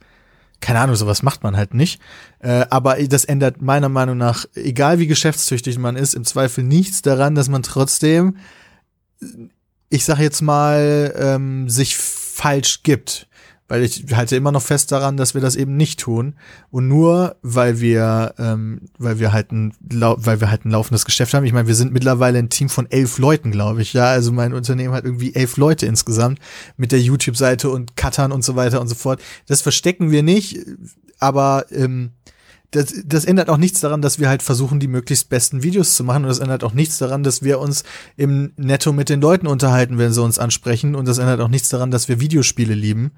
keine 0.61 0.81
Ahnung, 0.81 0.95
sowas 0.95 1.23
macht 1.23 1.43
man 1.43 1.57
halt 1.57 1.73
nicht. 1.73 2.01
Äh, 2.41 2.67
aber 2.69 2.97
das 2.97 3.25
ändert 3.25 3.63
meiner 3.63 3.89
Meinung 3.89 4.19
nach, 4.19 4.45
egal 4.55 4.99
wie 4.99 5.07
geschäftstüchtig 5.07 5.79
man 5.79 5.97
ist, 5.97 6.15
im 6.15 6.25
Zweifel 6.25 6.63
nichts 6.65 7.01
daran, 7.01 7.35
dass 7.35 7.49
man 7.49 7.63
trotzdem, 7.63 8.37
ich 9.89 10.05
sag 10.05 10.19
jetzt 10.19 10.43
mal, 10.43 11.15
ähm, 11.17 11.71
sich 11.71 11.97
falsch 11.97 12.83
gibt. 12.83 13.27
Weil 13.69 13.83
ich 13.83 14.05
halte 14.15 14.37
immer 14.37 14.53
noch 14.53 14.63
fest 14.63 14.93
daran, 14.93 15.17
dass 15.17 15.35
wir 15.35 15.41
das 15.41 15.57
eben 15.57 15.77
nicht 15.77 15.99
tun. 15.99 16.35
Und 16.71 16.87
nur 16.87 17.37
weil 17.43 17.81
wir, 17.81 18.35
ähm, 18.39 18.83
weil 18.99 19.19
wir 19.19 19.33
halt 19.33 19.51
ein, 19.51 19.73
weil 19.81 20.41
wir 20.41 20.51
halt 20.51 20.65
ein 20.65 20.71
laufendes 20.71 21.05
Geschäft 21.05 21.35
haben. 21.35 21.45
Ich 21.45 21.53
meine, 21.53 21.67
wir 21.67 21.75
sind 21.75 21.93
mittlerweile 21.93 22.39
ein 22.39 22.49
Team 22.49 22.69
von 22.69 22.91
elf 22.91 23.19
Leuten, 23.19 23.51
glaube 23.51 23.83
ich. 23.83 23.93
Ja, 23.93 24.07
also 24.07 24.31
mein 24.31 24.55
Unternehmen 24.55 24.95
hat 24.95 25.05
irgendwie 25.05 25.35
elf 25.35 25.57
Leute 25.57 25.87
insgesamt 25.87 26.39
mit 26.77 26.93
der 26.93 27.01
YouTube-Seite 27.01 27.69
und 27.71 27.97
Cuttern 27.97 28.31
und 28.31 28.45
so 28.45 28.55
weiter 28.55 28.81
und 28.81 28.89
so 28.89 28.95
fort. 28.95 29.21
Das 29.47 29.63
verstecken 29.63 30.11
wir 30.13 30.23
nicht, 30.23 30.59
aber 31.19 31.67
ähm, 31.71 32.11
das, 32.71 32.95
das 33.05 33.25
ändert 33.25 33.49
auch 33.49 33.57
nichts 33.57 33.81
daran, 33.81 34.03
dass 34.03 34.19
wir 34.19 34.29
halt 34.29 34.43
versuchen, 34.43 34.81
die 34.81 34.89
möglichst 34.89 35.29
besten 35.29 35.63
Videos 35.63 35.97
zu 35.97 36.05
machen. 36.05 36.25
Und 36.25 36.29
das 36.29 36.41
ändert 36.41 36.65
auch 36.65 36.75
nichts 36.75 36.99
daran, 36.99 37.23
dass 37.23 37.43
wir 37.43 37.59
uns 37.59 37.85
im 38.17 38.53
Netto 38.57 38.93
mit 38.93 39.09
den 39.09 39.21
Leuten 39.21 39.47
unterhalten, 39.47 39.99
wenn 39.99 40.13
sie 40.13 40.23
uns 40.23 40.39
ansprechen. 40.39 40.95
Und 40.95 41.07
das 41.07 41.19
ändert 41.19 41.41
auch 41.41 41.49
nichts 41.49 41.69
daran, 41.69 41.91
dass 41.91 42.09
wir 42.09 42.21
Videospiele 42.21 42.75
lieben. 42.75 43.13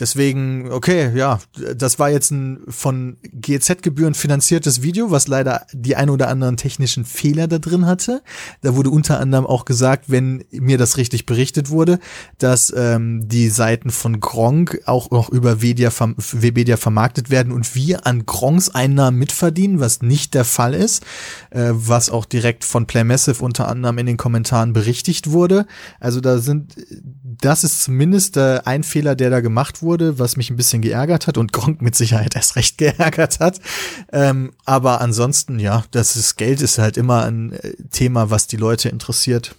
Deswegen, 0.00 0.72
okay, 0.72 1.12
ja, 1.14 1.40
das 1.76 1.98
war 1.98 2.08
jetzt 2.08 2.30
ein 2.30 2.60
von 2.68 3.18
GZ-Gebühren 3.22 4.14
finanziertes 4.14 4.80
Video, 4.80 5.10
was 5.10 5.28
leider 5.28 5.66
die 5.74 5.94
ein 5.94 6.08
oder 6.08 6.28
anderen 6.28 6.56
technischen 6.56 7.04
Fehler 7.04 7.48
da 7.48 7.58
drin 7.58 7.84
hatte. 7.84 8.22
Da 8.62 8.74
wurde 8.74 8.88
unter 8.88 9.20
anderem 9.20 9.44
auch 9.44 9.66
gesagt, 9.66 10.06
wenn 10.08 10.42
mir 10.50 10.78
das 10.78 10.96
richtig 10.96 11.26
berichtet 11.26 11.68
wurde, 11.68 11.98
dass 12.38 12.72
ähm, 12.74 13.28
die 13.28 13.50
Seiten 13.50 13.90
von 13.90 14.20
Gronk 14.20 14.80
auch 14.86 15.10
noch 15.10 15.28
über 15.28 15.60
Webedia 15.60 15.90
vermarktet 15.90 17.28
werden 17.28 17.52
und 17.52 17.74
wir 17.74 18.06
an 18.06 18.24
Gronks 18.24 18.70
Einnahmen 18.70 19.18
mitverdienen, 19.18 19.80
was 19.80 20.00
nicht 20.00 20.32
der 20.32 20.46
Fall 20.46 20.72
ist, 20.72 21.04
äh, 21.50 21.72
was 21.72 22.08
auch 22.08 22.24
direkt 22.24 22.64
von 22.64 22.86
Playmassive 22.86 23.44
unter 23.44 23.68
anderem 23.68 23.98
in 23.98 24.06
den 24.06 24.16
Kommentaren 24.16 24.72
berichtigt 24.72 25.30
wurde. 25.30 25.66
Also 25.98 26.22
da 26.22 26.38
sind, 26.38 26.74
das 27.40 27.64
ist 27.64 27.82
zumindest 27.82 28.36
äh, 28.36 28.60
ein 28.64 28.82
Fehler, 28.82 29.14
der 29.14 29.30
da 29.30 29.40
gemacht 29.40 29.82
wurde 29.82 30.18
was 30.18 30.36
mich 30.36 30.50
ein 30.50 30.56
bisschen 30.56 30.82
geärgert 30.82 31.26
hat 31.26 31.38
und 31.38 31.52
Gronk 31.60 31.82
mit 31.82 31.94
Sicherheit 31.94 32.36
erst 32.36 32.56
recht 32.56 32.78
geärgert 32.78 33.40
hat. 33.40 33.60
Ähm, 34.12 34.52
aber 34.64 35.00
ansonsten, 35.00 35.58
ja, 35.58 35.84
das 35.90 36.16
ist 36.16 36.36
Geld 36.36 36.60
ist 36.60 36.78
halt 36.78 36.96
immer 36.96 37.24
ein 37.24 37.52
äh, 37.52 37.74
Thema, 37.90 38.30
was 38.30 38.46
die 38.46 38.56
Leute 38.56 38.88
interessiert. 38.88 39.54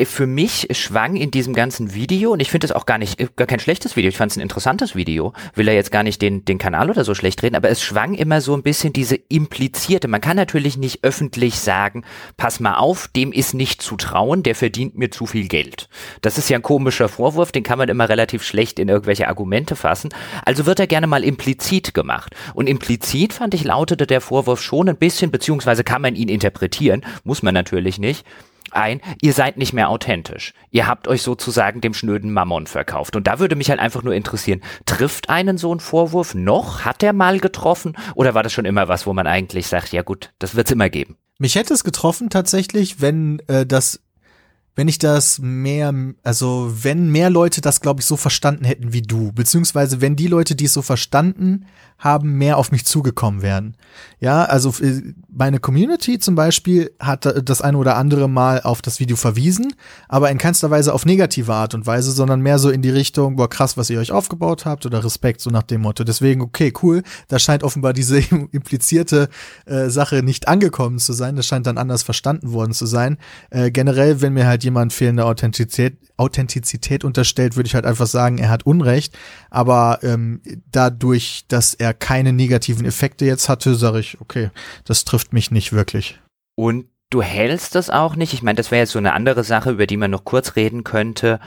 Äh, 0.00 0.04
für 0.04 0.26
mich 0.26 0.68
schwang 0.72 1.16
in 1.16 1.30
diesem 1.30 1.54
ganzen 1.54 1.94
Video, 1.94 2.32
und 2.32 2.40
ich 2.40 2.50
finde 2.50 2.66
es 2.66 2.72
auch 2.72 2.86
gar 2.86 2.98
nicht, 2.98 3.20
äh, 3.20 3.28
gar 3.36 3.46
kein 3.46 3.60
schlechtes 3.60 3.96
Video, 3.96 4.08
ich 4.08 4.16
fand 4.16 4.32
es 4.32 4.36
ein 4.36 4.42
interessantes 4.42 4.96
Video, 4.96 5.32
will 5.54 5.68
er 5.68 5.74
jetzt 5.74 5.92
gar 5.92 6.02
nicht 6.02 6.22
den, 6.22 6.44
den 6.44 6.58
Kanal 6.58 6.90
oder 6.90 7.04
so 7.04 7.14
schlecht 7.14 7.42
reden, 7.42 7.56
aber 7.56 7.68
es 7.68 7.82
schwang 7.82 8.14
immer 8.14 8.40
so 8.40 8.54
ein 8.54 8.62
bisschen 8.62 8.92
diese 8.92 9.16
implizierte, 9.16 10.08
man 10.08 10.20
kann 10.20 10.36
natürlich 10.36 10.76
nicht 10.76 11.04
öffentlich 11.04 11.58
sagen, 11.58 12.04
pass 12.36 12.60
mal 12.60 12.74
auf, 12.74 13.08
dem 13.08 13.32
ist 13.32 13.54
nicht 13.54 13.82
zu 13.82 13.96
trauen, 13.96 14.42
der 14.42 14.54
verdient 14.54 14.96
mir 14.96 15.10
zu 15.10 15.26
viel 15.26 15.48
Geld. 15.48 15.88
Das 16.22 16.38
ist 16.38 16.48
ja 16.48 16.56
ein 16.56 16.62
komischer 16.62 17.08
Vorwurf, 17.08 17.52
den 17.52 17.62
kann 17.62 17.78
man 17.78 17.88
immer 17.88 18.08
relativ 18.08 18.42
schlecht 18.42 18.78
in 18.78 18.88
irgendwelche 18.88 19.28
Argumente 19.28 19.76
fassen, 19.76 20.10
also 20.44 20.66
wird 20.66 20.80
er 20.80 20.86
gerne 20.86 21.06
mal 21.06 21.24
implizit 21.24 21.94
gemacht. 21.94 22.34
Und 22.54 22.68
implizit, 22.68 23.32
fand 23.32 23.54
ich, 23.54 23.64
lautete 23.64 24.06
der 24.06 24.20
Vorwurf 24.20 24.62
schon 24.62 24.88
ein 24.88 24.96
bisschen, 24.96 25.30
beziehungsweise 25.30 25.84
kann 25.84 26.02
man 26.02 26.16
ihn 26.16 26.28
interpretieren, 26.28 27.04
muss 27.24 27.42
man 27.42 27.54
natürlich 27.54 27.98
nicht, 27.98 28.24
ein, 28.72 29.00
ihr 29.20 29.32
seid 29.32 29.56
nicht 29.56 29.72
mehr 29.72 29.88
authentisch. 29.88 30.54
Ihr 30.70 30.86
habt 30.86 31.08
euch 31.08 31.22
sozusagen 31.22 31.80
dem 31.80 31.94
schnöden 31.94 32.32
Mammon 32.32 32.66
verkauft. 32.66 33.16
Und 33.16 33.26
da 33.26 33.38
würde 33.38 33.56
mich 33.56 33.70
halt 33.70 33.80
einfach 33.80 34.02
nur 34.02 34.14
interessieren, 34.14 34.60
trifft 34.86 35.28
einen 35.28 35.58
so 35.58 35.74
ein 35.74 35.80
Vorwurf 35.80 36.34
noch? 36.34 36.84
Hat 36.84 37.02
er 37.02 37.12
mal 37.12 37.40
getroffen? 37.40 37.96
Oder 38.14 38.34
war 38.34 38.42
das 38.42 38.52
schon 38.52 38.64
immer 38.64 38.88
was, 38.88 39.06
wo 39.06 39.12
man 39.12 39.26
eigentlich 39.26 39.66
sagt, 39.66 39.92
ja 39.92 40.02
gut, 40.02 40.32
das 40.38 40.54
wird's 40.54 40.70
immer 40.70 40.88
geben? 40.88 41.16
Mich 41.38 41.54
hätte 41.54 41.72
es 41.72 41.84
getroffen 41.84 42.28
tatsächlich, 42.28 43.00
wenn 43.00 43.40
äh, 43.48 43.64
das 43.64 44.02
wenn 44.80 44.88
ich 44.88 44.96
das 44.96 45.38
mehr, 45.40 45.92
also 46.22 46.72
wenn 46.72 47.10
mehr 47.10 47.28
Leute 47.28 47.60
das, 47.60 47.82
glaube 47.82 48.00
ich, 48.00 48.06
so 48.06 48.16
verstanden 48.16 48.64
hätten 48.64 48.94
wie 48.94 49.02
du, 49.02 49.30
beziehungsweise 49.30 50.00
wenn 50.00 50.16
die 50.16 50.26
Leute, 50.26 50.54
die 50.54 50.64
es 50.64 50.72
so 50.72 50.80
verstanden 50.80 51.66
haben, 52.00 52.38
mehr 52.38 52.56
auf 52.56 52.72
mich 52.72 52.86
zugekommen 52.86 53.42
wären. 53.42 53.76
Ja, 54.20 54.44
also 54.44 54.72
äh, 54.82 55.02
meine 55.28 55.58
Community 55.58 56.18
zum 56.18 56.34
Beispiel 56.34 56.92
hat 56.98 57.30
das 57.44 57.60
eine 57.60 57.76
oder 57.76 57.96
andere 57.96 58.26
Mal 58.26 58.62
auf 58.62 58.80
das 58.80 59.00
Video 59.00 59.16
verwiesen, 59.16 59.74
aber 60.08 60.30
in 60.30 60.38
keinster 60.38 60.70
Weise 60.70 60.94
auf 60.94 61.04
negative 61.04 61.52
Art 61.52 61.74
und 61.74 61.86
Weise, 61.86 62.10
sondern 62.12 62.40
mehr 62.40 62.58
so 62.58 62.70
in 62.70 62.80
die 62.80 62.90
Richtung, 62.90 63.36
boah, 63.36 63.50
krass, 63.50 63.76
was 63.76 63.90
ihr 63.90 63.98
euch 63.98 64.12
aufgebaut 64.12 64.64
habt 64.64 64.86
oder 64.86 65.04
Respekt, 65.04 65.42
so 65.42 65.50
nach 65.50 65.62
dem 65.62 65.82
Motto. 65.82 66.04
Deswegen, 66.04 66.40
okay, 66.40 66.72
cool, 66.82 67.02
da 67.28 67.38
scheint 67.38 67.62
offenbar 67.62 67.92
diese 67.92 68.18
implizierte 68.52 69.28
äh, 69.66 69.90
Sache 69.90 70.22
nicht 70.22 70.48
angekommen 70.48 70.98
zu 70.98 71.12
sein, 71.12 71.36
das 71.36 71.44
scheint 71.46 71.66
dann 71.66 71.76
anders 71.76 72.02
verstanden 72.02 72.52
worden 72.52 72.72
zu 72.72 72.86
sein. 72.86 73.18
Äh, 73.50 73.70
generell, 73.70 74.22
wenn 74.22 74.32
mir 74.32 74.46
halt 74.46 74.64
jemand 74.64 74.69
fehlende 74.90 75.24
Authentizität, 75.24 75.98
Authentizität 76.16 77.04
unterstellt, 77.04 77.56
würde 77.56 77.66
ich 77.66 77.74
halt 77.74 77.86
einfach 77.86 78.06
sagen, 78.06 78.38
er 78.38 78.50
hat 78.50 78.64
Unrecht. 78.66 79.16
Aber 79.50 80.00
ähm, 80.02 80.40
dadurch, 80.70 81.44
dass 81.48 81.74
er 81.74 81.94
keine 81.94 82.32
negativen 82.32 82.84
Effekte 82.84 83.24
jetzt 83.24 83.48
hatte, 83.48 83.74
sage 83.74 84.00
ich, 84.00 84.20
okay, 84.20 84.50
das 84.84 85.04
trifft 85.04 85.32
mich 85.32 85.50
nicht 85.50 85.72
wirklich. 85.72 86.20
Und 86.56 86.86
du 87.10 87.22
hältst 87.22 87.74
das 87.74 87.90
auch 87.90 88.16
nicht? 88.16 88.32
Ich 88.32 88.42
meine, 88.42 88.56
das 88.56 88.70
wäre 88.70 88.80
jetzt 88.80 88.92
so 88.92 88.98
eine 88.98 89.12
andere 89.12 89.44
Sache, 89.44 89.70
über 89.70 89.86
die 89.86 89.96
man 89.96 90.10
noch 90.10 90.24
kurz 90.24 90.56
reden 90.56 90.84
könnte. 90.84 91.40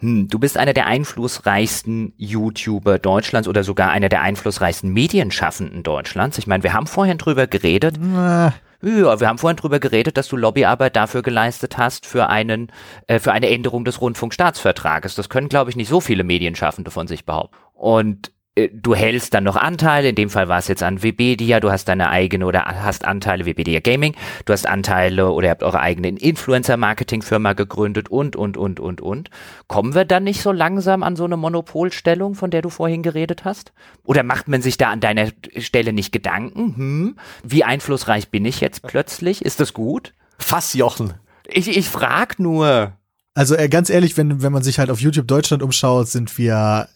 Hm, 0.00 0.28
du 0.28 0.38
bist 0.38 0.56
einer 0.56 0.74
der 0.74 0.86
einflussreichsten 0.86 2.12
YouTuber 2.16 2.98
Deutschlands 2.98 3.48
oder 3.48 3.64
sogar 3.64 3.90
einer 3.90 4.08
der 4.08 4.22
einflussreichsten 4.22 4.92
Medienschaffenden 4.92 5.82
Deutschlands. 5.82 6.38
Ich 6.38 6.46
meine, 6.46 6.62
wir 6.62 6.72
haben 6.72 6.86
vorhin 6.86 7.18
drüber 7.18 7.46
geredet. 7.46 7.96
Na. 8.00 8.54
Ja, 8.80 9.18
wir 9.18 9.28
haben 9.28 9.38
vorhin 9.38 9.56
drüber 9.56 9.80
geredet, 9.80 10.16
dass 10.16 10.28
du 10.28 10.36
Lobbyarbeit 10.36 10.94
dafür 10.94 11.22
geleistet 11.22 11.78
hast 11.78 12.06
für 12.06 12.28
einen, 12.28 12.70
äh, 13.08 13.18
für 13.18 13.32
eine 13.32 13.50
Änderung 13.50 13.84
des 13.84 14.00
Rundfunkstaatsvertrages. 14.00 15.16
Das 15.16 15.28
können, 15.28 15.48
glaube 15.48 15.70
ich, 15.70 15.76
nicht 15.76 15.88
so 15.88 16.00
viele 16.00 16.22
Medienschaffende 16.22 16.92
von 16.92 17.08
sich 17.08 17.24
behaupten. 17.24 17.56
Und 17.74 18.30
du 18.72 18.94
hältst 18.94 19.34
dann 19.34 19.44
noch 19.44 19.56
Anteile, 19.56 20.08
in 20.08 20.14
dem 20.14 20.30
Fall 20.30 20.48
war 20.48 20.58
es 20.58 20.68
jetzt 20.68 20.82
an 20.82 21.02
Webedia, 21.02 21.60
du 21.60 21.70
hast 21.70 21.88
deine 21.88 22.10
eigene 22.10 22.46
oder 22.46 22.64
hast 22.64 23.04
Anteile 23.04 23.46
Webedia 23.46 23.80
Gaming, 23.80 24.14
du 24.44 24.52
hast 24.52 24.66
Anteile 24.66 25.30
oder 25.30 25.46
ihr 25.46 25.50
habt 25.50 25.62
eure 25.62 25.80
eigene 25.80 26.08
Influencer-Marketing-Firma 26.08 27.52
gegründet 27.52 28.08
und, 28.08 28.36
und, 28.36 28.56
und, 28.56 28.80
und, 28.80 29.00
und. 29.00 29.30
Kommen 29.68 29.94
wir 29.94 30.04
dann 30.04 30.24
nicht 30.24 30.42
so 30.42 30.52
langsam 30.52 31.02
an 31.02 31.16
so 31.16 31.24
eine 31.24 31.36
Monopolstellung, 31.36 32.34
von 32.34 32.50
der 32.50 32.62
du 32.62 32.70
vorhin 32.70 33.02
geredet 33.02 33.44
hast? 33.44 33.72
Oder 34.04 34.22
macht 34.22 34.48
man 34.48 34.62
sich 34.62 34.76
da 34.76 34.90
an 34.90 35.00
deiner 35.00 35.28
Stelle 35.56 35.92
nicht 35.92 36.12
Gedanken? 36.12 36.76
Hm, 36.76 37.16
wie 37.44 37.64
einflussreich 37.64 38.30
bin 38.30 38.44
ich 38.44 38.60
jetzt 38.60 38.82
plötzlich? 38.82 39.44
Ist 39.44 39.60
das 39.60 39.72
gut? 39.72 40.14
Fassjochen. 40.38 41.14
Ich, 41.46 41.68
ich 41.68 41.88
frag 41.88 42.38
nur. 42.38 42.92
Also 43.34 43.54
äh, 43.54 43.68
ganz 43.68 43.88
ehrlich, 43.88 44.16
wenn, 44.16 44.42
wenn 44.42 44.52
man 44.52 44.62
sich 44.62 44.78
halt 44.78 44.90
auf 44.90 45.00
YouTube 45.00 45.28
Deutschland 45.28 45.62
umschaut, 45.62 46.08
sind 46.08 46.36
wir 46.38 46.88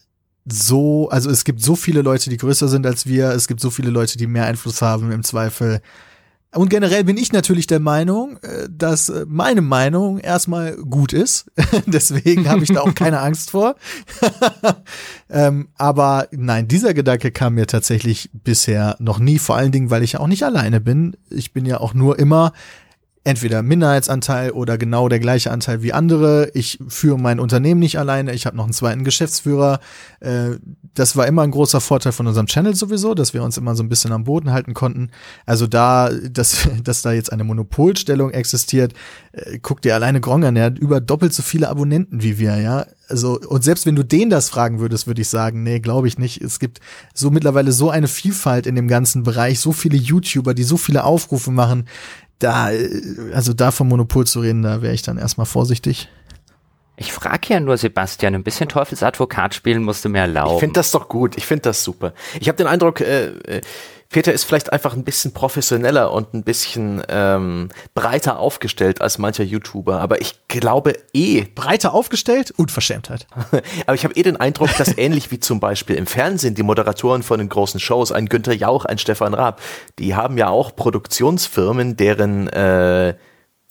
so, 0.45 1.09
also 1.11 1.31
es 1.31 1.45
gibt 1.45 1.63
so 1.63 1.77
viele 1.77 2.03
Leute, 2.03 2.31
die 2.31 2.37
größer 2.37 2.69
sind 2.69 2.87
als 2.87 3.07
wir, 3.07 3.31
es 3.31 3.49
gibt 3.49 3.61
so 3.61 3.71
viele 3.71 3.91
Leute, 3.91 4.19
die 4.19 4.27
mehr 4.27 4.47
Einfluss 4.47 4.83
haben 4.83 5.13
im 5.13 5.23
Zweifel. 5.23 5.81
Und 6.55 6.69
generell 6.69 7.03
bin 7.05 7.17
ich 7.17 7.33
natürlich 7.33 7.67
der 7.67 7.81
Meinung, 7.81 8.37
äh, 8.43 8.69
dass 8.71 9.09
äh, 9.09 9.25
meine 9.27 9.63
Meinung 9.63 10.19
erstmal 10.19 10.77
gut 10.77 11.15
ist. 11.15 11.51
Deswegen 11.87 12.49
habe 12.49 12.63
ich 12.63 12.69
da 12.69 12.81
auch 12.83 12.95
keine 12.95 13.21
Angst 13.21 13.51
vor. 13.51 13.77
ähm, 15.31 15.69
aber 15.77 16.29
nein, 16.31 16.69
dieser 16.69 16.93
Gedanke 16.93 17.31
kam 17.31 17.55
mir 17.55 17.67
tatsächlich 17.67 18.29
bisher 18.35 18.97
noch 18.99 19.19
nie. 19.19 19.39
Vor 19.39 19.57
allen 19.57 19.73
Dingen, 19.73 19.89
weil 19.89 20.03
ich 20.03 20.13
ja 20.13 20.21
auch 20.21 20.27
nicht 20.27 20.45
alleine 20.45 20.81
bin. 20.81 21.17
Ich 21.31 21.55
bin 21.55 21.65
ja 21.65 21.81
auch 21.81 21.95
nur 21.95 22.19
immer 22.19 22.53
entweder 23.25 23.63
Minderheitsanteil 23.63 24.51
oder 24.51 24.77
genau 24.77 25.09
der 25.09 25.21
gleiche 25.21 25.53
Anteil 25.53 25.83
wie 25.83 25.93
andere. 25.93 26.51
Ich 26.55 26.79
führe 26.89 27.19
mein 27.19 27.39
Unternehmen 27.39 27.79
nicht 27.79 27.99
alleine. 27.99 28.33
Ich 28.35 28.47
habe 28.47 28.57
noch 28.57 28.65
einen 28.65 28.73
zweiten 28.73 29.05
Geschäftsführer. 29.05 29.79
Äh, 30.19 30.57
das 30.95 31.17
war 31.17 31.29
immer 31.29 31.43
ein 31.43 31.53
großer 31.53 31.81
Vorteil 31.81 32.13
von 32.13 32.27
unserem 32.27 32.47
Channel 32.47 32.75
sowieso, 32.75 33.15
dass 33.15 33.33
wir 33.33 33.45
uns 33.45 33.57
immer 33.57 33.77
so 33.77 33.85
ein 33.85 33.89
bisschen 33.89 34.13
am 34.13 34.25
Boden 34.25 34.51
halten 34.51 34.75
konnten. 34.75 35.11
Also 35.47 35.69
da, 35.69 36.11
dass, 36.31 36.69
dass 36.83 37.03
da 37.03 37.13
jetzt 37.13 37.33
eine 37.33 37.45
Monopolstellung 37.45 38.33
existiert, 38.33 38.93
äh, 39.33 39.61
guck 39.63 39.83
dir 39.83 39.95
alleine 39.95 40.21
Gronk 40.21 40.45
an, 40.45 40.57
der 40.57 40.65
hat 40.65 40.79
über 40.79 41.01
doppelt 41.01 41.33
so 41.33 41.43
viele 41.43 41.69
Abonnenten 41.69 42.23
wie 42.23 42.39
wir, 42.39 42.57
ja. 42.57 42.87
Also, 43.09 43.39
und 43.39 43.63
selbst 43.63 43.85
wenn 43.85 43.95
du 43.95 44.05
den 44.05 44.31
das 44.31 44.49
fragen 44.49 44.81
würdest, 44.81 45.07
würde 45.07 45.21
ich 45.21 45.29
sagen, 45.29 45.63
nee, 45.63 45.81
glaube 45.81 46.09
ich 46.09 46.19
nicht. 46.19 46.41
Es 46.41 46.59
gibt 46.59 46.81
so 47.13 47.31
mittlerweile 47.31 47.71
so 47.71 47.91
eine 47.91 48.09
Vielfalt 48.09 48.67
in 48.67 48.75
dem 48.75 48.89
ganzen 48.89 49.23
Bereich, 49.23 49.61
so 49.61 49.73
viele 49.73 49.99
YouTuber, 49.99 50.55
die 50.55 50.63
so 50.63 50.79
viele 50.79 51.05
Aufrufe 51.05 51.51
machen 51.51 51.85
da, 52.39 52.71
also 53.33 53.53
da 53.53 53.71
vom 53.71 53.89
Monopol 53.89 54.27
zu 54.27 54.41
reden, 54.41 54.63
da 54.63 54.83
wäre 54.83 54.95
ich 54.95 55.03
dann 55.03 55.19
erstmal 55.19 55.47
vorsichtig. 55.47 56.09
Ich 56.97 57.13
frage 57.13 57.55
ja 57.55 57.61
nur, 57.61 57.77
Sebastian, 57.77 58.35
ein 58.35 58.45
bisschen 58.45 58.69
Teufelsadvokat 58.69 59.55
spielen 59.55 59.83
musst 59.83 60.05
du 60.05 60.09
mir 60.09 60.21
erlauben. 60.21 60.55
Ich 60.55 60.61
finde 60.61 60.75
das 60.75 60.91
doch 60.91 61.09
gut, 61.09 61.37
ich 61.37 61.47
finde 61.47 61.63
das 61.63 61.83
super. 61.83 62.13
Ich 62.39 62.49
habe 62.49 62.57
den 62.57 62.67
Eindruck, 62.67 63.01
äh, 63.01 63.27
äh 63.27 63.61
Peter 64.13 64.33
ist 64.33 64.45
vielleicht 64.45 64.73
einfach 64.73 64.95
ein 64.95 65.05
bisschen 65.05 65.33
professioneller 65.33 66.13
und 66.13 66.35
ein 66.35 66.45
bisschen 66.45 67.03
ähm, 67.09 67.71
breiter 67.95 68.39
aufgestellt 68.39 69.01
als 69.01 69.19
mancher 69.19 69.43
YouTuber, 69.43 70.01
aber 70.01 70.21
ich 70.21 70.47
glaube 70.49 70.95
eh. 71.13 71.45
Breiter 71.55 71.95
aufgestellt? 71.95 72.53
Unverschämtheit. 72.57 73.27
aber 73.87 73.95
ich 73.95 74.05
habe 74.05 74.15
eh 74.15 74.23
den 74.23 74.37
Eindruck, 74.37 74.71
dass 74.77 74.97
ähnlich 74.97 75.31
wie 75.31 75.41
zum 75.41 75.61
Beispiel 75.61 75.97
im 75.97 76.07
Fernsehen 76.07 76.55
die 76.55 76.63
Moderatoren 76.63 77.23
von 77.23 77.39
den 77.39 77.49
großen 77.49 77.81
Shows, 77.81 78.13
ein 78.13 78.27
Günther 78.27 78.55
Jauch, 78.55 78.85
ein 78.85 78.99
Stefan 78.99 79.35
Raab, 79.35 79.61
die 79.99 80.15
haben 80.15 80.37
ja 80.37 80.49
auch 80.49 80.77
Produktionsfirmen, 80.77 81.97
deren 81.97 82.49
äh, 82.49 83.15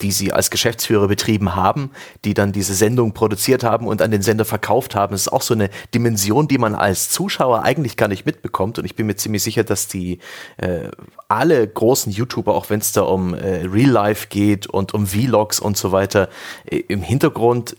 die 0.01 0.11
sie 0.11 0.33
als 0.33 0.49
Geschäftsführer 0.49 1.07
betrieben 1.07 1.55
haben, 1.55 1.91
die 2.25 2.33
dann 2.33 2.51
diese 2.51 2.73
Sendung 2.73 3.13
produziert 3.13 3.63
haben 3.63 3.87
und 3.87 4.01
an 4.01 4.11
den 4.11 4.21
Sender 4.21 4.45
verkauft 4.45 4.95
haben. 4.95 5.11
Das 5.11 5.21
ist 5.21 5.33
auch 5.33 5.41
so 5.41 5.53
eine 5.53 5.69
Dimension, 5.93 6.47
die 6.47 6.57
man 6.57 6.75
als 6.75 7.09
Zuschauer 7.09 7.63
eigentlich 7.63 7.97
gar 7.97 8.07
nicht 8.07 8.25
mitbekommt. 8.25 8.79
Und 8.79 8.85
ich 8.85 8.95
bin 8.95 9.07
mir 9.07 9.15
ziemlich 9.15 9.43
sicher, 9.43 9.63
dass 9.63 9.87
die 9.87 10.19
äh, 10.57 10.89
alle 11.27 11.67
großen 11.67 12.11
YouTuber, 12.11 12.53
auch 12.53 12.69
wenn 12.69 12.79
es 12.79 12.91
da 12.91 13.01
um 13.01 13.33
äh, 13.33 13.65
Real 13.65 13.89
Life 13.89 14.27
geht 14.29 14.67
und 14.67 14.93
um 14.93 15.07
Vlogs 15.07 15.59
und 15.59 15.77
so 15.77 15.91
weiter, 15.91 16.29
äh, 16.65 16.77
im 16.77 17.01
Hintergrund 17.01 17.77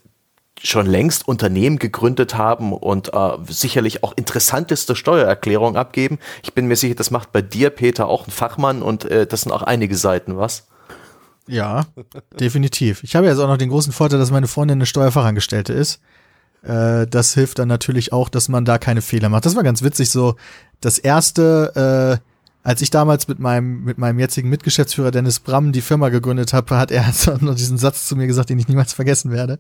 schon 0.62 0.86
längst 0.86 1.26
Unternehmen 1.26 1.78
gegründet 1.78 2.36
haben 2.36 2.72
und 2.72 3.12
äh, 3.14 3.30
sicherlich 3.48 4.04
auch 4.04 4.12
interessanteste 4.16 4.94
Steuererklärungen 4.94 5.76
abgeben. 5.76 6.18
Ich 6.42 6.54
bin 6.54 6.66
mir 6.66 6.76
sicher, 6.76 6.94
das 6.94 7.10
macht 7.10 7.32
bei 7.32 7.42
dir, 7.42 7.70
Peter, 7.70 8.06
auch 8.06 8.26
ein 8.26 8.30
Fachmann 8.30 8.82
und 8.82 9.04
äh, 9.06 9.26
das 9.26 9.42
sind 9.42 9.52
auch 9.52 9.62
einige 9.62 9.96
Seiten, 9.96 10.36
was? 10.36 10.68
Ja, 11.46 11.86
definitiv. 12.38 13.02
Ich 13.02 13.16
habe 13.16 13.26
jetzt 13.26 13.38
auch 13.38 13.48
noch 13.48 13.56
den 13.56 13.68
großen 13.68 13.92
Vorteil, 13.92 14.18
dass 14.18 14.30
meine 14.30 14.46
Freundin 14.46 14.78
eine 14.78 14.86
Steuerfachangestellte 14.86 15.72
ist. 15.72 16.00
Äh, 16.62 17.06
das 17.06 17.34
hilft 17.34 17.58
dann 17.58 17.68
natürlich 17.68 18.12
auch, 18.12 18.28
dass 18.28 18.48
man 18.48 18.64
da 18.64 18.78
keine 18.78 19.02
Fehler 19.02 19.28
macht. 19.28 19.46
Das 19.46 19.56
war 19.56 19.62
ganz 19.62 19.82
witzig 19.82 20.10
so. 20.10 20.36
Das 20.80 20.98
erste, 20.98 22.20
äh, 22.22 22.28
als 22.62 22.80
ich 22.80 22.90
damals 22.90 23.26
mit 23.28 23.40
meinem, 23.40 23.84
mit 23.84 23.98
meinem 23.98 24.18
jetzigen 24.18 24.48
Mitgeschäftsführer 24.48 25.10
Dennis 25.10 25.40
Bramm 25.40 25.72
die 25.72 25.80
Firma 25.80 26.08
gegründet 26.10 26.52
habe, 26.52 26.76
hat 26.76 26.90
er 26.90 27.04
noch 27.40 27.54
diesen 27.54 27.78
Satz 27.78 28.06
zu 28.06 28.16
mir 28.16 28.26
gesagt, 28.26 28.50
den 28.50 28.58
ich 28.58 28.68
niemals 28.68 28.92
vergessen 28.92 29.32
werde. 29.32 29.58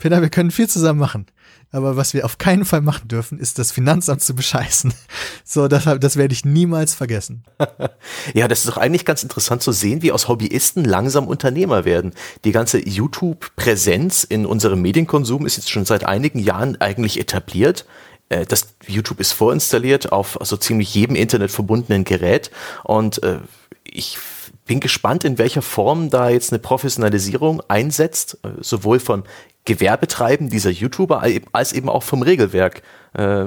Peter, 0.00 0.22
wir 0.22 0.30
können 0.30 0.50
viel 0.50 0.68
zusammen 0.68 0.98
machen. 0.98 1.26
Aber 1.72 1.96
was 1.96 2.14
wir 2.14 2.24
auf 2.24 2.38
keinen 2.38 2.64
Fall 2.64 2.80
machen 2.80 3.06
dürfen, 3.06 3.38
ist 3.38 3.60
das 3.60 3.70
Finanzamt 3.70 4.22
zu 4.22 4.34
bescheißen. 4.34 4.92
So, 5.44 5.66
das, 5.66 5.84
das 5.98 6.14
werde 6.14 6.32
ich 6.32 6.44
niemals 6.44 6.94
vergessen. 6.94 7.42
ja, 8.34 8.46
das 8.46 8.60
ist 8.60 8.68
doch 8.68 8.76
eigentlich 8.76 9.04
ganz 9.04 9.24
interessant 9.24 9.62
zu 9.62 9.72
sehen, 9.72 10.00
wie 10.00 10.12
aus 10.12 10.28
Hobbyisten 10.28 10.84
langsam 10.84 11.26
Unternehmer 11.26 11.84
werden. 11.84 12.12
Die 12.44 12.52
ganze 12.52 12.78
YouTube-Präsenz 12.78 14.22
in 14.22 14.46
unserem 14.46 14.80
Medienkonsum 14.80 15.46
ist 15.46 15.56
jetzt 15.56 15.68
schon 15.70 15.86
seit 15.86 16.04
einigen 16.04 16.38
Jahren 16.38 16.80
eigentlich 16.80 17.18
etabliert 17.18 17.84
äh, 18.28 18.46
das 18.46 18.74
YouTube 18.86 19.18
ist 19.18 19.32
vorinstalliert 19.32 20.12
auf 20.12 20.38
so 20.40 20.56
ziemlich 20.56 20.94
jedem 20.94 21.16
Internet 21.16 21.50
verbundenen 21.50 22.04
Gerät 22.04 22.52
und 22.84 23.20
äh, 23.24 23.40
ich 23.82 24.18
bin 24.66 24.78
gespannt, 24.78 25.24
in 25.24 25.36
welcher 25.36 25.62
Form 25.62 26.10
da 26.10 26.28
jetzt 26.28 26.52
eine 26.52 26.60
Professionalisierung 26.60 27.60
einsetzt, 27.66 28.38
äh, 28.44 28.50
sowohl 28.60 29.00
von 29.00 29.24
Gewerbetreiben 29.64 30.50
dieser 30.50 30.70
YouTuber 30.70 31.22
als 31.52 31.72
eben 31.72 31.88
auch 31.88 32.02
vom 32.02 32.22
Regelwerk, 32.22 32.82
äh, 33.14 33.46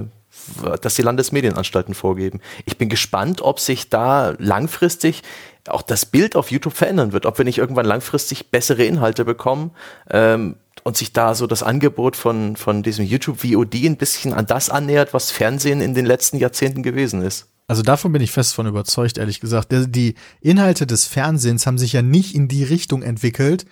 das 0.81 0.95
die 0.95 1.01
Landesmedienanstalten 1.01 1.93
vorgeben. 1.93 2.39
Ich 2.65 2.77
bin 2.77 2.89
gespannt, 2.89 3.41
ob 3.41 3.59
sich 3.59 3.89
da 3.89 4.33
langfristig 4.39 5.21
auch 5.69 5.81
das 5.81 6.05
Bild 6.05 6.35
auf 6.35 6.51
YouTube 6.51 6.73
verändern 6.73 7.13
wird, 7.13 7.25
ob 7.25 7.37
wir 7.37 7.45
nicht 7.45 7.57
irgendwann 7.57 7.85
langfristig 7.85 8.51
bessere 8.51 8.83
Inhalte 8.83 9.25
bekommen 9.25 9.71
ähm, 10.09 10.55
und 10.83 10.97
sich 10.97 11.13
da 11.13 11.35
so 11.35 11.47
das 11.47 11.63
Angebot 11.63 12.15
von, 12.15 12.55
von 12.55 12.83
diesem 12.83 13.05
YouTube 13.05 13.39
VOD 13.39 13.75
ein 13.85 13.97
bisschen 13.97 14.33
an 14.33 14.45
das 14.45 14.69
annähert, 14.69 15.13
was 15.13 15.31
Fernsehen 15.31 15.81
in 15.81 15.93
den 15.93 16.05
letzten 16.05 16.37
Jahrzehnten 16.37 16.83
gewesen 16.83 17.21
ist. 17.21 17.47
Also 17.67 17.81
davon 17.81 18.11
bin 18.11 18.21
ich 18.21 18.31
fest 18.31 18.55
von 18.55 18.67
überzeugt, 18.67 19.17
ehrlich 19.17 19.39
gesagt. 19.39 19.69
Die 19.71 20.15
Inhalte 20.41 20.85
des 20.85 21.07
Fernsehens 21.07 21.65
haben 21.65 21.77
sich 21.77 21.93
ja 21.93 22.01
nicht 22.01 22.35
in 22.35 22.49
die 22.49 22.63
Richtung 22.63 23.01
entwickelt, 23.01 23.65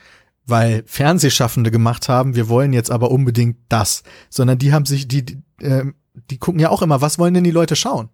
weil 0.46 0.84
Fernsehschaffende 0.86 1.72
gemacht 1.72 2.10
haben, 2.10 2.36
wir 2.36 2.50
wollen 2.50 2.74
jetzt 2.74 2.92
aber 2.92 3.12
unbedingt 3.12 3.58
das, 3.70 4.04
sondern 4.30 4.58
die 4.58 4.74
haben 4.74 4.86
sich, 4.86 5.08
die, 5.08 5.26
die, 5.26 5.38
äh, 5.62 5.86
die 6.30 6.38
gucken 6.38 6.60
ja 6.60 6.70
auch 6.70 6.82
immer, 6.82 7.02
was 7.02 7.20
wollen 7.20 7.34
denn 7.34 7.44
die 7.44 7.52
Leute 7.52 7.76
schauen? 7.76 8.10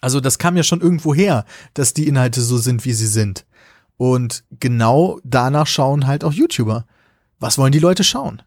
Also 0.00 0.20
das 0.20 0.38
kam 0.38 0.56
ja 0.56 0.62
schon 0.62 0.80
irgendwo 0.80 1.14
her, 1.14 1.44
dass 1.74 1.94
die 1.94 2.08
Inhalte 2.08 2.40
so 2.40 2.58
sind, 2.58 2.84
wie 2.84 2.92
sie 2.92 3.06
sind. 3.06 3.46
Und 3.96 4.44
genau 4.60 5.20
danach 5.24 5.66
schauen 5.66 6.06
halt 6.06 6.22
auch 6.22 6.32
YouTuber. 6.32 6.86
Was 7.38 7.58
wollen 7.58 7.72
die 7.72 7.78
Leute 7.78 8.04
schauen? 8.04 8.42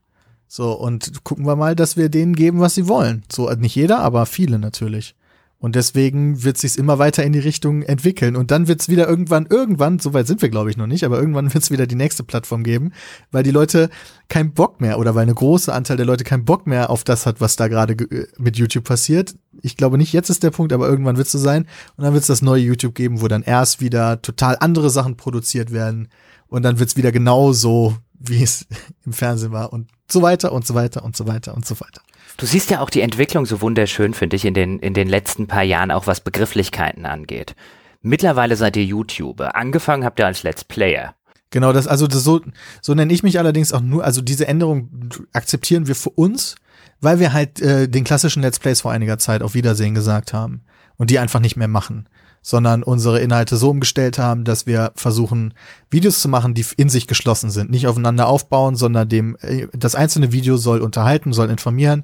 So, 0.47 0.73
und 0.73 1.23
gucken 1.23 1.45
wir 1.45 1.55
mal, 1.55 1.75
dass 1.75 1.95
wir 1.95 2.09
denen 2.09 2.35
geben, 2.35 2.59
was 2.59 2.75
sie 2.75 2.87
wollen. 2.87 3.23
So, 3.31 3.49
nicht 3.51 3.75
jeder, 3.75 3.99
aber 3.99 4.25
viele 4.25 4.57
natürlich. 4.57 5.15
Und 5.61 5.75
deswegen 5.75 6.43
wird 6.45 6.57
sich 6.57 6.77
immer 6.77 6.99
weiter 6.99 7.23
in 7.25 7.33
die 7.33 7.39
Richtung 7.39 7.81
entwickeln. 7.81 8.37
Und 8.37 8.49
dann 8.49 8.69
wird 8.69 8.79
es 8.79 8.87
wieder 8.87 9.09
irgendwann, 9.09 9.45
irgendwann, 9.45 9.99
soweit 9.99 10.25
sind 10.25 10.41
wir, 10.41 10.47
glaube 10.47 10.69
ich, 10.69 10.77
noch 10.77 10.87
nicht, 10.87 11.03
aber 11.03 11.19
irgendwann 11.19 11.53
wird 11.53 11.61
es 11.61 11.69
wieder 11.69 11.85
die 11.85 11.95
nächste 11.95 12.23
Plattform 12.23 12.63
geben, 12.63 12.93
weil 13.31 13.43
die 13.43 13.51
Leute 13.51 13.89
keinen 14.29 14.53
Bock 14.53 14.79
mehr 14.79 14.99
oder 14.99 15.15
weil 15.15 15.23
eine 15.23 15.33
große 15.33 15.73
Anteil 15.73 15.97
der 15.97 16.05
Leute 16.05 16.23
keinen 16.23 16.45
Bock 16.45 16.65
mehr 16.65 16.89
auf 16.89 17.03
das 17.03 17.25
hat, 17.25 17.41
was 17.41 17.57
da 17.57 17.67
gerade 17.67 17.93
äh, 17.93 18.27
mit 18.37 18.55
YouTube 18.55 18.85
passiert. 18.85 19.35
Ich 19.61 19.75
glaube 19.75 19.97
nicht, 19.97 20.13
jetzt 20.13 20.29
ist 20.29 20.43
der 20.43 20.51
Punkt, 20.51 20.71
aber 20.71 20.87
irgendwann 20.87 21.17
wird 21.17 21.27
es 21.27 21.33
so 21.33 21.39
sein. 21.39 21.67
Und 21.97 22.05
dann 22.05 22.13
wird 22.13 22.21
es 22.21 22.27
das 22.27 22.41
neue 22.41 22.61
YouTube 22.61 22.95
geben, 22.95 23.19
wo 23.19 23.27
dann 23.27 23.43
erst 23.43 23.81
wieder 23.81 24.21
total 24.21 24.55
andere 24.61 24.89
Sachen 24.89 25.17
produziert 25.17 25.73
werden. 25.73 26.07
Und 26.47 26.63
dann 26.63 26.79
wird 26.79 26.89
es 26.89 26.95
wieder 26.95 27.11
genauso, 27.11 27.97
wie 28.17 28.43
es 28.43 28.65
im 29.05 29.11
Fernsehen 29.11 29.51
war. 29.51 29.73
Und 29.73 29.89
so 30.09 30.21
weiter 30.21 30.53
und 30.53 30.65
so 30.65 30.73
weiter 30.73 31.03
und 31.03 31.17
so 31.17 31.27
weiter 31.27 31.53
und 31.53 31.65
so 31.65 31.75
weiter. 31.81 32.01
Du 32.39 32.45
siehst 32.45 32.69
ja 32.69 32.79
auch 32.79 32.89
die 32.89 33.01
Entwicklung 33.01 33.45
so 33.45 33.59
wunderschön, 33.59 34.13
finde 34.13 34.37
ich, 34.37 34.45
in 34.45 34.53
den, 34.53 34.79
in 34.79 34.93
den 34.93 35.09
letzten 35.09 35.47
paar 35.47 35.63
Jahren, 35.63 35.91
auch 35.91 36.07
was 36.07 36.21
Begrifflichkeiten 36.21 37.05
angeht. 37.05 37.53
Mittlerweile 38.01 38.55
seid 38.55 38.77
ihr 38.77 38.85
YouTuber. 38.85 39.57
Angefangen 39.57 40.05
habt 40.05 40.19
ihr 40.19 40.25
als 40.25 40.43
Let's 40.43 40.63
Player. 40.63 41.15
Genau, 41.49 41.73
das, 41.73 41.85
also 41.85 42.07
das 42.07 42.23
so, 42.23 42.39
so 42.81 42.93
nenne 42.93 43.11
ich 43.11 43.23
mich 43.23 43.39
allerdings 43.39 43.73
auch 43.73 43.81
nur, 43.81 44.05
also 44.05 44.21
diese 44.21 44.47
Änderung 44.47 45.09
akzeptieren 45.33 45.87
wir 45.87 45.95
für 45.95 46.11
uns, 46.11 46.55
weil 47.01 47.19
wir 47.19 47.33
halt 47.33 47.59
äh, 47.59 47.89
den 47.89 48.05
klassischen 48.05 48.41
Let's 48.41 48.59
Plays 48.59 48.79
vor 48.79 48.93
einiger 48.93 49.19
Zeit 49.19 49.43
auf 49.43 49.53
Wiedersehen 49.53 49.93
gesagt 49.93 50.31
haben 50.31 50.61
und 50.95 51.09
die 51.09 51.19
einfach 51.19 51.41
nicht 51.41 51.57
mehr 51.57 51.67
machen, 51.67 52.07
sondern 52.41 52.83
unsere 52.83 53.19
Inhalte 53.19 53.57
so 53.57 53.69
umgestellt 53.69 54.19
haben, 54.19 54.43
dass 54.43 54.65
wir 54.65 54.91
versuchen, 54.95 55.53
Videos 55.89 56.21
zu 56.21 56.29
machen, 56.29 56.53
die 56.53 56.65
in 56.77 56.89
sich 56.89 57.07
geschlossen 57.07 57.49
sind, 57.49 57.69
nicht 57.71 57.87
aufeinander 57.87 58.27
aufbauen, 58.27 58.75
sondern 58.75 59.09
dem, 59.09 59.37
äh, 59.41 59.67
das 59.73 59.95
einzelne 59.95 60.31
Video 60.31 60.57
soll 60.57 60.81
unterhalten, 60.81 61.33
soll 61.33 61.49
informieren 61.49 62.03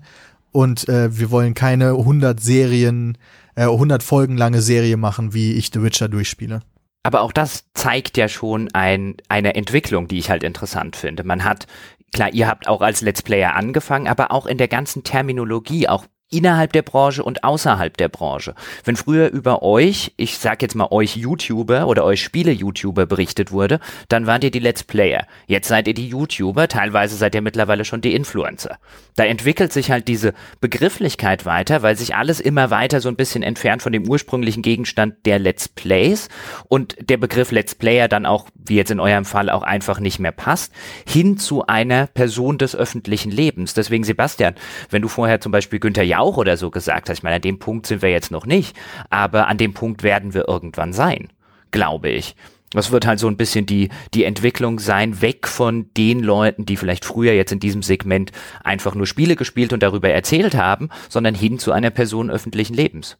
und 0.51 0.87
äh, 0.87 1.17
wir 1.17 1.31
wollen 1.31 1.53
keine 1.53 1.89
100 1.89 2.39
Serien, 2.39 3.17
äh, 3.55 3.63
100 3.63 4.03
Folgen 4.03 4.37
lange 4.37 4.61
Serie 4.61 4.97
machen, 4.97 5.33
wie 5.33 5.53
ich 5.53 5.71
The 5.73 5.81
Witcher 5.81 6.07
durchspiele. 6.07 6.61
Aber 7.03 7.21
auch 7.21 7.31
das 7.31 7.65
zeigt 7.73 8.17
ja 8.17 8.27
schon 8.27 8.69
ein, 8.73 9.15
eine 9.29 9.53
Entwicklung, 9.55 10.07
die 10.07 10.17
ich 10.17 10.29
halt 10.29 10.43
interessant 10.43 10.95
finde. 10.95 11.23
Man 11.23 11.43
hat, 11.43 11.67
klar, 12.13 12.33
ihr 12.33 12.47
habt 12.47 12.67
auch 12.67 12.81
als 12.81 13.01
Let's 13.01 13.21
Player 13.21 13.53
angefangen, 13.53 14.07
aber 14.07 14.31
auch 14.31 14.47
in 14.47 14.57
der 14.57 14.67
ganzen 14.67 15.03
Terminologie, 15.03 15.87
auch 15.87 16.05
innerhalb 16.35 16.73
der 16.73 16.81
Branche 16.81 17.23
und 17.23 17.43
außerhalb 17.43 17.95
der 17.97 18.09
Branche. 18.09 18.55
Wenn 18.83 18.95
früher 18.95 19.31
über 19.31 19.63
euch, 19.63 20.13
ich 20.17 20.37
sag 20.37 20.61
jetzt 20.61 20.75
mal 20.75 20.91
euch 20.91 21.15
YouTuber 21.15 21.87
oder 21.87 22.03
euch 22.03 22.21
Spiele-YouTuber 22.21 23.05
berichtet 23.05 23.51
wurde, 23.51 23.79
dann 24.09 24.27
waren 24.27 24.41
ihr 24.41 24.51
die 24.51 24.59
Let's 24.59 24.83
Player. 24.83 25.27
Jetzt 25.47 25.67
seid 25.67 25.87
ihr 25.87 25.93
die 25.93 26.09
YouTuber, 26.09 26.67
teilweise 26.67 27.15
seid 27.15 27.35
ihr 27.35 27.41
mittlerweile 27.41 27.85
schon 27.85 28.01
die 28.01 28.13
Influencer. 28.13 28.77
Da 29.15 29.23
entwickelt 29.23 29.71
sich 29.71 29.91
halt 29.91 30.07
diese 30.07 30.33
Begrifflichkeit 30.59 31.45
weiter, 31.45 31.81
weil 31.81 31.97
sich 31.97 32.15
alles 32.15 32.39
immer 32.39 32.69
weiter 32.69 32.99
so 32.99 33.09
ein 33.09 33.15
bisschen 33.15 33.43
entfernt 33.43 33.81
von 33.81 33.93
dem 33.93 34.09
ursprünglichen 34.09 34.61
Gegenstand 34.61 35.15
der 35.25 35.39
Let's 35.39 35.69
Plays 35.69 36.27
und 36.67 36.95
der 36.99 37.17
Begriff 37.17 37.51
Let's 37.51 37.75
Player 37.75 38.07
dann 38.07 38.25
auch, 38.25 38.47
wie 38.55 38.75
jetzt 38.75 38.91
in 38.91 38.99
eurem 38.99 39.25
Fall, 39.25 39.49
auch 39.49 39.63
einfach 39.63 39.99
nicht 39.99 40.19
mehr 40.19 40.31
passt, 40.31 40.73
hin 41.07 41.37
zu 41.37 41.65
einer 41.67 42.07
Person 42.07 42.57
des 42.57 42.75
öffentlichen 42.75 43.31
Lebens. 43.31 43.73
Deswegen, 43.73 44.03
Sebastian, 44.03 44.55
wenn 44.89 45.01
du 45.01 45.07
vorher 45.07 45.39
zum 45.39 45.51
Beispiel 45.51 45.79
Günther 45.79 46.03
Jauch 46.03 46.24
oder 46.33 46.57
so 46.57 46.71
gesagt 46.71 47.09
hast. 47.09 47.19
Ich 47.19 47.23
meine, 47.23 47.37
an 47.37 47.41
dem 47.41 47.59
Punkt 47.59 47.87
sind 47.87 48.01
wir 48.01 48.09
jetzt 48.09 48.31
noch 48.31 48.45
nicht, 48.45 48.75
aber 49.09 49.47
an 49.47 49.57
dem 49.57 49.73
Punkt 49.73 50.03
werden 50.03 50.33
wir 50.33 50.47
irgendwann 50.47 50.93
sein, 50.93 51.29
glaube 51.71 52.09
ich. 52.09 52.35
Das 52.71 52.91
wird 52.91 53.07
halt 53.07 53.19
so 53.19 53.27
ein 53.27 53.37
bisschen 53.37 53.65
die, 53.65 53.89
die 54.13 54.25
Entwicklung 54.25 54.79
sein, 54.79 55.21
weg 55.21 55.47
von 55.47 55.89
den 55.95 56.19
Leuten, 56.19 56.65
die 56.65 56.75
vielleicht 56.75 57.05
früher 57.05 57.31
jetzt 57.31 57.53
in 57.53 57.59
diesem 57.59 57.83
Segment 57.83 58.31
einfach 58.63 58.95
nur 58.95 59.07
Spiele 59.07 59.35
gespielt 59.37 59.71
und 59.71 59.81
darüber 59.81 60.09
erzählt 60.09 60.55
haben, 60.55 60.89
sondern 61.07 61.35
hin 61.35 61.57
zu 61.57 61.71
einer 61.71 61.89
Person 61.89 62.29
öffentlichen 62.29 62.73
Lebens. 62.73 63.17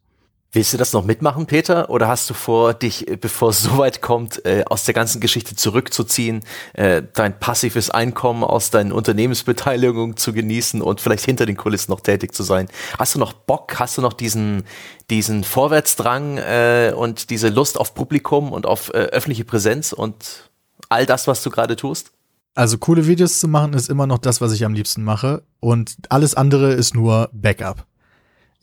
Willst 0.51 0.71
du 0.71 0.77
das 0.77 0.93
noch 0.93 1.03
mitmachen, 1.03 1.47
Peter? 1.47 1.89
Oder 1.89 2.07
hast 2.07 2.29
du 2.29 2.33
vor, 2.33 2.73
dich, 2.73 3.07
äh, 3.09 3.17
bevor 3.17 3.49
es 3.49 3.61
soweit 3.63 4.01
kommt, 4.01 4.45
äh, 4.45 4.63
aus 4.69 4.85
der 4.85 4.93
ganzen 4.93 5.19
Geschichte 5.19 5.55
zurückzuziehen, 5.55 6.43
äh, 6.73 7.03
dein 7.13 7.37
passives 7.37 7.89
Einkommen 7.89 8.43
aus 8.43 8.69
deinen 8.69 8.91
Unternehmensbeteiligungen 8.91 10.15
zu 10.15 10.31
genießen 10.31 10.81
und 10.81 11.01
vielleicht 11.01 11.25
hinter 11.25 11.45
den 11.45 11.57
Kulissen 11.57 11.91
noch 11.91 11.99
tätig 11.99 12.33
zu 12.33 12.43
sein? 12.43 12.69
Hast 12.97 13.15
du 13.15 13.19
noch 13.19 13.33
Bock? 13.33 13.79
Hast 13.79 13.97
du 13.97 14.01
noch 14.01 14.13
diesen, 14.13 14.63
diesen 15.09 15.43
Vorwärtsdrang 15.43 16.37
äh, 16.37 16.93
und 16.95 17.29
diese 17.29 17.49
Lust 17.49 17.77
auf 17.77 17.93
Publikum 17.93 18.53
und 18.53 18.65
auf 18.65 18.89
äh, 18.89 18.97
öffentliche 18.97 19.43
Präsenz 19.43 19.91
und 19.91 20.49
all 20.89 21.05
das, 21.05 21.27
was 21.27 21.43
du 21.43 21.49
gerade 21.49 21.75
tust? 21.75 22.11
Also 22.53 22.77
coole 22.77 23.05
Videos 23.05 23.39
zu 23.39 23.49
machen 23.49 23.73
ist 23.73 23.89
immer 23.89 24.07
noch 24.07 24.17
das, 24.17 24.39
was 24.39 24.53
ich 24.53 24.63
am 24.63 24.73
liebsten 24.73 25.03
mache. 25.03 25.43
Und 25.59 25.97
alles 26.07 26.35
andere 26.35 26.71
ist 26.71 26.95
nur 26.95 27.29
Backup. 27.33 27.85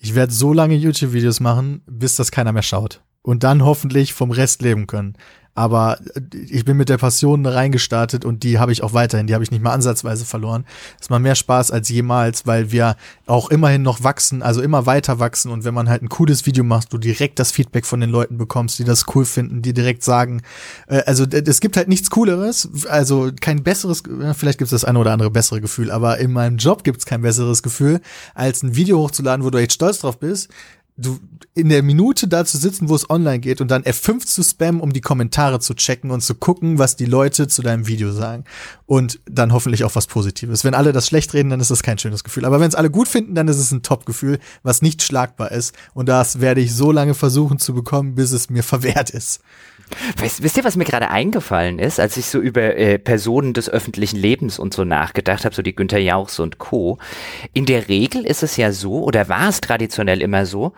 Ich 0.04 0.16
werde 0.16 0.32
so 0.32 0.52
lange 0.52 0.74
YouTube-Videos 0.74 1.38
machen, 1.38 1.82
bis 1.86 2.16
das 2.16 2.32
keiner 2.32 2.52
mehr 2.52 2.62
schaut. 2.62 3.02
und 3.22 3.44
dann 3.44 3.64
hoffentlich 3.64 4.12
vom 4.12 4.32
Rest 4.32 4.62
leben 4.62 4.88
können. 4.88 5.16
Aber 5.54 5.98
äh, 6.14 6.20
ich 6.48 6.64
bin 6.64 6.76
mit 6.76 6.88
der 6.88 6.98
Passion 6.98 7.44
reingestartet 7.46 8.24
und 8.24 8.42
die 8.42 8.58
habe 8.58 8.72
ich 8.72 8.82
auch 8.82 8.94
weiterhin, 8.94 9.26
die 9.26 9.34
habe 9.34 9.44
ich 9.44 9.50
nicht 9.50 9.62
mal 9.62 9.72
ansatzweise 9.72 10.24
verloren. 10.24 10.64
Es 11.00 11.10
macht 11.10 11.22
mehr 11.22 11.34
Spaß 11.34 11.70
als 11.70 11.88
jemals, 11.88 12.46
weil 12.46 12.72
wir 12.72 12.96
auch 13.26 13.50
immerhin 13.50 13.82
noch 13.82 14.02
wachsen, 14.02 14.42
also 14.42 14.62
immer 14.62 14.86
weiter 14.86 15.18
wachsen 15.18 15.50
und 15.50 15.64
wenn 15.64 15.74
man 15.74 15.88
halt 15.88 16.02
ein 16.02 16.08
cooles 16.08 16.46
Video 16.46 16.64
macht, 16.64 16.92
du 16.92 16.98
direkt 16.98 17.38
das 17.38 17.52
Feedback 17.52 17.86
von 17.86 18.00
den 18.00 18.10
Leuten 18.10 18.38
bekommst, 18.38 18.78
die 18.78 18.84
das 18.84 19.04
cool 19.14 19.24
finden, 19.24 19.62
die 19.62 19.72
direkt 19.72 20.02
sagen, 20.02 20.42
äh, 20.86 21.02
also 21.06 21.24
es 21.24 21.60
gibt 21.60 21.76
halt 21.76 21.88
nichts 21.88 22.10
Cooleres, 22.10 22.86
also 22.88 23.30
kein 23.40 23.62
besseres, 23.62 24.02
vielleicht 24.34 24.58
gibt 24.58 24.72
es 24.72 24.80
das 24.80 24.84
eine 24.84 24.98
oder 24.98 25.12
andere 25.12 25.30
bessere 25.30 25.60
Gefühl, 25.60 25.90
aber 25.90 26.18
in 26.18 26.32
meinem 26.32 26.56
Job 26.56 26.84
gibt 26.84 26.98
es 26.98 27.06
kein 27.06 27.22
besseres 27.22 27.62
Gefühl, 27.62 28.00
als 28.34 28.62
ein 28.62 28.74
Video 28.76 28.98
hochzuladen, 28.98 29.44
wo 29.44 29.50
du 29.50 29.58
echt 29.58 29.72
stolz 29.72 30.00
drauf 30.00 30.18
bist, 30.18 30.48
du 31.02 31.18
in 31.54 31.68
der 31.68 31.82
Minute 31.82 32.28
da 32.28 32.46
zu 32.46 32.56
sitzen, 32.56 32.88
wo 32.88 32.94
es 32.94 33.10
online 33.10 33.40
geht 33.40 33.60
und 33.60 33.70
dann 33.70 33.82
F5 33.82 34.24
zu 34.24 34.42
spammen, 34.42 34.80
um 34.80 34.92
die 34.92 35.02
Kommentare 35.02 35.60
zu 35.60 35.74
checken 35.74 36.10
und 36.10 36.22
zu 36.22 36.34
gucken, 36.34 36.78
was 36.78 36.96
die 36.96 37.04
Leute 37.04 37.46
zu 37.46 37.60
deinem 37.60 37.86
Video 37.86 38.10
sagen. 38.12 38.44
Und 38.86 39.20
dann 39.26 39.52
hoffentlich 39.52 39.84
auch 39.84 39.94
was 39.94 40.06
Positives. 40.06 40.64
Wenn 40.64 40.74
alle 40.74 40.92
das 40.92 41.06
schlecht 41.06 41.34
reden, 41.34 41.50
dann 41.50 41.60
ist 41.60 41.70
das 41.70 41.82
kein 41.82 41.98
schönes 41.98 42.24
Gefühl. 42.24 42.46
Aber 42.46 42.58
wenn 42.58 42.68
es 42.68 42.74
alle 42.74 42.90
gut 42.90 43.08
finden, 43.08 43.34
dann 43.34 43.48
ist 43.48 43.58
es 43.58 43.70
ein 43.70 43.82
Top-Gefühl, 43.82 44.38
was 44.62 44.80
nicht 44.80 45.02
schlagbar 45.02 45.52
ist. 45.52 45.74
Und 45.92 46.08
das 46.08 46.40
werde 46.40 46.62
ich 46.62 46.74
so 46.74 46.90
lange 46.90 47.14
versuchen 47.14 47.58
zu 47.58 47.74
bekommen, 47.74 48.14
bis 48.14 48.32
es 48.32 48.48
mir 48.48 48.62
verwehrt 48.62 49.10
ist. 49.10 49.40
Weißt, 50.16 50.42
wisst 50.42 50.56
ihr, 50.56 50.64
was 50.64 50.76
mir 50.76 50.84
gerade 50.84 51.10
eingefallen 51.10 51.78
ist, 51.78 52.00
als 52.00 52.16
ich 52.16 52.26
so 52.26 52.38
über 52.38 52.76
äh, 52.76 52.98
Personen 52.98 53.52
des 53.52 53.68
öffentlichen 53.68 54.16
Lebens 54.16 54.58
und 54.58 54.74
so 54.74 54.84
nachgedacht 54.84 55.44
habe, 55.44 55.54
so 55.54 55.62
die 55.62 55.74
Günther 55.74 55.98
Jauchs 55.98 56.38
und 56.38 56.58
Co. 56.58 56.98
In 57.52 57.66
der 57.66 57.88
Regel 57.88 58.24
ist 58.24 58.42
es 58.42 58.56
ja 58.56 58.72
so, 58.72 59.02
oder 59.02 59.28
war 59.28 59.48
es 59.48 59.60
traditionell 59.60 60.22
immer 60.22 60.46
so, 60.46 60.72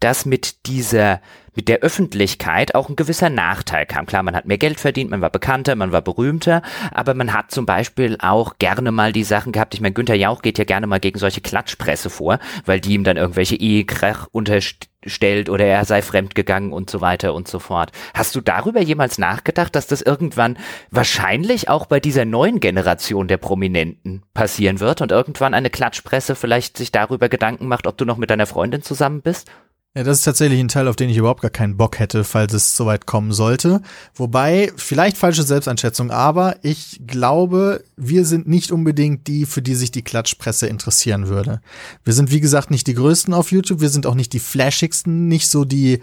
dass 0.00 0.24
mit 0.24 0.66
dieser, 0.66 1.20
mit 1.54 1.68
der 1.68 1.80
Öffentlichkeit 1.80 2.74
auch 2.74 2.88
ein 2.88 2.96
gewisser 2.96 3.28
Nachteil 3.28 3.84
kam. 3.84 4.06
Klar, 4.06 4.22
man 4.22 4.34
hat 4.34 4.46
mehr 4.46 4.58
Geld 4.58 4.80
verdient, 4.80 5.10
man 5.10 5.20
war 5.20 5.30
bekannter, 5.30 5.76
man 5.76 5.92
war 5.92 6.00
berühmter, 6.00 6.62
aber 6.90 7.14
man 7.14 7.32
hat 7.32 7.50
zum 7.50 7.66
Beispiel 7.66 8.16
auch 8.20 8.56
gerne 8.58 8.92
mal 8.92 9.12
die 9.12 9.24
Sachen 9.24 9.52
gehabt. 9.52 9.74
Ich 9.74 9.80
meine, 9.80 9.92
Günther 9.92 10.14
Jauch 10.14 10.42
geht 10.42 10.58
ja 10.58 10.64
gerne 10.64 10.86
mal 10.86 11.00
gegen 11.00 11.18
solche 11.18 11.42
Klatschpresse 11.42 12.08
vor, 12.08 12.38
weil 12.64 12.80
die 12.80 12.94
ihm 12.94 13.04
dann 13.04 13.18
irgendwelche 13.18 13.56
Ehekrach 13.56 14.26
unterstellt 14.32 15.50
oder 15.50 15.66
er 15.66 15.84
sei 15.84 16.00
fremdgegangen 16.00 16.72
und 16.72 16.88
so 16.88 17.02
weiter 17.02 17.34
und 17.34 17.46
so 17.46 17.58
fort. 17.58 17.92
Hast 18.14 18.34
du 18.34 18.40
darüber 18.40 18.80
jemals 18.80 19.18
nachgedacht, 19.18 19.74
dass 19.74 19.86
das 19.86 20.00
irgendwann 20.00 20.56
wahrscheinlich 20.90 21.68
auch 21.68 21.84
bei 21.84 22.00
dieser 22.00 22.24
neuen 22.24 22.60
Generation 22.60 23.28
der 23.28 23.38
Prominenten 23.38 24.22
passieren 24.32 24.80
wird 24.80 25.02
und 25.02 25.12
irgendwann 25.12 25.52
eine 25.52 25.68
Klatschpresse 25.68 26.36
vielleicht 26.36 26.78
sich 26.78 26.90
darüber 26.90 27.28
Gedanken 27.28 27.68
macht, 27.68 27.86
ob 27.86 27.98
du 27.98 28.06
noch 28.06 28.16
mit 28.16 28.30
deiner 28.30 28.46
Freundin 28.46 28.82
zusammen 28.82 29.20
bist? 29.20 29.50
Ja, 29.96 30.04
das 30.04 30.18
ist 30.18 30.24
tatsächlich 30.24 30.60
ein 30.60 30.68
Teil, 30.68 30.86
auf 30.86 30.94
den 30.94 31.10
ich 31.10 31.16
überhaupt 31.16 31.42
gar 31.42 31.50
keinen 31.50 31.76
Bock 31.76 31.98
hätte, 31.98 32.22
falls 32.22 32.52
es 32.52 32.76
soweit 32.76 33.06
kommen 33.06 33.32
sollte. 33.32 33.82
Wobei, 34.14 34.70
vielleicht 34.76 35.16
falsche 35.16 35.42
Selbsteinschätzung, 35.42 36.12
aber 36.12 36.54
ich 36.62 37.00
glaube, 37.08 37.82
wir 37.96 38.24
sind 38.24 38.46
nicht 38.46 38.70
unbedingt 38.70 39.26
die, 39.26 39.46
für 39.46 39.62
die 39.62 39.74
sich 39.74 39.90
die 39.90 40.02
Klatschpresse 40.02 40.68
interessieren 40.68 41.26
würde. 41.26 41.60
Wir 42.04 42.12
sind, 42.12 42.30
wie 42.30 42.38
gesagt, 42.38 42.70
nicht 42.70 42.86
die 42.86 42.94
größten 42.94 43.34
auf 43.34 43.50
YouTube, 43.50 43.80
wir 43.80 43.88
sind 43.88 44.06
auch 44.06 44.14
nicht 44.14 44.32
die 44.32 44.38
flashigsten, 44.38 45.26
nicht 45.26 45.48
so 45.48 45.64
die 45.64 45.98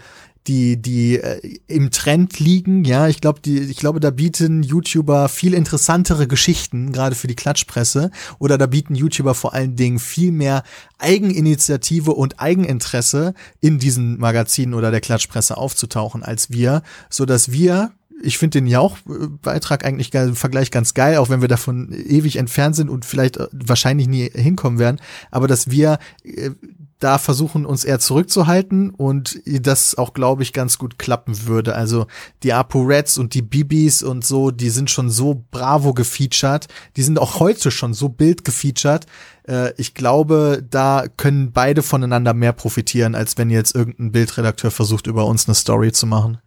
die, 0.48 0.80
die 0.80 1.18
äh, 1.18 1.58
im 1.66 1.90
Trend 1.90 2.40
liegen. 2.40 2.84
Ja, 2.84 3.06
ich 3.06 3.20
glaube, 3.20 3.40
die, 3.40 3.58
ich 3.58 3.76
glaube, 3.76 4.00
da 4.00 4.10
bieten 4.10 4.62
YouTuber 4.62 5.28
viel 5.28 5.54
interessantere 5.54 6.26
Geschichten, 6.26 6.92
gerade 6.92 7.14
für 7.14 7.28
die 7.28 7.36
Klatschpresse. 7.36 8.10
Oder 8.38 8.58
da 8.58 8.66
bieten 8.66 8.94
YouTuber 8.94 9.34
vor 9.34 9.54
allen 9.54 9.76
Dingen 9.76 9.98
viel 9.98 10.32
mehr 10.32 10.64
Eigeninitiative 10.98 12.12
und 12.12 12.40
Eigeninteresse 12.40 13.34
in 13.60 13.78
diesen 13.78 14.18
Magazinen 14.18 14.74
oder 14.74 14.90
der 14.90 15.00
Klatschpresse 15.00 15.56
aufzutauchen 15.56 16.22
als 16.22 16.50
wir, 16.50 16.82
so 17.10 17.24
dass 17.24 17.52
wir 17.52 17.92
ich 18.20 18.38
finde 18.38 18.58
den 18.58 18.66
Jauch-Beitrag 18.66 19.84
eigentlich 19.84 20.10
geil, 20.10 20.28
im 20.28 20.36
Vergleich 20.36 20.70
ganz 20.70 20.94
geil, 20.94 21.18
auch 21.18 21.28
wenn 21.28 21.40
wir 21.40 21.48
davon 21.48 21.92
ewig 21.92 22.36
entfernt 22.36 22.74
sind 22.74 22.90
und 22.90 23.04
vielleicht 23.04 23.36
äh, 23.36 23.46
wahrscheinlich 23.52 24.08
nie 24.08 24.28
hinkommen 24.30 24.78
werden. 24.78 25.00
Aber 25.30 25.46
dass 25.46 25.70
wir 25.70 25.98
äh, 26.24 26.50
da 26.98 27.18
versuchen, 27.18 27.64
uns 27.64 27.84
eher 27.84 28.00
zurückzuhalten 28.00 28.90
und 28.90 29.40
das 29.46 29.96
auch, 29.96 30.14
glaube 30.14 30.42
ich, 30.42 30.52
ganz 30.52 30.78
gut 30.78 30.98
klappen 30.98 31.46
würde. 31.46 31.74
Also 31.74 32.06
die 32.42 32.52
Apo 32.52 32.82
Reds 32.82 33.18
und 33.18 33.34
die 33.34 33.42
Bibis 33.42 34.02
und 34.02 34.24
so, 34.24 34.50
die 34.50 34.70
sind 34.70 34.90
schon 34.90 35.08
so 35.10 35.44
bravo 35.50 35.94
gefeatured. 35.94 36.66
Die 36.96 37.02
sind 37.02 37.18
auch 37.18 37.38
heute 37.38 37.70
schon 37.70 37.94
so 37.94 38.08
bild 38.08 38.44
gefeatured. 38.44 39.06
Äh, 39.46 39.72
ich 39.76 39.94
glaube, 39.94 40.64
da 40.68 41.04
können 41.16 41.52
beide 41.52 41.82
voneinander 41.82 42.34
mehr 42.34 42.52
profitieren, 42.52 43.14
als 43.14 43.38
wenn 43.38 43.50
jetzt 43.50 43.74
irgendein 43.74 44.12
Bildredakteur 44.12 44.70
versucht, 44.70 45.06
über 45.06 45.26
uns 45.26 45.46
eine 45.46 45.54
Story 45.54 45.92
zu 45.92 46.06
machen 46.06 46.38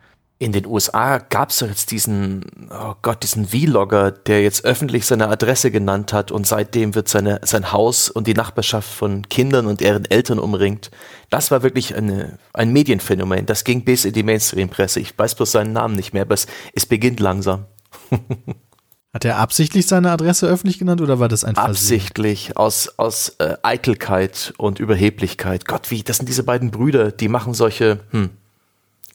in 0.42 0.54
den 0.54 0.66
USA 0.66 1.20
gab 1.20 1.52
es 1.52 1.60
doch 1.60 1.68
jetzt 1.68 1.92
diesen, 1.92 2.44
oh 2.72 2.96
Gott, 3.04 3.22
diesen 3.22 3.50
Vlogger, 3.50 4.10
der 4.10 4.42
jetzt 4.42 4.66
öffentlich 4.66 5.06
seine 5.06 5.28
Adresse 5.28 5.70
genannt 5.70 6.14
hat 6.14 6.32
und 6.32 6.48
seitdem 6.48 6.96
wird 6.96 7.08
seine, 7.10 7.42
sein 7.44 7.72
Haus 7.72 8.10
und 8.10 8.26
die 8.26 8.34
Nachbarschaft 8.34 8.90
von 8.90 9.30
Kindern 9.30 9.68
und 9.68 9.82
ihren 9.82 10.10
Eltern 10.10 10.40
umringt. 10.40 10.90
Das 11.30 11.52
war 11.52 11.62
wirklich 11.62 11.96
eine, 11.96 12.40
ein 12.54 12.74
Medienphänomen. 12.74 13.46
Das 13.46 13.64
ging 13.64 13.84
bis 13.84 14.04
in 14.04 14.14
die 14.14 14.24
Mainstream-Presse. 14.24 15.00
Ich 15.00 15.16
weiß 15.16 15.36
bloß 15.36 15.52
seinen 15.52 15.74
Namen 15.74 15.96
nicht 15.96 16.12
mehr, 16.12 16.24
aber 16.24 16.34
es, 16.34 16.48
es 16.74 16.88
beginnt 16.88 17.20
langsam. 17.20 17.66
Hat 19.14 19.26
er 19.26 19.38
absichtlich 19.38 19.86
seine 19.86 20.10
Adresse 20.10 20.48
öffentlich 20.48 20.80
genannt 20.80 21.02
oder 21.02 21.20
war 21.20 21.28
das 21.28 21.44
einfach 21.44 21.66
Absichtlich, 21.66 22.58
aus, 22.58 22.92
aus 22.98 23.36
äh, 23.38 23.58
Eitelkeit 23.62 24.56
und 24.58 24.80
Überheblichkeit. 24.80 25.68
Gott, 25.68 25.92
wie, 25.92 26.02
das 26.02 26.18
sind 26.18 26.30
diese 26.30 26.42
beiden 26.42 26.72
Brüder, 26.72 27.12
die 27.12 27.28
machen 27.28 27.54
solche, 27.54 28.00
hm, 28.10 28.32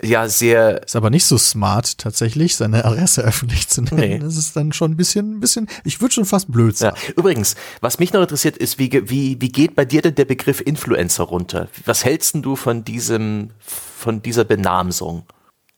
ja 0.02 0.28
sehr. 0.28 0.84
Ist 0.84 0.96
aber 0.96 1.10
nicht 1.10 1.24
so 1.24 1.38
smart, 1.38 1.98
tatsächlich, 1.98 2.56
seine 2.56 2.84
Adresse 2.84 3.22
öffentlich 3.24 3.68
zu 3.68 3.82
nennen. 3.82 4.00
Nee. 4.00 4.18
Das 4.18 4.36
ist 4.36 4.56
dann 4.56 4.72
schon 4.72 4.92
ein 4.92 4.96
bisschen, 4.96 5.36
ein 5.36 5.40
bisschen, 5.40 5.68
ich 5.84 6.00
würde 6.00 6.14
schon 6.14 6.24
fast 6.24 6.50
blöd 6.50 6.76
sein. 6.76 6.92
Ja. 6.94 7.14
Übrigens, 7.16 7.54
was 7.80 7.98
mich 7.98 8.12
noch 8.12 8.22
interessiert, 8.22 8.56
ist, 8.56 8.78
wie, 8.78 8.90
wie, 9.08 9.40
wie 9.40 9.48
geht 9.48 9.74
bei 9.74 9.84
dir 9.84 10.02
denn 10.02 10.14
der 10.14 10.24
Begriff 10.24 10.60
Influencer 10.60 11.24
runter? 11.24 11.68
Was 11.84 12.04
hältst 12.04 12.34
du 12.34 12.56
von 12.56 12.84
diesem, 12.84 13.50
von 13.58 14.22
dieser 14.22 14.44
Benamsung? 14.44 15.24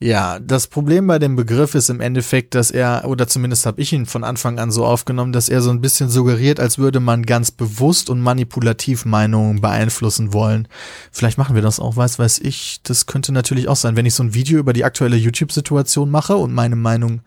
Ja, 0.01 0.39
das 0.39 0.69
Problem 0.69 1.09
bei 1.09 1.19
dem 1.19 1.35
Begriff 1.35 1.75
ist 1.75 1.91
im 1.91 2.01
Endeffekt, 2.01 2.55
dass 2.55 2.71
er, 2.71 3.03
oder 3.07 3.27
zumindest 3.27 3.67
habe 3.67 3.81
ich 3.81 3.93
ihn 3.93 4.07
von 4.07 4.23
Anfang 4.23 4.61
an 4.61 4.71
so 4.71 4.87
aufgenommen, 4.87 5.33
dass 5.33 5.49
er 5.49 5.61
so 5.61 5.71
ein 5.71 5.81
bisschen 5.81 6.09
suggeriert, 6.09 6.61
als 6.61 6.79
würde 6.79 7.01
man 7.01 7.27
ganz 7.27 7.51
bewusst 7.51 8.09
und 8.09 8.21
manipulativ 8.21 9.05
Meinungen 9.05 9.61
beeinflussen 9.61 10.33
wollen. 10.33 10.69
Vielleicht 11.11 11.37
machen 11.37 11.57
wir 11.57 11.63
das 11.63 11.81
auch, 11.81 11.97
weiß 11.97 12.21
weiß 12.21 12.39
ich. 12.39 12.81
Das 12.85 13.07
könnte 13.07 13.33
natürlich 13.33 13.67
auch 13.67 13.75
sein, 13.75 13.97
wenn 13.97 14.07
ich 14.07 14.15
so 14.15 14.23
ein 14.23 14.35
Video 14.35 14.61
über 14.61 14.73
die 14.73 14.85
aktuelle 14.85 15.17
YouTube-Situation 15.17 16.11
mache 16.11 16.37
und 16.37 16.55
meine 16.55 16.77
Meinung 16.77 17.23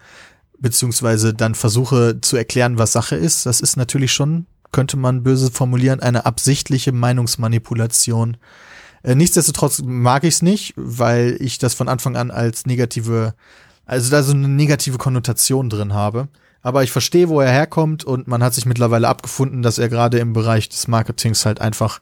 beziehungsweise 0.57 1.33
dann 1.33 1.55
versuche 1.55 2.21
zu 2.21 2.37
erklären, 2.37 2.77
was 2.77 2.93
Sache 2.93 3.17
ist. 3.17 3.45
Das 3.45 3.59
ist 3.59 3.75
natürlich 3.75 4.13
schon, 4.13 4.45
könnte 4.71 4.95
man 4.95 5.23
böse 5.23 5.51
formulieren, 5.51 5.99
eine 5.99 6.25
absichtliche 6.25 6.93
Meinungsmanipulation. 6.93 8.37
Äh, 9.03 9.15
nichtsdestotrotz 9.15 9.81
mag 9.83 10.23
ich 10.23 10.35
es 10.35 10.41
nicht, 10.41 10.73
weil 10.75 11.37
ich 11.39 11.57
das 11.57 11.73
von 11.73 11.89
Anfang 11.89 12.15
an 12.15 12.31
als 12.31 12.65
negative, 12.65 13.33
also 13.85 14.11
da 14.11 14.23
so 14.23 14.33
eine 14.33 14.47
negative 14.47 14.97
Konnotation 14.97 15.69
drin 15.69 15.93
habe. 15.93 16.27
Aber 16.61 16.83
ich 16.83 16.91
verstehe, 16.91 17.29
wo 17.29 17.41
er 17.41 17.51
herkommt 17.51 18.03
und 18.03 18.27
man 18.27 18.43
hat 18.43 18.53
sich 18.53 18.65
mittlerweile 18.65 19.07
abgefunden, 19.07 19.63
dass 19.63 19.79
er 19.79 19.89
gerade 19.89 20.19
im 20.19 20.33
Bereich 20.33 20.69
des 20.69 20.87
Marketings 20.87 21.45
halt 21.45 21.59
einfach 21.59 22.01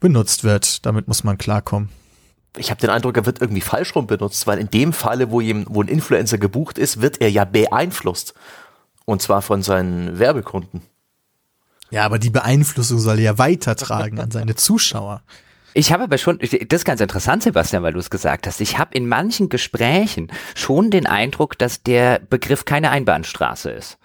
benutzt 0.00 0.44
wird. 0.44 0.86
Damit 0.86 1.08
muss 1.08 1.24
man 1.24 1.36
klarkommen. 1.36 1.90
Ich 2.56 2.70
habe 2.70 2.80
den 2.80 2.90
Eindruck, 2.90 3.16
er 3.16 3.26
wird 3.26 3.40
irgendwie 3.40 3.60
falsch 3.60 3.94
rum 3.94 4.06
benutzt, 4.06 4.46
weil 4.46 4.58
in 4.58 4.70
dem 4.70 4.92
Falle, 4.92 5.30
wo, 5.30 5.40
ihm, 5.40 5.66
wo 5.68 5.82
ein 5.82 5.88
Influencer 5.88 6.38
gebucht 6.38 6.78
ist, 6.78 7.00
wird 7.02 7.20
er 7.20 7.30
ja 7.30 7.44
beeinflusst. 7.44 8.34
Und 9.04 9.22
zwar 9.22 9.42
von 9.42 9.62
seinen 9.62 10.18
Werbekunden. 10.18 10.82
Ja, 11.90 12.04
aber 12.04 12.18
die 12.18 12.30
Beeinflussung 12.30 12.98
soll 12.98 13.18
er 13.18 13.24
ja 13.24 13.38
weitertragen 13.38 14.20
an 14.20 14.30
seine 14.30 14.54
Zuschauer. 14.56 15.22
Ich 15.78 15.92
habe 15.92 16.02
aber 16.02 16.18
schon, 16.18 16.40
das 16.40 16.52
ist 16.52 16.84
ganz 16.84 17.00
interessant, 17.00 17.44
Sebastian, 17.44 17.84
weil 17.84 17.92
du 17.92 18.00
es 18.00 18.10
gesagt 18.10 18.48
hast. 18.48 18.60
Ich 18.60 18.78
habe 18.78 18.96
in 18.96 19.06
manchen 19.06 19.48
Gesprächen 19.48 20.26
schon 20.56 20.90
den 20.90 21.06
Eindruck, 21.06 21.56
dass 21.56 21.84
der 21.84 22.18
Begriff 22.18 22.64
keine 22.64 22.90
Einbahnstraße 22.90 23.70
ist 23.70 23.96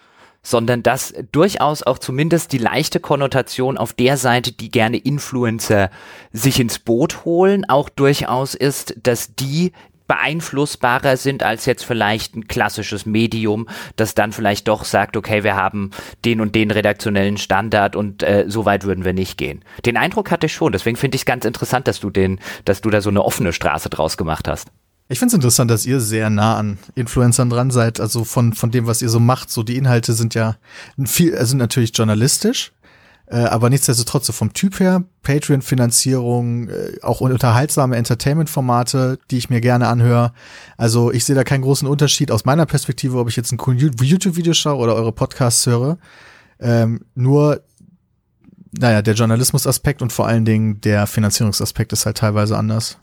sondern 0.45 0.84
dass 0.84 1.14
durchaus 1.32 1.84
auch 1.84 1.98
zumindest 1.98 2.52
die 2.52 2.58
leichte 2.58 3.00
Konnotation 3.00 3.78
auf 3.78 3.94
der 3.94 4.18
Seite, 4.18 4.52
die 4.52 4.70
gerne 4.70 4.98
Influencer 4.98 5.90
sich 6.34 6.60
ins 6.60 6.80
Boot 6.80 7.24
holen, 7.24 7.64
auch 7.70 7.88
durchaus 7.88 8.54
ist, 8.54 8.94
dass 9.02 9.36
die 9.36 9.72
beeinflussbarer 10.14 11.18
sind 11.18 11.41
als 11.41 11.65
jetzt 11.65 11.84
vielleicht 11.84 12.35
ein 12.35 12.48
klassisches 12.48 13.07
Medium, 13.07 13.68
das 13.95 14.14
dann 14.14 14.31
vielleicht 14.31 14.68
doch 14.68 14.85
sagt, 14.85 15.18
okay, 15.18 15.44
wir 15.44 15.56
haben 15.56 15.90
den 16.23 16.40
und 16.40 16.53
den 16.53 16.69
redaktionellen 16.69 17.38
Standard 17.38 17.95
und 17.95 18.22
äh, 18.22 18.45
so 18.48 18.65
weit 18.65 18.84
würden 18.84 19.06
wir 19.06 19.14
nicht 19.14 19.40
gehen. 19.40 19.65
Den 19.88 19.98
Eindruck 19.98 20.30
hatte 20.30 20.45
ich 20.45 20.53
schon, 20.53 20.72
deswegen 20.72 20.98
finde 20.98 21.15
ich 21.15 21.22
es 21.22 21.26
ganz 21.26 21.45
interessant, 21.45 21.88
dass 21.88 21.99
du 21.99 22.11
den, 22.11 22.40
dass 22.64 22.81
du 22.81 22.91
da 22.91 23.02
so 23.02 23.10
eine 23.10 23.26
offene 23.26 23.53
Straße 23.53 23.90
draus 23.90 24.15
gemacht 24.15 24.48
hast. 24.48 24.68
Ich 25.10 25.18
finde 25.18 25.31
es 25.31 25.34
interessant, 25.34 25.72
dass 25.72 25.85
ihr 25.88 25.99
sehr 25.99 26.30
nah 26.30 26.57
an 26.57 26.77
Influencern 26.94 27.49
dran 27.49 27.72
seid, 27.72 27.99
also 27.99 28.23
von, 28.23 28.53
von 28.53 28.69
dem, 28.69 28.85
was 28.85 29.02
ihr 29.02 29.10
so 29.10 29.19
macht. 29.19 29.49
So 29.49 29.64
die 29.64 29.77
Inhalte 29.77 30.14
sind 30.14 30.35
ja 30.35 30.57
viel, 31.06 31.44
sind 31.44 31.57
natürlich 31.57 31.91
journalistisch, 31.95 32.72
Äh, 33.34 33.45
aber 33.45 33.72
nichtsdestotrotz, 33.72 34.30
vom 34.30 34.53
Typ 34.53 34.80
her, 34.80 35.05
Patreon-Finanzierung, 35.23 36.69
äh, 36.69 36.99
auch 37.01 37.19
unterhaltsame 37.19 37.95
Entertainment-Formate, 37.95 39.18
die 39.31 39.39
ich 39.39 39.49
mir 39.49 39.60
gerne 39.60 39.88
anhöre. 39.88 40.34
Also 40.77 41.11
ich 41.11 41.26
sehe 41.26 41.35
da 41.35 41.43
keinen 41.43 41.64
großen 41.64 41.88
Unterschied 41.88 42.30
aus 42.30 42.45
meiner 42.45 42.68
Perspektive, 42.68 43.18
ob 43.18 43.27
ich 43.30 43.35
jetzt 43.35 43.51
ein 43.51 43.57
cooles 43.57 43.91
YouTube-Video 43.99 44.53
schaue 44.53 44.77
oder 44.77 44.93
eure 44.93 45.11
Podcasts 45.11 45.65
höre. 45.65 45.97
Ähm, 46.60 47.05
nur, 47.15 47.64
naja, 48.72 49.01
der 49.01 49.15
Journalismus-Aspekt 49.15 50.03
und 50.03 50.14
vor 50.14 50.27
allen 50.27 50.45
Dingen 50.45 50.80
der 50.81 51.07
Finanzierungsaspekt 51.07 51.91
ist 51.91 52.05
halt 52.05 52.18
teilweise 52.18 52.55
anders. 52.55 52.99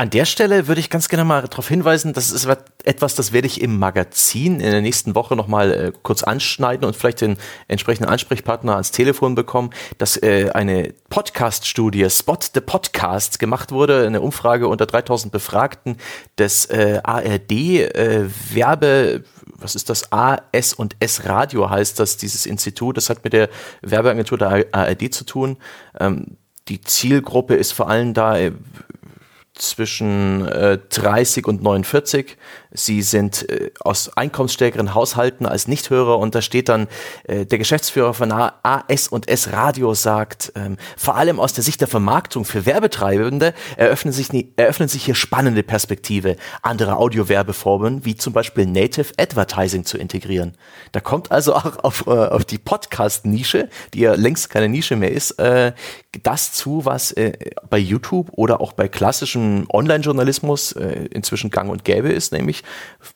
An 0.00 0.10
der 0.10 0.26
Stelle 0.26 0.68
würde 0.68 0.80
ich 0.80 0.90
ganz 0.90 1.08
gerne 1.08 1.24
mal 1.24 1.42
darauf 1.42 1.66
hinweisen, 1.66 2.12
das 2.12 2.30
ist 2.30 2.46
etwas, 2.84 3.16
das 3.16 3.32
werde 3.32 3.48
ich 3.48 3.60
im 3.60 3.80
Magazin 3.80 4.60
in 4.60 4.70
der 4.70 4.80
nächsten 4.80 5.16
Woche 5.16 5.34
nochmal 5.34 5.72
äh, 5.72 5.92
kurz 6.04 6.22
anschneiden 6.22 6.86
und 6.86 6.94
vielleicht 6.94 7.20
den 7.20 7.36
entsprechenden 7.66 8.08
Ansprechpartner 8.08 8.74
ans 8.74 8.92
Telefon 8.92 9.34
bekommen, 9.34 9.70
dass 9.98 10.16
äh, 10.16 10.50
eine 10.54 10.94
Podcast-Studie, 11.10 12.08
Spot 12.10 12.38
the 12.54 12.60
Podcast, 12.60 13.40
gemacht 13.40 13.72
wurde, 13.72 14.06
eine 14.06 14.20
Umfrage 14.20 14.68
unter 14.68 14.86
3000 14.86 15.32
Befragten 15.32 15.96
des 16.38 16.66
äh, 16.66 17.00
ARD 17.02 17.50
äh, 17.50 18.26
Werbe, 18.54 19.24
was 19.56 19.74
ist 19.74 19.90
das? 19.90 20.12
AS 20.12 20.74
und 20.74 20.94
S 21.00 21.24
Radio 21.24 21.70
heißt 21.70 21.98
das, 21.98 22.16
dieses 22.16 22.46
Institut. 22.46 22.96
Das 22.96 23.10
hat 23.10 23.24
mit 23.24 23.32
der 23.32 23.48
Werbeagentur 23.82 24.38
der 24.38 24.66
ARD 24.70 25.12
zu 25.12 25.24
tun. 25.24 25.56
Ähm, 25.98 26.36
die 26.68 26.80
Zielgruppe 26.82 27.56
ist 27.56 27.72
vor 27.72 27.88
allem 27.88 28.14
da 28.14 28.38
äh, 28.38 28.52
zwischen 29.58 30.46
äh, 30.46 30.78
30 30.88 31.46
und 31.46 31.62
49. 31.62 32.36
Sie 32.70 33.02
sind 33.02 33.48
äh, 33.48 33.70
aus 33.80 34.16
einkommensstärkeren 34.16 34.94
Haushalten 34.94 35.46
als 35.46 35.68
Nichthörer 35.68 36.18
und 36.18 36.34
da 36.34 36.42
steht 36.42 36.68
dann, 36.68 36.88
äh, 37.24 37.46
der 37.46 37.58
Geschäftsführer 37.58 38.14
von 38.14 38.30
AS 38.30 39.08
und 39.08 39.28
S 39.28 39.52
Radio 39.52 39.94
sagt, 39.94 40.52
ähm, 40.54 40.76
vor 40.96 41.16
allem 41.16 41.40
aus 41.40 41.52
der 41.52 41.64
Sicht 41.64 41.80
der 41.80 41.88
Vermarktung 41.88 42.44
für 42.44 42.66
Werbetreibende 42.66 43.54
eröffnen 43.76 44.12
sich, 44.12 44.28
eröffnen 44.56 44.88
sich 44.88 45.04
hier 45.04 45.14
spannende 45.14 45.62
Perspektive, 45.62 46.36
andere 46.62 46.96
Audiowerbeformen 46.96 48.04
wie 48.04 48.16
zum 48.16 48.32
Beispiel 48.32 48.66
Native 48.66 49.12
Advertising 49.18 49.84
zu 49.84 49.96
integrieren. 49.96 50.54
Da 50.92 51.00
kommt 51.00 51.32
also 51.32 51.54
auch 51.54 51.78
auf, 51.84 52.06
äh, 52.06 52.10
auf 52.10 52.44
die 52.44 52.58
Podcast-Nische, 52.58 53.68
die 53.94 54.00
ja 54.00 54.14
längst 54.14 54.50
keine 54.50 54.68
Nische 54.68 54.96
mehr 54.96 55.12
ist, 55.12 55.32
äh, 55.38 55.72
das 56.22 56.52
zu, 56.52 56.84
was 56.84 57.12
äh, 57.12 57.32
bei 57.70 57.78
YouTube 57.78 58.30
oder 58.32 58.60
auch 58.60 58.72
bei 58.72 58.88
klassischem 58.88 59.66
Online-Journalismus 59.72 60.72
äh, 60.72 61.06
inzwischen 61.10 61.50
gang 61.50 61.70
und 61.70 61.84
gäbe 61.84 62.10
ist, 62.10 62.32
nämlich 62.32 62.57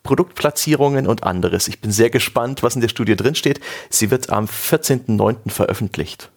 Produktplatzierungen 0.03 1.07
und 1.07 1.23
anderes. 1.23 1.69
Ich 1.69 1.81
bin 1.81 1.93
sehr 1.93 2.11
gespannt, 2.11 2.63
was 2.63 2.75
in 2.75 2.81
der 2.81 2.89
Studie 2.89 3.17
drinsteht. 3.17 3.61
Sie 3.91 4.11
wird 4.11 4.31
am 4.31 4.47
14.09. 4.47 5.51
veröffentlicht. 5.51 6.31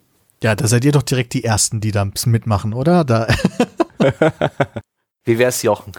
Ja, 0.44 0.56
da 0.56 0.68
seid 0.68 0.86
ihr 0.86 0.92
doch 0.92 1.04
direkt 1.04 1.34
die 1.34 1.44
Ersten, 1.44 1.82
die 1.82 1.92
da 1.92 2.08
mitmachen, 2.26 2.74
oder? 2.74 3.04
Da 3.04 3.28
Wie 5.24 5.40
wär's, 5.40 5.64
Jochen? 5.64 5.94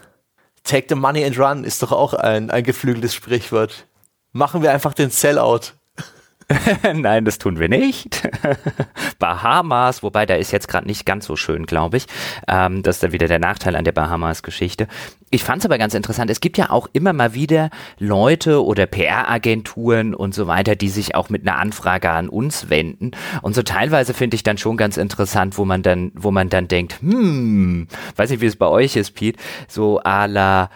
Take 0.63 0.87
the 0.89 0.95
money 0.95 1.25
and 1.25 1.39
run 1.39 1.65
ist 1.65 1.83
doch 1.83 1.93
auch 1.93 2.15
ein, 2.15 2.51
ein 2.51 2.65
geflügeltes 2.65 3.15
Sprichwort. 3.15 3.87
Machen 4.33 4.63
wir 4.63 4.73
einfach 4.73 4.95
den 4.95 5.11
Sellout. 5.11 5.73
Nein, 6.95 7.25
das 7.25 7.39
tun 7.39 7.59
wir 7.59 7.69
nicht. 7.69 8.23
Bahamas, 9.19 10.03
wobei 10.03 10.27
da 10.27 10.35
ist 10.35 10.53
jetzt 10.53 10.69
gerade 10.69 10.87
nicht 10.87 11.05
ganz 11.05 11.27
so 11.27 11.35
schön, 11.35 11.67
glaube 11.67 11.97
ich. 11.97 12.07
Ähm, 12.47 12.83
das 12.83 12.97
ist 12.97 13.03
dann 13.03 13.13
wieder 13.13 13.27
der 13.27 13.41
Nachteil 13.41 13.75
an 13.75 13.85
der 13.85 13.93
Bahamas-Geschichte. 13.93 14.87
Ich 15.31 15.43
fand 15.43 15.61
es 15.61 15.65
aber 15.67 15.77
ganz 15.77 15.95
interessant. 15.95 16.31
Es 16.31 16.41
gibt 16.41 16.57
ja 16.57 16.71
auch 16.71 16.89
immer 16.93 17.13
mal 17.13 17.35
wieder 17.35 17.71
Leute 17.99 18.65
oder 18.65 18.87
PR-Agenturen 18.87 20.15
und 20.15 20.35
so 20.35 20.47
weiter, 20.47 20.77
die 20.77 20.89
sich 20.89 21.17
auch 21.17 21.31
mit 21.31 21.43
einer 21.43 21.59
Anfrage 21.59 22.11
an 22.11 22.29
uns 22.29 22.71
wenden. 22.71 23.11
Und 23.43 23.57
so 23.57 23.63
teilweise 23.63 24.15
finde 24.15 24.37
ich 24.37 24.45
dann 24.45 24.57
schon 24.57 24.77
ganz 24.77 24.99
interessant, 24.99 25.59
wo 25.59 25.65
man 25.65 25.83
dann, 25.83 26.13
wo 26.15 26.31
man 26.31 26.49
dann 26.49 26.69
denkt, 26.69 27.01
hm, 27.01 27.89
weiß 28.15 28.31
nicht, 28.31 28.41
wie 28.41 28.47
es 28.47 28.57
bei 28.57 28.69
euch 28.69 28.95
ist, 28.95 29.13
Pete, 29.13 29.43
so 29.67 30.01
à 30.01 30.29
la, 30.29 30.71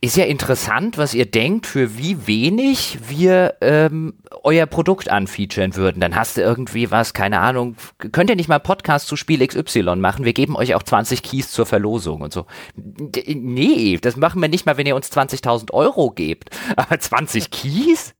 ist 0.00 0.16
ja 0.16 0.24
interessant, 0.24 0.98
was 0.98 1.14
ihr 1.14 1.26
denkt, 1.26 1.66
für 1.66 1.98
wie 1.98 2.26
wenig 2.26 2.98
wir 3.08 3.56
ähm, 3.60 4.14
euer 4.42 4.66
Produkt 4.66 5.10
anfeaturen 5.10 5.74
würden. 5.76 6.00
Dann 6.00 6.14
hast 6.14 6.36
du 6.36 6.40
irgendwie 6.40 6.90
was, 6.90 7.14
keine 7.14 7.40
Ahnung, 7.40 7.76
könnt 8.12 8.30
ihr 8.30 8.36
nicht 8.36 8.48
mal 8.48 8.60
Podcast 8.60 9.08
zu 9.08 9.16
Spiel 9.16 9.46
XY 9.46 9.96
machen? 9.96 10.24
Wir 10.24 10.32
geben 10.32 10.56
euch 10.56 10.74
auch 10.74 10.82
20 10.82 11.22
Keys 11.22 11.50
zur 11.50 11.66
Verlosung 11.66 12.20
und 12.20 12.32
so. 12.32 12.46
D 12.76 13.34
nee, 13.34 13.98
das 14.00 14.16
machen 14.16 14.40
wir 14.40 14.48
nicht 14.48 14.66
mal, 14.66 14.76
wenn 14.76 14.86
ihr 14.86 14.96
uns 14.96 15.10
20.000 15.10 15.72
Euro 15.72 16.10
gebt. 16.10 16.50
Aber 16.76 16.98
20 16.98 17.50
Keys? 17.50 18.14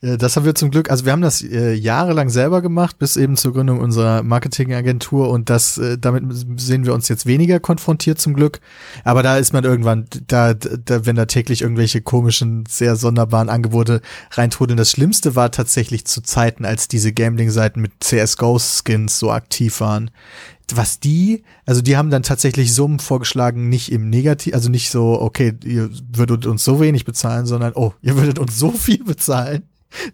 Äh, 0.00 0.16
das 0.16 0.36
haben 0.36 0.44
wir 0.44 0.54
zum 0.54 0.70
Glück, 0.70 0.90
also 0.90 1.04
wir 1.04 1.12
haben 1.12 1.22
das 1.22 1.42
äh, 1.42 1.72
jahrelang 1.74 2.28
selber 2.28 2.62
gemacht, 2.62 2.98
bis 2.98 3.16
eben 3.16 3.36
zur 3.36 3.52
Gründung 3.52 3.80
unserer 3.80 4.22
Marketingagentur 4.22 5.30
und 5.30 5.50
das, 5.50 5.78
äh, 5.78 5.98
damit 5.98 6.24
sehen 6.60 6.84
wir 6.84 6.94
uns 6.94 7.08
jetzt 7.08 7.26
weniger 7.26 7.60
konfrontiert 7.60 8.20
zum 8.20 8.34
Glück. 8.34 8.60
Aber 9.04 9.22
da 9.22 9.38
ist 9.38 9.52
man 9.52 9.64
irgendwann, 9.64 10.06
da, 10.26 10.54
da 10.54 11.06
wenn 11.06 11.16
da 11.16 11.26
täglich 11.26 11.62
irgendwelche 11.62 12.00
komischen, 12.00 12.64
sehr 12.68 12.96
sonderbaren 12.96 13.48
Angebote 13.48 14.00
reintrudeln. 14.32 14.76
Das 14.76 14.90
Schlimmste 14.90 15.36
war 15.36 15.50
tatsächlich 15.50 16.04
zu 16.04 16.22
Zeiten, 16.22 16.64
als 16.64 16.88
diese 16.88 17.12
Gambling-Seiten 17.12 17.80
mit 17.80 17.92
CSGO-Skins 18.00 19.18
so 19.18 19.30
aktiv 19.30 19.80
waren 19.80 20.10
was 20.74 21.00
die, 21.00 21.44
also 21.64 21.80
die 21.80 21.96
haben 21.96 22.10
dann 22.10 22.22
tatsächlich 22.22 22.74
Summen 22.74 22.98
vorgeschlagen, 22.98 23.70
nicht 23.70 23.90
im 23.90 24.10
Negativ, 24.10 24.52
also 24.52 24.68
nicht 24.68 24.90
so, 24.90 25.18
okay, 25.18 25.54
ihr 25.64 25.88
würdet 26.12 26.44
uns 26.44 26.62
so 26.62 26.78
wenig 26.78 27.06
bezahlen, 27.06 27.46
sondern, 27.46 27.72
oh, 27.74 27.94
ihr 28.02 28.18
würdet 28.18 28.38
uns 28.38 28.58
so 28.58 28.72
viel 28.72 29.02
bezahlen 29.02 29.62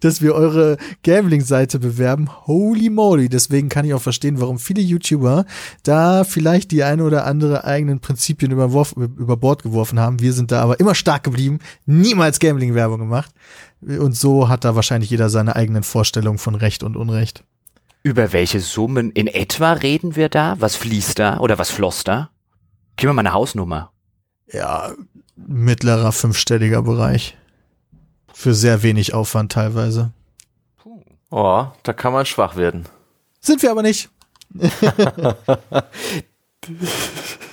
dass 0.00 0.22
wir 0.22 0.34
eure 0.34 0.76
Gambling-Seite 1.02 1.78
bewerben. 1.78 2.28
Holy 2.46 2.90
moly. 2.90 3.28
Deswegen 3.28 3.68
kann 3.68 3.84
ich 3.84 3.94
auch 3.94 4.02
verstehen, 4.02 4.40
warum 4.40 4.58
viele 4.58 4.82
YouTuber 4.82 5.44
da 5.82 6.24
vielleicht 6.24 6.70
die 6.70 6.84
eine 6.84 7.04
oder 7.04 7.26
andere 7.26 7.64
eigenen 7.64 8.00
Prinzipien 8.00 8.52
über, 8.52 8.70
über 8.96 9.36
Bord 9.36 9.62
geworfen 9.62 9.98
haben. 9.98 10.20
Wir 10.20 10.32
sind 10.32 10.52
da 10.52 10.62
aber 10.62 10.80
immer 10.80 10.94
stark 10.94 11.24
geblieben, 11.24 11.58
niemals 11.86 12.38
Gambling-Werbung 12.38 13.00
gemacht. 13.00 13.32
Und 13.80 14.16
so 14.16 14.48
hat 14.48 14.64
da 14.64 14.74
wahrscheinlich 14.74 15.10
jeder 15.10 15.28
seine 15.28 15.56
eigenen 15.56 15.82
Vorstellungen 15.82 16.38
von 16.38 16.54
Recht 16.54 16.82
und 16.82 16.96
Unrecht. 16.96 17.44
Über 18.02 18.32
welche 18.32 18.60
Summen 18.60 19.10
in 19.10 19.26
etwa 19.26 19.72
reden 19.72 20.16
wir 20.16 20.28
da? 20.28 20.56
Was 20.58 20.76
fließt 20.76 21.18
da 21.18 21.38
oder 21.38 21.58
was 21.58 21.70
floss 21.70 22.04
da? 22.04 22.30
Gib 22.96 23.08
mir 23.08 23.14
mal 23.14 23.20
eine 23.20 23.32
Hausnummer. 23.32 23.92
Ja, 24.52 24.92
mittlerer 25.36 26.12
fünfstelliger 26.12 26.82
Bereich. 26.82 27.36
Für 28.34 28.52
sehr 28.52 28.82
wenig 28.82 29.14
Aufwand 29.14 29.52
teilweise. 29.52 30.12
Oh, 31.30 31.66
da 31.82 31.92
kann 31.92 32.12
man 32.12 32.26
schwach 32.26 32.56
werden. 32.56 32.84
Sind 33.40 33.62
wir 33.62 33.70
aber 33.70 33.82
nicht. 33.82 34.10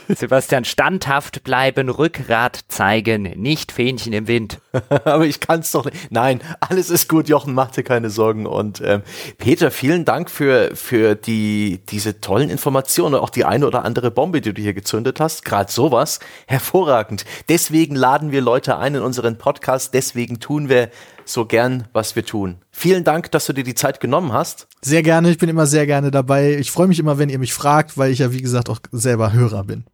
Sebastian, 0.07 0.65
standhaft 0.65 1.43
bleiben, 1.43 1.89
Rückgrat 1.89 2.65
zeigen, 2.67 3.23
nicht 3.41 3.71
Fähnchen 3.71 4.13
im 4.13 4.27
Wind. 4.27 4.59
Aber 5.05 5.25
ich 5.25 5.39
kann 5.39 5.59
es 5.59 5.71
doch 5.71 5.85
nicht. 5.85 6.11
Nein, 6.11 6.41
alles 6.59 6.89
ist 6.89 7.09
gut, 7.09 7.27
Jochen, 7.27 7.53
mach 7.53 7.71
dir 7.71 7.83
keine 7.83 8.09
Sorgen. 8.09 8.45
Und 8.45 8.81
ähm, 8.81 9.01
Peter, 9.37 9.71
vielen 9.71 10.05
Dank 10.05 10.29
für, 10.29 10.75
für 10.75 11.15
die, 11.15 11.81
diese 11.89 12.21
tollen 12.21 12.49
Informationen 12.49 13.15
und 13.15 13.21
auch 13.21 13.29
die 13.29 13.45
eine 13.45 13.67
oder 13.67 13.83
andere 13.83 14.11
Bombe, 14.11 14.41
die 14.41 14.53
du 14.53 14.61
hier 14.61 14.73
gezündet 14.73 15.19
hast. 15.19 15.43
Gerade 15.45 15.71
sowas, 15.71 16.19
hervorragend. 16.47 17.25
Deswegen 17.49 17.95
laden 17.95 18.31
wir 18.31 18.41
Leute 18.41 18.77
ein 18.77 18.95
in 18.95 19.01
unseren 19.01 19.37
Podcast, 19.37 19.93
deswegen 19.93 20.39
tun 20.39 20.69
wir 20.69 20.89
so 21.25 21.45
gern, 21.45 21.87
was 21.93 22.15
wir 22.15 22.25
tun. 22.25 22.57
Vielen 22.71 23.03
Dank, 23.03 23.31
dass 23.31 23.45
du 23.45 23.53
dir 23.53 23.63
die 23.63 23.75
Zeit 23.75 23.99
genommen 23.99 24.33
hast. 24.33 24.67
Sehr 24.81 25.03
gerne, 25.03 25.29
ich 25.29 25.37
bin 25.37 25.49
immer 25.49 25.65
sehr 25.65 25.85
gerne 25.85 26.11
dabei. 26.11 26.55
Ich 26.55 26.71
freue 26.71 26.87
mich 26.87 26.99
immer, 26.99 27.17
wenn 27.17 27.29
ihr 27.29 27.39
mich 27.39 27.53
fragt, 27.53 27.97
weil 27.97 28.11
ich 28.11 28.19
ja, 28.19 28.31
wie 28.31 28.41
gesagt, 28.41 28.69
auch 28.69 28.79
selber 28.91 29.33
Hörer 29.33 29.63
bin. 29.63 29.85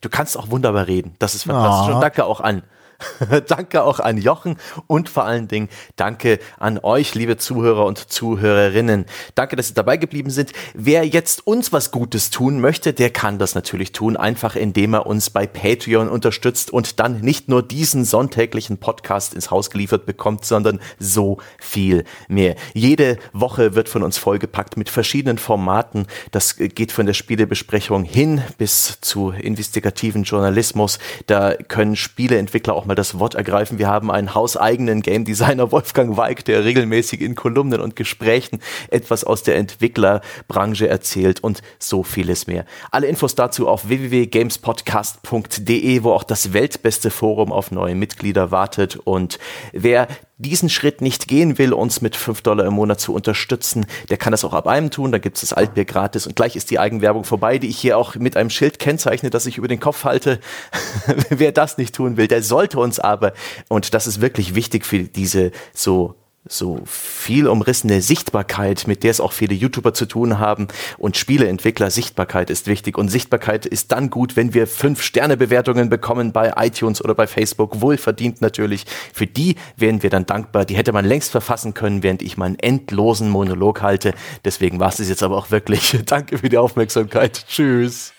Du 0.00 0.08
kannst 0.08 0.36
auch 0.36 0.50
wunderbar 0.50 0.86
reden. 0.86 1.14
Das 1.18 1.34
ist 1.34 1.44
fantastisch. 1.44 1.92
Oh. 1.92 1.94
Und 1.96 2.02
danke 2.02 2.24
auch 2.24 2.40
an 2.40 2.62
danke 3.46 3.82
auch 3.82 4.00
an 4.00 4.18
Jochen 4.18 4.56
und 4.86 5.08
vor 5.08 5.24
allen 5.24 5.48
Dingen 5.48 5.68
danke 5.96 6.38
an 6.58 6.78
euch, 6.78 7.14
liebe 7.14 7.36
Zuhörer 7.36 7.84
und 7.86 7.98
Zuhörerinnen. 7.98 9.06
Danke, 9.34 9.56
dass 9.56 9.68
Sie 9.68 9.74
dabei 9.74 9.96
geblieben 9.96 10.30
sind. 10.30 10.52
Wer 10.74 11.06
jetzt 11.06 11.46
uns 11.46 11.72
was 11.72 11.90
Gutes 11.90 12.30
tun 12.30 12.60
möchte, 12.60 12.92
der 12.92 13.10
kann 13.10 13.38
das 13.38 13.54
natürlich 13.54 13.92
tun, 13.92 14.16
einfach 14.16 14.56
indem 14.56 14.94
er 14.94 15.06
uns 15.06 15.30
bei 15.30 15.46
Patreon 15.46 16.08
unterstützt 16.08 16.70
und 16.70 17.00
dann 17.00 17.20
nicht 17.20 17.48
nur 17.48 17.62
diesen 17.62 18.04
sonntäglichen 18.04 18.78
Podcast 18.78 19.34
ins 19.34 19.50
Haus 19.50 19.70
geliefert 19.70 20.06
bekommt, 20.06 20.44
sondern 20.44 20.80
so 20.98 21.38
viel 21.58 22.04
mehr. 22.28 22.56
Jede 22.72 23.18
Woche 23.32 23.74
wird 23.74 23.88
von 23.88 24.02
uns 24.02 24.18
vollgepackt 24.18 24.76
mit 24.76 24.88
verschiedenen 24.88 25.38
Formaten. 25.38 26.06
Das 26.30 26.56
geht 26.56 26.92
von 26.92 27.06
der 27.06 27.14
Spielebesprechung 27.14 28.04
hin 28.04 28.42
bis 28.58 29.00
zu 29.00 29.30
investigativen 29.30 30.24
Journalismus. 30.24 30.98
Da 31.26 31.54
können 31.54 31.96
Spieleentwickler 31.96 32.76
auch 32.84 32.86
mal 32.86 32.94
das 32.94 33.18
Wort 33.18 33.34
ergreifen. 33.34 33.78
Wir 33.78 33.88
haben 33.88 34.10
einen 34.10 34.34
hauseigenen 34.34 35.00
Game 35.00 35.24
Designer 35.24 35.72
Wolfgang 35.72 36.18
Weig, 36.18 36.44
der 36.44 36.64
regelmäßig 36.64 37.22
in 37.22 37.34
Kolumnen 37.34 37.80
und 37.80 37.96
Gesprächen 37.96 38.60
etwas 38.90 39.24
aus 39.24 39.42
der 39.42 39.56
Entwicklerbranche 39.56 40.86
erzählt 40.86 41.42
und 41.42 41.62
so 41.78 42.02
vieles 42.02 42.46
mehr. 42.46 42.66
Alle 42.90 43.06
Infos 43.06 43.34
dazu 43.34 43.68
auf 43.68 43.88
www.gamespodcast.de, 43.88 46.02
wo 46.02 46.12
auch 46.12 46.24
das 46.24 46.52
weltbeste 46.52 47.08
Forum 47.10 47.52
auf 47.52 47.70
neue 47.70 47.94
Mitglieder 47.94 48.50
wartet. 48.50 48.96
Und 48.96 49.38
wer 49.72 50.08
diesen 50.36 50.68
Schritt 50.68 51.00
nicht 51.00 51.28
gehen 51.28 51.58
will, 51.58 51.72
uns 51.72 52.00
mit 52.00 52.16
5 52.16 52.42
Dollar 52.42 52.66
im 52.66 52.74
Monat 52.74 53.00
zu 53.00 53.14
unterstützen, 53.14 53.86
der 54.08 54.16
kann 54.16 54.32
das 54.32 54.44
auch 54.44 54.52
ab 54.52 54.66
einem 54.66 54.90
tun. 54.90 55.12
Da 55.12 55.18
gibt 55.18 55.36
es 55.36 55.42
das 55.42 55.52
Altbier 55.52 55.84
gratis 55.84 56.26
und 56.26 56.34
gleich 56.34 56.56
ist 56.56 56.70
die 56.70 56.78
Eigenwerbung 56.78 57.24
vorbei, 57.24 57.58
die 57.58 57.68
ich 57.68 57.78
hier 57.78 57.96
auch 57.96 58.16
mit 58.16 58.36
einem 58.36 58.50
Schild 58.50 58.78
kennzeichne, 58.78 59.30
das 59.30 59.46
ich 59.46 59.58
über 59.58 59.68
den 59.68 59.80
Kopf 59.80 60.04
halte. 60.04 60.40
Wer 61.28 61.52
das 61.52 61.78
nicht 61.78 61.94
tun 61.94 62.16
will, 62.16 62.26
der 62.26 62.42
sollte 62.42 62.80
uns 62.80 62.98
aber, 62.98 63.32
und 63.68 63.94
das 63.94 64.06
ist 64.06 64.20
wirklich 64.20 64.54
wichtig 64.54 64.84
für 64.84 65.04
diese 65.04 65.52
so 65.72 66.16
so 66.46 66.80
viel 66.84 67.48
umrissene 67.48 68.02
Sichtbarkeit, 68.02 68.86
mit 68.86 69.02
der 69.02 69.10
es 69.10 69.20
auch 69.20 69.32
viele 69.32 69.54
YouTuber 69.54 69.94
zu 69.94 70.06
tun 70.06 70.38
haben 70.38 70.68
und 70.98 71.16
Spieleentwickler, 71.16 71.90
Sichtbarkeit 71.90 72.50
ist 72.50 72.66
wichtig 72.66 72.98
und 72.98 73.08
Sichtbarkeit 73.08 73.64
ist 73.64 73.92
dann 73.92 74.10
gut, 74.10 74.36
wenn 74.36 74.52
wir 74.52 74.66
fünf 74.66 75.02
Sterne 75.02 75.36
Bewertungen 75.38 75.88
bekommen 75.88 76.32
bei 76.32 76.52
iTunes 76.56 77.02
oder 77.02 77.14
bei 77.14 77.26
Facebook, 77.26 77.80
wohlverdient 77.80 78.42
natürlich. 78.42 78.84
Für 79.12 79.26
die 79.26 79.56
wären 79.76 80.02
wir 80.02 80.10
dann 80.10 80.26
dankbar. 80.26 80.66
Die 80.66 80.76
hätte 80.76 80.92
man 80.92 81.06
längst 81.06 81.30
verfassen 81.30 81.72
können, 81.72 82.02
während 82.02 82.20
ich 82.22 82.36
meinen 82.36 82.58
endlosen 82.58 83.30
Monolog 83.30 83.80
halte. 83.80 84.14
Deswegen 84.44 84.80
war 84.80 84.88
es 84.90 84.98
jetzt 84.98 85.22
aber 85.22 85.36
auch 85.36 85.50
wirklich. 85.50 85.98
Danke 86.06 86.38
für 86.38 86.48
die 86.48 86.58
Aufmerksamkeit. 86.58 87.46
Tschüss. 87.48 88.12